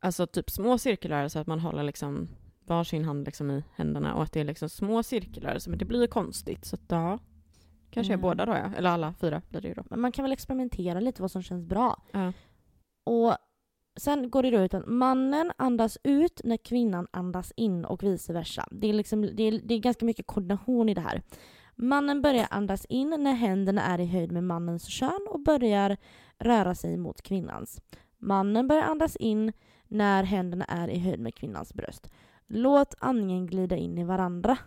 alltså 0.00 0.26
typ 0.26 0.50
små 0.50 0.78
cirklar 0.78 1.28
så 1.28 1.38
att 1.38 1.46
man 1.46 1.60
håller 1.60 1.82
liksom 1.82 2.28
varsin 2.66 3.04
hand 3.04 3.24
liksom 3.26 3.50
i 3.50 3.64
händerna 3.74 4.14
och 4.14 4.22
att 4.22 4.32
det 4.32 4.40
är 4.40 4.44
liksom 4.44 4.68
små 4.68 5.02
cirklar, 5.02 5.58
men 5.68 5.78
det 5.78 5.84
blir 5.84 6.00
ju 6.00 6.06
konstigt 6.06 6.64
så 6.64 6.76
att 6.76 6.82
ja. 6.88 7.18
Kanske 7.90 8.12
är 8.12 8.14
Mm. 8.14 8.22
båda 8.22 8.46
då 8.46 8.52
ja, 8.52 8.70
eller 8.76 8.90
alla 8.90 9.14
fyra 9.20 9.42
blir 9.48 9.60
det 9.60 9.68
ju 9.68 9.74
då. 9.74 9.82
Men 9.90 10.00
man 10.00 10.12
kan 10.12 10.22
väl 10.22 10.32
experimentera 10.32 11.00
lite 11.00 11.22
vad 11.22 11.30
som 11.30 11.42
känns 11.42 11.64
bra. 11.64 12.02
Ja. 12.12 12.32
Och 13.04 13.36
sen 13.96 14.30
går 14.30 14.42
det 14.42 14.50
då 14.50 14.58
ut 14.58 14.74
att 14.74 14.86
mannen 14.86 15.52
andas 15.56 15.98
ut 16.02 16.40
när 16.44 16.56
kvinnan 16.56 17.06
andas 17.10 17.52
in 17.56 17.84
och 17.84 18.02
vice 18.02 18.32
versa. 18.32 18.68
Det 18.70 18.88
är, 18.88 18.92
liksom, 18.92 19.22
det 19.22 19.42
är, 19.42 19.60
det 19.64 19.74
är 19.74 19.78
ganska 19.78 20.04
mycket 20.04 20.26
koordination 20.26 20.88
i 20.88 20.94
det 20.94 21.00
här. 21.00 21.22
Mannen 21.74 22.22
börjar 22.22 22.46
andas 22.50 22.84
in 22.84 23.16
när 23.18 23.32
händerna 23.32 23.82
är 23.82 24.00
i 24.00 24.06
höjd 24.06 24.32
med 24.32 24.44
mannens 24.44 24.86
kön 24.86 25.26
och 25.30 25.40
börjar 25.40 25.96
röra 26.38 26.74
sig 26.74 26.96
mot 26.96 27.22
kvinnans. 27.22 27.80
Mannen 28.18 28.68
börjar 28.68 28.82
andas 28.82 29.16
in 29.16 29.52
när 29.88 30.22
händerna 30.22 30.64
är 30.64 30.88
i 30.88 30.98
höjd 30.98 31.20
med 31.20 31.34
kvinnans 31.34 31.74
bröst. 31.74 32.10
Låt 32.46 32.94
andningen 32.98 33.46
glida 33.46 33.76
in 33.76 33.98
i 33.98 34.04
varandra. 34.04 34.58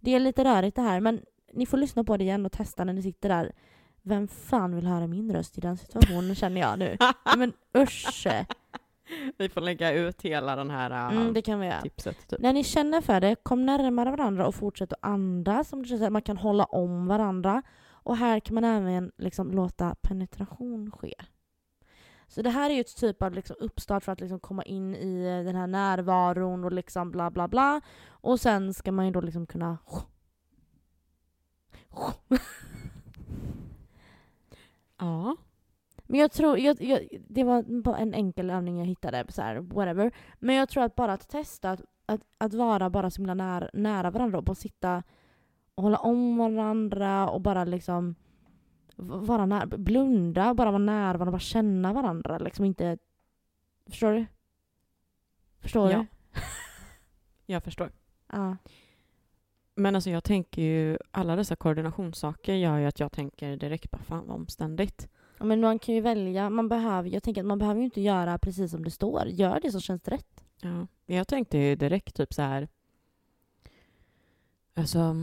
Det 0.00 0.14
är 0.14 0.20
lite 0.20 0.44
rörigt 0.44 0.76
det 0.76 0.82
här, 0.82 1.00
men 1.00 1.20
ni 1.52 1.66
får 1.66 1.76
lyssna 1.76 2.04
på 2.04 2.16
det 2.16 2.24
igen 2.24 2.46
och 2.46 2.52
testa 2.52 2.84
när 2.84 2.92
ni 2.92 3.02
sitter 3.02 3.28
där. 3.28 3.52
Vem 4.08 4.28
fan 4.28 4.74
vill 4.74 4.86
höra 4.86 5.06
min 5.06 5.32
röst 5.32 5.58
i 5.58 5.60
den 5.60 5.76
situationen 5.76 6.34
känner 6.34 6.60
jag 6.60 6.78
nu. 6.78 6.96
Men 7.36 7.52
usch. 7.76 8.26
Vi 9.38 9.48
får 9.48 9.60
lägga 9.60 9.92
ut 9.92 10.22
hela 10.22 10.56
den 10.56 10.70
här 10.70 10.90
äh, 10.90 11.16
Mm, 11.16 11.32
det 11.32 11.42
kan 11.42 11.60
vi 11.60 11.66
göra. 11.66 11.80
tipset. 11.80 12.28
Typ. 12.28 12.40
När 12.40 12.52
ni 12.52 12.64
känner 12.64 13.00
för 13.00 13.20
det, 13.20 13.36
kom 13.42 13.66
närmare 13.66 14.10
varandra 14.10 14.46
och 14.46 14.54
fortsätt 14.54 14.92
att 14.92 14.98
andas. 15.02 15.68
Som 15.68 15.82
det 15.82 15.88
känns 15.88 16.02
att 16.02 16.12
man 16.12 16.22
kan 16.22 16.36
hålla 16.36 16.64
om 16.64 17.06
varandra. 17.06 17.62
Och 17.90 18.16
här 18.16 18.40
kan 18.40 18.54
man 18.54 18.64
även 18.64 19.12
liksom 19.16 19.50
låta 19.50 19.94
penetration 20.02 20.90
ske. 20.90 21.14
Så 22.28 22.42
det 22.42 22.50
här 22.50 22.70
är 22.70 22.74
ju 22.74 22.80
ett 22.80 22.96
typ 22.96 23.22
av 23.22 23.32
liksom 23.32 23.56
uppstart 23.60 24.04
för 24.04 24.12
att 24.12 24.20
liksom 24.20 24.40
komma 24.40 24.62
in 24.62 24.94
i 24.94 25.44
den 25.44 25.56
här 25.56 25.66
närvaron 25.66 26.64
och 26.64 26.72
liksom 26.72 27.10
bla 27.10 27.30
bla 27.30 27.48
bla. 27.48 27.80
Och 28.08 28.40
sen 28.40 28.74
ska 28.74 28.92
man 28.92 29.06
ju 29.06 29.10
då 29.12 29.20
liksom 29.20 29.46
kunna... 29.46 29.78
Ja. 34.98 35.36
Men 36.06 36.20
jag 36.20 36.32
tror, 36.32 36.58
jag, 36.58 36.80
jag, 36.82 37.08
det 37.28 37.44
var 37.44 37.82
bara 37.82 37.96
en 37.98 38.14
enkel 38.14 38.50
övning 38.50 38.78
jag 38.78 38.86
hittade, 38.86 39.24
så 39.28 39.42
här, 39.42 39.56
whatever. 39.56 40.12
Men 40.38 40.54
jag 40.54 40.68
tror 40.68 40.82
att 40.84 40.94
bara 40.94 41.12
att 41.12 41.28
testa 41.28 41.70
att, 41.70 41.80
att, 42.06 42.20
att 42.38 42.54
vara 42.54 42.90
bara 42.90 43.10
så 43.10 43.18
himla 43.20 43.34
nära, 43.34 43.70
nära 43.72 44.10
varandra 44.10 44.38
och 44.38 44.44
bara 44.44 44.54
sitta 44.54 45.02
och 45.74 45.82
hålla 45.82 45.98
om 45.98 46.36
varandra 46.38 47.28
och 47.30 47.40
bara 47.40 47.64
liksom 47.64 48.14
vara 48.96 49.46
nära, 49.46 49.66
blunda, 49.66 50.54
bara 50.54 50.70
vara 50.70 50.82
nära 50.82 51.12
varandra, 51.18 51.30
bara 51.32 51.38
känna 51.38 51.92
varandra. 51.92 52.38
Liksom 52.38 52.64
inte... 52.64 52.98
Förstår 53.86 54.12
du? 54.12 54.26
Förstår 55.60 55.90
Ja. 55.90 55.98
du? 55.98 56.06
Jag 57.46 57.64
förstår. 57.64 57.92
Ja. 58.32 58.56
Men 59.78 59.94
alltså 59.94 60.10
jag 60.10 60.24
tänker 60.24 60.62
ju, 60.62 60.98
alla 61.10 61.36
dessa 61.36 61.56
koordinationssaker 61.56 62.54
gör 62.54 62.78
ju 62.78 62.86
att 62.86 63.00
jag 63.00 63.12
tänker 63.12 63.56
direkt 63.56 63.90
bara 63.90 64.02
fan 64.02 64.26
vad 64.26 64.36
omständigt. 64.36 65.08
Ja, 65.38 65.44
Men 65.44 65.60
man 65.60 65.78
kan 65.78 65.94
ju 65.94 66.00
välja, 66.00 66.50
man 66.50 66.68
behöver, 66.68 67.10
jag 67.10 67.22
tänker 67.22 67.40
att 67.40 67.46
man 67.46 67.58
behöver 67.58 67.78
ju 67.80 67.84
inte 67.84 68.00
göra 68.00 68.38
precis 68.38 68.70
som 68.70 68.84
det 68.84 68.90
står. 68.90 69.26
Gör 69.26 69.60
det 69.60 69.72
som 69.72 69.80
känns 69.80 70.08
rätt. 70.08 70.44
Ja. 70.60 70.86
Jag 71.06 71.28
tänkte 71.28 71.58
ju 71.58 71.76
direkt 71.76 72.16
typ 72.16 72.34
så 72.34 72.42
här. 72.42 72.68
Alltså. 74.74 75.16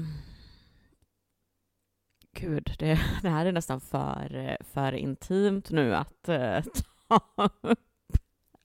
Gud, 2.31 2.75
det, 2.79 2.99
det 3.21 3.29
här 3.29 3.45
är 3.45 3.51
nästan 3.51 3.81
för, 3.81 4.57
för 4.63 4.91
intimt 4.91 5.71
nu 5.71 5.95
att 5.95 6.29
eh, 6.29 6.63
ta 7.07 7.49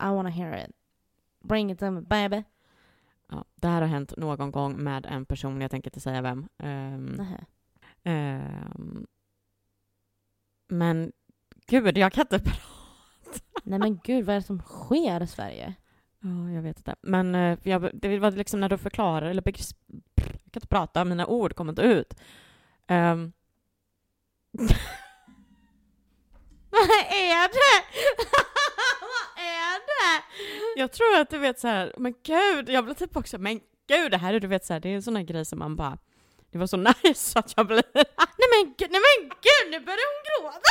I 0.03 0.15
wanna 0.15 0.31
hear 0.31 0.65
it. 0.65 0.75
Bring 1.41 1.71
it 1.71 1.79
to 1.79 1.91
me 1.91 2.01
baby. 2.01 2.45
Ja, 3.31 3.45
det 3.55 3.69
här 3.69 3.81
har 3.81 3.89
hänt 3.89 4.17
någon 4.17 4.51
gång 4.51 4.77
med 4.83 5.07
en 5.07 5.27
person, 5.27 5.61
jag 5.61 5.71
tänker 5.71 5.91
inte 5.91 6.01
säga 6.01 6.23
vem. 6.23 6.49
Nähä. 7.17 7.45
ehm, 8.03 9.07
men 10.69 11.13
gud, 11.67 11.99
jag 11.99 12.13
kan 12.13 12.23
inte 12.23 12.39
prata. 12.45 12.61
Nej 13.63 13.79
men 13.79 14.01
gud, 14.05 14.25
vad 14.25 14.37
är 14.37 14.41
det 14.41 14.47
som 14.47 14.59
sker 14.61 15.23
i 15.23 15.27
Sverige? 15.27 15.75
Ja, 16.21 16.51
jag 16.51 16.63
vet 16.63 16.77
inte. 16.79 16.95
Men 17.03 17.35
eh, 17.35 17.59
jag, 17.63 17.91
det 17.95 18.19
var 18.19 18.31
liksom 18.31 18.61
när 18.61 18.69
du 18.69 18.79
förklarar, 18.79 19.27
eller 19.27 19.43
begrepp, 19.43 19.67
jag 20.15 20.25
kan 20.27 20.35
inte 20.55 20.67
prata, 20.67 21.05
mina 21.05 21.27
ord 21.27 21.55
kommer 21.55 21.73
inte 21.73 21.83
ut. 21.83 22.15
Ehm, 22.87 23.33
Vad 26.71 26.83
är 27.11 27.49
det? 27.49 27.85
Jag 30.81 30.93
tror 30.93 31.17
att 31.17 31.31
du 31.31 31.39
vet 31.39 31.59
så 31.59 31.69
här, 31.69 31.93
men 31.97 32.15
gud, 32.23 32.69
jag 32.69 32.85
blev 32.85 32.95
typ 32.95 33.17
också, 33.17 33.39
men 33.39 33.61
gud, 33.89 34.11
det 34.11 34.19
här 34.19 34.35
är 34.35 34.41
du 34.41 34.47
vet 34.47 34.65
så 34.65 34.73
här, 34.73 34.81
det 34.81 34.89
är 34.89 34.95
en 34.95 35.03
sån 35.03 35.17
här 35.17 35.23
grej 35.23 35.45
som 35.45 35.59
man 35.59 35.77
bara, 35.77 35.99
det 36.53 36.59
var 36.59 36.67
så 36.67 36.77
nice 37.05 37.39
att 37.39 37.55
jag 37.57 37.67
blev 37.67 37.83
Nej 37.95 38.49
men 38.55 38.75
gud, 38.79 38.91
nej 38.91 39.01
men 39.01 39.29
gud, 39.29 39.71
nu 39.71 39.81
börjar 39.81 40.07
hon 40.11 40.23
gråta! 40.27 40.61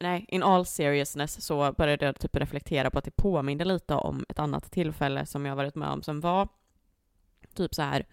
Nej, 0.00 0.24
in 0.28 0.42
all 0.42 0.66
seriousness 0.66 1.44
så 1.46 1.72
började 1.72 2.06
jag 2.06 2.20
typ 2.20 2.36
reflektera 2.36 2.90
på 2.90 2.98
att 2.98 3.04
det 3.04 3.16
påminde 3.16 3.64
lite 3.64 3.94
om 3.94 4.24
ett 4.28 4.38
annat 4.38 4.72
tillfälle 4.72 5.26
som 5.26 5.46
jag 5.46 5.56
varit 5.56 5.74
med 5.74 5.88
om 5.88 6.02
som 6.02 6.20
var 6.20 6.48
typ 7.54 7.74
så 7.74 7.82
här, 7.82 8.06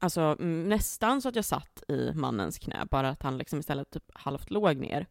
alltså 0.00 0.34
nästan 0.40 1.22
så 1.22 1.28
att 1.28 1.36
jag 1.36 1.44
satt 1.44 1.82
i 1.88 2.12
mannens 2.14 2.58
knä, 2.58 2.86
bara 2.90 3.08
att 3.08 3.22
han 3.22 3.38
liksom 3.38 3.58
istället 3.58 3.90
typ 3.90 4.04
halvt 4.14 4.50
låg 4.50 4.76
ner. 4.76 5.06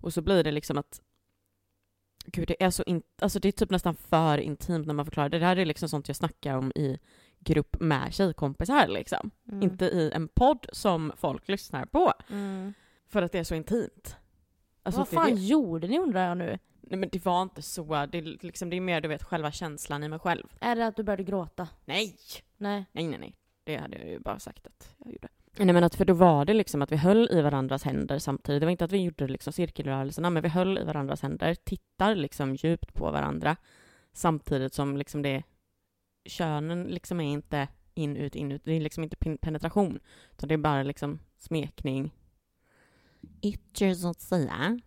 Och 0.00 0.12
så 0.12 0.22
blir 0.22 0.44
det 0.44 0.50
liksom 0.50 0.78
att, 0.78 1.00
gud 2.26 2.48
det 2.48 2.62
är 2.64 2.70
så 2.70 2.82
in, 2.82 3.02
alltså 3.18 3.38
det 3.38 3.48
är 3.48 3.52
typ 3.52 3.70
nästan 3.70 3.94
för 3.96 4.38
intimt 4.38 4.86
när 4.86 4.94
man 4.94 5.04
förklarar 5.04 5.28
det. 5.28 5.38
Det 5.38 5.44
här 5.46 5.56
är 5.56 5.64
liksom 5.64 5.88
sånt 5.88 6.08
jag 6.08 6.16
snackar 6.16 6.56
om 6.56 6.72
i 6.74 6.98
grupp 7.38 7.76
med 7.80 8.14
tjejkompisar 8.14 8.88
liksom. 8.88 9.30
Mm. 9.48 9.62
Inte 9.62 9.84
i 9.84 10.10
en 10.14 10.28
podd 10.28 10.66
som 10.72 11.12
folk 11.16 11.48
lyssnar 11.48 11.84
på. 11.86 12.12
Mm. 12.30 12.74
För 13.08 13.22
att 13.22 13.32
det 13.32 13.38
är 13.38 13.44
så 13.44 13.54
intimt. 13.54 14.16
Alltså, 14.82 15.00
vad 15.00 15.08
fan 15.08 15.34
det- 15.34 15.40
gjorde 15.40 15.86
ni 15.88 15.98
undrar 15.98 16.28
jag 16.28 16.36
nu? 16.38 16.58
Nej 16.80 16.98
men 16.98 17.08
det 17.12 17.24
var 17.24 17.42
inte 17.42 17.62
så, 17.62 18.06
det 18.06 18.18
är, 18.18 18.22
liksom, 18.44 18.70
det 18.70 18.76
är 18.76 18.80
mer 18.80 19.00
du 19.00 19.08
vet 19.08 19.22
själva 19.22 19.52
känslan 19.52 20.02
i 20.04 20.08
mig 20.08 20.18
själv. 20.18 20.46
Är 20.60 20.76
det 20.76 20.86
att 20.86 20.96
du 20.96 21.02
började 21.02 21.22
gråta? 21.22 21.68
Nej! 21.84 22.16
Nej. 22.56 22.84
Nej 22.92 23.08
nej 23.08 23.18
nej. 23.18 23.36
Det 23.64 23.76
hade 23.76 23.98
jag 23.98 24.08
ju 24.08 24.18
bara 24.18 24.38
sagt 24.38 24.66
att 24.66 24.94
jag 24.98 25.12
gjorde. 25.12 25.28
Nej 25.58 25.72
men 25.72 25.84
att 25.84 25.94
för 25.94 26.04
då 26.04 26.14
var 26.14 26.44
det 26.44 26.54
liksom 26.54 26.82
att 26.82 26.92
vi 26.92 26.96
höll 26.96 27.28
i 27.30 27.42
varandras 27.42 27.84
händer 27.84 28.18
samtidigt. 28.18 28.60
Det 28.60 28.66
var 28.66 28.70
inte 28.70 28.84
att 28.84 28.92
vi 28.92 29.02
gjorde 29.02 29.28
liksom 29.28 29.52
cirkelrörelserna 29.52 30.30
men 30.30 30.42
vi 30.42 30.48
höll 30.48 30.78
i 30.78 30.84
varandras 30.84 31.22
händer, 31.22 31.54
tittar 31.54 32.14
liksom 32.14 32.54
djupt 32.54 32.94
på 32.94 33.10
varandra 33.10 33.56
samtidigt 34.12 34.74
som 34.74 34.96
liksom 34.96 35.22
det 35.22 35.42
könen 36.24 36.84
liksom 36.84 37.20
är 37.20 37.32
inte 37.32 37.68
in 37.94 38.16
ut 38.16 38.34
in 38.34 38.52
ut. 38.52 38.64
Det 38.64 38.72
är 38.72 38.80
liksom 38.80 39.04
inte 39.04 39.16
pen- 39.16 39.38
penetration 39.38 40.00
utan 40.32 40.48
det 40.48 40.54
är 40.54 40.58
bara 40.58 40.82
liksom 40.82 41.18
smekning. 41.36 42.14
Ytter 43.42 43.94
så 43.94 44.08
att 44.08 44.20
säga. 44.20 44.80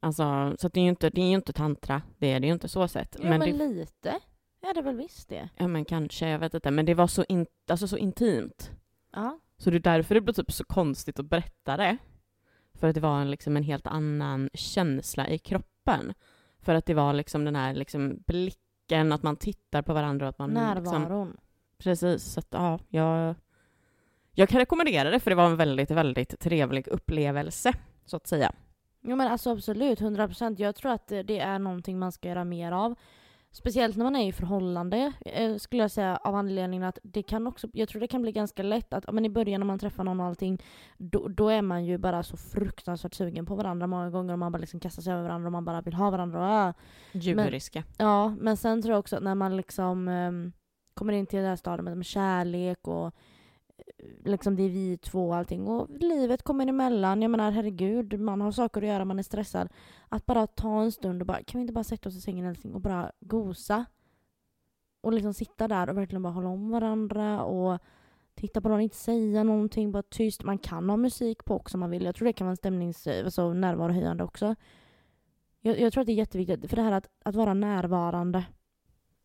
Alltså 0.00 0.56
så 0.58 0.68
det 0.68 0.80
är 0.80 0.84
ju 0.84 0.90
inte, 0.90 1.10
det 1.10 1.20
är 1.20 1.32
inte 1.32 1.52
tantra. 1.52 2.02
Det 2.18 2.32
är 2.32 2.40
det 2.40 2.46
ju 2.46 2.52
inte 2.52 2.68
så 2.68 2.88
sett. 2.88 3.16
Ja 3.22 3.28
men, 3.28 3.40
det, 3.40 3.52
lite. 3.52 4.20
Ja 4.60 4.72
det 4.72 4.80
är 4.80 4.84
väl 4.84 4.96
visst 4.96 5.28
det. 5.28 5.48
Ja 5.56 5.68
men 5.68 5.84
kanske, 5.84 6.28
jag 6.28 6.38
vet 6.38 6.54
inte. 6.54 6.70
Men 6.70 6.86
det 6.86 6.94
var 6.94 7.06
så, 7.06 7.24
in, 7.28 7.46
alltså, 7.68 7.88
så 7.88 7.96
intimt. 7.96 8.70
Ja. 9.12 9.38
Så 9.58 9.70
det 9.70 9.76
är 9.76 9.80
därför 9.80 10.14
det 10.14 10.20
blir 10.20 10.34
typ 10.34 10.52
så 10.52 10.64
konstigt 10.64 11.18
att 11.18 11.30
berätta 11.30 11.76
det. 11.76 11.96
För 12.74 12.88
att 12.88 12.94
det 12.94 13.00
var 13.00 13.20
en, 13.20 13.30
liksom 13.30 13.56
en 13.56 13.62
helt 13.62 13.86
annan 13.86 14.50
känsla 14.54 15.28
i 15.28 15.38
kroppen. 15.38 16.14
För 16.60 16.74
att 16.74 16.86
det 16.86 16.94
var 16.94 17.12
liksom 17.12 17.44
den 17.44 17.56
här 17.56 17.74
liksom 17.74 18.22
blicken, 18.26 19.12
att 19.12 19.22
man 19.22 19.36
tittar 19.36 19.82
på 19.82 19.94
varandra 19.94 20.26
och 20.26 20.30
att 20.30 20.38
man 20.38 20.50
liksom, 20.50 21.02
Närvaron. 21.02 21.36
Precis, 21.78 22.24
så 22.24 22.40
att 22.40 22.48
ja, 22.50 22.78
jag, 22.88 23.34
jag 24.32 24.48
kan 24.48 24.58
rekommendera 24.58 25.10
det 25.10 25.20
för 25.20 25.30
det 25.30 25.34
var 25.34 25.46
en 25.46 25.56
väldigt, 25.56 25.90
väldigt 25.90 26.40
trevlig 26.40 26.88
upplevelse, 26.88 27.72
så 28.04 28.16
att 28.16 28.26
säga. 28.26 28.52
Jo 29.00 29.16
men 29.16 29.28
alltså 29.28 29.50
absolut, 29.50 30.00
100%. 30.00 30.56
Jag 30.58 30.76
tror 30.76 30.92
att 30.92 31.08
det 31.08 31.38
är 31.38 31.58
någonting 31.58 31.98
man 31.98 32.12
ska 32.12 32.28
göra 32.28 32.44
mer 32.44 32.72
av. 32.72 32.94
Speciellt 33.56 33.96
när 33.96 34.04
man 34.04 34.16
är 34.16 34.28
i 34.28 34.32
förhållande, 34.32 35.12
eh, 35.20 35.56
skulle 35.56 35.82
jag 35.82 35.90
säga, 35.90 36.16
av 36.16 36.34
anledningen 36.34 36.82
att 36.82 36.98
det 37.02 37.22
kan 37.22 37.46
också, 37.46 37.68
jag 37.72 37.88
tror 37.88 38.00
det 38.00 38.06
kan 38.06 38.22
bli 38.22 38.32
ganska 38.32 38.62
lätt 38.62 38.92
att, 38.92 39.12
men 39.12 39.24
i 39.24 39.30
början 39.30 39.60
när 39.60 39.66
man 39.66 39.78
träffar 39.78 40.04
någon 40.04 40.20
och 40.20 40.26
allting, 40.26 40.62
då, 40.96 41.28
då 41.28 41.48
är 41.48 41.62
man 41.62 41.84
ju 41.84 41.98
bara 41.98 42.22
så 42.22 42.36
fruktansvärt 42.36 43.14
sugen 43.14 43.46
på 43.46 43.54
varandra 43.54 43.86
många 43.86 44.10
gånger 44.10 44.32
och 44.32 44.38
man 44.38 44.52
bara 44.52 44.58
liksom 44.58 44.80
kastar 44.80 45.02
sig 45.02 45.12
över 45.12 45.22
varandra 45.22 45.48
och 45.48 45.52
man 45.52 45.64
bara 45.64 45.80
vill 45.80 45.94
ha 45.94 46.10
varandra. 46.10 46.38
Och, 46.38 46.44
ah. 46.44 46.72
Djuriska. 47.12 47.84
Ja, 47.98 48.28
men 48.28 48.56
sen 48.56 48.82
tror 48.82 48.92
jag 48.92 48.98
också 48.98 49.16
att 49.16 49.22
när 49.22 49.34
man 49.34 49.56
liksom 49.56 50.08
ehm, 50.08 50.52
kommer 50.94 51.12
in 51.12 51.26
till 51.26 51.38
det 51.38 51.48
här 51.48 51.56
stadiet 51.56 51.96
med 51.96 52.06
kärlek 52.06 52.88
och 52.88 53.06
eh, 53.06 53.12
liksom 54.24 54.56
det 54.56 54.62
är 54.62 54.68
vi 54.68 54.98
två 54.98 55.28
och 55.28 55.36
allting 55.36 55.66
och 55.66 55.90
livet 55.90 56.42
kommer 56.42 56.66
emellan. 56.66 57.22
Jag 57.22 57.30
menar 57.30 57.50
herregud, 57.50 58.20
man 58.20 58.40
har 58.40 58.52
saker 58.52 58.82
att 58.82 58.88
göra, 58.88 59.04
man 59.04 59.18
är 59.18 59.22
stressad. 59.22 59.68
Att 60.08 60.26
bara 60.26 60.46
ta 60.46 60.82
en 60.82 60.92
stund 60.92 61.22
och 61.22 61.26
bara, 61.26 61.42
kan 61.42 61.58
vi 61.58 61.62
inte 61.62 61.72
bara 61.72 61.84
sätta 61.84 62.08
oss 62.08 62.16
i 62.16 62.20
sängen 62.20 62.46
älskling 62.46 62.74
och 62.74 62.80
bara 62.80 63.12
gosa? 63.20 63.84
Och 65.00 65.12
liksom 65.12 65.34
sitta 65.34 65.68
där 65.68 65.90
och 65.90 65.96
verkligen 65.96 66.22
bara 66.22 66.32
hålla 66.32 66.48
om 66.48 66.70
varandra 66.70 67.44
och 67.44 67.78
titta 68.34 68.60
på 68.60 68.68
någon, 68.68 68.80
inte 68.80 68.96
säga 68.96 69.44
någonting, 69.44 69.92
bara 69.92 70.02
tyst. 70.02 70.42
Man 70.42 70.58
kan 70.58 70.90
ha 70.90 70.96
musik 70.96 71.44
på 71.44 71.54
också 71.54 71.76
om 71.76 71.80
man 71.80 71.90
vill. 71.90 72.04
Jag 72.04 72.14
tror 72.14 72.26
det 72.26 72.32
kan 72.32 72.46
vara 72.46 72.52
en 72.52 72.56
stämnings, 72.56 73.06
alltså 73.06 73.52
närvarohöjande 73.52 74.24
också. 74.24 74.54
Jag, 75.60 75.80
jag 75.80 75.92
tror 75.92 76.00
att 76.00 76.06
det 76.06 76.12
är 76.12 76.14
jätteviktigt, 76.14 76.70
för 76.70 76.76
det 76.76 76.82
här 76.82 76.92
att, 76.92 77.08
att 77.24 77.34
vara 77.34 77.54
närvarande. 77.54 78.44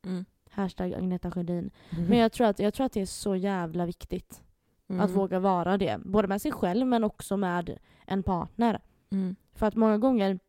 Mm. 0.05 0.25
Hashtag 0.51 0.93
Agneta 0.93 1.31
Sjödin. 1.31 1.71
Men 1.89 2.17
jag 2.17 2.31
tror, 2.31 2.47
att, 2.47 2.59
jag 2.59 2.73
tror 2.73 2.85
att 2.85 2.91
det 2.93 3.01
är 3.01 3.05
så 3.05 3.35
jävla 3.35 3.85
viktigt 3.85 4.43
Mm. 4.87 5.01
att 5.05 5.11
våga 5.11 5.39
vara 5.39 5.77
det. 5.77 5.99
Både 6.05 6.27
med 6.27 6.41
sig 6.41 6.51
själv 6.51 6.87
men 6.87 7.03
också 7.03 7.37
med 7.37 7.77
en 8.05 8.23
partner. 8.23 8.81
Mm. 9.11 9.35
För 9.53 9.65
att 9.67 9.75
många 9.75 9.97
gånger, 9.97 10.39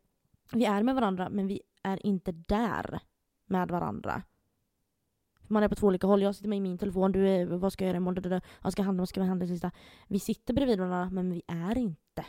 vi 0.53 0.65
är 0.65 0.83
med 0.83 0.95
varandra 0.95 1.29
men 1.31 1.47
vi 1.47 1.61
är 1.83 2.07
inte 2.07 2.33
där 2.33 3.01
med 3.47 3.69
varandra. 3.69 4.23
Man 5.43 5.63
är 5.63 5.69
på 5.69 5.75
två 5.75 5.87
olika 5.87 6.07
håll. 6.07 6.23
Jag 6.23 6.35
sitter 6.35 6.49
med 6.49 6.57
i 6.57 6.61
min 6.61 6.79
telefon. 6.79 7.13
Du 7.13 7.29
är, 7.29 7.47
vad 7.47 7.73
ska 7.73 7.85
jag 7.85 7.89
göra 7.89 7.97
imorgon? 7.97 8.41
Jag 8.63 8.73
ska 8.73 8.83
handla, 8.83 9.01
vad 9.01 9.09
ska 9.09 9.21
vi 9.21 9.27
handla 9.29 9.47
sista? 9.47 9.71
Vi 10.09 10.19
sitter 10.19 10.55
bredvid 10.55 10.79
varandra 10.79 11.11
men 11.11 11.31
vi 11.31 11.43
är 11.47 11.79
inte 11.79 11.97
Nej, 12.15 12.25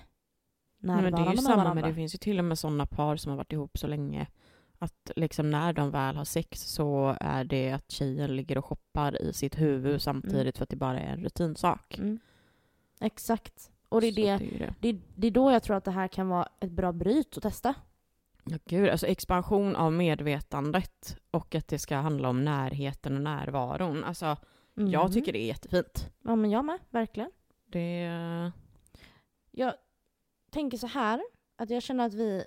närvarande 0.78 1.12
men 1.12 1.22
det 1.24 1.28
är 1.30 1.32
ju 1.32 1.36
med 1.36 1.44
samma 1.44 1.56
varandra. 1.56 1.82
med, 1.82 1.84
det 1.92 1.96
finns 1.96 2.14
ju 2.14 2.18
till 2.18 2.40
och 2.40 2.46
med 2.46 2.60
sådana 2.60 2.86
par 2.86 3.16
som 3.16 3.30
har 3.30 3.38
varit 3.38 3.54
ihop 3.54 3.78
så 3.78 3.88
länge 3.88 4.28
att 4.84 5.12
liksom 5.16 5.50
när 5.50 5.74
de 5.74 5.92
väl 5.92 6.16
har 6.16 6.26
sex 6.26 6.62
så 6.62 7.18
är 7.20 7.44
det 7.44 7.72
att 7.72 7.92
tjejen 7.92 8.36
ligger 8.36 8.58
och 8.58 8.66
shoppar 8.66 9.22
i 9.22 9.34
sitt 9.34 9.60
huvud 9.60 10.02
samtidigt 10.02 10.58
för 10.58 10.64
att 10.64 10.70
det 10.70 10.76
bara 10.76 11.00
är 11.00 11.14
en 11.14 11.24
rutinsak. 11.24 11.98
Mm. 11.98 12.20
Exakt. 13.00 13.72
Och 13.90 14.02
det 14.02 14.08
är 14.08 14.12
Så 14.12 14.44
det, 14.44 14.56
är 14.56 14.60
det. 14.60 14.74
det, 14.92 15.00
det 15.16 15.28
är 15.28 15.32
då 15.32 15.52
jag 15.52 15.64
tror 15.64 15.76
att 15.76 15.84
det 15.86 15.92
här 15.92 16.08
kan 16.08 16.28
vara 16.30 16.48
ett 16.60 16.72
bra 16.72 16.92
bryt 16.92 17.38
att 17.38 17.44
testa. 17.44 17.74
Ja, 18.44 18.58
gud, 18.66 18.90
alltså 18.90 19.08
expansion 19.08 19.76
av 19.76 19.94
medvetandet 19.94 21.18
och 21.32 21.56
att 21.56 21.68
det 21.68 21.80
ska 21.80 21.96
handla 21.96 22.30
om 22.30 22.44
närheten 22.46 23.16
och 23.16 23.22
närvaron. 23.22 24.04
Alltså, 24.04 24.38
Mm. 24.78 24.92
jag 24.92 25.14
tycker 25.14 25.34
det 25.34 25.40
är 25.40 25.48
jättefint. 25.48 26.10
Ja 26.24 26.36
men 26.36 26.52
jag 26.52 26.66
med, 26.66 26.80
verkligen. 26.90 27.32
Det... 27.66 28.52
Jag 29.52 29.74
tänker 30.52 30.78
så 30.78 30.88
här, 30.88 31.22
att 31.56 31.70
jag 31.70 31.84
känner 31.84 32.06
att 32.06 32.14
vi 32.14 32.44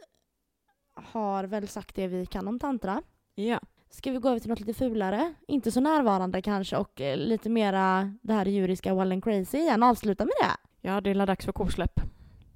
har 0.96 1.44
väl 1.44 1.68
sagt 1.68 1.94
det 1.94 2.06
vi 2.06 2.26
kan 2.26 2.48
om 2.48 2.58
tantra. 2.58 3.02
Ja. 3.34 3.60
Ska 3.90 4.10
vi 4.10 4.18
gå 4.18 4.28
över 4.28 4.40
till 4.40 4.50
något 4.50 4.60
lite 4.60 4.74
fulare? 4.74 5.34
Inte 5.48 5.72
så 5.72 5.80
närvarande 5.80 6.42
kanske 6.42 6.76
och 6.76 7.00
eh, 7.00 7.16
lite 7.16 7.48
mera 7.48 8.14
det 8.22 8.32
här 8.32 8.46
djuriska 8.46 8.94
wild 8.94 9.12
and 9.12 9.24
crazy 9.24 9.58
igen. 9.58 9.82
Avsluta 9.82 10.24
med 10.24 10.32
det. 10.40 10.56
Ja, 10.88 11.00
det 11.00 11.10
är 11.10 11.26
dags 11.26 11.44
för 11.44 11.52
kosläpp. 11.52 12.00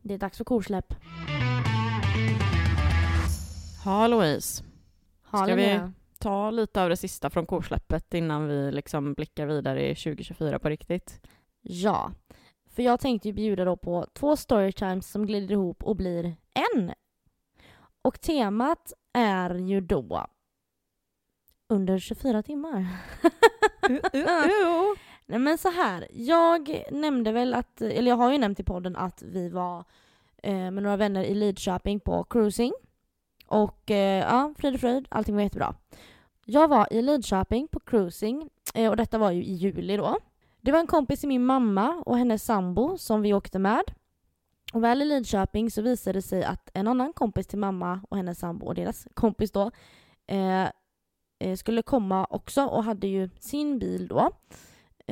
Det 0.03 0.14
är 0.14 0.18
dags 0.18 0.36
för 0.36 0.45
korsläpp. 0.45 0.95
Ja, 3.84 4.07
Louise. 4.07 4.64
Ha 5.30 5.45
Ska 5.45 5.55
vi-. 5.55 5.80
Ta 6.18 6.51
lite 6.51 6.82
av 6.82 6.88
det 6.88 6.97
sista 6.97 7.30
från 7.30 7.47
kosläppet 7.47 8.14
innan 8.14 8.49
vi 8.49 8.72
liksom 8.72 9.14
blickar 9.14 9.47
vidare 9.47 9.91
i 9.91 9.95
2024 9.95 10.59
på 10.59 10.68
riktigt. 10.68 11.20
Ja. 11.61 12.12
För 12.70 12.82
jag 12.82 13.01
tänkte 13.01 13.28
ju 13.28 13.34
bjuda 13.34 13.64
då 13.64 13.76
på 13.76 14.07
två 14.12 14.36
storytimes 14.36 15.11
som 15.11 15.26
glider 15.26 15.53
ihop 15.53 15.82
och 15.84 15.97
blir 15.97 16.36
en. 16.74 16.93
Och 18.03 18.20
temat 18.20 18.92
är 19.12 19.55
ju 19.55 19.80
då 19.80 20.26
under 21.68 21.98
24 21.98 22.42
timmar. 22.42 22.86
Nej 25.26 25.38
men 25.38 25.59
så 25.59 25.70
här, 25.70 26.09
jag 26.11 26.82
nämnde 26.90 27.32
väl 27.32 27.55
att, 27.55 27.80
eller 27.80 28.11
jag 28.11 28.16
har 28.16 28.32
ju 28.32 28.38
nämnt 28.38 28.61
i 28.61 28.64
podden 28.64 28.96
att 28.96 29.22
vi 29.22 29.48
var 29.48 29.84
eh, 30.42 30.55
med 30.55 30.82
några 30.82 30.96
vänner 30.96 31.24
i 31.24 31.34
Lidköping 31.34 32.01
på 32.01 32.24
cruising. 32.24 32.72
Och 33.46 33.90
eh, 33.90 34.24
ja, 34.30 34.55
frid 34.59 34.74
och 34.74 34.80
fröjd, 34.80 35.07
allting 35.09 35.34
var 35.34 35.42
jättebra. 35.42 35.74
Jag 36.44 36.68
var 36.68 36.92
i 36.92 37.03
Lidköping 37.03 37.68
på 37.68 37.80
cruising 37.80 38.48
eh, 38.74 38.90
och 38.90 38.96
detta 38.96 39.18
var 39.18 39.30
ju 39.30 39.44
i 39.44 39.53
juli 39.53 39.96
då. 39.96 40.18
Det 40.61 40.72
var 40.72 40.78
en 40.78 40.86
kompis 40.86 41.20
till 41.20 41.28
min 41.28 41.46
mamma 41.46 42.03
och 42.07 42.18
hennes 42.18 42.44
sambo 42.44 42.98
som 42.98 43.22
vi 43.22 43.34
åkte 43.34 43.59
med. 43.59 43.82
Och 44.73 44.85
väl 44.85 45.03
i 45.03 45.05
Lidköping 45.05 45.71
så 45.71 45.83
visade 45.83 46.18
det 46.18 46.23
sig 46.23 46.45
att 46.45 46.71
en 46.75 46.89
annan 46.89 47.12
kompis 47.12 47.47
till 47.47 47.59
mamma 47.59 48.01
och 48.11 48.16
hennes 48.16 48.39
sambo 48.39 48.66
och 48.66 48.75
deras 48.75 49.07
kompis 49.14 49.53
då 49.53 49.71
eh, 50.27 50.68
eh, 51.45 51.57
skulle 51.57 51.83
komma 51.83 52.27
också 52.31 52.64
och 52.64 52.85
hade 52.85 53.07
ju 53.07 53.31
sin 53.39 53.79
bil 53.79 54.09
då 54.09 54.31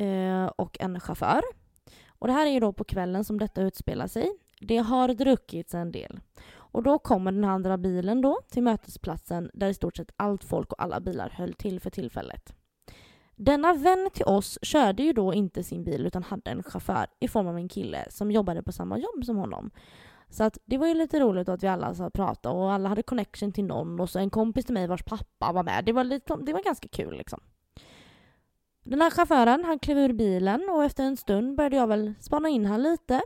eh, 0.03 0.45
och 0.45 0.77
en 0.79 0.99
chaufför. 0.99 1.41
Och 2.07 2.27
det 2.27 2.33
här 2.33 2.47
är 2.47 2.51
ju 2.51 2.59
då 2.59 2.73
på 2.73 2.83
kvällen 2.83 3.23
som 3.23 3.39
detta 3.39 3.61
utspelar 3.61 4.07
sig. 4.07 4.31
Det 4.61 4.77
har 4.77 5.07
druckits 5.07 5.73
en 5.73 5.91
del. 5.91 6.19
Och 6.51 6.83
då 6.83 6.99
kommer 6.99 7.31
den 7.31 7.45
andra 7.45 7.77
bilen 7.77 8.21
då 8.21 8.39
till 8.49 8.63
mötesplatsen 8.63 9.51
där 9.53 9.67
i 9.69 9.73
stort 9.73 9.97
sett 9.97 10.11
allt 10.15 10.43
folk 10.43 10.71
och 10.71 10.83
alla 10.83 10.99
bilar 10.99 11.29
höll 11.29 11.53
till 11.53 11.79
för 11.79 11.89
tillfället. 11.89 12.58
Denna 13.41 13.73
vän 13.73 14.09
till 14.13 14.25
oss 14.25 14.59
körde 14.61 15.03
ju 15.03 15.13
då 15.13 15.33
inte 15.33 15.63
sin 15.63 15.83
bil 15.83 16.05
utan 16.05 16.23
hade 16.23 16.51
en 16.51 16.63
chaufför 16.63 17.07
i 17.19 17.27
form 17.27 17.47
av 17.47 17.57
en 17.57 17.69
kille 17.69 18.05
som 18.09 18.31
jobbade 18.31 18.63
på 18.63 18.71
samma 18.71 18.97
jobb 18.97 19.25
som 19.25 19.37
honom. 19.37 19.71
Så 20.29 20.43
att 20.43 20.57
det 20.65 20.77
var 20.77 20.87
ju 20.87 20.93
lite 20.93 21.19
roligt 21.19 21.49
att 21.49 21.63
vi 21.63 21.67
alla 21.67 21.95
så 21.95 22.09
pratade 22.09 22.55
och 22.55 22.71
alla 22.71 22.89
hade 22.89 23.03
connection 23.03 23.51
till 23.51 23.63
någon 23.63 23.99
och 23.99 24.09
så 24.09 24.19
en 24.19 24.29
kompis 24.29 24.65
till 24.65 24.73
mig 24.73 24.87
vars 24.87 25.03
pappa 25.03 25.51
var 25.51 25.63
med. 25.63 25.85
Det 25.85 25.91
var, 25.91 26.03
lite, 26.03 26.35
det 26.35 26.53
var 26.53 26.63
ganska 26.63 26.87
kul 26.87 27.17
liksom. 27.17 27.39
Den 28.83 29.01
här 29.01 29.09
chauffören 29.09 29.65
han 29.65 29.79
klev 29.79 29.97
ur 29.97 30.13
bilen 30.13 30.69
och 30.69 30.83
efter 30.83 31.03
en 31.03 31.17
stund 31.17 31.55
började 31.55 31.75
jag 31.75 31.87
väl 31.87 32.13
spana 32.19 32.49
in 32.49 32.65
han 32.65 32.83
lite. 32.83 33.21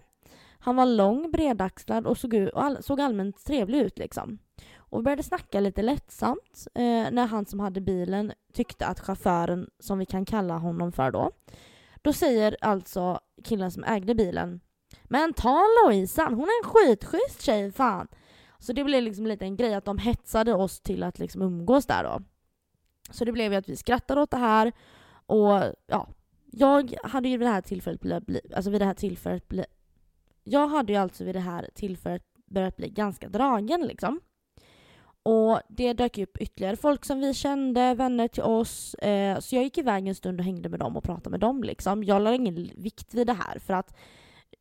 Han 0.60 0.76
var 0.76 0.86
lång, 0.86 1.32
bredaxlad 1.32 2.08
och 2.08 2.18
såg, 2.18 2.50
all, 2.56 2.84
såg 2.84 3.02
allmänt 3.02 3.46
trevlig 3.46 3.80
ut 3.80 4.00
liksom. 4.00 4.40
Och 4.94 5.00
vi 5.00 5.04
började 5.04 5.24
snacka 5.24 5.60
lite 5.60 5.82
lättsamt 5.82 6.68
eh, 6.76 7.12
när 7.12 7.28
han 7.28 7.46
som 7.46 7.60
hade 7.60 7.82
bilen 7.82 8.34
tyckte 8.54 8.86
att 8.86 9.00
chauffören, 9.00 9.70
som 9.80 10.00
vi 10.00 10.06
kan 10.06 10.26
kalla 10.26 10.58
honom 10.58 10.92
för 10.92 11.12
då, 11.12 11.32
då 12.02 12.14
säger 12.14 12.58
alltså 12.62 13.20
killen 13.44 13.72
som 13.72 13.84
ägde 13.84 14.16
bilen 14.16 14.60
Men 15.04 15.34
ta 15.34 15.64
Lojsan, 15.84 16.34
hon 16.34 16.44
är 16.44 16.64
en 16.64 16.70
skitschysst 16.70 17.42
tjej 17.42 17.72
fan. 17.72 18.08
Så 18.60 18.74
det 18.74 18.84
blev 18.84 19.04
liksom 19.04 19.28
lite 19.28 19.46
en 19.46 19.56
grej 19.56 19.74
att 19.74 19.86
de 19.86 19.98
hetsade 19.98 20.54
oss 20.54 20.80
till 20.80 21.04
att 21.04 21.20
liksom 21.20 21.42
umgås 21.42 21.86
där 21.86 22.04
då. 22.04 22.22
Så 23.10 23.26
det 23.26 23.32
blev 23.32 23.52
ju 23.52 23.58
att 23.58 23.70
vi 23.70 23.76
skrattade 23.76 24.22
åt 24.22 24.32
det 24.32 24.38
här 24.38 24.72
och 25.26 25.62
ja, 25.88 26.08
jag 26.46 26.96
hade 27.04 27.30
ju 27.30 27.38
vid 27.38 27.48
det 27.48 27.52
här 27.52 27.62
tillfället 27.62 28.02
blivit, 28.02 28.54
alltså 28.54 28.72
vid 28.72 28.82
det 28.82 28.86
här 28.86 28.94
tillfället 28.94 29.48
bli, 29.48 29.66
jag 30.44 30.68
hade 30.68 30.94
ju 30.94 31.00
alltså 31.00 31.24
vid 31.24 31.36
det 31.36 31.40
här 31.40 31.70
tillfället 31.76 32.24
börjat 32.46 32.78
bli 32.78 32.90
ganska 32.90 33.30
dragen 33.30 33.82
liksom. 33.82 34.20
Och 35.24 35.60
det 35.70 35.94
dök 35.94 36.18
upp 36.18 36.38
ytterligare 36.38 36.76
folk 36.76 37.06
som 37.06 37.20
vi 37.20 37.34
kände, 37.34 37.94
vänner 37.94 38.28
till 38.28 38.44
oss. 38.44 38.94
Eh, 38.94 39.40
så 39.40 39.56
jag 39.56 39.64
gick 39.64 39.78
iväg 39.78 40.08
en 40.08 40.16
stund 40.16 40.40
och 40.40 40.46
hängde 40.46 40.70
med 40.70 40.80
dem 40.80 40.98
och 40.98 41.04
pratade 41.04 41.30
med 41.30 41.40
dem. 41.40 41.64
Liksom. 41.64 42.04
Jag 42.04 42.22
la 42.22 42.34
ingen 42.34 42.72
vikt 42.78 43.14
vid 43.14 43.28
det 43.28 43.34
här 43.34 43.60
för 43.60 43.74
att 43.74 43.96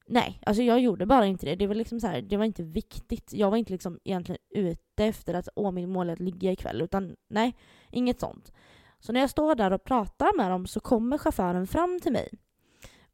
nej, 0.07 0.41
alltså 0.47 0.63
jag 0.63 0.81
gjorde 0.81 1.07
bara 1.07 1.27
inte 1.27 1.47
det. 1.47 1.55
Det 1.55 1.67
var 1.67 1.75
liksom 1.75 2.01
så 2.01 2.07
här, 2.07 2.23
det 2.23 2.37
var 2.37 2.45
inte 2.45 2.63
viktigt. 2.63 3.33
Jag 3.33 3.51
var 3.51 3.57
inte 3.57 3.73
liksom 3.73 3.99
egentligen 4.05 4.39
ute 4.51 5.05
efter 5.05 5.35
att 5.35 5.49
åh, 5.55 5.73
min 5.73 5.93
mål 5.93 6.09
är 6.09 6.13
att 6.13 6.21
ligga 6.21 6.53
ikväll. 6.53 6.83
Utan 6.83 7.17
nej, 7.29 7.57
inget 7.91 8.21
sånt. 8.21 8.53
Så 9.01 9.13
när 9.13 9.21
jag 9.21 9.31
står 9.31 9.55
där 9.55 9.73
och 9.73 9.85
pratar 9.85 10.37
med 10.37 10.51
dem 10.51 10.67
så 10.67 10.81
kommer 10.81 11.19
chauffören 11.19 11.67
fram 11.67 12.01
till 12.01 12.13
mig 12.13 12.29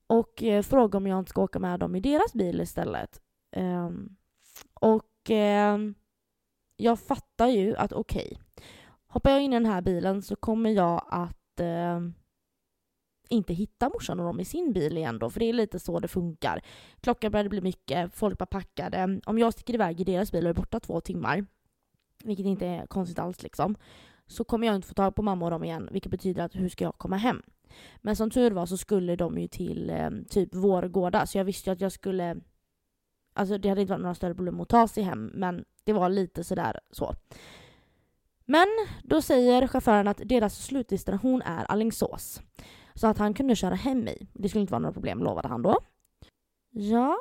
och 0.06 0.42
eh, 0.42 0.62
frågar 0.62 0.96
om 0.96 1.06
jag 1.06 1.18
inte 1.18 1.30
ska 1.30 1.42
åka 1.42 1.58
med 1.58 1.80
dem 1.80 1.96
i 1.96 2.00
deras 2.00 2.32
bil 2.32 2.60
istället. 2.60 3.20
Eh, 3.56 3.90
och 4.80 5.04
Eh, 5.30 5.78
jag 6.80 7.00
fattar 7.00 7.48
ju 7.48 7.76
att 7.76 7.92
okej, 7.92 8.38
hoppar 9.06 9.30
jag 9.30 9.42
in 9.42 9.52
i 9.52 9.56
den 9.56 9.66
här 9.66 9.82
bilen 9.82 10.22
så 10.22 10.36
kommer 10.36 10.70
jag 10.70 11.06
att 11.10 11.60
eh, 11.60 12.00
inte 13.28 13.54
hitta 13.54 13.88
morsan 13.88 14.20
och 14.20 14.26
dem 14.26 14.40
i 14.40 14.44
sin 14.44 14.72
bil 14.72 14.96
igen 14.96 15.18
då, 15.18 15.30
för 15.30 15.40
det 15.40 15.46
är 15.46 15.52
lite 15.52 15.78
så 15.78 16.00
det 16.00 16.08
funkar. 16.08 16.60
Klockan 17.00 17.32
började 17.32 17.48
bli 17.48 17.60
mycket, 17.60 18.14
folk 18.14 18.40
var 18.40 18.46
packade. 18.46 19.20
Om 19.26 19.38
jag 19.38 19.52
sticker 19.52 19.74
iväg 19.74 20.00
i 20.00 20.04
deras 20.04 20.32
bil 20.32 20.44
och 20.44 20.50
är 20.50 20.54
borta 20.54 20.80
två 20.80 21.00
timmar, 21.00 21.46
vilket 22.24 22.46
inte 22.46 22.66
är 22.66 22.86
konstigt 22.86 23.18
alls 23.18 23.42
liksom, 23.42 23.76
så 24.26 24.44
kommer 24.44 24.66
jag 24.66 24.76
inte 24.76 24.88
få 24.88 24.94
tag 24.94 25.14
på 25.14 25.22
mamma 25.22 25.44
och 25.44 25.50
dem 25.50 25.64
igen, 25.64 25.88
vilket 25.92 26.10
betyder 26.10 26.42
att 26.42 26.54
hur 26.54 26.68
ska 26.68 26.84
jag 26.84 26.98
komma 26.98 27.16
hem? 27.16 27.42
Men 27.96 28.16
som 28.16 28.30
tur 28.30 28.50
var 28.50 28.66
så 28.66 28.76
skulle 28.76 29.16
de 29.16 29.38
ju 29.38 29.48
till 29.48 29.90
eh, 29.90 30.10
typ 30.28 30.54
Vårgårda, 30.54 31.26
så 31.26 31.38
jag 31.38 31.44
visste 31.44 31.70
ju 31.70 31.72
att 31.72 31.80
jag 31.80 31.92
skulle 31.92 32.36
Alltså 33.38 33.58
det 33.58 33.68
hade 33.68 33.80
inte 33.80 33.92
varit 33.92 34.02
några 34.02 34.14
större 34.14 34.34
problem 34.34 34.60
att 34.60 34.68
ta 34.68 34.88
sig 34.88 35.02
hem, 35.02 35.30
men 35.34 35.64
det 35.88 35.92
var 35.92 36.08
lite 36.08 36.44
sådär 36.44 36.80
så. 36.90 37.14
Men 38.44 38.66
då 39.02 39.22
säger 39.22 39.66
chauffören 39.66 40.08
att 40.08 40.20
deras 40.24 40.64
slutdestination 40.64 41.42
är 41.42 41.64
Alingsås. 41.64 42.42
Så 42.94 43.06
att 43.06 43.18
han 43.18 43.34
kunde 43.34 43.56
köra 43.56 43.74
hem 43.74 44.00
mig. 44.00 44.26
Det 44.32 44.48
skulle 44.48 44.60
inte 44.60 44.70
vara 44.70 44.82
några 44.82 44.92
problem, 44.92 45.18
lovade 45.18 45.48
han 45.48 45.62
då. 45.62 45.78
Ja, 46.70 47.16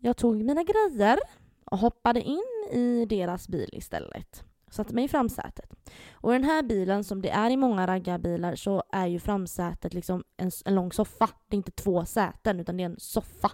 jag 0.00 0.16
tog 0.16 0.36
mina 0.36 0.62
grejer 0.62 1.18
och 1.64 1.78
hoppade 1.78 2.20
in 2.20 2.68
i 2.72 3.06
deras 3.08 3.48
bil 3.48 3.68
istället. 3.72 4.44
Satte 4.70 4.94
mig 4.94 5.04
i 5.04 5.08
framsätet. 5.08 5.72
Och 6.12 6.34
i 6.34 6.38
den 6.38 6.44
här 6.44 6.62
bilen, 6.62 7.04
som 7.04 7.22
det 7.22 7.30
är 7.30 7.50
i 7.50 7.56
många 7.56 7.86
raggarbilar, 7.86 8.54
så 8.54 8.82
är 8.92 9.06
ju 9.06 9.18
framsätet 9.18 9.94
liksom 9.94 10.24
en, 10.36 10.50
en 10.64 10.74
lång 10.74 10.92
soffa. 10.92 11.28
Det 11.48 11.54
är 11.54 11.58
inte 11.58 11.70
två 11.70 12.04
säten, 12.04 12.60
utan 12.60 12.76
det 12.76 12.82
är 12.82 12.88
en 12.88 13.00
soffa. 13.00 13.50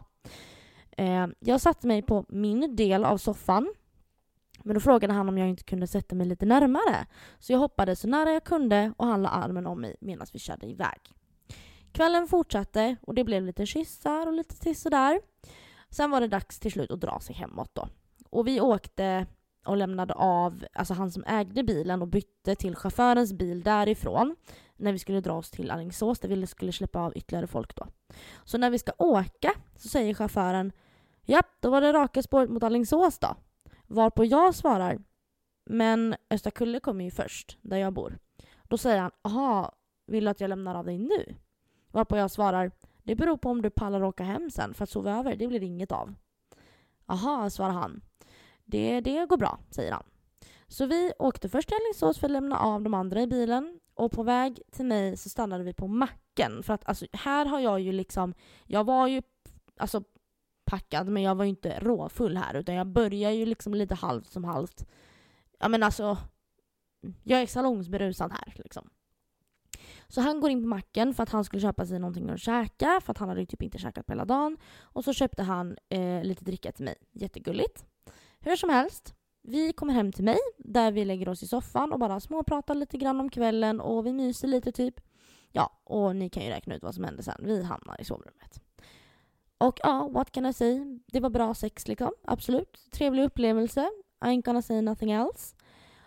Eh, 0.90 1.26
jag 1.38 1.60
satte 1.60 1.86
mig 1.86 2.02
på 2.02 2.24
min 2.28 2.76
del 2.76 3.04
av 3.04 3.18
soffan. 3.18 3.74
Men 4.62 4.74
då 4.74 4.80
frågade 4.80 5.12
han 5.12 5.28
om 5.28 5.38
jag 5.38 5.48
inte 5.48 5.64
kunde 5.64 5.86
sätta 5.86 6.14
mig 6.14 6.26
lite 6.26 6.46
närmare. 6.46 7.06
Så 7.38 7.52
jag 7.52 7.58
hoppade 7.58 7.96
så 7.96 8.08
nära 8.08 8.32
jag 8.32 8.44
kunde 8.44 8.92
och 8.96 9.06
han 9.06 9.22
la 9.22 9.28
armen 9.28 9.66
om 9.66 9.80
mig 9.80 9.96
medan 10.00 10.26
vi 10.32 10.38
körde 10.38 10.66
iväg. 10.66 11.00
Kvällen 11.92 12.28
fortsatte 12.28 12.96
och 13.00 13.14
det 13.14 13.24
blev 13.24 13.42
lite 13.42 13.66
kyssar 13.66 14.26
och 14.26 14.32
lite 14.32 14.56
till 14.60 14.80
sådär. 14.80 15.20
Sen 15.90 16.10
var 16.10 16.20
det 16.20 16.28
dags 16.28 16.58
till 16.58 16.72
slut 16.72 16.90
att 16.90 17.00
dra 17.00 17.20
sig 17.20 17.34
hemåt 17.34 17.74
då. 17.74 17.88
Och 18.30 18.46
vi 18.46 18.60
åkte 18.60 19.26
och 19.66 19.76
lämnade 19.76 20.14
av, 20.14 20.64
alltså 20.72 20.94
han 20.94 21.10
som 21.10 21.24
ägde 21.26 21.62
bilen 21.62 22.02
och 22.02 22.08
bytte 22.08 22.54
till 22.54 22.76
chaufförens 22.76 23.32
bil 23.32 23.62
därifrån 23.62 24.36
när 24.76 24.92
vi 24.92 24.98
skulle 24.98 25.20
dra 25.20 25.32
oss 25.32 25.50
till 25.50 25.70
Alingsås 25.70 26.18
där 26.18 26.28
vi 26.28 26.46
skulle 26.46 26.72
släppa 26.72 27.00
av 27.00 27.16
ytterligare 27.16 27.46
folk 27.46 27.76
då. 27.76 27.86
Så 28.44 28.58
när 28.58 28.70
vi 28.70 28.78
ska 28.78 28.92
åka 28.98 29.52
så 29.76 29.88
säger 29.88 30.14
chauffören 30.14 30.72
Ja, 31.30 31.42
då 31.60 31.70
var 31.70 31.80
det 31.80 31.92
raka 31.92 32.22
spåret 32.22 32.50
mot 32.50 32.62
Alingsås 32.62 33.18
då. 33.18 33.36
Varpå 33.88 34.24
jag 34.24 34.54
svarar 34.54 34.98
Men 35.64 36.14
Östra 36.30 36.50
Kulle 36.50 36.80
kommer 36.80 37.04
ju 37.04 37.10
först, 37.10 37.58
där 37.62 37.76
jag 37.76 37.92
bor. 37.92 38.18
Då 38.62 38.78
säger 38.78 39.00
han 39.00 39.10
Aha, 39.22 39.72
vill 40.06 40.24
du 40.24 40.30
att 40.30 40.40
jag 40.40 40.48
lämnar 40.48 40.74
av 40.74 40.84
dig 40.84 40.98
nu? 40.98 41.34
Varpå 41.90 42.16
jag 42.16 42.30
svarar 42.30 42.70
Det 43.02 43.14
beror 43.14 43.36
på 43.36 43.50
om 43.50 43.62
du 43.62 43.70
pallar 43.70 44.02
åka 44.02 44.24
hem 44.24 44.50
sen 44.50 44.74
för 44.74 44.84
att 44.84 44.90
sova 44.90 45.18
över, 45.18 45.36
det 45.36 45.48
blir 45.48 45.62
inget 45.62 45.92
av. 45.92 46.14
Aha, 47.06 47.50
svarar 47.50 47.72
han. 47.72 48.00
Det, 48.64 49.00
det 49.00 49.26
går 49.26 49.36
bra, 49.36 49.58
säger 49.70 49.92
han. 49.92 50.04
Så 50.66 50.86
vi 50.86 51.12
åkte 51.18 51.48
först 51.48 51.68
till 51.68 51.76
Alingsås 51.76 52.18
för 52.18 52.26
att 52.26 52.30
lämna 52.30 52.58
av 52.58 52.82
de 52.82 52.94
andra 52.94 53.22
i 53.22 53.26
bilen 53.26 53.80
och 53.94 54.12
på 54.12 54.22
väg 54.22 54.60
till 54.70 54.86
mig 54.86 55.16
så 55.16 55.28
stannade 55.28 55.64
vi 55.64 55.74
på 55.74 55.86
macken 55.86 56.62
för 56.62 56.74
att 56.74 56.88
alltså, 56.88 57.06
här 57.12 57.46
har 57.46 57.60
jag 57.60 57.80
ju 57.80 57.92
liksom, 57.92 58.34
jag 58.66 58.84
var 58.84 59.06
ju 59.06 59.22
alltså 59.76 60.02
packad 60.70 61.08
men 61.08 61.22
jag 61.22 61.34
var 61.34 61.44
ju 61.44 61.50
inte 61.50 61.78
råfull 61.80 62.36
här 62.36 62.54
utan 62.54 62.74
jag 62.74 62.86
började 62.86 63.34
ju 63.34 63.46
liksom 63.46 63.74
lite 63.74 63.94
halvt 63.94 64.26
som 64.26 64.44
halvt 64.44 64.86
ja 65.58 65.68
men 65.68 65.82
alltså, 65.82 66.16
jag 67.22 67.42
är 67.42 67.46
salongsberusad 67.46 68.32
här 68.32 68.52
liksom. 68.56 68.90
Så 70.08 70.20
han 70.20 70.40
går 70.40 70.50
in 70.50 70.62
på 70.62 70.68
macken 70.68 71.14
för 71.14 71.22
att 71.22 71.30
han 71.30 71.44
skulle 71.44 71.62
köpa 71.62 71.86
sig 71.86 71.98
någonting 71.98 72.30
att 72.30 72.40
käka 72.40 73.00
för 73.04 73.10
att 73.10 73.18
han 73.18 73.28
hade 73.28 73.40
ju 73.40 73.46
typ 73.46 73.62
inte 73.62 73.78
käkat 73.78 74.06
på 74.06 74.12
hela 74.12 74.24
dagen. 74.24 74.56
Och 74.80 75.04
så 75.04 75.12
köpte 75.12 75.42
han 75.42 75.76
eh, 75.88 76.22
lite 76.22 76.44
dricka 76.44 76.72
till 76.72 76.84
mig. 76.84 76.94
Jättegulligt. 77.12 77.84
Hur 78.40 78.56
som 78.56 78.70
helst, 78.70 79.14
vi 79.42 79.72
kommer 79.72 79.94
hem 79.94 80.12
till 80.12 80.24
mig 80.24 80.38
där 80.58 80.92
vi 80.92 81.04
lägger 81.04 81.28
oss 81.28 81.42
i 81.42 81.46
soffan 81.46 81.92
och 81.92 81.98
bara 81.98 82.20
småpratar 82.20 82.74
lite 82.74 82.98
grann 82.98 83.20
om 83.20 83.30
kvällen 83.30 83.80
och 83.80 84.06
vi 84.06 84.12
myser 84.12 84.48
lite 84.48 84.72
typ. 84.72 85.00
Ja, 85.52 85.80
och 85.84 86.16
ni 86.16 86.30
kan 86.30 86.42
ju 86.42 86.48
räkna 86.48 86.74
ut 86.74 86.82
vad 86.82 86.94
som 86.94 87.04
hände 87.04 87.22
sen. 87.22 87.40
Vi 87.42 87.62
hamnar 87.62 88.00
i 88.00 88.04
sovrummet. 88.04 88.60
Och 89.58 89.80
ja, 89.82 90.08
what 90.08 90.30
can 90.32 90.46
I 90.46 90.52
say? 90.52 91.00
Det 91.06 91.20
var 91.20 91.30
bra 91.30 91.54
sex 91.54 91.88
liksom, 91.88 92.10
absolut. 92.24 92.90
Trevlig 92.92 93.24
upplevelse. 93.24 93.90
I 94.24 94.24
ain't 94.24 94.44
gonna 94.44 94.62
say 94.62 94.80
nothing 94.82 95.10
else. 95.10 95.56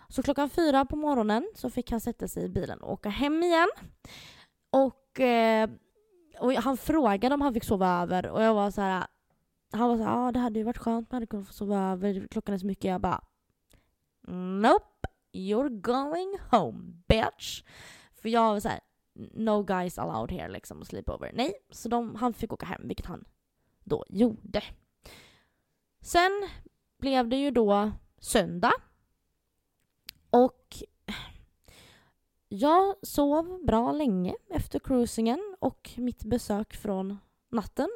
Så 0.09 0.23
klockan 0.23 0.49
fyra 0.49 0.85
på 0.85 0.95
morgonen 0.95 1.51
så 1.55 1.69
fick 1.69 1.91
han 1.91 2.01
sätta 2.01 2.27
sig 2.27 2.43
i 2.43 2.49
bilen 2.49 2.79
och 2.79 2.91
åka 2.91 3.09
hem 3.09 3.43
igen. 3.43 3.69
Och, 4.69 5.19
eh, 5.19 5.69
och 6.39 6.53
han 6.53 6.77
frågade 6.77 7.35
om 7.35 7.41
han 7.41 7.53
fick 7.53 7.63
sova 7.63 8.01
över 8.01 8.27
och 8.27 8.43
jag 8.43 8.53
var 8.53 8.71
så 8.71 8.81
här. 8.81 9.07
Han 9.71 9.89
var 9.89 9.97
så 9.97 10.03
här, 10.03 10.27
ah, 10.27 10.31
det 10.31 10.39
hade 10.39 10.59
ju 10.59 10.65
varit 10.65 10.77
skönt 10.77 10.99
om 10.99 11.07
jag 11.09 11.15
hade 11.15 11.25
kunnat 11.25 11.47
få 11.47 11.53
sova 11.53 11.91
över. 11.91 12.27
Klockan 12.31 12.55
är 12.55 12.59
så 12.59 12.65
mycket. 12.65 12.85
Jag 12.91 13.01
bara, 13.01 13.21
nope, 14.61 15.07
you're 15.33 15.81
going 15.81 16.37
home 16.51 16.93
bitch. 17.07 17.63
För 18.21 18.29
jag 18.29 18.53
var 18.53 18.59
så 18.59 18.69
här, 18.69 18.79
no 19.33 19.63
guys 19.63 19.97
allowed 19.97 20.31
here 20.31 20.49
liksom, 20.49 20.85
sleepover. 20.85 21.31
Nej, 21.33 21.53
så 21.69 21.89
de, 21.89 22.15
han 22.15 22.33
fick 22.33 22.53
åka 22.53 22.65
hem, 22.65 22.87
vilket 22.87 23.05
han 23.05 23.25
då 23.83 24.05
gjorde. 24.09 24.63
Sen 26.01 26.49
blev 26.99 27.27
det 27.27 27.35
ju 27.35 27.51
då 27.51 27.91
söndag. 28.19 28.73
Och 30.29 30.83
jag 32.49 32.95
sov 33.01 33.65
bra 33.65 33.91
länge 33.91 34.35
efter 34.49 34.79
cruisingen 34.79 35.55
och 35.59 35.89
mitt 35.97 36.23
besök 36.23 36.75
från 36.75 37.17
natten. 37.49 37.89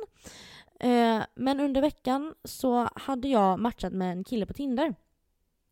Eh, 0.79 1.23
men 1.35 1.59
under 1.59 1.81
veckan 1.81 2.35
så 2.43 2.89
hade 2.95 3.27
jag 3.27 3.59
matchat 3.59 3.93
med 3.93 4.11
en 4.11 4.23
kille 4.23 4.45
på 4.45 4.53
Tinder 4.53 4.95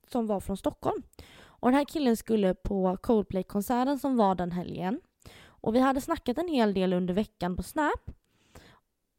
som 0.07 0.27
var 0.27 0.39
från 0.39 0.57
Stockholm. 0.57 1.03
Och 1.41 1.67
den 1.67 1.77
här 1.77 1.85
killen 1.85 2.17
skulle 2.17 2.53
på 2.53 2.97
Coldplay-konserten 3.01 3.99
som 3.99 4.17
var 4.17 4.35
den 4.35 4.51
helgen. 4.51 5.01
Och 5.45 5.75
vi 5.75 5.79
hade 5.79 6.01
snackat 6.01 6.37
en 6.37 6.47
hel 6.47 6.73
del 6.73 6.93
under 6.93 7.13
veckan 7.13 7.55
på 7.55 7.63
Snap. 7.63 8.11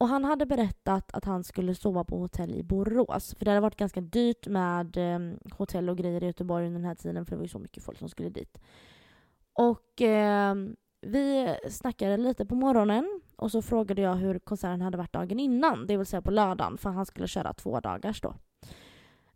Och 0.05 0.11
han 0.11 0.25
hade 0.25 0.47
berättat 0.47 1.15
att 1.15 1.25
han 1.25 1.45
skulle 1.45 1.75
sova 1.75 2.05
på 2.05 2.19
hotell 2.19 2.55
i 2.55 2.63
Borås. 2.63 3.35
För 3.39 3.45
det 3.45 3.51
hade 3.51 3.61
varit 3.61 3.77
ganska 3.77 4.01
dyrt 4.01 4.47
med 4.47 4.97
eh, 4.97 5.37
hotell 5.57 5.91
och 5.91 5.99
grejer 5.99 6.23
i 6.23 6.27
Göteborg 6.27 6.67
under 6.67 6.81
den 6.81 6.89
här 6.89 6.95
tiden 6.95 7.27
för 7.27 7.31
det 7.31 7.37
var 7.37 7.45
ju 7.45 7.49
så 7.49 7.59
mycket 7.59 7.83
folk 7.83 7.99
som 7.99 8.09
skulle 8.09 8.29
dit. 8.29 8.61
Och 9.53 10.03
eh, 10.03 10.55
vi 11.01 11.57
snackade 11.71 12.17
lite 12.17 12.47
på 12.47 12.55
morgonen 12.55 13.21
och 13.37 13.51
så 13.51 13.63
frågade 13.63 14.03
jag 14.03 14.15
hur 14.15 14.39
konserten 14.39 14.81
hade 14.81 14.99
varit 14.99 15.13
dagen 15.13 15.41
innan, 15.41 15.87
det 15.87 15.97
vill 15.97 16.07
säga 16.07 16.23
på 16.23 16.31
lördagen, 16.31 16.79
för 16.79 16.91
han 16.91 17.07
skulle 17.07 17.29
köra 17.29 17.53
två 17.53 17.81
dagars 17.81 18.21
då. 18.21 18.35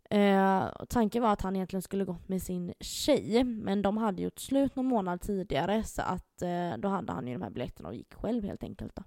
Eh, 0.09 0.69
tanken 0.89 1.23
var 1.23 1.33
att 1.33 1.41
han 1.41 1.55
egentligen 1.55 1.81
skulle 1.81 2.05
gått 2.05 2.27
med 2.27 2.41
sin 2.41 2.73
tjej, 2.79 3.43
men 3.43 3.81
de 3.81 3.97
hade 3.97 4.21
gjort 4.21 4.39
slut 4.39 4.75
någon 4.75 4.85
månad 4.85 5.21
tidigare 5.21 5.83
så 5.83 6.01
att 6.01 6.41
eh, 6.41 6.77
då 6.77 6.87
hade 6.87 7.13
han 7.13 7.27
ju 7.27 7.33
de 7.33 7.41
här 7.41 7.49
biljetterna 7.49 7.89
och 7.89 7.95
gick 7.95 8.13
själv 8.13 8.43
helt 8.43 8.63
enkelt. 8.63 8.95
Då. 8.95 9.03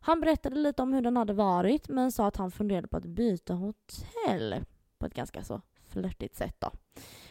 Han 0.00 0.20
berättade 0.20 0.56
lite 0.56 0.82
om 0.82 0.92
hur 0.92 1.02
den 1.02 1.16
hade 1.16 1.32
varit 1.32 1.88
men 1.88 2.12
sa 2.12 2.26
att 2.26 2.36
han 2.36 2.50
funderade 2.50 2.88
på 2.88 2.96
att 2.96 3.04
byta 3.04 3.54
hotell 3.54 4.64
på 4.98 5.06
ett 5.06 5.14
ganska 5.14 5.44
så 5.44 5.60
flörtigt 5.88 6.36
sätt 6.36 6.56
då. 6.58 6.70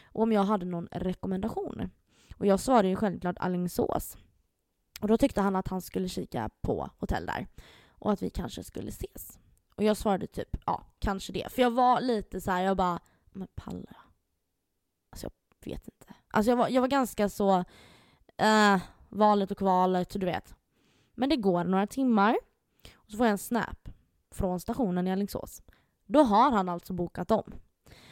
Och 0.04 0.24
om 0.24 0.32
jag 0.32 0.44
hade 0.44 0.66
någon 0.66 0.88
rekommendation. 0.92 1.92
Och 2.38 2.46
jag 2.46 2.60
svarade 2.60 2.88
ju 2.88 2.96
självklart 2.96 3.40
Alingsås. 3.40 4.18
Och 5.02 5.08
då 5.08 5.18
tyckte 5.18 5.42
han 5.42 5.56
att 5.56 5.68
han 5.68 5.82
skulle 5.82 6.10
kika 6.10 6.50
på 6.62 6.90
hotell 6.98 7.26
där. 7.26 7.48
Och 7.90 8.12
att 8.12 8.22
vi 8.22 8.30
kanske 8.30 8.64
skulle 8.64 8.90
ses. 8.90 9.40
Och 9.76 9.84
jag 9.84 9.98
svarade 9.98 10.28
typ, 10.28 10.58
ja, 10.66 10.84
kanske 11.00 11.34
det. 11.34 11.52
För 11.52 11.62
jag 11.62 11.72
var 11.72 12.02
lite 12.02 12.42
så 12.42 12.52
här, 12.52 12.64
jag 12.64 12.78
bara, 12.78 13.00
men 13.32 13.48
pallar 13.56 13.86
jag? 13.88 14.04
Alltså 15.10 15.30
jag 15.60 15.72
vet 15.72 15.88
inte. 15.88 16.14
Alltså 16.28 16.52
jag 16.52 16.58
var, 16.58 16.70
jag 16.70 16.82
var 16.82 16.88
ganska 16.88 17.30
så, 17.30 17.64
eh, 18.38 18.82
valet 19.10 19.52
och 19.52 19.58
kvalet, 19.58 20.10
du 20.10 20.26
vet. 20.26 20.56
Men 21.14 21.30
det 21.30 21.36
går 21.36 21.64
några 21.64 21.88
timmar. 21.88 22.38
Och 23.10 23.12
så 23.12 23.18
får 23.18 23.26
jag 23.26 23.32
en 23.32 23.38
snap 23.38 23.90
från 24.32 24.60
stationen 24.60 25.08
i 25.08 25.12
Alingsås. 25.12 25.62
Då 26.06 26.24
har 26.24 26.52
han 26.52 26.70
alltså 26.70 26.94
bokat 26.94 27.32
om. 27.32 27.54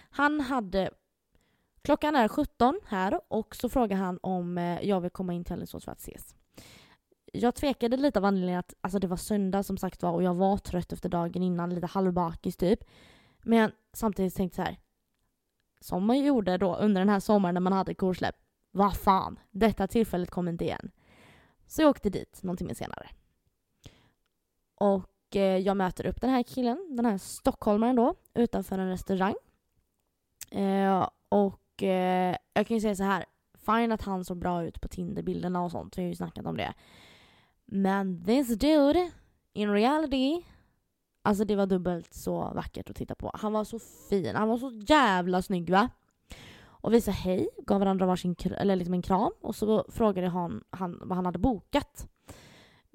Han 0.09 0.41
hade 0.41 0.89
Klockan 1.81 2.15
är 2.15 2.27
17 2.27 2.79
här 2.85 3.19
och 3.27 3.55
så 3.55 3.69
frågar 3.69 3.97
han 3.97 4.19
om 4.21 4.57
eh, 4.57 4.81
jag 4.81 5.01
vill 5.01 5.11
komma 5.11 5.33
in 5.33 5.43
till 5.43 5.53
Alingsås 5.53 5.85
för 5.85 5.91
att 5.91 5.99
ses. 5.99 6.35
Jag 7.33 7.55
tvekade 7.55 7.97
lite 7.97 8.19
av 8.19 8.25
anledningen 8.25 8.59
att 8.59 8.73
alltså 8.81 8.99
det 8.99 9.07
var 9.07 9.17
söndag 9.17 9.63
som 9.63 9.77
sagt 9.77 10.03
var 10.03 10.11
och 10.11 10.23
jag 10.23 10.33
var 10.33 10.57
trött 10.57 10.93
efter 10.93 11.09
dagen 11.09 11.43
innan, 11.43 11.75
lite 11.75 11.87
halvbakis 11.87 12.57
typ. 12.57 12.79
Men 13.43 13.71
samtidigt 13.93 14.35
tänkte 14.35 14.61
jag 14.61 14.67
så 14.67 14.71
här. 14.71 14.79
Som 15.79 16.05
man 16.05 16.19
gjorde 16.19 16.57
då 16.57 16.75
under 16.75 17.01
den 17.01 17.09
här 17.09 17.19
sommaren 17.19 17.53
när 17.53 17.61
man 17.61 17.73
hade 17.73 17.93
korsläpp. 17.93 18.35
Vad 18.71 18.97
fan, 18.97 19.39
detta 19.51 19.87
tillfället 19.87 20.29
kommer 20.29 20.51
inte 20.51 20.65
igen. 20.65 20.91
Så 21.67 21.81
jag 21.81 21.89
åkte 21.89 22.09
dit 22.09 22.43
någon 22.43 22.57
timme 22.57 22.75
senare. 22.75 23.09
Och 24.77 25.35
eh, 25.35 25.57
jag 25.57 25.77
möter 25.77 26.05
upp 26.05 26.21
den 26.21 26.29
här 26.29 26.43
killen, 26.43 26.87
den 26.89 27.05
här 27.05 27.17
stockholmaren 27.17 27.95
då, 27.95 28.15
utanför 28.33 28.77
en 28.77 28.89
restaurang. 28.89 29.35
Eh, 30.51 31.09
och 31.29 31.83
eh, 31.83 32.35
jag 32.53 32.67
kan 32.67 32.77
ju 32.77 32.81
säga 32.81 32.95
så 32.95 33.03
här. 33.03 33.25
Fine 33.65 33.91
att 33.91 34.01
han 34.01 34.25
såg 34.25 34.37
bra 34.37 34.63
ut 34.63 34.81
på 34.81 34.87
tinderbilderna 34.87 35.63
och 35.63 35.71
sånt, 35.71 35.97
vi 35.97 36.01
har 36.01 36.09
ju 36.09 36.15
snackat 36.15 36.45
om 36.45 36.57
det. 36.57 36.73
Men 37.65 38.25
this 38.25 38.47
dude, 38.47 39.11
in 39.53 39.71
reality, 39.71 40.43
alltså 41.21 41.45
det 41.45 41.55
var 41.55 41.65
dubbelt 41.65 42.13
så 42.13 42.51
vackert 42.55 42.89
att 42.89 42.95
titta 42.95 43.15
på. 43.15 43.31
Han 43.33 43.53
var 43.53 43.63
så 43.63 43.79
fin, 44.09 44.35
han 44.35 44.49
var 44.49 44.57
så 44.57 44.71
jävla 44.87 45.41
snygg 45.41 45.69
va? 45.69 45.89
Och 46.59 46.93
vi 46.93 47.01
sa 47.01 47.11
hej, 47.11 47.49
gav 47.57 47.79
varandra 47.79 48.05
varsin 48.05 48.35
eller 48.57 48.75
liksom 48.75 48.93
en 48.93 49.01
kram 49.01 49.31
och 49.41 49.55
så 49.55 49.85
frågade 49.89 50.27
han, 50.27 50.63
han 50.69 50.99
vad 51.01 51.15
han 51.15 51.25
hade 51.25 51.39
bokat. 51.39 52.07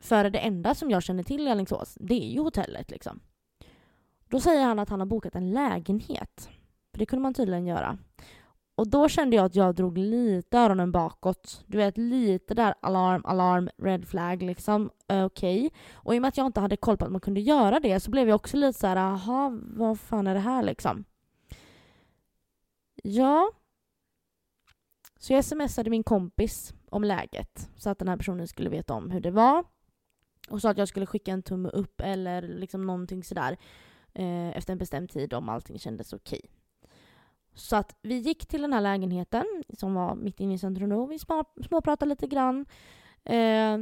För 0.03 0.31
det 0.31 0.39
enda 0.39 0.75
som 0.75 0.91
jag 0.91 1.03
känner 1.03 1.23
till 1.23 1.47
i 1.47 1.51
Alingsås, 1.51 1.97
det 2.01 2.15
är 2.15 2.29
ju 2.29 2.41
hotellet 2.41 2.91
liksom. 2.91 3.21
Då 4.29 4.41
säger 4.41 4.65
han 4.65 4.79
att 4.79 4.89
han 4.89 5.01
har 5.01 5.07
bokat 5.07 5.35
en 5.35 5.51
lägenhet. 5.51 6.49
För 6.93 6.99
det 6.99 7.07
kunde 7.07 7.23
man 7.23 7.35
tydligen 7.35 7.67
göra. 7.67 7.99
Och 8.75 8.89
då 8.89 9.09
kände 9.09 9.37
jag 9.37 9.45
att 9.45 9.55
jag 9.55 9.75
drog 9.75 9.99
lite 9.99 10.59
öronen 10.59 10.93
bakåt. 10.93 11.65
Du 11.67 11.79
vet, 11.79 11.99
lite 11.99 12.55
där 12.55 12.75
alarm, 12.83 13.23
alarm, 13.25 13.69
red 13.79 14.09
flag 14.09 14.43
liksom. 14.43 14.91
Okej. 15.09 15.67
Okay. 15.67 15.71
Och 15.93 16.15
i 16.15 16.19
och 16.19 16.23
med 16.23 16.29
att 16.29 16.37
jag 16.37 16.47
inte 16.47 16.61
hade 16.61 16.77
koll 16.77 16.97
på 16.97 17.05
att 17.05 17.13
man 17.13 17.21
kunde 17.21 17.41
göra 17.41 17.81
det 17.81 18.01
så 18.01 18.11
blev 18.11 18.29
jag 18.29 18.37
också 18.37 18.57
lite 18.57 18.79
så 18.79 18.87
här, 18.87 18.97
jaha, 18.97 19.61
vad 19.63 20.01
fan 20.01 20.27
är 20.27 20.35
det 20.35 20.41
här 20.41 20.63
liksom? 20.63 21.05
Ja. 23.03 23.53
Så 25.19 25.33
jag 25.33 25.45
smsade 25.45 25.91
min 25.91 26.05
kompis 26.05 26.75
om 26.91 27.05
läget 27.05 27.71
så 27.77 27.91
att 27.91 27.99
den 27.99 28.09
här 28.09 28.17
personen 28.17 28.49
skulle 28.49 28.71
veta 28.71 28.95
om 28.95 29.11
hur 29.11 29.21
det 29.21 29.31
var. 29.31 29.65
Och 30.49 30.61
sa 30.61 30.71
att 30.71 30.79
jag 30.79 30.89
skulle 30.89 31.07
skicka 31.07 31.33
en 31.33 31.43
tumme 31.43 31.69
upp 31.69 32.01
eller 32.01 32.43
liksom 32.43 32.87
någonting 32.87 33.25
sådär 33.25 33.57
eh, 34.15 34.57
efter 34.57 34.73
en 34.73 34.79
bestämd 34.79 35.11
tid 35.11 35.35
om 35.35 35.49
allting 35.49 35.79
kändes 35.79 36.13
okej. 36.13 36.41
Okay. 36.45 36.51
Så 37.55 37.77
att 37.77 37.97
vi 38.03 38.19
gick 38.19 38.47
till 38.47 38.63
den 38.63 38.73
här 38.73 38.81
lägenheten 38.81 39.45
som 39.79 39.95
var 39.95 40.15
mitt 40.15 40.41
inne 40.41 40.55
i 40.55 40.59
centrum 40.59 40.91
då. 40.91 41.07
Vi 41.07 41.19
småpratade 41.69 42.09
lite 42.09 42.27
grann. 42.27 42.67
Eh, 43.25 43.79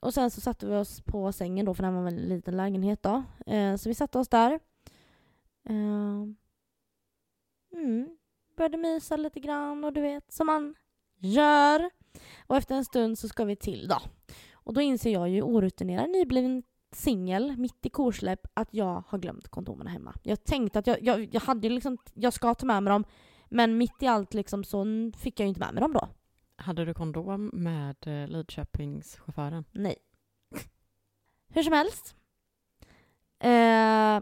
och 0.00 0.14
sen 0.14 0.30
så 0.30 0.40
satte 0.40 0.66
vi 0.66 0.74
oss 0.74 1.00
på 1.00 1.32
sängen 1.32 1.66
då, 1.66 1.74
för 1.74 1.82
det 1.82 1.90
var 1.90 2.06
en 2.06 2.16
liten 2.16 2.56
lägenhet 2.56 3.02
då. 3.02 3.22
Eh, 3.46 3.76
så 3.76 3.88
vi 3.88 3.94
satte 3.94 4.18
oss 4.18 4.28
där. 4.28 4.60
Eh, 5.68 6.26
mm, 7.72 8.16
började 8.56 8.76
mysa 8.76 9.16
lite 9.16 9.40
grann 9.40 9.84
och 9.84 9.92
du 9.92 10.00
vet, 10.00 10.32
som 10.32 10.46
man 10.46 10.74
gör. 11.18 11.90
Och 12.46 12.56
efter 12.56 12.74
en 12.74 12.84
stund 12.84 13.18
så 13.18 13.28
ska 13.28 13.44
vi 13.44 13.56
till 13.56 13.88
då. 13.88 13.98
Och 14.64 14.74
då 14.74 14.80
inser 14.80 15.12
jag 15.12 15.28
ju 15.28 15.42
orutinerad 15.42 16.10
nybliven 16.10 16.62
singel, 16.92 17.56
mitt 17.56 17.86
i 17.86 17.90
korsläpp, 17.90 18.46
att 18.54 18.68
jag 18.70 19.04
har 19.06 19.18
glömt 19.18 19.48
kondomerna 19.48 19.90
hemma. 19.90 20.14
Jag 20.22 20.44
tänkte 20.44 20.78
att 20.78 20.86
jag, 20.86 21.02
jag, 21.02 21.34
jag 21.34 21.40
hade 21.40 21.68
liksom, 21.68 21.98
jag 22.14 22.32
ska 22.32 22.54
ta 22.54 22.66
med 22.66 22.82
mig 22.82 22.90
dem, 22.90 23.04
men 23.48 23.78
mitt 23.78 24.02
i 24.02 24.06
allt 24.06 24.34
liksom 24.34 24.64
så 24.64 24.84
fick 25.16 25.40
jag 25.40 25.44
ju 25.44 25.48
inte 25.48 25.60
med 25.60 25.74
mig 25.74 25.80
dem 25.80 25.92
då. 25.92 26.08
Hade 26.56 26.84
du 26.84 26.94
kondom 26.94 27.50
med 27.52 27.96
eh, 28.06 28.28
Lidköpingschauffören? 28.28 29.64
Nej. 29.72 29.96
Hur 31.48 31.62
som 31.62 31.72
helst. 31.72 32.16
Eh, 33.38 34.20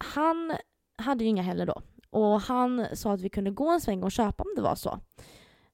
han 0.00 0.56
hade 0.96 1.24
ju 1.24 1.30
inga 1.30 1.42
heller 1.42 1.66
då. 1.66 1.82
Och 2.10 2.40
han 2.40 2.86
sa 2.92 3.12
att 3.12 3.20
vi 3.20 3.28
kunde 3.28 3.50
gå 3.50 3.70
en 3.70 3.80
sväng 3.80 4.02
och 4.02 4.12
köpa 4.12 4.42
om 4.42 4.52
det 4.56 4.62
var 4.62 4.74
så. 4.74 5.00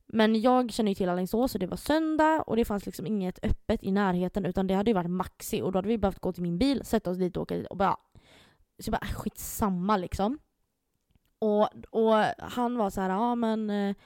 Men 0.08 0.40
jag 0.40 0.72
känner 0.72 0.90
ju 0.90 0.94
till 0.94 1.08
Alingsås 1.08 1.54
och 1.54 1.60
det 1.60 1.66
var 1.66 1.76
söndag 1.76 2.42
och 2.42 2.56
det 2.56 2.64
fanns 2.64 2.86
liksom 2.86 3.06
inget 3.06 3.44
öppet 3.44 3.84
i 3.84 3.92
närheten 3.92 4.46
utan 4.46 4.66
det 4.66 4.74
hade 4.74 4.90
ju 4.90 4.94
varit 4.94 5.10
Maxi 5.10 5.62
och 5.62 5.72
då 5.72 5.78
hade 5.78 5.88
vi 5.88 5.98
behövt 5.98 6.18
gå 6.18 6.32
till 6.32 6.42
min 6.42 6.58
bil, 6.58 6.84
sätta 6.84 7.10
oss 7.10 7.18
dit 7.18 7.36
och 7.36 7.42
åka 7.42 7.54
dit 7.56 7.66
och 7.66 7.76
bara... 7.76 7.96
Så 8.78 8.88
jag 8.88 8.92
bara, 8.92 9.06
äh, 9.06 9.14
skitsamma 9.14 9.96
liksom. 9.96 10.38
Och, 11.38 11.68
och 11.90 12.14
han 12.38 12.76
var 12.76 12.90
så 12.90 13.00
här, 13.00 13.10
ja 13.10 13.34
men 13.34 13.70
eh, 13.70 13.96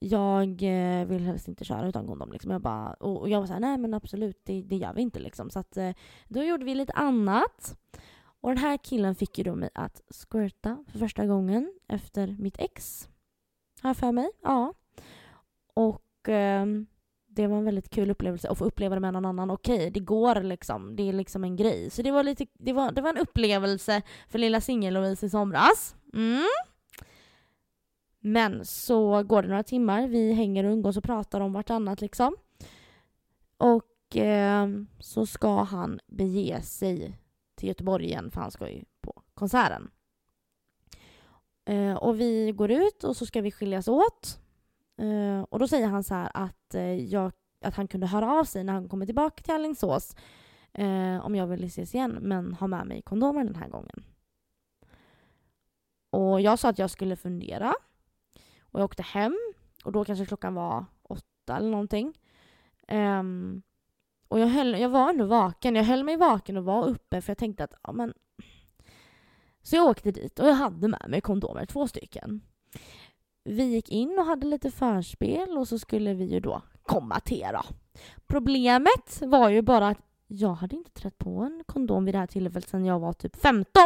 jag 0.00 0.62
eh, 0.62 1.06
vill 1.06 1.24
helst 1.24 1.48
inte 1.48 1.64
köra 1.64 1.88
utan 1.88 2.06
kondom. 2.06 2.32
Liksom. 2.32 2.50
Jag 2.50 2.60
bara, 2.60 2.92
och 2.92 3.28
jag 3.28 3.40
var 3.40 3.46
så 3.46 3.52
här, 3.52 3.60
nej 3.60 3.78
men 3.78 3.94
absolut, 3.94 4.40
det, 4.44 4.62
det 4.62 4.76
gör 4.76 4.94
vi 4.94 5.02
inte. 5.02 5.18
Liksom. 5.18 5.50
Så 5.50 5.58
att, 5.58 5.76
eh, 5.76 5.90
då 6.28 6.42
gjorde 6.42 6.64
vi 6.64 6.74
lite 6.74 6.92
annat. 6.92 7.78
Och 8.40 8.48
den 8.48 8.58
här 8.58 8.76
killen 8.76 9.14
fick 9.14 9.38
ju 9.38 9.44
då 9.44 9.54
mig 9.54 9.70
att 9.74 10.02
squirta 10.10 10.84
för 10.88 10.98
första 10.98 11.26
gången 11.26 11.72
efter 11.88 12.36
mitt 12.38 12.58
ex. 12.58 13.08
Har 13.82 13.90
jag 13.90 13.96
för 13.96 14.12
mig. 14.12 14.30
Ja. 14.42 14.74
Och 15.78 16.28
eh, 16.28 16.66
det 17.26 17.46
var 17.46 17.56
en 17.56 17.64
väldigt 17.64 17.90
kul 17.90 18.10
upplevelse 18.10 18.48
att 18.48 18.58
få 18.58 18.64
uppleva 18.64 18.94
det 18.94 19.00
med 19.00 19.12
någon 19.12 19.24
annan. 19.24 19.50
Okej, 19.50 19.90
det 19.90 20.00
går 20.00 20.42
liksom. 20.42 20.96
Det 20.96 21.08
är 21.08 21.12
liksom 21.12 21.44
en 21.44 21.56
grej. 21.56 21.90
Så 21.90 22.02
det 22.02 22.10
var, 22.10 22.22
lite, 22.22 22.46
det 22.52 22.72
var, 22.72 22.92
det 22.92 23.00
var 23.00 23.10
en 23.10 23.18
upplevelse 23.18 24.02
för 24.28 24.38
lilla 24.38 24.60
singel-Louise 24.60 25.26
i 25.26 25.30
somras. 25.30 25.96
Mm. 26.14 26.48
Men 28.20 28.64
så 28.64 29.22
går 29.22 29.42
det 29.42 29.48
några 29.48 29.62
timmar, 29.62 30.08
vi 30.08 30.32
hänger 30.32 30.64
och 30.64 30.72
umgås 30.72 30.96
och 30.96 31.04
pratar 31.04 31.40
om 31.40 31.52
vartannat 31.52 32.00
liksom. 32.00 32.36
Och 33.56 34.16
eh, 34.16 34.68
så 34.98 35.26
ska 35.26 35.62
han 35.62 36.00
bege 36.06 36.62
sig 36.62 37.18
till 37.54 37.68
Göteborg 37.68 38.04
igen 38.04 38.30
för 38.30 38.40
han 38.40 38.50
ska 38.50 38.70
ju 38.70 38.84
på 39.00 39.22
konserten. 39.34 39.90
Eh, 41.64 41.94
och 41.94 42.20
vi 42.20 42.52
går 42.52 42.70
ut 42.70 43.04
och 43.04 43.16
så 43.16 43.26
ska 43.26 43.40
vi 43.40 43.50
skiljas 43.50 43.88
åt. 43.88 44.40
Uh, 45.00 45.42
och 45.42 45.58
då 45.58 45.68
säger 45.68 45.86
han 45.86 46.04
så 46.04 46.14
här 46.14 46.30
att, 46.34 46.74
uh, 46.74 47.04
jag, 47.04 47.32
att 47.64 47.74
han 47.74 47.88
kunde 47.88 48.06
höra 48.06 48.32
av 48.32 48.44
sig 48.44 48.64
när 48.64 48.72
han 48.72 48.88
kommer 48.88 49.06
tillbaka 49.06 49.42
till 49.42 49.54
Alingsås 49.54 50.16
uh, 50.78 51.26
om 51.26 51.34
jag 51.34 51.46
vill 51.46 51.64
ses 51.64 51.94
igen 51.94 52.18
men 52.20 52.54
ha 52.54 52.66
med 52.66 52.86
mig 52.86 53.02
kondomer 53.02 53.44
den 53.44 53.56
här 53.56 53.68
gången. 53.68 54.04
Och 56.10 56.40
jag 56.40 56.58
sa 56.58 56.68
att 56.68 56.78
jag 56.78 56.90
skulle 56.90 57.16
fundera. 57.16 57.74
Och 58.60 58.80
jag 58.80 58.84
åkte 58.84 59.02
hem 59.02 59.36
och 59.84 59.92
då 59.92 60.04
kanske 60.04 60.26
klockan 60.26 60.54
var 60.54 60.84
åtta 61.02 61.56
eller 61.56 61.70
någonting. 61.70 62.18
Um, 62.88 63.62
och 64.28 64.40
jag, 64.40 64.46
höll, 64.46 64.80
jag 64.80 64.88
var 64.88 65.10
ändå 65.10 65.26
vaken. 65.26 65.76
Jag 65.76 65.84
höll 65.84 66.04
mig 66.04 66.16
vaken 66.16 66.56
och 66.56 66.64
var 66.64 66.88
uppe 66.88 67.20
för 67.20 67.30
jag 67.30 67.38
tänkte 67.38 67.64
att 67.64 67.74
ja, 67.82 67.92
men... 67.92 68.14
Så 69.62 69.76
jag 69.76 69.86
åkte 69.86 70.10
dit 70.10 70.38
och 70.38 70.48
jag 70.48 70.54
hade 70.54 70.88
med 70.88 71.04
mig 71.08 71.20
kondomer, 71.20 71.66
två 71.66 71.88
stycken. 71.88 72.40
Vi 73.48 73.64
gick 73.64 73.88
in 73.88 74.18
och 74.18 74.24
hade 74.24 74.46
lite 74.46 74.70
förspel 74.70 75.58
och 75.58 75.68
så 75.68 75.78
skulle 75.78 76.14
vi 76.14 76.24
ju 76.24 76.40
då 76.40 76.62
komma 76.82 77.20
till 77.20 77.46
då. 77.52 77.62
Problemet 78.26 79.22
var 79.22 79.48
ju 79.48 79.62
bara 79.62 79.88
att 79.88 79.98
jag 80.26 80.54
hade 80.54 80.76
inte 80.76 80.90
trätt 80.90 81.18
på 81.18 81.30
en 81.30 81.64
kondom 81.66 82.04
vid 82.04 82.14
det 82.14 82.18
här 82.18 82.26
tillfället 82.26 82.68
sedan 82.68 82.84
jag 82.84 82.98
var 82.98 83.12
typ 83.12 83.36
15. 83.36 83.82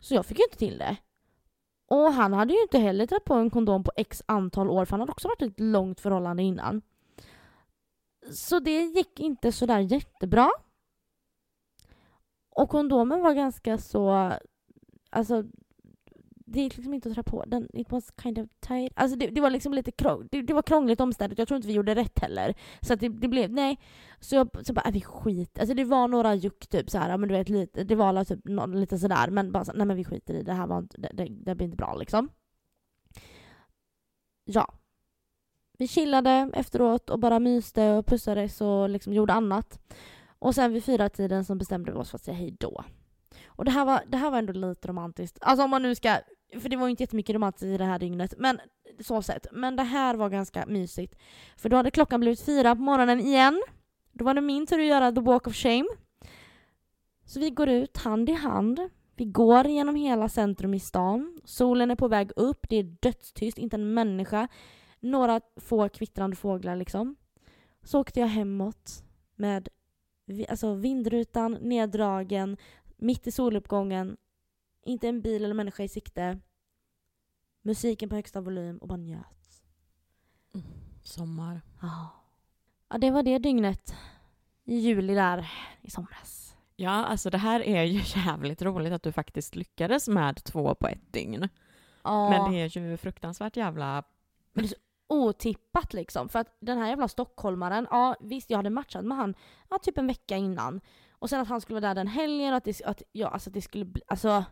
Så 0.00 0.14
jag 0.14 0.26
fick 0.26 0.38
ju 0.38 0.44
inte 0.44 0.58
till 0.58 0.78
det. 0.78 0.96
Och 1.88 2.12
han 2.12 2.32
hade 2.32 2.54
ju 2.54 2.62
inte 2.62 2.78
heller 2.78 3.06
trätt 3.06 3.24
på 3.24 3.34
en 3.34 3.50
kondom 3.50 3.84
på 3.84 3.92
x 3.96 4.22
antal 4.26 4.70
år 4.70 4.84
för 4.84 4.90
han 4.90 5.00
hade 5.00 5.12
också 5.12 5.28
varit 5.28 5.42
i 5.42 5.46
ett 5.46 5.60
långt 5.60 6.00
förhållande 6.00 6.42
innan. 6.42 6.82
Så 8.32 8.60
det 8.60 8.80
gick 8.80 9.20
inte 9.20 9.52
sådär 9.52 9.78
jättebra. 9.78 10.50
Och 12.50 12.68
kondomen 12.68 13.22
var 13.22 13.34
ganska 13.34 13.78
så... 13.78 14.32
Alltså, 15.10 15.44
det 16.48 16.60
gick 16.60 16.76
liksom 16.76 16.94
inte 16.94 17.08
att 17.08 17.14
trä 17.14 17.22
på 17.22 17.44
den. 17.44 17.68
It 17.72 17.92
was 17.92 18.12
kind 18.22 18.38
of 18.38 18.48
tight. 18.60 18.92
Alltså 18.96 19.18
det, 19.18 19.26
det 19.26 19.40
var 19.40 19.50
liksom 19.50 19.74
lite 19.74 19.90
krång, 19.90 20.28
det, 20.30 20.42
det 20.42 20.52
var 20.52 20.62
krångligt 20.62 21.00
omständigt. 21.00 21.38
Jag 21.38 21.48
tror 21.48 21.56
inte 21.56 21.68
vi 21.68 21.74
gjorde 21.74 21.94
rätt 21.94 22.18
heller. 22.18 22.54
Så 22.80 22.94
att 22.94 23.00
det, 23.00 23.08
det 23.08 23.28
blev, 23.28 23.52
nej. 23.52 23.78
Så 24.20 24.34
jag 24.34 24.66
så 24.66 24.72
bara, 24.72 24.88
äh, 24.88 24.92
vi 24.92 25.00
skit. 25.00 25.58
Alltså 25.58 25.74
det 25.74 25.84
var 25.84 26.08
några 26.08 26.34
juck 26.34 26.66
typ 26.66 26.90
så 26.90 26.98
här, 26.98 27.18
men 27.18 27.28
du 27.28 27.34
vet 27.34 27.48
lite, 27.48 27.84
det 27.84 27.94
var 27.94 28.24
typ 28.24 28.44
någon, 28.44 28.80
lite 28.80 28.98
sådär. 28.98 29.30
Men 29.30 29.52
bara 29.52 29.64
så, 29.64 29.72
nej 29.72 29.86
men 29.86 29.96
vi 29.96 30.04
skiter 30.04 30.34
i 30.34 30.36
det. 30.36 30.42
Det 30.42 30.52
här 30.52 30.66
var 30.66 30.78
inte, 30.78 31.00
det, 31.00 31.10
det, 31.12 31.28
det 31.30 31.54
blir 31.54 31.64
inte 31.64 31.76
bra 31.76 31.96
liksom. 31.96 32.28
Ja. 34.44 34.74
Vi 35.78 35.88
chillade 35.88 36.50
efteråt 36.54 37.10
och 37.10 37.18
bara 37.18 37.38
myste 37.38 37.92
och 37.92 38.06
pussades 38.06 38.60
och 38.60 38.88
liksom 38.88 39.12
gjorde 39.12 39.32
annat. 39.32 39.80
Och 40.38 40.54
sen 40.54 40.72
vid 40.72 40.84
fyra 40.84 41.08
tiden 41.08 41.44
så 41.44 41.54
bestämde 41.54 41.92
vi 41.92 41.98
oss 41.98 42.10
för 42.10 42.18
att 42.18 42.24
säga 42.24 42.36
hej 42.36 42.56
då. 42.60 42.84
Och 43.46 43.64
det 43.64 43.70
här 43.70 43.84
var, 43.84 44.02
det 44.08 44.16
här 44.16 44.30
var 44.30 44.38
ändå 44.38 44.52
lite 44.52 44.88
romantiskt. 44.88 45.38
Alltså 45.40 45.64
om 45.64 45.70
man 45.70 45.82
nu 45.82 45.94
ska, 45.94 46.18
för 46.60 46.68
det 46.68 46.76
var 46.76 46.86
ju 46.86 46.90
inte 46.90 47.02
jättemycket 47.02 47.34
romantiskt 47.34 47.64
i 47.64 47.76
det 47.76 47.84
här 47.84 47.98
dygnet, 47.98 48.34
men 48.38 48.60
så 49.00 49.22
sett. 49.22 49.46
Men 49.52 49.76
det 49.76 49.82
här 49.82 50.14
var 50.14 50.30
ganska 50.30 50.66
mysigt. 50.66 51.14
För 51.56 51.68
då 51.68 51.76
hade 51.76 51.90
klockan 51.90 52.20
blivit 52.20 52.44
fyra 52.44 52.76
på 52.76 52.82
morgonen 52.82 53.20
igen. 53.20 53.62
Då 54.12 54.24
var 54.24 54.34
det 54.34 54.40
min 54.40 54.66
tur 54.66 54.80
att 54.80 54.86
göra 54.86 55.12
the 55.12 55.20
walk 55.20 55.46
of 55.46 55.54
shame. 55.54 55.86
Så 57.24 57.40
vi 57.40 57.50
går 57.50 57.68
ut 57.68 57.96
hand 57.96 58.28
i 58.28 58.32
hand. 58.32 58.80
Vi 59.16 59.24
går 59.24 59.66
genom 59.66 59.94
hela 59.94 60.28
centrum 60.28 60.74
i 60.74 60.80
stan. 60.80 61.40
Solen 61.44 61.90
är 61.90 61.96
på 61.96 62.08
väg 62.08 62.30
upp, 62.36 62.66
det 62.68 62.76
är 62.76 62.82
dödstyst, 62.82 63.58
inte 63.58 63.76
en 63.76 63.94
människa. 63.94 64.48
Några 65.00 65.40
få 65.56 65.88
kvittrande 65.88 66.36
fåglar 66.36 66.76
liksom. 66.76 67.16
Så 67.82 68.00
åkte 68.00 68.20
jag 68.20 68.26
hemåt 68.26 69.04
med 69.36 69.68
alltså 70.48 70.74
vindrutan 70.74 71.52
neddragen, 71.52 72.56
mitt 72.96 73.26
i 73.26 73.30
soluppgången, 73.30 74.16
inte 74.86 75.08
en 75.08 75.22
bil 75.22 75.44
eller 75.44 75.54
människa 75.54 75.82
i 75.82 75.88
sikte. 75.88 76.38
Musiken 77.62 78.08
på 78.08 78.14
högsta 78.14 78.40
volym 78.40 78.78
och 78.78 78.88
bara 78.88 78.96
njöt. 78.96 79.62
Sommar. 81.02 81.60
Ja. 81.82 82.08
ja, 82.88 82.98
det 82.98 83.10
var 83.10 83.22
det 83.22 83.38
dygnet 83.38 83.94
i 84.64 84.74
juli 84.74 85.14
där 85.14 85.50
i 85.82 85.90
somras. 85.90 86.56
Ja, 86.76 86.90
alltså 86.90 87.30
det 87.30 87.38
här 87.38 87.60
är 87.60 87.82
ju 87.82 88.00
jävligt 88.20 88.62
roligt 88.62 88.92
att 88.92 89.02
du 89.02 89.12
faktiskt 89.12 89.56
lyckades 89.56 90.08
med 90.08 90.44
två 90.44 90.74
på 90.74 90.88
ett 90.88 91.12
dygn. 91.12 91.48
Ja, 92.04 92.30
Men 92.30 92.52
det 92.52 92.58
är 92.58 92.78
ju 92.78 92.96
fruktansvärt 92.96 93.56
jävla... 93.56 94.02
otippat 95.06 95.94
liksom. 95.94 96.28
För 96.28 96.38
att 96.38 96.56
den 96.60 96.78
här 96.78 96.88
jävla 96.88 97.08
stockholmaren, 97.08 97.86
ja 97.90 98.16
visst 98.20 98.50
jag 98.50 98.56
hade 98.56 98.70
matchat 98.70 99.04
med 99.04 99.16
han 99.16 99.34
ja, 99.70 99.78
typ 99.78 99.98
en 99.98 100.06
vecka 100.06 100.36
innan. 100.36 100.80
Och 101.10 101.30
sen 101.30 101.40
att 101.40 101.48
han 101.48 101.60
skulle 101.60 101.80
vara 101.80 101.88
där 101.88 101.94
den 101.94 102.08
helgen 102.08 102.50
och 102.50 102.56
att 102.56 102.64
det, 102.64 102.82
att, 102.84 103.02
ja, 103.12 103.28
alltså, 103.28 103.50
att 103.50 103.54
det 103.54 103.62
skulle 103.62 103.84
bli, 103.84 104.02
alltså 104.06 104.44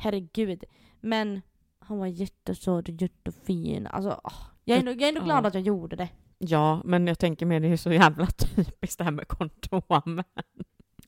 herregud. 0.00 0.64
Men 1.00 1.42
han 1.78 1.98
var 1.98 2.06
jättesöt 2.06 2.88
och 2.88 3.02
jättefin. 3.02 3.86
Alltså, 3.86 4.20
åh, 4.24 4.32
jag, 4.64 4.74
är 4.76 4.78
ändå, 4.80 4.90
jag 4.92 5.02
är 5.02 5.08
ändå 5.08 5.20
glad 5.24 5.44
Ja. 5.44 5.48
att 5.48 5.54
jag 5.54 5.62
gjorde 5.62 5.96
det. 5.96 6.08
Ja, 6.38 6.80
men 6.84 7.06
jag 7.06 7.18
tänker 7.18 7.46
mer 7.46 7.60
det 7.60 7.68
är 7.68 7.76
så 7.76 7.92
jävla 7.92 8.26
typiskt 8.26 8.98
det 8.98 9.04
här 9.04 9.10
med 9.10 9.28
kondom. 9.28 10.22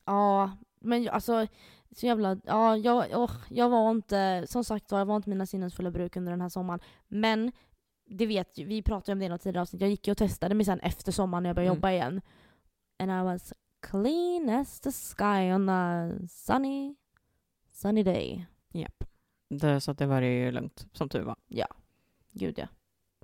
Ja, 0.05 0.51
men 0.81 1.09
alltså 1.09 1.47
så 1.95 2.05
jävla, 2.05 2.37
ja 2.45 2.77
jag, 2.77 3.05
åh, 3.13 3.31
jag 3.49 3.69
var 3.69 3.91
inte, 3.91 4.45
som 4.47 4.63
sagt 4.63 4.91
var, 4.91 4.99
jag 4.99 5.05
var 5.05 5.15
inte 5.15 5.29
mina 5.29 5.45
sinnens 5.45 5.75
fulla 5.75 5.91
bruk 5.91 6.15
under 6.15 6.31
den 6.31 6.41
här 6.41 6.49
sommaren. 6.49 6.79
Men 7.07 7.51
det 8.05 8.25
vet 8.25 8.57
ju, 8.57 8.65
vi 8.65 8.81
pratade 8.81 9.11
om 9.13 9.19
det 9.19 9.25
i 9.25 9.29
något 9.29 9.41
tidigare 9.41 9.61
avsnitt, 9.61 9.81
jag 9.81 9.89
gick 9.89 10.07
ju 10.07 10.11
och 10.11 10.17
testade 10.17 10.55
mig 10.55 10.65
sen 10.65 10.79
efter 10.79 11.11
sommaren 11.11 11.43
när 11.43 11.49
jag 11.49 11.55
började 11.55 11.69
Mm. 11.71 11.77
jobba 11.77 11.91
igen. 11.91 12.21
And 12.99 13.11
I 13.11 13.23
was 13.33 13.53
clean 13.91 14.49
as 14.49 14.79
the 14.79 14.91
sky 14.91 15.51
on 15.53 15.69
a 15.69 16.11
sunny, 16.29 16.95
sunny 17.71 18.03
day. 18.03 18.45
Japp. 18.73 19.03
Det, 19.49 19.81
så 19.81 19.91
att 19.91 19.97
det 19.97 20.05
var 20.05 20.21
ju 20.21 20.51
lugnt, 20.51 20.87
som 20.93 21.09
tur 21.09 21.21
var. 21.23 21.35
Gud 22.31 22.59
ja. 22.59 22.67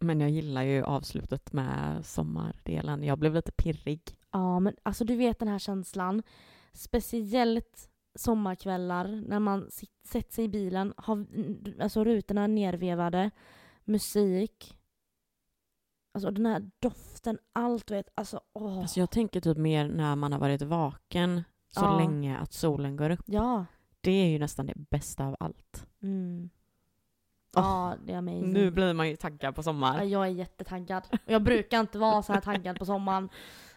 Men 0.02 0.20
jag 0.22 0.30
gillar 0.30 0.64
ju 0.64 0.84
avslutet 0.84 1.54
med 1.54 2.06
sommardelen. 2.06 3.04
Jag 3.04 3.20
blev 3.20 3.34
lite 3.34 3.52
pirrig. 3.52 4.02
Ja 4.32 4.60
men 4.60 4.76
alltså 4.84 5.06
du 5.06 5.16
vet 5.16 5.39
den 5.39 5.47
här 5.47 5.60
känslan. 5.60 6.24
Speciellt 6.74 7.89
sommarkvällar 8.16 9.24
när 9.28 9.39
man 9.39 9.70
sätter 10.04 10.34
sig 10.34 10.45
i 10.45 10.50
bilen, 10.50 10.93
har 10.97 11.26
alltså 11.82 12.04
rutorna 12.04 12.47
nervevade, 12.47 13.32
musik. 13.84 14.78
Alltså 16.14 16.32
den 16.32 16.45
här 16.45 16.72
doften, 16.80 17.38
allt 17.54 17.88
du 17.88 17.93
vet. 17.93 18.10
Alltså 18.16 18.41
åh. 18.54 18.80
Alltså 18.80 19.00
jag 19.00 19.12
tänker 19.12 19.41
typ 19.41 19.58
mer 19.58 19.88
när 19.88 20.16
man 20.16 20.32
har 20.32 20.39
varit 20.39 20.62
vaken 20.62 21.43
så 21.70 21.82
Ja. 21.86 21.97
länge 21.97 22.38
att 22.38 22.54
solen 22.54 22.95
går 22.95 23.10
upp. 23.10 23.24
Ja. 23.26 23.66
Det 24.02 24.12
är 24.12 24.28
ju 24.30 24.39
nästan 24.39 24.66
det 24.66 24.74
bästa 24.76 25.26
av 25.26 25.36
allt. 25.39 25.86
Mm. 26.02 26.50
Åh, 27.58 27.64
Ja, 27.64 27.95
det 28.06 28.14
är 28.14 28.18
amazing. 28.18 28.54
Nu 28.54 28.72
blir 28.72 28.93
man 28.93 29.10
ju 29.10 29.16
taggad 29.16 29.56
på 29.56 29.60
Ja, 29.60 29.64
sommar. 29.64 30.04
jag 30.04 30.26
är 30.26 30.30
jättetaggad. 30.32 31.04
Och 31.12 31.20
jag 31.32 31.43
brukar 31.43 31.80
inte 31.80 31.97
vara 32.00 32.24
så 32.24 32.34
här 32.34 32.41
taggad 32.41 32.80
på 32.80 32.86
sommaren. 32.86 33.30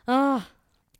Ah. 0.04 0.40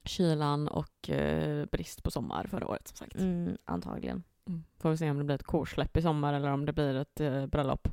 Kylan 0.04 0.68
och 0.68 1.10
eh, 1.10 1.66
brist 1.66 2.02
på 2.02 2.10
sommar 2.10 2.46
förra 2.50 2.66
året 2.66 2.88
som 2.88 2.96
sagt. 2.96 3.14
Mm, 3.14 3.56
antagligen. 3.64 4.22
Mm. 4.48 4.64
Får 4.78 4.90
vi 4.90 4.96
se 4.96 5.10
om 5.10 5.18
det 5.18 5.24
blir 5.24 5.34
ett 5.34 5.42
korsläpp 5.42 5.96
i 5.96 6.02
sommar 6.02 6.34
eller 6.34 6.50
om 6.50 6.66
det 6.66 6.72
blir 6.72 6.94
ett 6.94 7.20
eh, 7.20 7.46
bröllop. 7.46 7.88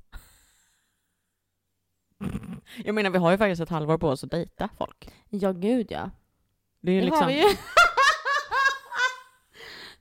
Jag 2.86 2.96
menar 2.96 3.10
vi 3.10 3.18
har 3.18 3.32
ju 3.32 3.38
faktiskt 3.38 3.62
ett 3.62 3.70
halvår 3.70 3.98
på 3.98 4.08
oss 4.10 4.24
att 4.24 4.32
dejta 4.32 4.70
folk. 4.78 5.14
Ja, 5.30 5.52
gud 5.52 5.88
ja. 5.90 6.10
Det 6.82 6.92
är 6.92 6.96
ju 6.96 7.00
Det 7.02 7.06
liksom... 7.06 7.22
har 7.24 7.28
vi 7.32 7.38
ju. 7.40 7.56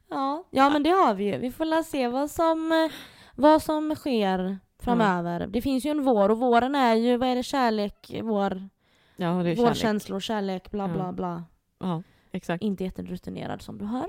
Ja, 0.09 0.45
ja, 0.51 0.71
men 0.71 0.83
det 0.83 0.91
har 0.91 1.15
vi 1.15 1.25
ju. 1.25 1.39
Vi 1.39 1.51
får 1.51 1.83
se 1.83 2.09
vad 2.09 2.31
som, 2.31 2.73
eh, 2.73 2.93
vad 3.35 3.63
som 3.63 3.95
sker 3.95 4.59
framöver. 4.83 5.47
Det 5.47 5.63
finns 5.63 5.85
ju 5.87 5.91
en 5.91 6.05
vår 6.05 6.29
och 6.29 6.39
våren 6.39 6.75
är 6.75 6.95
ju, 6.95 7.17
vad 7.17 7.29
är 7.29 7.37
det, 7.37 7.43
kärlek, 7.43 8.21
vår, 8.23 8.69
Ja, 9.17 9.27
är 9.41 9.45
kärlek. 9.45 9.59
vårkänslor, 9.59 10.21
kärlek, 10.21 10.71
bla 10.71 10.89
bla 10.89 11.05
Ja. 11.05 11.13
bla. 11.13 11.45
Ja, 11.79 12.03
exakt. 12.33 12.63
Inte 12.65 12.85
jätterutinerad 12.85 13.63
som 13.63 13.79
du 13.79 13.85
hör. 13.85 14.07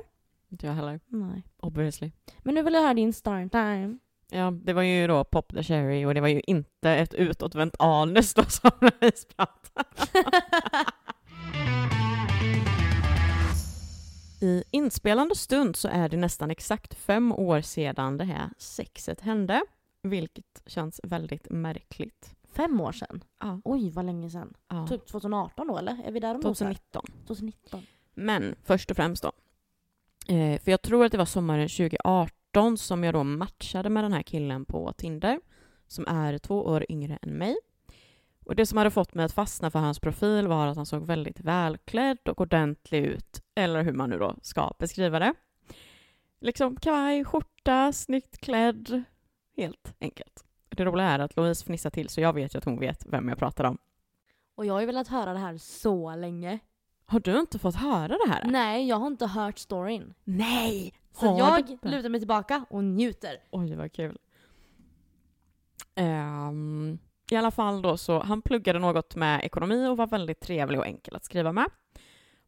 Inte 0.51 0.65
jag 0.65 0.73
heller. 0.73 0.99
Nej. 1.07 1.43
Obviously. 1.59 2.11
Men 2.39 2.55
nu 2.55 2.61
vill 2.63 2.73
jag 2.73 2.81
höra 2.81 2.93
din 2.93 3.13
story 3.13 3.49
time. 3.49 3.97
Ja, 4.31 4.51
det 4.51 4.73
var 4.73 4.81
ju 4.81 5.07
då 5.07 5.23
Pop 5.23 5.53
the 5.53 5.63
Cherry 5.63 6.05
och 6.05 6.13
det 6.13 6.21
var 6.21 6.27
ju 6.27 6.41
inte 6.47 6.91
ett 6.91 7.13
utåtvänt 7.13 7.75
anus 7.79 8.33
då 8.33 8.43
som 8.43 8.71
Louise 8.81 9.27
pratade. 9.27 9.85
I 14.41 14.63
inspelande 14.71 15.35
stund 15.35 15.75
så 15.75 15.87
är 15.87 16.09
det 16.09 16.17
nästan 16.17 16.51
exakt 16.51 16.93
fem 16.93 17.31
år 17.31 17.61
sedan 17.61 18.17
det 18.17 18.23
här 18.23 18.49
sexet 18.57 19.21
hände, 19.21 19.61
vilket 20.03 20.63
känns 20.65 21.01
väldigt 21.03 21.49
märkligt. 21.49 22.35
Fem 22.53 22.81
år 22.81 22.91
sedan? 22.91 23.23
Ja. 23.39 23.61
Oj, 23.63 23.89
vad 23.89 24.05
länge 24.05 24.29
sedan. 24.29 24.53
Ja. 24.67 24.87
Typ 24.87 25.07
2018 25.07 25.67
då 25.67 25.77
eller? 25.77 26.03
Är 26.05 26.11
vi 26.11 26.19
där 26.19 26.35
och 26.35 26.43
nosar? 26.43 26.65
2019. 26.65 27.05
2019. 27.27 27.83
Men 28.13 28.55
först 28.63 28.91
och 28.91 28.97
främst 28.97 29.23
då. 29.23 29.31
Eh, 30.33 30.59
för 30.61 30.71
jag 30.71 30.81
tror 30.81 31.05
att 31.05 31.11
det 31.11 31.17
var 31.17 31.25
sommaren 31.25 31.67
2018 31.67 32.77
som 32.77 33.03
jag 33.03 33.13
då 33.13 33.23
matchade 33.23 33.89
med 33.89 34.03
den 34.03 34.13
här 34.13 34.23
killen 34.23 34.65
på 34.65 34.93
Tinder, 34.93 35.39
som 35.87 36.07
är 36.07 36.37
två 36.37 36.65
år 36.65 36.85
yngre 36.89 37.19
än 37.21 37.37
mig. 37.37 37.57
Och 38.49 38.55
det 38.55 38.65
som 38.65 38.77
hade 38.77 38.91
fått 38.91 39.13
mig 39.13 39.25
att 39.25 39.31
fastna 39.31 39.71
för 39.71 39.79
hans 39.79 39.99
profil 39.99 40.47
var 40.47 40.67
att 40.67 40.75
han 40.75 40.85
såg 40.85 41.05
väldigt 41.05 41.39
välklädd 41.39 42.17
och 42.29 42.41
ordentlig 42.41 43.05
ut, 43.05 43.41
eller 43.55 43.83
hur 43.83 43.93
man 43.93 44.09
nu 44.09 44.17
då 44.17 44.35
ska 44.41 44.73
beskriva 44.79 45.19
det. 45.19 45.33
Liksom 46.39 46.75
kavaj, 46.75 47.25
skjorta, 47.25 47.93
snyggt 47.93 48.37
klädd, 48.37 49.03
helt 49.57 49.95
enkelt. 49.99 50.45
Det 50.69 50.85
roliga 50.85 51.07
är 51.07 51.19
att 51.19 51.35
Louise 51.35 51.65
fnissar 51.65 51.89
till 51.89 52.09
så 52.09 52.21
jag 52.21 52.33
vet 52.33 52.55
ju 52.55 52.57
att 52.57 52.65
hon 52.65 52.79
vet 52.79 53.05
vem 53.05 53.29
jag 53.29 53.37
pratar 53.37 53.63
om. 53.63 53.77
Och 54.55 54.65
jag 54.65 54.73
har 54.73 54.79
ju 54.79 54.85
velat 54.85 55.07
höra 55.07 55.33
det 55.33 55.39
här 55.39 55.57
så 55.57 56.15
länge. 56.15 56.59
Har 57.05 57.19
du 57.19 57.39
inte 57.39 57.59
fått 57.59 57.75
höra 57.75 58.17
det 58.25 58.31
här? 58.31 58.45
Nej, 58.45 58.87
jag 58.87 58.95
har 58.95 59.07
inte 59.07 59.27
hört 59.27 59.57
storyn. 59.57 60.13
Nej! 60.23 60.93
Så 61.11 61.25
jag 61.25 61.69
lutar 61.81 62.09
mig 62.09 62.21
tillbaka 62.21 62.65
och 62.69 62.83
njuter. 62.83 63.37
Oj, 63.51 63.75
vad 63.75 63.91
kul. 63.91 64.17
Ehm, 65.95 66.99
I 67.31 67.35
alla 67.35 67.51
fall 67.51 67.81
då 67.81 67.97
så, 67.97 68.19
han 68.19 68.41
pluggade 68.41 68.79
något 68.79 69.15
med 69.15 69.43
ekonomi 69.43 69.87
och 69.87 69.97
var 69.97 70.07
väldigt 70.07 70.39
trevlig 70.39 70.79
och 70.79 70.87
enkel 70.87 71.15
att 71.15 71.25
skriva 71.25 71.51
med. 71.51 71.65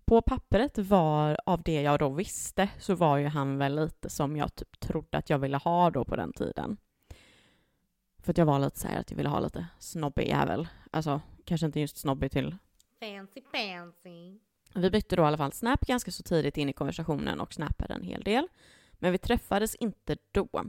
På 0.06 0.22
pappret 0.22 0.78
var, 0.78 1.38
av 1.46 1.64
det 1.64 1.82
jag 1.82 2.00
då 2.00 2.10
visste, 2.10 2.70
så 2.80 2.96
var 2.96 3.18
ju 3.18 3.28
han 3.28 3.58
väl 3.58 3.76
lite 3.76 4.10
som 4.10 4.38
jag 4.38 4.56
typ 4.56 4.80
trodde 4.80 5.18
att 5.18 5.30
jag 5.30 5.40
ville 5.40 5.58
ha 5.58 5.90
då 5.90 6.06
på 6.06 6.16
den 6.16 6.34
tiden. 6.34 6.78
För 8.24 8.32
att 8.32 8.38
jag 8.38 8.46
var 8.46 8.60
lite 8.60 8.80
så 8.80 8.88
här 8.88 9.00
att 9.00 9.12
jag 9.12 9.18
ville 9.18 9.30
ha 9.30 9.40
lite 9.40 9.66
snobbig 9.80 10.28
jävel. 10.28 10.68
Alltså, 10.92 11.22
kanske 11.46 11.66
inte 11.66 11.80
just 11.80 11.98
snobbig 11.98 12.32
till 12.32 12.56
Fancy 13.00 13.42
fancy. 13.42 14.40
vi 14.74 14.90
bytte 14.90 15.16
då 15.16 15.24
i 15.24 15.26
alla 15.26 15.38
fall 15.38 15.52
Snap 15.52 15.86
ganska 15.86 16.12
så 16.12 16.24
tidigt 16.24 16.58
in 16.58 16.70
i 16.70 16.74
konversationen 16.74 17.40
och 17.40 17.54
snappade 17.54 17.94
en 17.94 18.04
hel 18.04 18.24
del. 18.24 18.48
Men 18.92 19.12
vi 19.12 19.18
träffades 19.18 19.76
inte 19.76 20.18
då. 20.32 20.64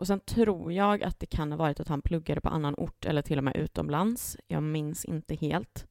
Och 0.00 0.06
sen 0.06 0.20
tror 0.20 0.72
jag 0.72 1.02
att 1.02 1.20
det 1.20 1.26
kan 1.26 1.52
ha 1.52 1.58
varit 1.58 1.80
att 1.80 1.88
han 1.88 2.02
pluggade 2.02 2.40
på 2.40 2.48
annan 2.48 2.74
ort 2.78 3.04
eller 3.04 3.22
till 3.22 3.38
och 3.38 3.44
med 3.44 3.56
utomlands. 3.56 4.36
Jag 4.48 4.62
minns 4.62 5.04
inte 5.04 5.34
helt. 5.34 5.86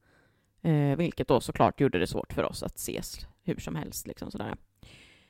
Eh, 0.61 0.97
vilket 0.97 1.27
då 1.27 1.41
såklart 1.41 1.81
gjorde 1.81 1.99
det 1.99 2.07
svårt 2.07 2.33
för 2.33 2.43
oss 2.43 2.63
att 2.63 2.77
ses 2.77 3.27
hur 3.43 3.57
som 3.57 3.75
helst. 3.75 4.07
Liksom 4.07 4.31
sådär. 4.31 4.55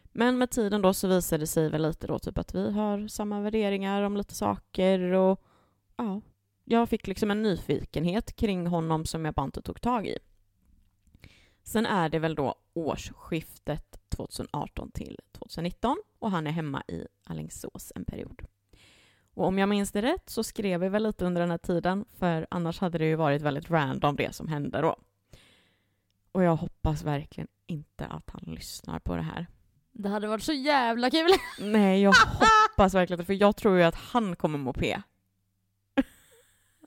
Men 0.05 0.37
med 0.37 0.51
tiden 0.51 0.81
då 0.81 0.93
så 0.93 1.07
visade 1.07 1.43
det 1.43 1.47
sig 1.47 1.69
väl 1.69 1.81
lite 1.81 2.07
då 2.07 2.19
typ 2.19 2.37
att 2.37 2.55
vi 2.55 2.71
har 2.71 3.07
samma 3.07 3.41
värderingar 3.41 4.01
om 4.01 4.17
lite 4.17 4.35
saker 4.35 4.99
och 4.99 5.43
ja, 5.97 6.21
jag 6.63 6.89
fick 6.89 7.07
liksom 7.07 7.31
en 7.31 7.43
nyfikenhet 7.43 8.35
kring 8.35 8.67
honom 8.67 9.05
som 9.05 9.25
jag 9.25 9.33
bara 9.33 9.45
inte 9.45 9.61
tog 9.61 9.81
tag 9.81 10.07
i. 10.07 10.17
Sen 11.63 11.85
är 11.85 12.09
det 12.09 12.19
väl 12.19 12.35
då 12.35 12.55
årsskiftet 12.73 14.09
2018 14.09 14.91
till 14.91 15.19
2019 15.31 15.97
och 16.19 16.31
han 16.31 16.47
är 16.47 16.51
hemma 16.51 16.83
i 16.87 17.07
Alingsås 17.23 17.91
en 17.95 18.05
period. 18.05 18.41
Och 19.39 19.45
om 19.45 19.59
jag 19.59 19.69
minns 19.69 19.91
det 19.91 20.01
rätt 20.01 20.29
så 20.29 20.43
skrev 20.43 20.79
vi 20.79 20.89
väl 20.89 21.03
lite 21.03 21.25
under 21.25 21.41
den 21.41 21.51
här 21.51 21.57
tiden 21.57 22.05
för 22.19 22.47
annars 22.51 22.79
hade 22.79 22.97
det 22.97 23.05
ju 23.05 23.15
varit 23.15 23.41
väldigt 23.41 23.69
random 23.69 24.15
det 24.15 24.35
som 24.35 24.47
hände 24.47 24.81
då. 24.81 24.95
Och 26.31 26.43
jag 26.43 26.55
hoppas 26.55 27.03
verkligen 27.03 27.47
inte 27.67 28.05
att 28.05 28.29
han 28.29 28.53
lyssnar 28.55 28.99
på 28.99 29.15
det 29.15 29.21
här. 29.21 29.47
Det 29.91 30.09
hade 30.09 30.27
varit 30.27 30.43
så 30.43 30.53
jävla 30.53 31.09
kul. 31.09 31.29
Nej, 31.59 32.01
jag 32.01 32.13
hoppas 32.13 32.93
verkligen 32.93 33.25
för 33.25 33.33
jag 33.33 33.55
tror 33.55 33.77
ju 33.77 33.83
att 33.83 33.95
han 33.95 34.35
kommer 34.35 34.57
må 34.57 34.73
P. 34.73 35.01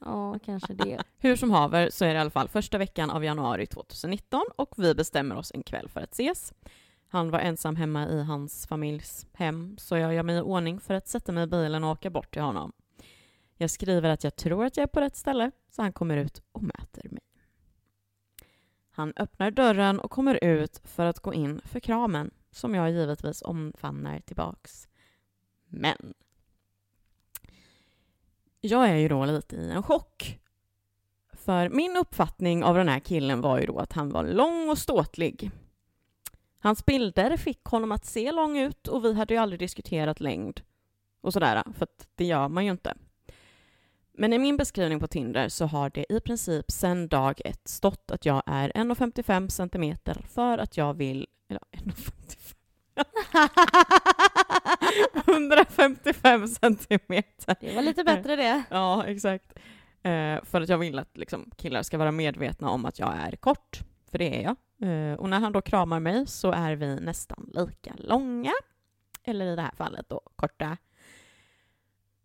Ja, 0.00 0.38
kanske 0.44 0.74
det. 0.74 1.02
Hur 1.18 1.36
som 1.36 1.50
haver 1.50 1.90
så 1.90 2.04
är 2.04 2.08
det 2.08 2.14
i 2.14 2.20
alla 2.20 2.30
fall 2.30 2.48
första 2.48 2.78
veckan 2.78 3.10
av 3.10 3.24
januari 3.24 3.66
2019 3.66 4.42
och 4.56 4.74
vi 4.76 4.94
bestämmer 4.94 5.36
oss 5.36 5.52
en 5.54 5.62
kväll 5.62 5.88
för 5.88 6.00
att 6.00 6.12
ses. 6.12 6.52
Han 7.12 7.30
var 7.30 7.38
ensam 7.38 7.76
hemma 7.76 8.08
i 8.08 8.22
hans 8.22 8.66
familjs 8.66 9.26
hem 9.32 9.78
så 9.78 9.96
jag 9.96 10.14
gör 10.14 10.22
mig 10.22 10.36
i 10.36 10.40
ordning 10.40 10.80
för 10.80 10.94
att 10.94 11.08
sätta 11.08 11.32
mig 11.32 11.44
i 11.44 11.46
bilen 11.46 11.84
och 11.84 11.90
åka 11.90 12.10
bort 12.10 12.32
till 12.32 12.42
honom. 12.42 12.72
Jag 13.56 13.70
skriver 13.70 14.10
att 14.10 14.24
jag 14.24 14.36
tror 14.36 14.64
att 14.64 14.76
jag 14.76 14.82
är 14.82 14.88
på 14.88 15.00
rätt 15.00 15.16
ställe 15.16 15.50
så 15.70 15.82
han 15.82 15.92
kommer 15.92 16.16
ut 16.16 16.42
och 16.52 16.62
möter 16.62 17.08
mig. 17.08 17.22
Han 18.90 19.12
öppnar 19.16 19.50
dörren 19.50 20.00
och 20.00 20.10
kommer 20.10 20.44
ut 20.44 20.80
för 20.84 21.06
att 21.06 21.20
gå 21.20 21.34
in 21.34 21.60
för 21.64 21.80
kramen 21.80 22.30
som 22.50 22.74
jag 22.74 22.90
givetvis 22.90 23.42
omfamnar 23.42 24.20
tillbaks. 24.20 24.88
Men 25.66 26.14
jag 28.60 28.88
är 28.88 28.96
ju 28.96 29.08
då 29.08 29.24
lite 29.24 29.56
i 29.56 29.70
en 29.70 29.82
chock. 29.82 30.40
För 31.32 31.68
min 31.68 31.96
uppfattning 31.96 32.64
av 32.64 32.74
den 32.74 32.88
här 32.88 33.00
killen 33.00 33.40
var 33.40 33.58
ju 33.58 33.66
då 33.66 33.78
att 33.78 33.92
han 33.92 34.10
var 34.10 34.24
lång 34.24 34.70
och 34.70 34.78
ståtlig. 34.78 35.50
Hans 36.62 36.86
bilder 36.86 37.36
fick 37.36 37.64
honom 37.64 37.92
att 37.92 38.04
se 38.04 38.32
lång 38.32 38.58
ut 38.58 38.88
och 38.88 39.04
vi 39.04 39.14
hade 39.14 39.34
ju 39.34 39.40
aldrig 39.40 39.58
diskuterat 39.58 40.20
längd 40.20 40.60
och 41.20 41.32
sådär, 41.32 41.62
för 41.74 41.82
att 41.84 42.08
det 42.14 42.24
gör 42.24 42.48
man 42.48 42.64
ju 42.64 42.70
inte. 42.70 42.94
Men 44.12 44.32
i 44.32 44.38
min 44.38 44.56
beskrivning 44.56 45.00
på 45.00 45.06
Tinder 45.06 45.48
så 45.48 45.66
har 45.66 45.90
det 45.90 46.12
i 46.12 46.20
princip 46.20 46.70
sedan 46.70 47.08
dag 47.08 47.40
ett 47.44 47.68
stått 47.68 48.10
att 48.10 48.26
jag 48.26 48.42
är 48.46 48.70
1,55 48.70 49.48
centimeter 49.48 50.24
för 50.28 50.58
att 50.58 50.76
jag 50.76 50.94
vill... 50.94 51.26
Eller 51.48 51.60
1,55... 51.72 52.54
155 55.26 56.48
centimeter. 56.48 57.56
Det 57.60 57.74
var 57.74 57.82
lite 57.82 58.04
bättre 58.04 58.36
det. 58.36 58.62
Ja, 58.70 59.04
exakt. 59.06 59.58
Eh, 60.02 60.44
för 60.44 60.60
att 60.60 60.68
jag 60.68 60.78
vill 60.78 60.98
att 60.98 61.16
liksom, 61.16 61.50
killar 61.56 61.82
ska 61.82 61.98
vara 61.98 62.12
medvetna 62.12 62.70
om 62.70 62.84
att 62.84 62.98
jag 62.98 63.14
är 63.14 63.36
kort, 63.36 63.80
för 64.10 64.18
det 64.18 64.38
är 64.38 64.42
jag. 64.42 64.56
Eh, 64.82 65.14
och 65.14 65.28
när 65.28 65.40
han 65.40 65.52
då 65.52 65.62
kramar 65.62 66.00
mig 66.00 66.26
så 66.26 66.52
är 66.52 66.76
vi 66.76 67.00
nästan 67.00 67.50
lika 67.54 67.94
långa, 67.98 68.52
eller 69.24 69.46
i 69.46 69.56
det 69.56 69.62
här 69.62 69.74
fallet 69.76 70.08
då 70.08 70.20
korta. 70.36 70.76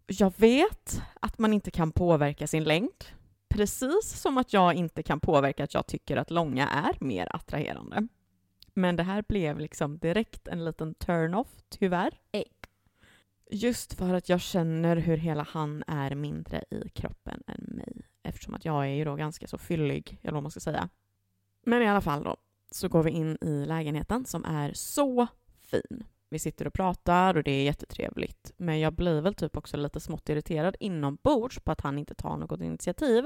Jag 0.08 0.34
vet 0.38 1.02
att 1.22 1.38
man 1.38 1.54
inte 1.54 1.72
kan 1.72 1.92
påverka 1.92 2.48
sin 2.48 2.64
längd, 2.64 3.06
precis 3.50 4.22
som 4.22 4.38
att 4.38 4.54
jag 4.54 4.74
inte 4.74 5.04
kan 5.04 5.20
påverka 5.20 5.64
att 5.64 5.74
jag 5.74 5.88
tycker 5.88 6.18
att 6.18 6.32
långa 6.32 6.68
är 6.68 6.98
mer 7.00 7.36
attraherande. 7.36 8.08
Men 8.74 8.96
det 8.96 9.04
här 9.04 9.24
blev 9.28 9.60
liksom 9.60 9.98
direkt 9.98 10.48
en 10.48 10.66
liten 10.66 10.94
turn-off, 10.94 11.48
tyvärr. 11.70 12.20
Just 13.52 13.94
för 13.94 14.14
att 14.14 14.30
jag 14.30 14.42
känner 14.42 14.96
hur 14.96 15.18
hela 15.18 15.44
han 15.50 15.84
är 15.88 16.16
mindre 16.16 16.64
i 16.70 16.90
kroppen 16.90 17.44
än 17.48 17.64
mig. 17.68 18.06
Eftersom 18.24 18.54
att 18.54 18.66
jag 18.66 18.86
är 18.86 18.94
ju 18.94 19.06
då 19.06 19.16
ganska 19.16 19.48
så 19.48 19.58
fyllig, 19.58 20.20
eller 20.22 20.34
vad 20.34 20.44
man 20.44 20.52
ska 20.52 20.60
säga. 20.60 20.90
Men 21.66 21.82
i 21.82 21.88
alla 21.88 22.02
fall 22.02 22.24
då, 22.24 22.38
så 22.72 22.88
går 22.88 23.04
vi 23.04 23.12
in 23.12 23.38
i 23.42 23.66
lägenheten 23.66 24.26
som 24.26 24.46
är 24.46 24.74
så 24.74 25.28
fin. 25.62 26.04
Vi 26.30 26.40
sitter 26.40 26.68
och 26.68 26.74
pratar 26.74 27.38
och 27.38 27.44
det 27.44 27.52
är 27.52 27.64
jättetrevligt. 27.64 28.52
Men 28.58 28.80
jag 28.80 28.94
blir 28.94 29.22
väl 29.22 29.34
typ 29.34 29.58
också 29.58 29.78
lite 29.78 30.00
smått 30.00 30.30
irriterad 30.30 30.76
inombords 30.80 31.60
på 31.60 31.72
att 31.72 31.82
han 31.82 31.98
inte 31.98 32.16
tar 32.16 32.38
något 32.38 32.62
initiativ. 32.62 33.26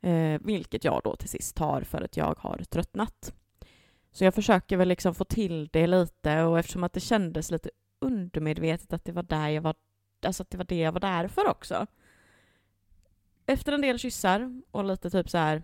Eh, 0.00 0.40
vilket 0.40 0.84
jag 0.84 1.00
då 1.04 1.16
till 1.16 1.28
sist 1.28 1.56
tar 1.56 1.82
för 1.82 2.02
att 2.02 2.16
jag 2.16 2.38
har 2.38 2.62
tröttnat. 2.70 3.34
Så 4.12 4.24
jag 4.24 4.34
försöker 4.34 4.76
väl 4.76 4.88
liksom 4.88 5.14
få 5.14 5.24
till 5.24 5.68
det 5.72 5.86
lite 5.86 6.42
och 6.42 6.58
eftersom 6.58 6.84
att 6.84 6.92
det 6.92 7.00
kändes 7.00 7.50
lite 7.50 7.70
undermedvetet 7.98 8.92
att 8.92 9.04
det 9.04 9.12
var 9.12 9.22
där 9.22 9.48
jag 9.48 9.62
var, 9.62 9.74
alltså 10.26 10.42
att 10.42 10.50
det 10.50 10.56
var 10.58 10.64
det 10.64 10.78
jag 10.78 10.92
var 10.92 11.00
där 11.00 11.28
för 11.28 11.48
också. 11.48 11.86
Efter 13.46 13.72
en 13.72 13.80
del 13.80 13.98
kyssar 13.98 14.62
och 14.70 14.84
lite 14.84 15.10
typ 15.10 15.30
så 15.30 15.38
här 15.38 15.62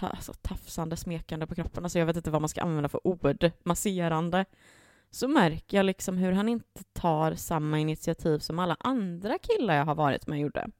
ta, 0.00 0.06
alltså, 0.06 0.32
tafsande, 0.32 0.96
smekande 0.96 1.46
på 1.46 1.54
kroppen, 1.54 1.84
alltså 1.84 1.98
jag 1.98 2.06
vet 2.06 2.16
inte 2.16 2.30
vad 2.30 2.42
man 2.42 2.48
ska 2.48 2.62
använda 2.62 2.88
för 2.88 3.06
ord, 3.06 3.50
masserande, 3.62 4.44
så 5.10 5.28
märker 5.28 5.76
jag 5.76 5.86
liksom 5.86 6.16
hur 6.16 6.32
han 6.32 6.48
inte 6.48 6.84
tar 6.92 7.34
samma 7.34 7.78
initiativ 7.78 8.38
som 8.38 8.58
alla 8.58 8.76
andra 8.80 9.38
killar 9.38 9.74
jag 9.74 9.84
har 9.84 9.94
varit 9.94 10.26
med 10.26 10.40
gjorde. 10.40 10.70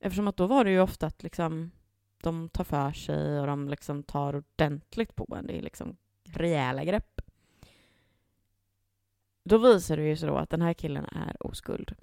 Eftersom 0.00 0.28
att 0.28 0.36
då 0.36 0.46
var 0.46 0.64
det 0.64 0.70
ju 0.70 0.80
ofta 0.80 1.06
att 1.06 1.22
liksom 1.22 1.70
de 2.22 2.48
tar 2.48 2.64
för 2.64 2.92
sig 2.92 3.40
och 3.40 3.46
de 3.46 3.68
liksom 3.68 4.02
tar 4.02 4.36
ordentligt 4.36 5.16
på 5.16 5.36
en. 5.36 5.46
Det 5.46 5.58
är 5.58 5.62
liksom 5.62 5.96
rejäla 6.24 6.84
grepp. 6.84 7.20
Då 9.44 9.58
visar 9.58 9.96
det 9.96 10.02
ju 10.02 10.16
sig 10.16 10.28
då 10.28 10.36
att 10.36 10.50
den 10.50 10.62
här 10.62 10.74
killen 10.74 11.04
är 11.04 11.46
oskuld. 11.46 11.94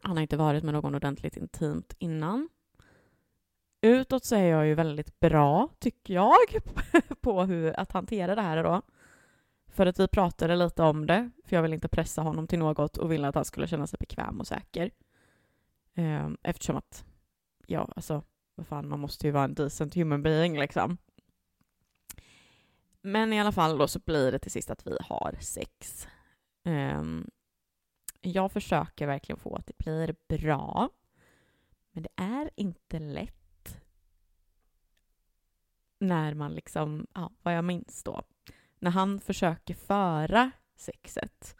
Han 0.00 0.16
har 0.16 0.22
inte 0.22 0.36
varit 0.36 0.64
med 0.64 0.74
någon 0.74 0.94
ordentligt 0.94 1.36
intimt 1.36 1.94
innan. 1.98 2.48
Utåt 3.84 4.24
så 4.24 4.36
är 4.36 4.44
jag 4.44 4.66
ju 4.66 4.74
väldigt 4.74 5.20
bra, 5.20 5.68
tycker 5.78 6.14
jag, 6.14 6.36
på 7.20 7.44
hur 7.44 7.80
att 7.80 7.92
hantera 7.92 8.34
det 8.34 8.42
här 8.42 8.64
då. 8.64 8.82
För 9.68 9.86
att 9.86 9.98
vi 9.98 10.08
pratade 10.08 10.56
lite 10.56 10.82
om 10.82 11.06
det, 11.06 11.30
för 11.44 11.56
jag 11.56 11.62
ville 11.62 11.74
inte 11.74 11.88
pressa 11.88 12.22
honom 12.22 12.46
till 12.46 12.58
något 12.58 12.96
och 12.96 13.12
ville 13.12 13.28
att 13.28 13.34
han 13.34 13.44
skulle 13.44 13.66
känna 13.66 13.86
sig 13.86 13.96
bekväm 14.00 14.40
och 14.40 14.46
säker. 14.46 14.90
Ehm, 15.94 16.36
eftersom 16.42 16.76
att, 16.76 17.04
ja 17.66 17.92
alltså, 17.96 18.22
vad 18.54 18.66
fan, 18.66 18.88
man 18.88 19.00
måste 19.00 19.26
ju 19.26 19.30
vara 19.30 19.44
en 19.44 19.54
decent 19.54 19.94
human 19.94 20.22
being 20.22 20.58
liksom. 20.58 20.98
Men 23.00 23.32
i 23.32 23.40
alla 23.40 23.52
fall 23.52 23.78
då 23.78 23.88
så 23.88 23.98
blir 23.98 24.32
det 24.32 24.38
till 24.38 24.52
sist 24.52 24.70
att 24.70 24.86
vi 24.86 24.96
har 25.00 25.36
sex. 25.40 26.08
Ehm, 26.64 27.30
jag 28.20 28.52
försöker 28.52 29.06
verkligen 29.06 29.38
få 29.38 29.56
att 29.56 29.66
det 29.66 29.78
blir 29.78 30.16
bra. 30.28 30.90
Men 31.92 32.02
det 32.02 32.22
är 32.22 32.50
inte 32.56 32.98
lätt. 32.98 33.43
När 35.98 36.34
man 36.34 36.54
liksom, 36.54 37.06
ja, 37.14 37.30
vad 37.42 37.56
jag 37.56 37.64
minns 37.64 38.02
då. 38.02 38.22
När 38.78 38.90
han 38.90 39.20
försöker 39.20 39.74
föra 39.74 40.50
sexet. 40.76 41.56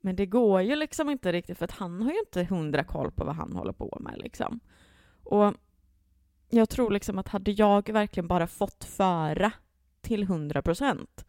Men 0.00 0.16
det 0.16 0.26
går 0.26 0.62
ju 0.62 0.76
liksom 0.76 1.10
inte 1.10 1.32
riktigt 1.32 1.58
för 1.58 1.64
att 1.64 1.70
han 1.70 2.02
har 2.02 2.12
ju 2.12 2.18
inte 2.18 2.44
hundra 2.44 2.84
koll 2.84 3.10
på 3.10 3.24
vad 3.24 3.36
han 3.36 3.52
håller 3.52 3.72
på 3.72 3.98
med 4.00 4.18
liksom. 4.18 4.60
Och 5.24 5.54
jag 6.50 6.68
tror 6.68 6.90
liksom 6.90 7.18
att 7.18 7.28
hade 7.28 7.50
jag 7.50 7.92
verkligen 7.92 8.28
bara 8.28 8.46
fått 8.46 8.84
föra 8.84 9.52
till 10.00 10.24
hundra 10.24 10.62
procent 10.62 11.24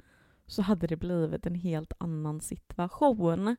så 0.45 0.61
hade 0.61 0.88
det 0.88 0.97
blivit 0.97 1.45
en 1.45 1.55
helt 1.55 1.93
annan 1.97 2.41
situation. 2.41 3.55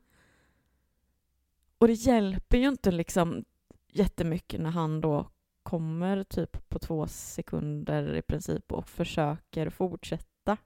Och 1.78 1.86
det 1.86 1.92
hjälper 1.92 2.58
ju 2.58 2.68
inte 2.68 2.90
liksom 2.90 3.44
jättemycket 3.88 4.60
när 4.60 4.70
han 4.70 5.00
då 5.00 5.30
kommer 5.62 6.24
typ 6.24 6.68
på 6.68 6.78
två 6.78 7.06
sekunder 7.06 8.14
i 8.14 8.22
princip 8.22 8.72
och 8.72 8.88
försöker 8.88 9.70
fortsätta. 9.70 10.56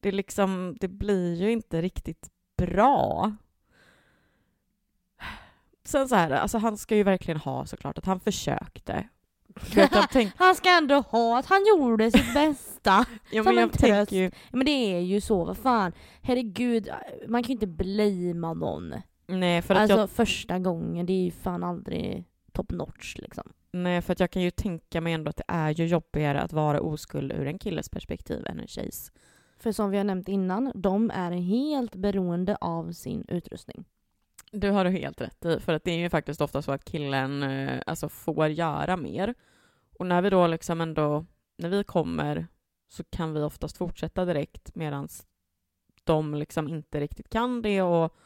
Det, 0.00 0.12
liksom, 0.12 0.76
det 0.80 0.88
blir 0.88 1.34
ju 1.34 1.50
inte 1.52 1.82
riktigt 1.82 2.28
bra. 2.56 3.32
Sen 5.84 6.08
så 6.08 6.14
här, 6.14 6.30
alltså 6.30 6.58
han 6.58 6.76
ska 6.76 6.96
ju 6.96 7.02
verkligen 7.02 7.40
ha 7.40 7.66
såklart 7.66 7.98
att 7.98 8.04
han 8.06 8.20
försökte. 8.20 9.08
Vet, 9.74 9.92
jag 9.94 10.10
tänk, 10.10 10.32
Han 10.36 10.54
ska 10.54 10.78
ändå 10.78 10.94
ha 11.00 11.38
att 11.38 11.46
han 11.46 11.66
gjorde 11.66 12.10
sitt 12.10 12.34
bästa. 12.34 13.04
ja, 13.30 13.44
Som 13.44 13.54
men 13.54 13.64
en 13.64 13.70
tröst. 13.70 14.12
ju, 14.12 14.30
Men 14.50 14.66
det 14.66 14.70
är 14.94 15.00
ju 15.00 15.20
så, 15.20 15.44
vad 15.44 15.56
fan. 15.58 15.92
Herregud, 16.22 16.88
man 17.28 17.42
kan 17.42 17.48
ju 17.48 17.52
inte 17.54 17.66
blamea 17.66 18.54
någon. 18.54 18.94
nej 19.26 19.62
för, 19.62 19.74
att 19.74 19.80
Alltså 19.80 19.98
jag, 19.98 20.10
första 20.10 20.58
gången, 20.58 21.06
det 21.06 21.12
är 21.12 21.24
ju 21.24 21.30
fan 21.30 21.64
aldrig 21.64 22.24
top 22.52 22.70
notch 22.72 23.16
liksom. 23.18 23.52
Nej 23.72 24.02
för 24.02 24.16
jag 24.18 24.30
kan 24.30 24.42
ju 24.42 24.50
tänka 24.50 25.00
mig 25.00 25.12
ändå 25.12 25.30
att 25.30 25.36
det 25.36 25.44
är 25.48 25.70
ju 25.70 25.86
jobbigare 25.86 26.40
att 26.40 26.52
vara 26.52 26.80
oskuld 26.80 27.32
ur 27.32 27.46
en 27.46 27.58
killes 27.58 27.88
perspektiv 27.88 28.46
än 28.46 28.60
en 28.60 28.66
tjejs. 28.66 29.12
För 29.58 29.72
som 29.72 29.90
vi 29.90 29.96
har 29.96 30.04
nämnt 30.04 30.28
innan, 30.28 30.72
de 30.74 31.10
är 31.10 31.30
helt 31.30 31.94
beroende 31.94 32.56
av 32.60 32.92
sin 32.92 33.24
utrustning. 33.28 33.84
Du 34.52 34.70
har 34.70 34.84
du 34.84 34.90
helt 34.90 35.20
rätt 35.20 35.44
i, 35.44 35.60
för 35.60 35.72
att 35.72 35.84
det 35.84 35.90
är 35.90 35.98
ju 35.98 36.10
faktiskt 36.10 36.40
ofta 36.40 36.62
så 36.62 36.72
att 36.72 36.84
killen 36.84 37.42
eh, 37.42 37.82
alltså 37.86 38.08
får 38.08 38.48
göra 38.48 38.96
mer. 38.96 39.34
Och 39.98 40.06
när 40.06 40.22
vi 40.22 40.30
då 40.30 40.46
liksom 40.46 40.80
ändå, 40.80 41.26
när 41.56 41.68
vi 41.68 41.84
kommer 41.84 42.46
så 42.88 43.04
kan 43.04 43.34
vi 43.34 43.40
oftast 43.40 43.76
fortsätta 43.76 44.24
direkt 44.24 44.74
medan 44.74 45.08
de 46.04 46.34
liksom 46.34 46.68
inte 46.68 47.00
riktigt 47.00 47.28
kan 47.28 47.62
det 47.62 47.82
och 47.82 48.16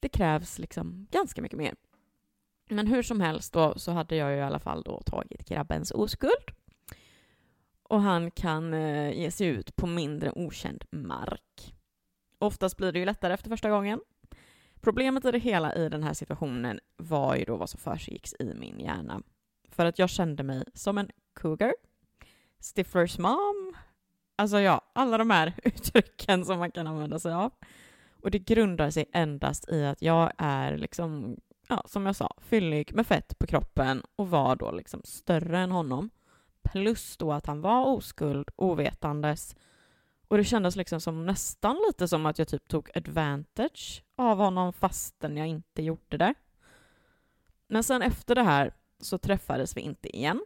det 0.00 0.08
krävs 0.08 0.58
liksom 0.58 1.06
ganska 1.10 1.42
mycket 1.42 1.58
mer. 1.58 1.74
Men 2.68 2.86
hur 2.86 3.02
som 3.02 3.20
helst 3.20 3.52
då 3.52 3.78
så 3.78 3.92
hade 3.92 4.16
jag 4.16 4.30
ju 4.30 4.36
i 4.36 4.42
alla 4.42 4.58
fall 4.58 4.82
då 4.82 5.02
tagit 5.06 5.48
grabbens 5.48 5.90
oskuld. 5.90 6.50
Och 7.82 8.00
han 8.00 8.30
kan 8.30 8.74
eh, 8.74 9.10
ge 9.10 9.30
sig 9.30 9.46
ut 9.46 9.76
på 9.76 9.86
mindre 9.86 10.32
okänd 10.34 10.84
mark. 10.90 11.74
Oftast 12.38 12.76
blir 12.76 12.92
det 12.92 12.98
ju 12.98 13.04
lättare 13.04 13.34
efter 13.34 13.50
första 13.50 13.70
gången. 13.70 14.00
Problemet 14.80 15.24
i 15.24 15.30
det 15.30 15.38
hela 15.38 15.74
i 15.74 15.88
den 15.88 16.02
här 16.02 16.14
situationen 16.14 16.80
var 16.96 17.36
ju 17.36 17.44
då 17.44 17.56
vad 17.56 17.70
som 17.70 17.80
försiggicks 17.80 18.34
i 18.38 18.54
min 18.54 18.80
hjärna. 18.80 19.22
För 19.68 19.86
att 19.86 19.98
jag 19.98 20.10
kände 20.10 20.42
mig 20.42 20.64
som 20.74 20.98
en 20.98 21.10
cougar, 21.34 21.74
Stiflers 22.60 23.18
mom, 23.18 23.74
alltså 24.36 24.60
ja, 24.60 24.80
alla 24.92 25.18
de 25.18 25.30
här 25.30 25.54
uttrycken 25.64 26.44
som 26.44 26.58
man 26.58 26.70
kan 26.70 26.86
använda 26.86 27.18
sig 27.18 27.32
av. 27.32 27.52
Och 28.22 28.30
det 28.30 28.38
grundar 28.38 28.90
sig 28.90 29.10
endast 29.12 29.68
i 29.68 29.84
att 29.84 30.02
jag 30.02 30.32
är 30.38 30.76
liksom, 30.76 31.36
ja, 31.68 31.82
som 31.86 32.06
jag 32.06 32.16
sa, 32.16 32.34
fyllig 32.38 32.94
med 32.94 33.06
fett 33.06 33.38
på 33.38 33.46
kroppen 33.46 34.02
och 34.16 34.30
var 34.30 34.56
då 34.56 34.70
liksom 34.70 35.00
större 35.04 35.58
än 35.58 35.70
honom. 35.70 36.10
Plus 36.62 37.16
då 37.16 37.32
att 37.32 37.46
han 37.46 37.60
var 37.60 37.86
oskuld, 37.86 38.50
ovetandes. 38.56 39.56
Och 40.28 40.36
det 40.36 40.44
kändes 40.44 40.76
liksom 40.76 41.00
som 41.00 41.26
nästan 41.26 41.76
lite 41.88 42.08
som 42.08 42.26
att 42.26 42.38
jag 42.38 42.48
typ 42.48 42.68
tog 42.68 42.90
advantage 42.94 44.02
av 44.16 44.38
honom 44.38 44.72
fastän 44.72 45.36
jag 45.36 45.46
inte 45.46 45.82
gjorde 45.82 46.16
det. 46.16 46.34
Men 47.68 47.84
sen 47.84 48.02
efter 48.02 48.34
det 48.34 48.42
här 48.42 48.74
så 49.00 49.18
träffades 49.18 49.76
vi 49.76 49.80
inte 49.80 50.16
igen. 50.16 50.40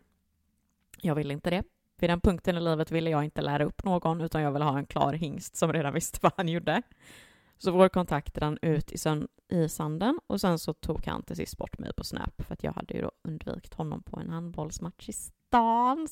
Jag 1.00 1.14
ville 1.14 1.32
inte 1.32 1.50
det. 1.50 1.62
Vid 1.98 2.10
den 2.10 2.20
punkten 2.20 2.56
i 2.56 2.60
livet 2.60 2.90
ville 2.90 3.10
jag 3.10 3.24
inte 3.24 3.42
lära 3.42 3.64
upp 3.64 3.84
någon 3.84 4.20
utan 4.20 4.42
jag 4.42 4.52
ville 4.52 4.64
ha 4.64 4.78
en 4.78 4.86
klar 4.86 5.12
hingst 5.12 5.56
som 5.56 5.72
redan 5.72 5.94
visste 5.94 6.18
vad 6.22 6.32
han 6.36 6.48
gjorde. 6.48 6.82
Så 7.64 7.70
vår 7.70 7.88
kontakt 7.88 8.38
rann 8.38 8.58
ut 8.62 8.92
i, 8.92 8.98
sön- 8.98 9.28
i 9.48 9.68
sanden 9.68 10.20
och 10.26 10.40
sen 10.40 10.58
så 10.58 10.72
tog 10.72 11.06
han 11.06 11.22
till 11.22 11.36
sist 11.36 11.56
bort 11.56 11.78
mig 11.78 11.92
på 11.96 12.04
Snap 12.04 12.42
för 12.42 12.52
att 12.52 12.62
jag 12.62 12.72
hade 12.72 12.94
ju 12.94 13.02
då 13.02 13.12
undvikit 13.24 13.74
honom 13.74 14.02
på 14.02 14.20
en 14.20 14.30
handbollsmatch 14.30 15.08
i 15.08 15.12
stan. 15.12 16.08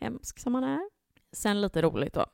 Hemsk 0.00 0.38
som 0.38 0.54
han 0.54 0.64
är. 0.64 0.90
Sen 1.32 1.60
lite 1.60 1.82
roligt 1.82 2.14
då. 2.14 2.26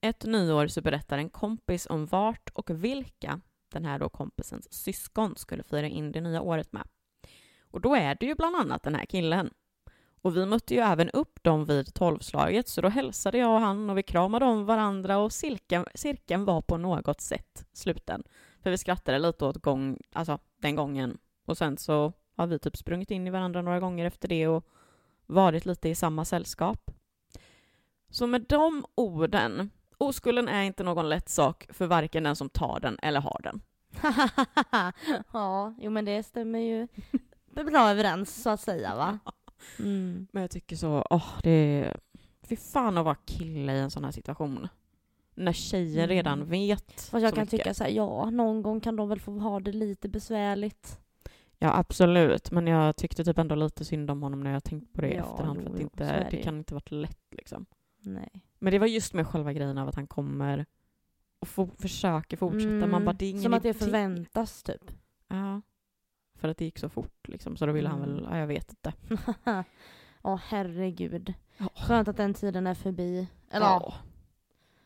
Ett 0.00 0.24
nyår 0.24 0.66
så 0.66 0.80
berättar 0.80 1.18
en 1.18 1.30
kompis 1.30 1.86
om 1.90 2.06
vart 2.06 2.50
och 2.54 2.70
vilka 2.70 3.40
den 3.72 3.84
här 3.84 3.98
då 3.98 4.08
kompisens 4.08 4.72
syskon 4.72 5.36
skulle 5.36 5.62
fira 5.62 5.86
in 5.86 6.12
det 6.12 6.20
nya 6.20 6.40
året 6.40 6.72
med. 6.72 6.88
Och 7.70 7.80
då 7.80 7.94
är 7.94 8.14
det 8.20 8.26
ju 8.26 8.34
bland 8.34 8.56
annat 8.56 8.82
den 8.82 8.94
här 8.94 9.06
killen. 9.06 9.50
Och 10.24 10.36
vi 10.36 10.46
mötte 10.46 10.74
ju 10.74 10.80
även 10.80 11.10
upp 11.10 11.42
dem 11.42 11.64
vid 11.64 11.94
tolvslaget, 11.94 12.68
så 12.68 12.80
då 12.80 12.88
hälsade 12.88 13.38
jag 13.38 13.54
och 13.54 13.60
han 13.60 13.90
och 13.90 13.98
vi 13.98 14.02
kramade 14.02 14.44
om 14.44 14.64
varandra 14.64 15.18
och 15.18 15.32
cirkeln, 15.32 15.86
cirkeln 15.94 16.44
var 16.44 16.60
på 16.60 16.76
något 16.76 17.20
sätt 17.20 17.66
sluten. 17.72 18.22
För 18.62 18.70
vi 18.70 18.78
skrattade 18.78 19.18
lite 19.18 19.44
åt 19.44 19.56
gång, 19.56 19.98
alltså 20.12 20.38
den 20.56 20.76
gången. 20.76 21.18
Och 21.44 21.58
sen 21.58 21.76
så 21.76 22.12
har 22.36 22.46
vi 22.46 22.58
typ 22.58 22.76
sprungit 22.76 23.10
in 23.10 23.26
i 23.26 23.30
varandra 23.30 23.62
några 23.62 23.80
gånger 23.80 24.06
efter 24.06 24.28
det 24.28 24.48
och 24.48 24.64
varit 25.26 25.66
lite 25.66 25.88
i 25.88 25.94
samma 25.94 26.24
sällskap. 26.24 26.90
Så 28.10 28.26
med 28.26 28.44
de 28.48 28.86
orden, 28.94 29.70
oskulden 29.98 30.48
är 30.48 30.62
inte 30.62 30.82
någon 30.82 31.08
lätt 31.08 31.28
sak 31.28 31.66
för 31.68 31.86
varken 31.86 32.22
den 32.22 32.36
som 32.36 32.48
tar 32.48 32.80
den 32.80 32.98
eller 33.02 33.20
har 33.20 33.40
den. 33.42 33.60
ja, 35.32 35.74
jo 35.78 35.90
men 35.90 36.04
det 36.04 36.22
stämmer 36.22 36.58
ju 36.58 36.88
bra 37.64 37.90
överens 37.90 38.42
så 38.42 38.50
att 38.50 38.60
säga 38.60 38.96
va? 38.96 39.18
Mm. 39.78 40.26
Men 40.32 40.40
jag 40.42 40.50
tycker 40.50 40.76
så, 40.76 41.04
åh, 41.10 41.28
det 41.42 41.50
är... 41.50 41.96
Fy 42.48 42.56
fan 42.56 42.98
att 42.98 43.04
vara 43.04 43.14
kille 43.24 43.72
i 43.76 43.80
en 43.80 43.90
sån 43.90 44.04
här 44.04 44.10
situation. 44.10 44.68
När 45.34 45.52
tjejer 45.52 46.04
Mm. 46.04 46.08
redan 46.08 46.44
vet 46.44 46.92
Fast 46.92 47.10
så 47.10 47.18
jag 47.18 47.34
kan 47.34 47.42
mycket. 47.42 47.50
tycka 47.50 47.74
så 47.74 47.84
här, 47.84 47.90
ja, 47.90 48.30
någon 48.30 48.62
gång 48.62 48.80
kan 48.80 48.96
de 48.96 49.08
väl 49.08 49.20
få 49.20 49.38
ha 49.38 49.60
det 49.60 49.72
lite 49.72 50.08
besvärligt. 50.08 51.00
Ja, 51.58 51.76
absolut. 51.78 52.50
Men 52.50 52.66
jag 52.66 52.96
tyckte 52.96 53.24
typ 53.24 53.38
ändå 53.38 53.54
lite 53.54 53.84
synd 53.84 54.10
om 54.10 54.22
honom 54.22 54.40
när 54.40 54.52
jag 54.52 54.64
tänkt 54.64 54.92
på 54.92 55.00
det 55.00 55.08
i 55.08 55.16
Ja, 55.16 55.22
efterhand. 55.30 55.62
För 55.62 55.70
att 55.70 55.76
så 55.76 55.82
inte, 55.82 56.28
det 56.30 56.36
kan 56.42 56.56
inte 56.58 56.74
varit 56.74 56.90
lätt 56.90 57.18
liksom. 57.30 57.66
Nej. 57.98 58.28
Men 58.58 58.72
det 58.72 58.78
var 58.78 58.86
just 58.86 59.14
med 59.14 59.26
själva 59.26 59.52
grejen 59.52 59.78
av 59.78 59.88
att 59.88 59.94
han 59.94 60.06
kommer 60.06 60.66
och 61.38 61.48
fo- 61.48 61.80
försöker 61.82 62.36
fortsätta. 62.36 62.86
Man 62.86 63.04
bara, 63.04 63.12
det 63.12 63.26
är 63.26 63.30
Mm. 63.30 63.42
Som 63.42 63.54
att 63.54 63.62
det 63.62 63.74
förväntas 63.74 64.62
typ. 64.62 64.90
Ja. 65.28 65.62
För 66.44 66.48
att 66.48 66.58
det 66.58 66.64
gick 66.64 66.78
så 66.78 66.88
fort 66.88 67.28
liksom. 67.28 67.56
Så 67.56 67.66
då 67.66 67.72
ville 67.72 67.88
han 67.88 68.02
Mm. 68.02 68.14
väl, 68.14 68.28
ja, 68.30 68.38
jag 68.38 68.46
vet 68.46 68.70
inte. 68.70 68.92
Åh 70.22 70.40
herregud. 70.48 71.34
Ja. 71.56 71.68
Skönt 71.74 72.08
att 72.08 72.16
den 72.16 72.34
tiden 72.34 72.66
är 72.66 72.74
förbi. 72.74 73.28
Eller 73.50 73.66
ja. 73.66 73.94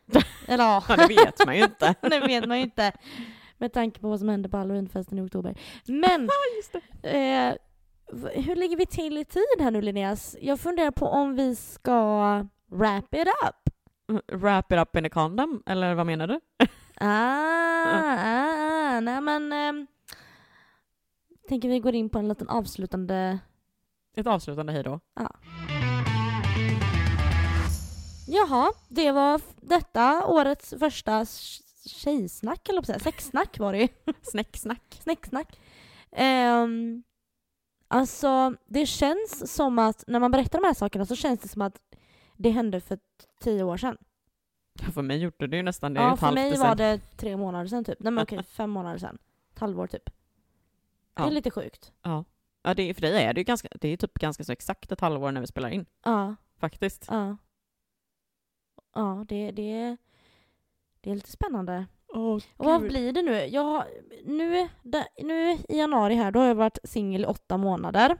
Ja, 0.06 0.20
Eller 0.48 0.64
ja. 0.64 0.82
Ja, 0.88 0.96
det 0.96 1.06
vet 1.06 1.46
man 1.46 1.56
ju 1.56 1.62
inte. 1.64 1.94
det 2.00 2.20
vet 2.20 2.46
man 2.46 2.56
ju 2.56 2.62
inte. 2.62 2.92
Med 3.56 3.72
tanke 3.72 4.00
på 4.00 4.08
vad 4.08 4.18
som 4.18 4.28
hände 4.28 4.48
på 4.48 4.56
halloweenfesten 4.56 5.18
i 5.18 5.22
oktober. 5.22 5.58
Men 5.86 6.22
eh, 7.02 7.54
hur 8.34 8.56
ligger 8.56 8.76
vi 8.76 8.86
till 8.86 9.18
i 9.18 9.24
tid 9.24 9.42
här 9.60 9.70
nu 9.70 9.82
Linneas? 9.82 10.36
Jag 10.40 10.60
funderar 10.60 10.90
på 10.90 11.06
om 11.06 11.36
vi 11.36 11.56
ska 11.56 12.00
wrap 12.66 13.14
it 13.14 13.28
up. 13.46 13.74
Wrap 14.40 14.72
it 14.72 14.78
up 14.78 14.96
in 14.96 15.04
a 15.06 15.10
condom, 15.10 15.62
eller 15.66 15.94
vad 15.94 16.06
menar 16.06 16.26
du? 16.26 16.40
Ah, 17.00 17.06
ah, 17.06 18.16
ah. 18.96 19.00
nej 19.00 19.20
men 19.20 19.52
ehm, 19.52 19.86
tänker 21.48 21.68
vi 21.68 21.80
går 21.80 21.94
in 21.94 22.08
på 22.08 22.18
en 22.18 22.28
liten 22.28 22.48
avslutande 22.48 23.38
Ett 24.16 24.26
avslutande 24.26 24.72
hejdå. 24.72 25.00
Jaha, 28.28 28.72
det 28.88 29.12
var 29.12 29.40
detta 29.60 30.26
årets 30.26 30.74
första 30.78 31.26
tjejsnack, 31.86 32.68
eller 32.68 32.82
säga. 32.82 32.98
Sexsnack 32.98 33.58
var 33.58 33.72
det 33.72 33.78
ju. 33.78 33.88
Snäcksnack. 34.22 35.00
Snäcksnack. 35.02 35.58
Um, 36.10 37.02
alltså, 37.88 38.54
det 38.66 38.86
känns 38.86 39.54
som 39.54 39.78
att 39.78 40.04
när 40.06 40.20
man 40.20 40.30
berättar 40.30 40.60
de 40.60 40.66
här 40.66 40.74
sakerna 40.74 41.06
så 41.06 41.16
känns 41.16 41.40
det 41.40 41.48
som 41.48 41.62
att 41.62 41.80
det 42.36 42.50
hände 42.50 42.80
för 42.80 42.98
tio 43.40 43.62
år 43.62 43.76
sedan. 43.76 43.96
För 44.92 45.02
mig 45.02 45.18
gjorde 45.18 45.46
det 45.46 45.56
ju 45.56 45.62
nästan 45.62 45.94
det 45.94 46.00
Ja, 46.00 46.16
för 46.16 46.32
mig 46.32 46.58
var 46.58 46.74
det 46.74 47.00
tre 47.16 47.36
månader 47.36 47.66
sedan 47.66 47.84
typ. 47.84 48.00
Nej 48.00 48.12
men 48.12 48.22
okej, 48.22 48.42
fem 48.48 48.70
månader 48.70 48.98
sedan. 48.98 49.18
Ett 49.52 49.58
halvår 49.58 49.86
typ. 49.86 50.10
Det 51.18 51.22
Ja. 51.24 51.26
är 51.30 51.34
lite 51.34 51.50
sjukt. 51.50 51.92
Ja, 52.02 52.24
ja 52.62 52.74
det, 52.74 52.94
för 52.94 53.00
dig 53.00 53.24
är 53.24 53.34
det 53.34 53.40
ju 53.40 53.44
ganska, 53.44 53.68
det 53.80 53.88
är 53.88 53.96
typ 53.96 54.14
ganska 54.14 54.44
så 54.44 54.52
exakt 54.52 54.92
ett 54.92 55.00
halvår 55.00 55.32
när 55.32 55.40
vi 55.40 55.46
spelar 55.46 55.68
in, 55.68 55.86
Ja, 56.04 56.34
faktiskt. 56.60 57.06
ja. 57.10 57.36
Ja, 58.94 59.24
det, 59.28 59.50
det, 59.50 59.96
det 61.00 61.10
är 61.10 61.14
lite 61.14 61.30
spännande. 61.30 61.86
Åh, 62.14 62.34
Och 62.56 62.64
vad 62.66 62.82
blir 62.82 63.12
det 63.12 63.22
nu? 63.22 63.32
Jag, 63.46 63.84
nu, 64.24 64.68
nu 65.22 65.52
i 65.68 65.78
januari 65.78 66.14
här, 66.14 66.30
då 66.32 66.40
har 66.40 66.46
jag 66.46 66.54
varit 66.54 66.78
singel 66.84 67.22
i 67.22 67.26
åtta 67.26 67.56
månader. 67.56 68.18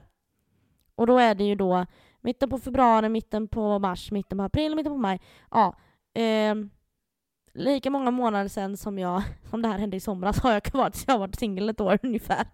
Och 0.95 1.07
då 1.07 1.17
är 1.17 1.35
det 1.35 1.43
ju 1.43 1.55
då 1.55 1.85
mitten 2.21 2.49
på 2.49 2.59
februari, 2.59 3.09
mitten 3.09 3.47
på 3.47 3.79
mars, 3.79 4.11
mitten 4.11 4.37
på 4.37 4.43
april, 4.43 4.75
mitten 4.75 4.91
på 4.93 4.97
maj. 4.97 5.21
Ja. 5.51 5.75
ehm, 6.13 6.69
lika 7.59 7.89
många 7.89 8.11
månader 8.11 8.47
sedan 8.47 8.77
som, 8.77 8.99
jag, 8.99 9.23
som 9.49 9.61
det 9.61 9.67
här 9.67 9.77
hände 9.77 9.97
i 9.97 9.99
somras 9.99 10.39
har 10.39 10.51
jag 10.51 10.73
varit, 10.73 11.03
jag 11.07 11.13
har 11.13 11.19
varit 11.19 11.35
singel 11.39 11.69
ett 11.69 11.81
år 11.81 11.99
ungefär. 12.03 12.47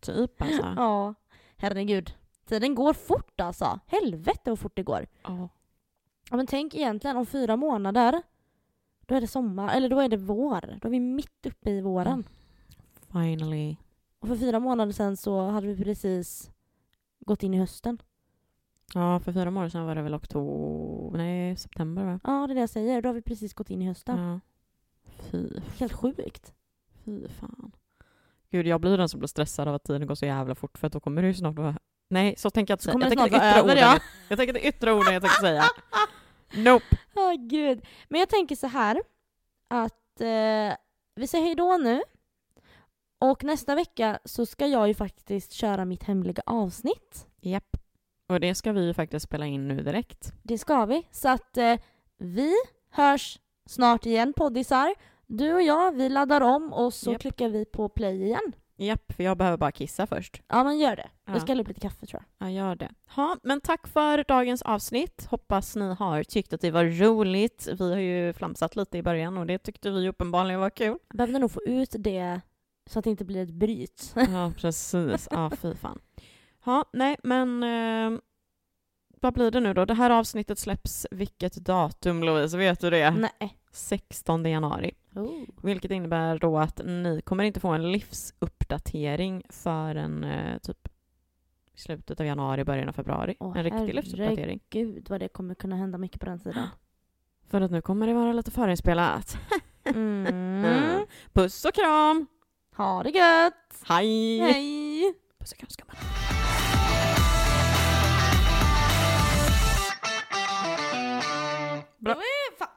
Typ 0.00 0.42
alltså. 0.42 0.74
Ja, 0.76 1.14
herregud. 1.56 2.14
Tiden 2.48 2.74
går 2.74 2.92
fort 2.92 3.40
alltså. 3.40 3.80
Helvete 3.86 4.50
vad 4.50 4.58
fort 4.58 4.76
det 4.76 4.82
går. 4.82 5.06
Ja, 5.22 5.48
men 6.36 6.46
tänk 6.46 6.74
egentligen 6.74 7.16
om 7.16 7.26
fyra 7.26 7.56
månader, 7.56 8.22
då 9.06 9.14
är 9.14 9.20
det 9.20 9.26
sommar, 9.26 9.76
eller 9.76 9.88
då 9.88 10.00
är 10.00 10.08
det 10.08 10.16
vår. 10.16 10.78
Då 10.80 10.88
är 10.88 10.90
vi 10.90 11.00
mitt 11.00 11.46
uppe 11.46 11.70
i 11.70 11.80
våren. 11.80 12.24
Finally. 13.12 13.76
Och 14.18 14.28
för 14.28 14.36
fyra 14.36 14.60
månader 14.60 14.92
sedan 14.92 15.16
så 15.16 15.48
hade 15.48 15.66
vi 15.66 15.84
precis 15.84 16.50
gått 17.20 17.42
in 17.42 17.54
i 17.54 17.58
hösten. 17.58 17.98
Ja, 18.94 19.20
för 19.20 19.32
fyra 19.32 19.50
månader 19.50 19.70
sedan 19.70 19.86
var 19.86 19.94
det 19.94 20.02
väl 20.02 20.14
oktober, 20.14 21.18
nej 21.18 21.56
september 21.56 22.04
va? 22.04 22.20
Ja, 22.24 22.46
det 22.46 22.52
är 22.52 22.54
det 22.54 22.60
jag 22.60 22.70
säger. 22.70 23.02
Då 23.02 23.08
har 23.08 23.14
vi 23.14 23.22
precis 23.22 23.54
gått 23.54 23.70
in 23.70 23.82
i 23.82 23.86
hösten. 23.86 24.18
Ja. 24.18 24.40
Fy, 25.30 25.48
Helt 25.78 25.92
sjukt. 25.92 26.54
fy 27.04 27.28
fan. 27.28 27.72
Gud, 28.50 28.66
jag 28.66 28.80
blir 28.80 28.98
den 28.98 29.08
som 29.08 29.20
blir 29.20 29.28
stressad 29.28 29.68
av 29.68 29.74
att 29.74 29.84
tiden 29.84 30.06
går 30.06 30.14
så 30.14 30.26
jävla 30.26 30.54
fort 30.54 30.78
för 30.78 30.86
att 30.86 30.92
då 30.92 31.00
kommer 31.00 31.22
det 31.22 31.28
ju 31.28 31.34
snart 31.34 31.56
vara... 31.56 31.76
Nej, 32.08 32.34
så 32.38 32.50
tänker 32.50 32.72
jag 32.72 32.76
inte 32.76 32.84
säga. 32.84 32.98
Jag 33.00 33.08
tänker 33.08 33.26
yttre 33.26 33.46
över, 33.46 33.62
orden. 33.62 33.76
ja. 33.78 33.98
Jag 34.28 34.38
tänker 34.38 34.52
det 34.52 34.66
yttre 34.68 34.92
orden 34.92 35.12
jag 35.14 35.22
tänkte 35.22 35.40
säga. 35.40 35.64
Nope. 36.56 36.84
Ja, 37.14 37.34
gud. 37.38 37.86
Men 38.08 38.20
jag 38.20 38.28
tänker 38.28 38.56
så 38.56 38.66
här 38.66 39.02
att 39.68 40.20
eh, 40.20 40.76
vi 41.14 41.26
säger 41.26 41.44
hej 41.44 41.54
då 41.54 41.76
nu. 41.76 42.02
Och 43.18 43.44
nästa 43.44 43.74
vecka 43.74 44.18
så 44.24 44.46
ska 44.46 44.66
jag 44.66 44.88
ju 44.88 44.94
faktiskt 44.94 45.52
köra 45.52 45.84
mitt 45.84 46.02
hemliga 46.02 46.42
avsnitt. 46.46 47.26
Japp. 47.40 47.76
Och 48.28 48.40
det 48.40 48.54
ska 48.54 48.72
vi 48.72 48.86
ju 48.86 48.94
faktiskt 48.94 49.26
spela 49.26 49.46
in 49.46 49.68
nu 49.68 49.82
direkt. 49.82 50.32
Det 50.42 50.58
ska 50.58 50.84
vi. 50.86 51.08
Så 51.10 51.28
att 51.28 51.56
eh, 51.56 51.74
vi 52.18 52.52
hörs 52.90 53.38
snart 53.66 54.06
igen 54.06 54.32
poddisar. 54.36 54.94
Du 55.26 55.54
och 55.54 55.62
jag, 55.62 55.92
vi 55.92 56.08
laddar 56.08 56.40
om 56.40 56.72
och 56.72 56.94
så 56.94 57.12
Japp. 57.12 57.20
klickar 57.20 57.48
vi 57.48 57.64
på 57.64 57.88
play 57.88 58.22
igen. 58.22 58.52
Japp, 58.76 59.12
för 59.12 59.24
jag 59.24 59.36
behöver 59.36 59.56
bara 59.58 59.72
kissa 59.72 60.06
först. 60.06 60.42
Ja 60.48 60.64
men 60.64 60.78
gör 60.78 60.96
det. 60.96 61.10
Ja. 61.26 61.32
Jag 61.32 61.42
ska 61.42 61.50
hälla 61.50 61.62
upp 61.62 61.68
lite 61.68 61.80
kaffe 61.80 62.06
tror 62.06 62.22
jag. 62.38 62.48
Jag 62.48 62.54
gör 62.54 62.76
det. 62.76 62.90
Ja, 63.16 63.36
men 63.42 63.60
tack 63.60 63.86
för 63.86 64.24
dagens 64.28 64.62
avsnitt. 64.62 65.26
Hoppas 65.30 65.76
ni 65.76 65.94
har 65.94 66.22
tyckt 66.22 66.52
att 66.52 66.60
det 66.60 66.70
var 66.70 66.84
roligt. 66.84 67.68
Vi 67.78 67.92
har 67.92 68.00
ju 68.00 68.32
flamsat 68.32 68.76
lite 68.76 68.98
i 68.98 69.02
början 69.02 69.38
och 69.38 69.46
det 69.46 69.58
tyckte 69.58 69.90
vi 69.90 70.08
uppenbarligen 70.08 70.60
var 70.60 70.70
kul. 70.70 70.98
Behövde 71.14 71.38
nog 71.38 71.50
få 71.50 71.62
ut 71.62 71.94
det 71.98 72.40
så 72.86 72.98
att 72.98 73.04
det 73.04 73.10
inte 73.10 73.24
blir 73.24 73.42
ett 73.42 73.54
bryt. 73.54 74.12
Ja, 74.14 74.52
precis. 74.56 75.28
Ja, 75.30 75.50
fy 75.50 75.74
fan. 75.74 75.98
Ja, 76.64 76.84
nej, 76.92 77.16
men 77.22 77.62
eh, 77.62 78.20
vad 79.20 79.34
blir 79.34 79.50
det 79.50 79.60
nu 79.60 79.74
då? 79.74 79.84
Det 79.84 79.94
här 79.94 80.10
avsnittet 80.10 80.58
släpps 80.58 81.06
vilket 81.10 81.54
datum, 81.54 82.22
Louise? 82.22 82.58
Vet 82.58 82.80
du 82.80 82.90
det? 82.90 83.10
Nej. 83.10 83.58
16 83.72 84.44
januari. 84.44 84.94
Oh. 85.14 85.42
Vilket 85.62 85.90
innebär 85.90 86.38
då 86.38 86.58
att 86.58 86.80
ni 86.84 87.20
kommer 87.24 87.44
inte 87.44 87.60
få 87.60 87.68
en 87.68 87.92
livsuppdatering 87.92 89.42
förrän 89.48 90.24
eh, 90.24 90.58
typ 90.58 90.88
i 91.74 91.80
slutet 91.80 92.20
av 92.20 92.26
januari, 92.26 92.64
början 92.64 92.88
av 92.88 92.92
februari. 92.92 93.36
Åh, 93.40 93.56
en 93.56 93.64
riktig 93.64 93.94
livsuppdatering. 93.94 94.60
Gud 94.70 95.06
vad 95.10 95.20
det 95.20 95.28
kommer 95.28 95.54
kunna 95.54 95.76
hända 95.76 95.98
mycket 95.98 96.20
på 96.20 96.26
den 96.26 96.38
sidan. 96.40 96.68
För 97.50 97.60
att 97.60 97.70
nu 97.70 97.82
kommer 97.82 98.06
det 98.06 98.14
vara 98.14 98.32
lite 98.32 98.50
förinspelat. 98.50 99.36
Mm. 99.86 101.06
Puss 101.32 101.64
och 101.64 101.74
kram! 101.74 102.26
Ha 102.76 103.02
det 103.02 103.10
gött! 103.10 103.82
Hej! 103.88 104.38
Hej! 104.38 105.14
Kram 105.52 105.70
ska 105.70 105.84
man. 105.86 105.96
Det 111.98 112.14
var, 112.14 112.22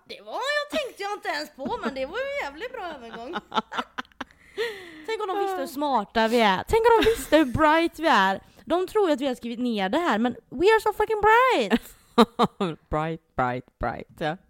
det 0.07 0.21
var 0.21 0.33
jag 0.33 0.79
tänkte 0.79 1.03
jag 1.03 1.13
inte 1.13 1.27
ens 1.29 1.55
på 1.55 1.79
men 1.83 1.95
det 1.95 2.05
var 2.05 2.17
ju 2.17 2.23
en 2.23 2.45
jävligt 2.45 2.71
bra 2.73 2.85
övergång. 2.85 3.33
Tänk 5.05 5.21
om 5.21 5.27
de 5.27 5.37
visste 5.39 5.57
hur 5.59 5.67
smarta 5.67 6.27
vi 6.27 6.41
är. 6.41 6.63
Tänk 6.67 6.81
om 6.81 7.03
de 7.03 7.09
visste 7.09 7.37
hur 7.37 7.45
bright 7.45 7.99
vi 7.99 8.07
är. 8.07 8.41
De 8.65 8.87
tror 8.87 9.07
ju 9.07 9.13
att 9.13 9.21
vi 9.21 9.27
har 9.27 9.35
skrivit 9.35 9.59
ner 9.59 9.89
det 9.89 9.97
här 9.97 10.19
men 10.19 10.35
we 10.49 10.65
are 10.65 10.81
so 10.81 10.93
fucking 10.93 11.21
bright! 11.21 11.81
bright, 12.89 13.35
bright, 13.35 13.79
bright. 13.79 14.07
Ja. 14.19 14.37